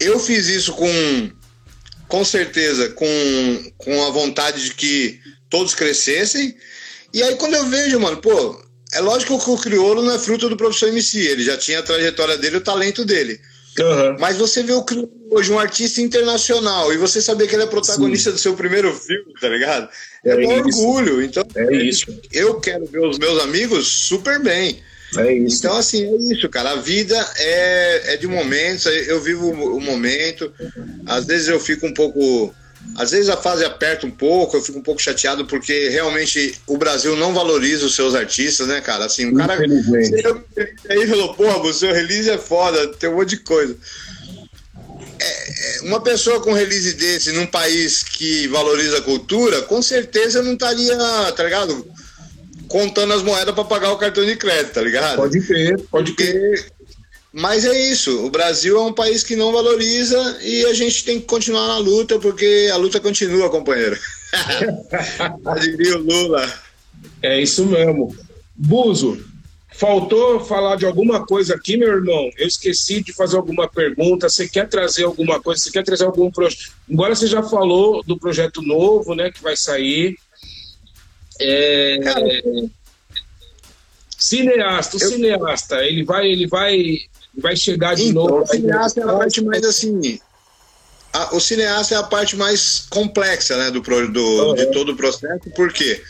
eu 0.00 0.18
fiz 0.18 0.48
isso 0.48 0.72
com, 0.72 1.30
com 2.08 2.24
certeza, 2.24 2.88
com, 2.90 3.72
com 3.76 4.06
a 4.06 4.10
vontade 4.10 4.64
de 4.64 4.74
que 4.74 5.20
todos 5.48 5.74
crescessem. 5.74 6.56
E 7.14 7.22
aí 7.22 7.36
quando 7.36 7.54
eu 7.54 7.66
vejo, 7.66 8.00
mano, 8.00 8.16
pô, 8.16 8.60
é 8.92 9.00
lógico 9.00 9.38
que 9.38 9.50
o 9.50 9.56
Criolo 9.56 10.02
não 10.02 10.14
é 10.14 10.18
fruto 10.18 10.48
do 10.48 10.56
professor 10.56 10.88
MC, 10.88 11.18
ele 11.18 11.44
já 11.44 11.56
tinha 11.56 11.78
a 11.78 11.82
trajetória 11.82 12.36
dele, 12.36 12.56
o 12.56 12.60
talento 12.60 13.04
dele. 13.04 13.40
Uhum. 13.82 14.16
Mas 14.18 14.36
você 14.36 14.62
vê 14.62 14.72
o 14.72 14.84
hoje 15.30 15.52
um 15.52 15.58
artista 15.58 16.00
internacional 16.00 16.92
e 16.92 16.96
você 16.96 17.20
saber 17.20 17.46
que 17.46 17.54
ele 17.54 17.64
é 17.64 17.66
protagonista 17.66 18.30
Sim. 18.30 18.36
do 18.36 18.40
seu 18.40 18.54
primeiro 18.54 18.92
filme, 18.94 19.32
tá 19.40 19.48
ligado? 19.48 19.88
É, 20.24 20.30
é 20.30 20.36
um 20.46 20.58
orgulho. 20.58 21.22
Então, 21.22 21.44
é 21.54 21.76
isso. 21.76 22.06
Eu 22.32 22.60
quero 22.60 22.86
ver 22.86 23.00
os 23.00 23.18
meus 23.18 23.42
amigos 23.42 23.86
super 23.86 24.42
bem. 24.42 24.82
É 25.16 25.32
isso. 25.32 25.58
Então, 25.58 25.76
assim, 25.76 26.04
é 26.04 26.32
isso, 26.32 26.48
cara. 26.48 26.72
A 26.72 26.76
vida 26.76 27.16
é, 27.38 28.14
é 28.14 28.16
de 28.16 28.26
momentos, 28.26 28.86
eu 28.86 29.20
vivo 29.20 29.50
o 29.50 29.80
momento. 29.80 30.52
Às 31.06 31.24
vezes 31.24 31.48
eu 31.48 31.58
fico 31.58 31.86
um 31.86 31.94
pouco. 31.94 32.54
Às 32.96 33.12
vezes 33.12 33.28
a 33.28 33.36
fase 33.36 33.64
aperta 33.64 34.06
um 34.06 34.10
pouco, 34.10 34.56
eu 34.56 34.62
fico 34.62 34.78
um 34.78 34.82
pouco 34.82 35.00
chateado 35.00 35.46
porque 35.46 35.88
realmente 35.88 36.58
o 36.66 36.76
Brasil 36.76 37.14
não 37.16 37.34
valoriza 37.34 37.86
os 37.86 37.94
seus 37.94 38.14
artistas, 38.14 38.66
né, 38.66 38.80
cara? 38.80 39.04
Assim, 39.04 39.26
o 39.26 39.34
cara. 39.34 39.58
Aí 40.88 41.06
falou, 41.06 41.34
porra, 41.34 41.58
o 41.58 41.72
seu 41.72 41.92
release 41.92 42.30
é 42.30 42.38
foda, 42.38 42.88
tem 42.94 43.10
um 43.10 43.16
monte 43.16 43.30
de 43.30 43.38
coisa. 43.38 43.76
É, 45.20 45.78
é, 45.78 45.80
uma 45.82 46.00
pessoa 46.00 46.40
com 46.40 46.52
release 46.52 46.94
desse 46.94 47.32
num 47.32 47.46
país 47.46 48.02
que 48.02 48.46
valoriza 48.48 48.98
a 48.98 49.02
cultura, 49.02 49.62
com 49.62 49.82
certeza 49.82 50.42
não 50.42 50.52
estaria, 50.54 50.96
tá 51.36 51.44
ligado? 51.44 51.86
contando 52.68 53.14
as 53.14 53.22
moedas 53.22 53.54
para 53.54 53.64
pagar 53.64 53.92
o 53.92 53.96
cartão 53.96 54.24
de 54.24 54.36
crédito, 54.36 54.74
tá 54.74 54.82
ligado? 54.82 55.16
Pode 55.16 55.40
crer, 55.40 55.80
pode 55.90 56.12
crer. 56.12 56.70
Mas 57.32 57.64
é 57.64 57.90
isso, 57.90 58.24
o 58.24 58.30
Brasil 58.30 58.78
é 58.78 58.82
um 58.82 58.92
país 58.92 59.22
que 59.22 59.36
não 59.36 59.52
valoriza 59.52 60.38
e 60.42 60.64
a 60.64 60.72
gente 60.72 61.04
tem 61.04 61.20
que 61.20 61.26
continuar 61.26 61.66
na 61.66 61.78
luta, 61.78 62.18
porque 62.18 62.70
a 62.72 62.76
luta 62.76 62.98
continua, 62.98 63.50
companheiro. 63.50 63.98
Diria 65.60 65.98
o 65.98 66.02
Lula. 66.02 66.52
É 67.22 67.40
isso 67.40 67.66
mesmo. 67.66 68.16
Buzo, 68.54 69.22
faltou 69.72 70.40
falar 70.40 70.76
de 70.76 70.86
alguma 70.86 71.24
coisa 71.24 71.54
aqui, 71.54 71.76
meu 71.76 71.88
irmão? 71.88 72.30
Eu 72.36 72.46
esqueci 72.46 73.02
de 73.02 73.12
fazer 73.12 73.36
alguma 73.36 73.68
pergunta. 73.68 74.28
Você 74.28 74.48
quer 74.48 74.68
trazer 74.68 75.04
alguma 75.04 75.40
coisa? 75.40 75.62
Você 75.62 75.70
quer 75.70 75.84
trazer 75.84 76.04
algum 76.04 76.30
projeto? 76.30 76.72
Agora 76.90 77.14
você 77.14 77.26
já 77.26 77.42
falou 77.42 78.02
do 78.02 78.18
projeto 78.18 78.62
novo, 78.62 79.14
né, 79.14 79.30
que 79.30 79.42
vai 79.42 79.56
sair. 79.56 80.16
É... 81.40 81.98
Cineasta, 84.18 84.96
o 84.96 85.00
eu... 85.00 85.08
cineasta, 85.08 85.84
ele 85.84 86.04
vai, 86.04 86.26
ele 86.26 86.48
vai, 86.48 86.98
vai 87.40 87.56
chegar 87.56 87.94
de 87.94 88.08
então, 88.08 88.24
novo. 88.24 88.42
O 88.42 88.46
cineasta 88.46 89.00
é 89.00 89.04
a 89.04 89.12
parte 89.16 89.42
mais 89.42 89.64
assim. 89.64 90.20
A, 91.12 91.34
o 91.34 91.40
cineasta 91.40 91.94
é 91.94 91.98
a 91.98 92.02
parte 92.02 92.36
mais 92.36 92.86
complexa, 92.90 93.56
né, 93.56 93.70
do, 93.70 93.80
do 93.80 94.20
uhum. 94.20 94.54
de 94.54 94.66
todo 94.66 94.92
o 94.92 94.96
processo. 94.96 95.50
Por 95.54 95.72
quê? 95.72 96.02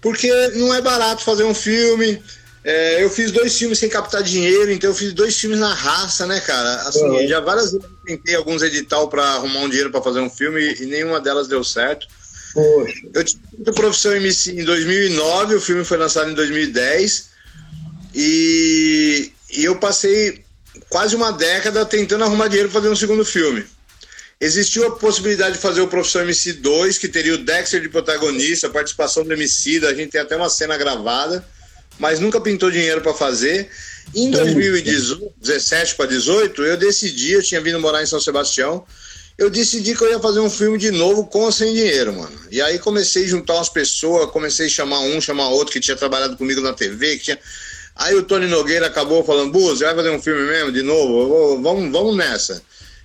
Porque 0.00 0.30
não 0.54 0.74
é 0.74 0.80
barato 0.80 1.22
fazer 1.22 1.44
um 1.44 1.54
filme. 1.54 2.22
É, 2.62 3.02
eu 3.02 3.08
fiz 3.08 3.30
dois 3.30 3.56
filmes 3.56 3.78
sem 3.78 3.88
captar 3.88 4.24
dinheiro, 4.24 4.72
então 4.72 4.90
eu 4.90 4.94
fiz 4.94 5.12
dois 5.12 5.38
filmes 5.38 5.60
na 5.60 5.72
raça, 5.72 6.26
né, 6.26 6.40
cara? 6.40 6.82
Assim, 6.82 7.04
uhum. 7.04 7.26
já 7.28 7.40
várias 7.40 7.70
vezes 7.70 7.84
eu 7.84 7.96
tentei 8.04 8.34
alguns 8.34 8.60
edital 8.60 9.08
para 9.08 9.22
arrumar 9.22 9.60
um 9.60 9.68
dinheiro 9.68 9.90
para 9.90 10.02
fazer 10.02 10.20
um 10.20 10.28
filme 10.28 10.60
e, 10.60 10.82
e 10.82 10.86
nenhuma 10.86 11.20
delas 11.20 11.46
deu 11.46 11.62
certo. 11.62 12.08
Poxa. 12.52 12.94
Eu 13.14 13.22
tive 13.24 13.72
profissão 13.72 14.16
MC 14.16 14.50
em 14.50 14.64
2009, 14.64 15.54
o 15.54 15.60
filme 15.60 15.84
foi 15.84 15.96
lançado 15.96 16.30
em 16.30 16.34
2010 16.34 17.28
e, 18.14 19.30
e 19.50 19.64
eu 19.64 19.76
passei 19.76 20.45
quase 20.96 21.14
uma 21.14 21.30
década 21.30 21.84
tentando 21.84 22.24
arrumar 22.24 22.48
dinheiro 22.48 22.70
para 22.70 22.80
fazer 22.80 22.90
um 22.90 22.96
segundo 22.96 23.22
filme. 23.22 23.66
Existiu 24.40 24.86
a 24.86 24.92
possibilidade 24.92 25.56
de 25.56 25.60
fazer 25.60 25.82
o 25.82 25.88
Profissão 25.88 26.22
MC 26.22 26.54
2, 26.54 26.96
que 26.96 27.06
teria 27.06 27.34
o 27.34 27.38
Dexter 27.44 27.82
de 27.82 27.90
protagonista, 27.90 28.66
a 28.66 28.70
participação 28.70 29.22
do 29.22 29.30
MC, 29.30 29.84
a 29.84 29.92
gente 29.92 30.12
tem 30.12 30.22
até 30.22 30.34
uma 30.34 30.48
cena 30.48 30.74
gravada, 30.74 31.46
mas 31.98 32.18
nunca 32.18 32.40
pintou 32.40 32.70
dinheiro 32.70 33.02
para 33.02 33.12
fazer. 33.12 33.68
Em 34.14 34.30
2017 34.30 35.96
para 35.96 36.06
18, 36.06 36.64
eu 36.64 36.78
decidi, 36.78 37.32
eu 37.32 37.42
tinha 37.42 37.60
vindo 37.60 37.78
morar 37.78 38.02
em 38.02 38.06
São 38.06 38.18
Sebastião, 38.18 38.82
eu 39.36 39.50
decidi 39.50 39.94
que 39.94 40.02
eu 40.02 40.08
ia 40.08 40.18
fazer 40.18 40.40
um 40.40 40.48
filme 40.48 40.78
de 40.78 40.90
novo 40.90 41.26
com 41.26 41.40
ou 41.40 41.52
sem 41.52 41.74
dinheiro, 41.74 42.14
mano. 42.14 42.40
E 42.50 42.62
aí 42.62 42.78
comecei 42.78 43.26
a 43.26 43.28
juntar 43.28 43.56
umas 43.56 43.68
pessoas, 43.68 44.30
comecei 44.30 44.64
a 44.64 44.70
chamar 44.70 45.00
um, 45.00 45.20
chamar 45.20 45.50
outro 45.50 45.74
que 45.74 45.80
tinha 45.80 45.94
trabalhado 45.94 46.38
comigo 46.38 46.62
na 46.62 46.72
TV, 46.72 47.18
que 47.18 47.24
tinha. 47.24 47.38
Aí 47.96 48.14
o 48.14 48.22
Tony 48.22 48.46
Nogueira 48.46 48.86
acabou 48.86 49.24
falando, 49.24 49.52
Buz, 49.52 49.80
vai 49.80 49.94
fazer 49.94 50.10
um 50.10 50.20
filme 50.20 50.42
mesmo 50.42 50.70
de 50.70 50.82
novo? 50.82 51.28
Vou, 51.28 51.62
vamos, 51.62 51.90
vamos 51.90 52.16
nessa. 52.16 52.62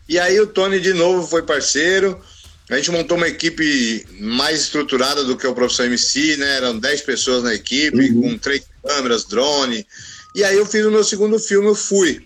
E 0.07 0.19
aí 0.19 0.39
o 0.39 0.47
Tony 0.47 0.79
de 0.79 0.93
novo 0.93 1.25
foi 1.25 1.43
parceiro. 1.43 2.21
A 2.69 2.75
gente 2.75 2.91
montou 2.91 3.17
uma 3.17 3.27
equipe 3.27 4.05
mais 4.19 4.61
estruturada 4.61 5.23
do 5.23 5.37
que 5.37 5.47
o 5.47 5.53
Profissão 5.53 5.85
MC, 5.85 6.37
né? 6.37 6.57
Eram 6.57 6.77
10 6.77 7.01
pessoas 7.01 7.43
na 7.43 7.53
equipe, 7.53 8.11
uhum. 8.11 8.21
com 8.21 8.37
três 8.37 8.63
câmeras, 8.85 9.25
drone. 9.25 9.85
E 10.35 10.43
aí 10.43 10.57
eu 10.57 10.65
fiz 10.65 10.85
o 10.85 10.91
meu 10.91 11.03
segundo 11.03 11.39
filme, 11.39 11.67
eu 11.67 11.75
fui. 11.75 12.25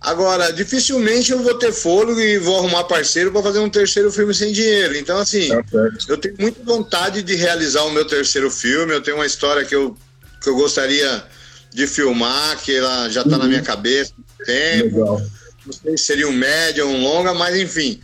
Agora, 0.00 0.52
dificilmente 0.52 1.30
eu 1.30 1.40
vou 1.40 1.54
ter 1.54 1.72
fôlego 1.72 2.20
e 2.20 2.38
vou 2.38 2.58
arrumar 2.58 2.84
parceiro 2.84 3.30
para 3.30 3.42
fazer 3.42 3.60
um 3.60 3.70
terceiro 3.70 4.10
filme 4.10 4.34
sem 4.34 4.52
dinheiro. 4.52 4.96
Então, 4.96 5.16
assim, 5.16 5.48
tá 5.48 5.62
eu 6.08 6.16
tenho 6.16 6.34
muita 6.40 6.60
vontade 6.64 7.22
de 7.22 7.36
realizar 7.36 7.82
o 7.84 7.92
meu 7.92 8.04
terceiro 8.04 8.50
filme. 8.50 8.92
Eu 8.92 9.00
tenho 9.00 9.16
uma 9.16 9.26
história 9.26 9.64
que 9.64 9.74
eu, 9.74 9.96
que 10.42 10.48
eu 10.48 10.56
gostaria 10.56 11.24
de 11.72 11.86
filmar, 11.86 12.58
que 12.58 12.76
ela 12.76 13.08
já 13.08 13.22
está 13.22 13.36
uhum. 13.36 13.42
na 13.42 13.48
minha 13.48 13.62
cabeça 13.62 14.12
há 14.40 14.44
tempo. 14.44 14.98
Legal. 14.98 15.22
Não 15.64 15.72
sei 15.72 15.96
se 15.96 16.04
seria 16.04 16.28
um 16.28 16.32
médio 16.32 16.86
ou 16.86 16.92
um 16.92 17.02
longa, 17.02 17.32
mas 17.34 17.56
enfim. 17.56 18.00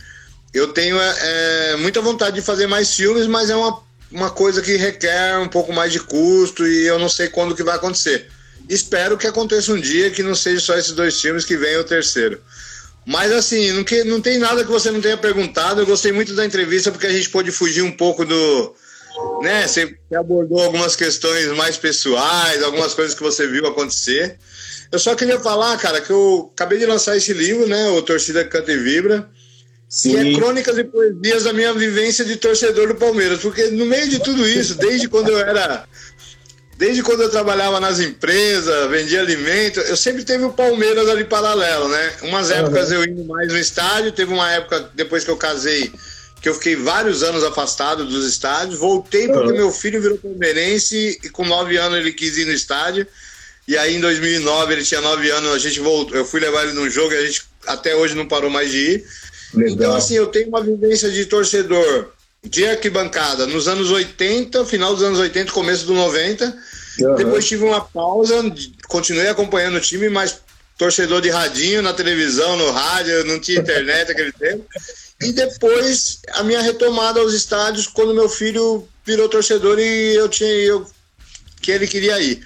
Eu 0.53 0.69
tenho 0.69 0.97
é, 0.99 1.75
muita 1.77 2.01
vontade 2.01 2.35
de 2.35 2.41
fazer 2.41 2.67
mais 2.67 2.93
filmes, 2.93 3.27
mas 3.27 3.49
é 3.49 3.55
uma, 3.55 3.81
uma 4.11 4.29
coisa 4.29 4.61
que 4.61 4.75
requer 4.77 5.37
um 5.37 5.47
pouco 5.47 5.71
mais 5.71 5.91
de 5.91 5.99
custo 5.99 6.65
e 6.65 6.87
eu 6.87 6.97
não 6.97 7.09
sei 7.09 7.27
quando 7.27 7.55
que 7.55 7.63
vai 7.63 7.75
acontecer. 7.75 8.27
Espero 8.67 9.17
que 9.17 9.27
aconteça 9.27 9.71
um 9.71 9.79
dia 9.79 10.09
que 10.09 10.23
não 10.23 10.35
seja 10.35 10.59
só 10.61 10.77
esses 10.77 10.91
dois 10.91 11.19
filmes 11.19 11.45
que 11.45 11.57
venha 11.57 11.79
o 11.79 11.83
terceiro. 11.83 12.41
Mas 13.05 13.31
assim, 13.31 13.71
não, 13.71 13.83
que, 13.83 14.03
não 14.03 14.21
tem 14.21 14.37
nada 14.37 14.63
que 14.63 14.69
você 14.69 14.91
não 14.91 15.01
tenha 15.01 15.17
perguntado. 15.17 15.81
Eu 15.81 15.85
gostei 15.85 16.11
muito 16.11 16.35
da 16.35 16.45
entrevista 16.45 16.91
porque 16.91 17.07
a 17.07 17.11
gente 17.11 17.29
pôde 17.29 17.51
fugir 17.51 17.81
um 17.81 17.91
pouco 17.91 18.23
do. 18.23 18.75
Né, 19.41 19.67
você 19.67 19.97
abordou 20.13 20.59
algumas 20.61 20.95
questões 20.95 21.47
mais 21.55 21.77
pessoais, 21.77 22.61
algumas 22.61 22.93
coisas 22.93 23.15
que 23.15 23.21
você 23.21 23.47
viu 23.47 23.65
acontecer. 23.65 24.37
Eu 24.91 24.99
só 24.99 25.15
queria 25.15 25.39
falar, 25.39 25.77
cara, 25.77 26.01
que 26.01 26.11
eu 26.11 26.51
acabei 26.53 26.77
de 26.77 26.85
lançar 26.85 27.15
esse 27.15 27.31
livro, 27.33 27.67
né? 27.67 27.89
O 27.89 28.01
Torcida 28.01 28.43
Canta 28.43 28.71
e 28.71 28.77
Vibra. 28.77 29.29
Sim. 29.87 30.11
Que 30.11 30.17
é 30.17 30.33
crônicas 30.33 30.77
e 30.77 30.83
poesias 30.83 31.43
da 31.43 31.53
minha 31.53 31.73
vivência 31.73 32.25
de 32.25 32.35
torcedor 32.35 32.87
do 32.87 32.95
Palmeiras. 32.95 33.39
Porque 33.39 33.69
no 33.69 33.85
meio 33.85 34.09
de 34.09 34.19
tudo 34.19 34.47
isso, 34.47 34.75
desde 34.75 35.07
quando 35.07 35.29
eu 35.29 35.39
era 35.39 35.87
Desde 36.79 37.03
quando 37.03 37.21
eu 37.21 37.29
trabalhava 37.29 37.77
nas 37.81 37.99
empresas, 37.99 38.89
vendia 38.89 39.19
alimento, 39.19 39.81
eu 39.81 39.97
sempre 39.97 40.23
teve 40.23 40.45
o 40.45 40.53
Palmeiras 40.53 41.09
ali 41.09 41.25
paralelo, 41.25 41.89
né? 41.89 42.13
Umas 42.21 42.49
épocas 42.49 42.89
eu 42.89 43.03
indo 43.03 43.25
mais 43.25 43.51
no 43.51 43.59
estádio, 43.59 44.13
teve 44.13 44.33
uma 44.33 44.49
época 44.49 44.89
depois 44.95 45.25
que 45.25 45.29
eu 45.29 45.35
casei 45.35 45.91
que 46.41 46.49
eu 46.49 46.53
fiquei 46.53 46.75
vários 46.75 47.23
anos 47.23 47.43
afastado 47.43 48.05
dos 48.05 48.25
estádios, 48.25 48.79
voltei 48.79 49.27
porque 49.27 49.51
uhum. 49.51 49.57
meu 49.57 49.71
filho 49.71 50.01
virou 50.01 50.17
palmeirense 50.17 51.19
e 51.23 51.29
com 51.29 51.45
nove 51.45 51.77
anos 51.77 51.99
ele 51.99 52.11
quis 52.11 52.37
ir 52.37 52.45
no 52.45 52.53
estádio. 52.53 53.05
E 53.67 53.77
aí 53.77 53.95
em 53.95 53.99
2009 53.99 54.73
ele 54.73 54.83
tinha 54.83 55.01
nove 55.01 55.29
anos, 55.29 55.53
a 55.53 55.59
gente 55.59 55.79
voltou, 55.79 56.17
eu 56.17 56.25
fui 56.25 56.39
levar 56.39 56.63
ele 56.63 56.73
num 56.73 56.89
jogo 56.89 57.13
e 57.13 57.17
a 57.17 57.25
gente 57.25 57.43
até 57.67 57.95
hoje 57.95 58.15
não 58.15 58.27
parou 58.27 58.49
mais 58.49 58.71
de 58.71 58.77
ir. 58.77 59.05
Legal. 59.53 59.73
Então 59.73 59.95
assim, 59.95 60.15
eu 60.15 60.27
tenho 60.27 60.47
uma 60.47 60.63
vivência 60.63 61.09
de 61.09 61.25
torcedor 61.25 62.11
de 62.43 62.65
arquibancada 62.65 63.45
nos 63.45 63.67
anos 63.67 63.91
80, 63.91 64.65
final 64.65 64.93
dos 64.93 65.03
anos 65.03 65.19
80, 65.19 65.51
começo 65.51 65.85
do 65.85 65.93
90 65.93 66.57
Uhum. 67.01 67.15
Depois 67.15 67.47
tive 67.47 67.63
uma 67.63 67.81
pausa, 67.81 68.35
continuei 68.87 69.27
acompanhando 69.27 69.77
o 69.77 69.81
time, 69.81 70.09
mas 70.09 70.41
torcedor 70.77 71.21
de 71.21 71.29
radinho 71.29 71.81
na 71.81 71.93
televisão, 71.93 72.57
no 72.57 72.71
rádio, 72.71 73.25
não 73.25 73.39
tinha 73.39 73.59
internet 73.59 74.11
aquele 74.11 74.31
tempo. 74.31 74.65
E 75.21 75.31
depois 75.33 76.19
a 76.33 76.43
minha 76.43 76.61
retomada 76.61 77.19
aos 77.19 77.33
estádios 77.33 77.87
quando 77.87 78.13
meu 78.13 78.29
filho 78.29 78.87
virou 79.05 79.27
torcedor 79.27 79.77
e 79.79 80.15
eu 80.15 80.29
tinha 80.29 80.49
eu, 80.49 80.87
que 81.61 81.71
ele 81.71 81.87
queria 81.87 82.19
ir. 82.19 82.41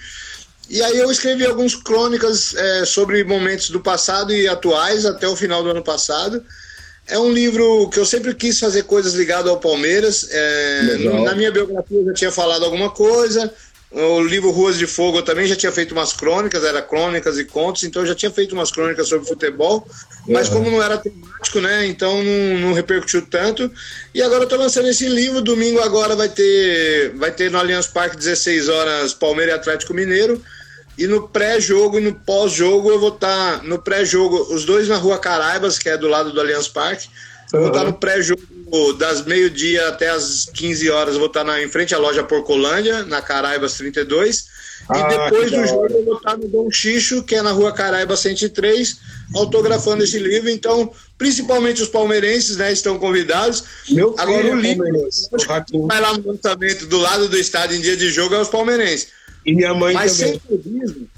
E 0.68 0.82
aí 0.82 0.98
eu 0.98 1.10
escrevi 1.10 1.44
algumas 1.44 1.74
crônicas 1.74 2.54
é, 2.54 2.84
sobre 2.84 3.22
momentos 3.22 3.70
do 3.70 3.80
passado 3.80 4.32
e 4.32 4.48
atuais 4.48 5.04
até 5.04 5.28
o 5.28 5.36
final 5.36 5.62
do 5.62 5.70
ano 5.70 5.82
passado. 5.82 6.44
É 7.06 7.18
um 7.18 7.30
livro 7.30 7.88
que 7.90 8.00
eu 8.00 8.06
sempre 8.06 8.34
quis 8.34 8.58
fazer 8.58 8.84
coisas 8.84 9.12
ligadas 9.12 9.50
ao 9.50 9.60
Palmeiras. 9.60 10.26
É, 10.30 10.98
na 11.22 11.34
minha 11.34 11.52
biografia 11.52 11.98
eu 11.98 12.06
já 12.06 12.14
tinha 12.14 12.32
falado 12.32 12.64
alguma 12.64 12.90
coisa. 12.90 13.52
O 13.94 14.20
livro 14.20 14.50
Ruas 14.50 14.76
de 14.76 14.88
Fogo 14.88 15.18
eu 15.18 15.22
também 15.22 15.46
já 15.46 15.54
tinha 15.54 15.70
feito 15.70 15.92
umas 15.92 16.12
crônicas, 16.12 16.64
era 16.64 16.82
crônicas 16.82 17.38
e 17.38 17.44
contos, 17.44 17.84
então 17.84 18.02
eu 18.02 18.08
já 18.08 18.14
tinha 18.14 18.30
feito 18.30 18.52
umas 18.52 18.72
crônicas 18.72 19.08
sobre 19.08 19.28
futebol, 19.28 19.86
mas 20.26 20.48
uhum. 20.48 20.54
como 20.54 20.70
não 20.72 20.82
era 20.82 20.98
temático, 20.98 21.60
né, 21.60 21.86
então 21.86 22.20
não, 22.24 22.58
não 22.58 22.72
repercutiu 22.72 23.24
tanto. 23.24 23.70
E 24.12 24.20
agora 24.20 24.42
eu 24.42 24.48
tô 24.48 24.56
lançando 24.56 24.88
esse 24.88 25.08
livro, 25.08 25.40
domingo 25.40 25.80
agora 25.80 26.16
vai 26.16 26.28
ter 26.28 27.14
vai 27.14 27.30
ter 27.30 27.52
no 27.52 27.58
Allianz 27.58 27.86
Parque 27.86 28.16
16 28.16 28.68
horas 28.68 29.14
Palmeiras 29.14 29.54
e 29.54 29.58
Atlético 29.58 29.94
Mineiro. 29.94 30.42
E 30.98 31.06
no 31.06 31.28
pré-jogo 31.28 31.98
e 31.98 32.00
no 32.00 32.14
pós-jogo 32.14 32.90
eu 32.90 32.98
vou 32.98 33.14
estar 33.14 33.58
tá 33.58 33.64
no 33.64 33.80
pré-jogo, 33.80 34.52
os 34.52 34.64
dois 34.64 34.88
na 34.88 34.96
Rua 34.96 35.18
Caraibas, 35.18 35.78
que 35.78 35.88
é 35.88 35.96
do 35.96 36.08
lado 36.08 36.32
do 36.32 36.40
Allianz 36.40 36.66
Parque. 36.66 37.08
Eu 37.52 37.60
vou 37.60 37.68
estar 37.68 37.80
tá 37.80 37.86
no 37.86 37.92
pré-jogo 37.92 38.42
das 38.98 39.24
meio-dia 39.24 39.88
até 39.88 40.10
as 40.10 40.46
15 40.52 40.90
horas, 40.90 41.14
eu 41.14 41.20
vou 41.20 41.28
estar 41.28 41.44
na, 41.44 41.62
em 41.62 41.68
frente 41.68 41.94
à 41.94 41.98
loja 41.98 42.22
Porcolândia, 42.22 43.04
na 43.04 43.20
Caraibas 43.20 43.74
32. 43.74 44.54
Ah, 44.88 44.98
e 44.98 45.08
depois 45.08 45.50
do 45.50 45.66
jogo 45.66 45.86
eu 45.90 46.04
vou 46.04 46.16
estar 46.16 46.36
no 46.36 46.48
Dom 46.48 46.70
Xixo, 46.70 47.22
que 47.22 47.34
é 47.34 47.42
na 47.42 47.52
Rua 47.52 47.72
Caraibas 47.72 48.20
103, 48.20 48.98
autografando 49.34 50.04
esse 50.04 50.18
livro. 50.18 50.50
Então, 50.50 50.92
principalmente 51.16 51.82
os 51.82 51.88
palmeirenses, 51.88 52.56
né, 52.56 52.72
estão 52.72 52.98
convidados. 52.98 53.64
Meu 53.88 54.14
Agora 54.18 54.54
o 54.54 54.58
é 54.58 54.60
livro 54.60 54.84
vai 55.86 56.00
lá 56.00 56.16
no 56.16 56.32
lançamento 56.32 56.86
do 56.86 56.98
lado 56.98 57.28
do 57.28 57.38
estádio 57.38 57.76
em 57.76 57.80
dia 57.80 57.96
de 57.96 58.10
jogo 58.10 58.34
é 58.34 58.40
os 58.40 58.48
palmeirenses. 58.48 59.08
E 59.44 59.54
minha 59.54 59.74
mãe 59.74 59.94
Mas 59.94 60.18
também. 60.18 60.32
sem 60.32 60.38
clubismo, 60.40 61.08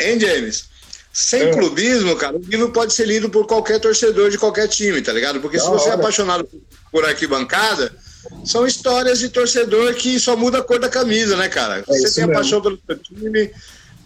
hein, 0.00 0.20
James? 0.20 0.64
Sem 1.12 1.42
é. 1.42 1.50
clubismo, 1.52 2.14
cara, 2.16 2.36
o 2.36 2.40
livro 2.40 2.70
pode 2.70 2.92
ser 2.92 3.06
lido 3.06 3.28
por 3.28 3.46
qualquer 3.46 3.80
torcedor 3.80 4.30
de 4.30 4.38
qualquer 4.38 4.68
time, 4.68 5.00
tá 5.02 5.12
ligado? 5.12 5.40
Porque 5.40 5.56
da 5.56 5.64
se 5.64 5.68
você 5.68 5.88
é 5.88 5.92
hora. 5.92 5.96
é 5.96 6.00
apaixonado 6.00 6.48
por 6.92 7.04
arquibancada, 7.04 7.92
são 8.44 8.66
histórias 8.66 9.18
de 9.18 9.28
torcedor 9.28 9.94
que 9.94 10.18
só 10.20 10.36
muda 10.36 10.58
a 10.58 10.62
cor 10.62 10.78
da 10.78 10.88
camisa, 10.88 11.36
né, 11.36 11.48
cara? 11.48 11.78
É 11.78 11.82
você 11.82 12.14
tem 12.14 12.24
a 12.24 12.28
paixão 12.36 12.60
pelo 12.60 12.78
seu 12.86 12.98
time. 12.98 13.50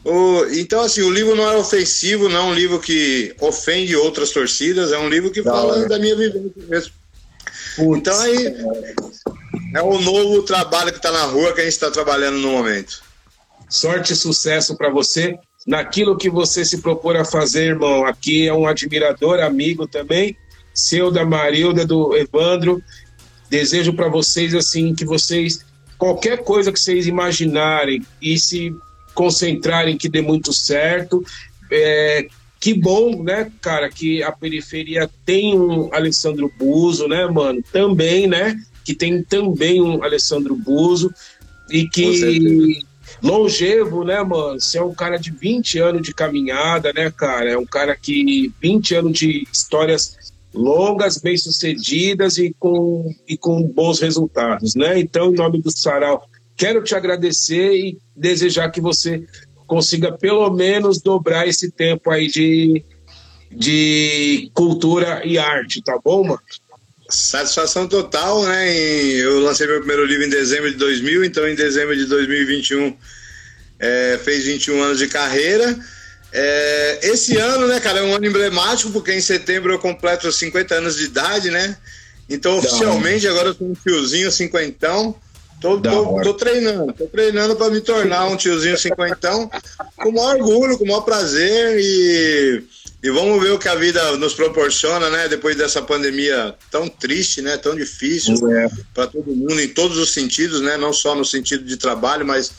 O... 0.05 0.45
Então, 0.53 0.81
assim, 0.81 1.03
o 1.03 1.11
livro 1.11 1.37
não 1.37 1.51
é 1.51 1.57
ofensivo, 1.57 2.29
não 2.29 2.37
é 2.37 2.43
um 2.51 2.55
livro 2.55 2.81
que 2.81 3.35
ofende 3.41 3.95
outras 3.95 4.31
torcidas, 4.31 4.91
é 4.91 4.99
um 4.99 5.09
livro 5.09 5.31
que 5.31 5.43
da 5.43 5.51
fala 5.51 5.79
hora. 5.79 5.89
da 5.89 5.99
minha 5.99 6.16
vivência 6.16 6.62
mesmo. 6.69 6.93
Putz. 7.77 7.99
Então 7.99 8.20
aí 8.20 8.55
é 9.74 9.83
o 9.83 9.99
novo 10.01 10.43
trabalho 10.43 10.93
que 10.93 10.99
está 10.99 11.11
na 11.11 11.24
rua 11.24 11.53
que 11.53 11.61
a 11.61 11.65
gente 11.65 11.73
está 11.73 11.91
trabalhando 11.91 12.39
no 12.39 12.51
momento. 12.51 13.03
Sorte 13.69 14.12
e 14.12 14.16
sucesso 14.16 14.77
para 14.77 14.91
você 14.91 15.39
naquilo 15.66 16.16
que 16.16 16.28
você 16.28 16.64
se 16.64 16.80
propor 16.80 17.16
a 17.16 17.24
fazer, 17.24 17.66
irmão. 17.66 18.05
Aqui 18.05 18.47
é 18.47 18.55
um 18.55 18.66
admirador, 18.66 19.40
amigo 19.40 19.86
também, 19.86 20.36
seu 20.74 21.10
da 21.10 21.24
Marilda, 21.24 21.86
do 21.86 22.16
Evandro. 22.16 22.82
Desejo 23.48 23.93
para 23.93 24.09
vocês 24.09 24.55
assim 24.55 24.94
que 24.94 25.05
vocês 25.05 25.64
qualquer 25.98 26.43
coisa 26.43 26.72
que 26.72 26.80
vocês 26.80 27.06
imaginarem 27.06 28.05
e 28.20 28.36
se 28.39 28.74
concentrarem 29.14 29.97
que 29.97 30.09
dê 30.09 30.20
muito 30.20 30.52
certo. 30.52 31.24
É, 31.70 32.26
que 32.59 32.74
bom, 32.74 33.22
né, 33.22 33.51
cara, 33.60 33.89
que 33.89 34.22
a 34.22 34.32
periferia 34.32 35.09
tem 35.24 35.59
um 35.59 35.93
Alessandro 35.93 36.52
Buzo, 36.59 37.06
né, 37.06 37.26
mano? 37.26 37.62
Também, 37.72 38.26
né? 38.26 38.56
Que 38.84 38.94
tem 38.94 39.22
também 39.22 39.80
um 39.80 40.02
Alessandro 40.02 40.56
Buzo 40.56 41.12
e 41.70 41.89
que 41.89 42.84
longevo, 43.23 44.05
né, 44.05 44.23
mano? 44.23 44.61
Você 44.61 44.78
é 44.78 44.82
um 44.82 44.94
cara 44.94 45.16
de 45.16 45.31
20 45.31 45.78
anos 45.78 46.03
de 46.03 46.12
caminhada, 46.12 46.93
né, 46.93 47.11
cara? 47.11 47.53
É 47.53 47.57
um 47.57 47.65
cara 47.65 47.97
que 47.97 48.53
20 48.61 48.94
anos 48.97 49.19
de 49.19 49.47
histórias 49.53 50.16
longas, 50.53 51.19
bem-sucedidas 51.19 52.36
e 52.36 52.55
com, 52.59 53.15
e 53.27 53.36
com 53.36 53.62
bons 53.62 54.01
resultados, 54.01 54.74
né? 54.74 54.99
Então, 54.99 55.32
em 55.32 55.36
nome 55.36 55.62
do 55.62 55.70
Sarau, 55.70 56.27
quero 56.57 56.82
te 56.82 56.94
agradecer 56.94 57.73
e 57.73 57.99
desejar 58.15 58.70
que 58.70 58.81
você 58.81 59.24
consiga 59.66 60.12
pelo 60.12 60.51
menos 60.51 61.01
dobrar 61.01 61.49
esse 61.49 61.70
tempo 61.70 62.11
aí 62.11 62.27
de, 62.27 62.85
de 63.51 64.51
cultura 64.53 65.23
e 65.24 65.39
arte, 65.39 65.82
tá 65.82 65.99
bom, 66.05 66.24
mano? 66.24 66.40
Satisfação 67.12 67.86
total, 67.86 68.43
né? 68.44 68.74
Eu 68.74 69.39
lancei 69.40 69.66
meu 69.66 69.78
primeiro 69.78 70.06
livro 70.06 70.24
em 70.24 70.30
dezembro 70.30 70.70
de 70.70 70.76
2000, 70.78 71.24
então 71.24 71.47
em 71.47 71.55
dezembro 71.55 71.94
de 71.94 72.06
2021 72.06 72.97
é, 73.78 74.18
fez 74.24 74.44
21 74.44 74.82
anos 74.82 74.98
de 74.98 75.09
carreira. 75.09 75.78
É, 76.32 77.01
esse 77.02 77.36
ano, 77.36 77.68
né, 77.68 77.78
cara, 77.80 77.98
é 77.98 78.02
um 78.02 78.14
ano 78.14 78.24
emblemático, 78.24 78.90
porque 78.90 79.12
em 79.12 79.20
setembro 79.20 79.74
eu 79.74 79.78
completo 79.78 80.32
50 80.32 80.74
anos 80.74 80.97
de 80.97 81.05
idade, 81.05 81.51
né? 81.51 81.76
Então, 82.30 82.56
oficialmente, 82.56 83.28
agora 83.28 83.48
eu 83.48 83.55
sou 83.55 83.68
um 83.68 83.74
tiozinho 83.74 84.32
cinquentão. 84.32 85.14
Tô, 85.60 85.78
tô, 85.80 86.20
tô, 86.22 86.34
treinando, 86.34 86.93
tô 86.94 87.06
treinando 87.06 87.55
para 87.55 87.70
me 87.70 87.80
tornar 87.82 88.26
um 88.26 88.36
tiozinho 88.36 88.76
cinquentão 88.78 89.51
com 89.97 90.09
o 90.09 90.12
maior 90.12 90.36
orgulho, 90.36 90.78
com 90.78 90.84
o 90.84 90.89
maior 90.89 91.02
prazer 91.02 91.78
e 91.78 92.64
e 93.03 93.11
vamos 93.11 93.43
ver 93.43 93.51
o 93.51 93.59
que 93.59 93.69
a 93.69 93.74
vida 93.74 94.16
nos 94.16 94.33
proporciona, 94.33 95.11
né? 95.11 95.29
Depois 95.29 95.57
dessa 95.57 95.83
pandemia 95.83 96.55
tão 96.70 96.89
triste, 96.89 97.43
né? 97.43 97.57
Tão 97.57 97.74
difícil 97.74 98.35
é. 98.53 98.69
para 98.95 99.09
todo 99.09 99.35
mundo, 99.35 99.61
em 99.61 99.69
todos 99.69 99.99
os 99.99 100.12
sentidos, 100.12 100.61
né? 100.61 100.77
Não 100.77 100.93
só 100.93 101.12
no 101.12 101.24
sentido 101.24 101.65
de 101.65 101.77
trabalho, 101.77 102.24
mas 102.24 102.53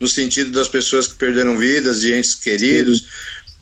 no 0.00 0.08
sentido 0.08 0.52
das 0.52 0.68
pessoas 0.68 1.06
que 1.06 1.16
perderam 1.16 1.58
vidas, 1.58 2.00
de 2.00 2.14
entes 2.14 2.34
queridos. 2.34 3.04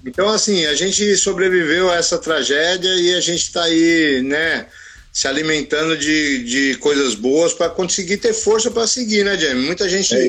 Então, 0.06 0.28
assim, 0.28 0.64
a 0.66 0.74
gente 0.74 1.16
sobreviveu 1.16 1.90
a 1.90 1.96
essa 1.96 2.16
tragédia 2.16 2.94
e 2.94 3.14
a 3.14 3.20
gente 3.20 3.42
está 3.42 3.64
aí, 3.64 4.22
né? 4.22 4.66
Se 5.12 5.26
alimentando 5.26 5.96
de, 5.96 6.44
de 6.44 6.74
coisas 6.76 7.16
boas 7.16 7.52
para 7.52 7.68
conseguir 7.68 8.18
ter 8.18 8.32
força 8.32 8.70
para 8.70 8.86
seguir, 8.86 9.24
né, 9.24 9.36
Jamie? 9.36 9.66
Muita 9.66 9.88
gente. 9.88 10.14
É. 10.14 10.28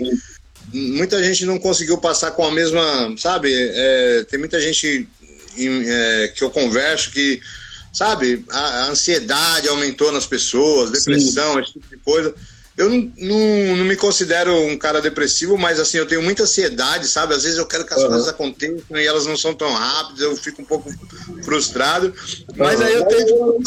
Muita 0.73 1.23
gente 1.23 1.45
não 1.45 1.59
conseguiu 1.59 1.97
passar 1.99 2.31
com 2.31 2.45
a 2.45 2.51
mesma, 2.51 3.13
sabe? 3.17 3.51
É, 3.53 4.25
tem 4.29 4.39
muita 4.39 4.59
gente 4.59 5.07
é, 5.67 6.27
que 6.29 6.43
eu 6.43 6.49
converso 6.49 7.11
que, 7.11 7.41
sabe, 7.91 8.45
a, 8.49 8.59
a, 8.59 8.89
ansiedade 8.89 9.67
aumentou 9.67 10.11
nas 10.11 10.25
pessoas, 10.25 10.91
depressão, 10.91 11.55
Sim. 11.55 11.61
esse 11.61 11.73
tipo 11.73 11.89
de 11.89 11.97
coisa. 11.97 12.33
Eu 12.77 12.89
não, 12.89 13.11
não, 13.17 13.77
não, 13.77 13.85
me 13.85 13.97
considero 13.97 14.55
um 14.55 14.77
cara 14.77 15.01
depressivo, 15.01 15.57
mas 15.57 15.81
assim, 15.81 15.97
eu 15.97 16.05
tenho 16.05 16.21
muita 16.21 16.43
ansiedade, 16.43 17.07
sabe? 17.07 17.33
Às 17.33 17.43
vezes 17.43 17.57
eu 17.57 17.65
quero 17.65 17.85
que 17.85 17.93
as 17.93 18.01
uhum. 18.01 18.07
coisas 18.07 18.27
aconteçam 18.29 18.97
e 18.97 19.05
elas 19.05 19.25
não 19.25 19.35
são 19.35 19.53
tão 19.53 19.73
rápidas, 19.73 20.21
eu 20.21 20.33
fico 20.37 20.61
um 20.61 20.65
pouco 20.65 20.89
frustrado. 21.43 22.13
Mas 22.55 22.79
uhum. 22.79 22.85
aí 22.85 22.93
eu 22.93 23.05
tento 23.05 23.59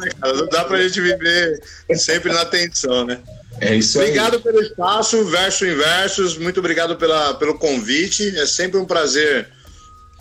né, 0.00 0.10
cara? 0.20 0.34
Não 0.34 0.48
dá 0.48 0.66
pra 0.66 0.82
gente 0.82 1.00
viver 1.00 1.62
sempre 1.96 2.30
na 2.30 2.44
tensão, 2.44 3.06
né? 3.06 3.18
É 3.60 3.74
isso 3.74 3.98
obrigado 3.98 4.34
aí. 4.36 4.42
pelo 4.42 4.60
espaço, 4.60 5.24
verso 5.24 5.64
em 5.64 5.74
versos. 5.74 6.36
Muito 6.36 6.60
obrigado 6.60 6.96
pela, 6.96 7.34
pelo 7.34 7.58
convite. 7.58 8.36
É 8.36 8.46
sempre 8.46 8.78
um 8.78 8.84
prazer 8.84 9.48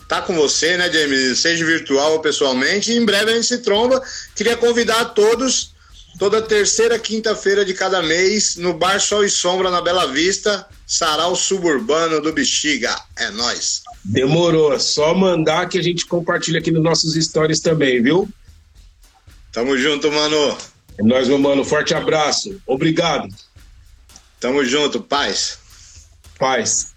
tá 0.07 0.21
com 0.21 0.35
você, 0.35 0.77
né, 0.77 0.91
James? 0.91 1.39
Seja 1.39 1.65
virtual 1.65 2.13
ou 2.13 2.19
pessoalmente. 2.19 2.91
E 2.91 2.97
em 2.97 3.05
breve 3.05 3.31
a 3.31 3.35
gente 3.35 3.47
se 3.47 3.59
tromba. 3.59 4.01
Queria 4.35 4.55
convidar 4.55 5.01
a 5.01 5.05
todos, 5.05 5.73
toda 6.17 6.41
terceira 6.41 6.97
quinta-feira 6.97 7.65
de 7.65 7.73
cada 7.73 8.01
mês, 8.01 8.55
no 8.55 8.73
Bar 8.73 8.99
Sol 8.99 9.23
e 9.23 9.29
Sombra, 9.29 9.69
na 9.69 9.81
Bela 9.81 10.07
Vista, 10.07 10.65
Sarau 10.85 11.35
Suburbano 11.35 12.21
do 12.21 12.31
Bexiga. 12.31 12.95
É 13.17 13.29
nós. 13.31 13.81
Demorou. 14.03 14.73
É 14.73 14.79
só 14.79 15.13
mandar 15.13 15.67
que 15.67 15.77
a 15.77 15.83
gente 15.83 16.05
compartilha 16.05 16.59
aqui 16.59 16.71
nos 16.71 16.83
nossos 16.83 17.13
stories 17.13 17.59
também, 17.59 18.01
viu? 18.01 18.27
Tamo 19.51 19.77
junto, 19.77 20.11
mano. 20.11 20.57
É 20.97 21.03
nóis, 21.03 21.27
meu 21.27 21.37
mano. 21.37 21.63
Forte 21.65 21.93
abraço. 21.93 22.61
Obrigado. 22.65 23.27
Tamo 24.39 24.63
junto. 24.63 25.01
Paz. 25.01 25.59
Paz. 26.39 26.96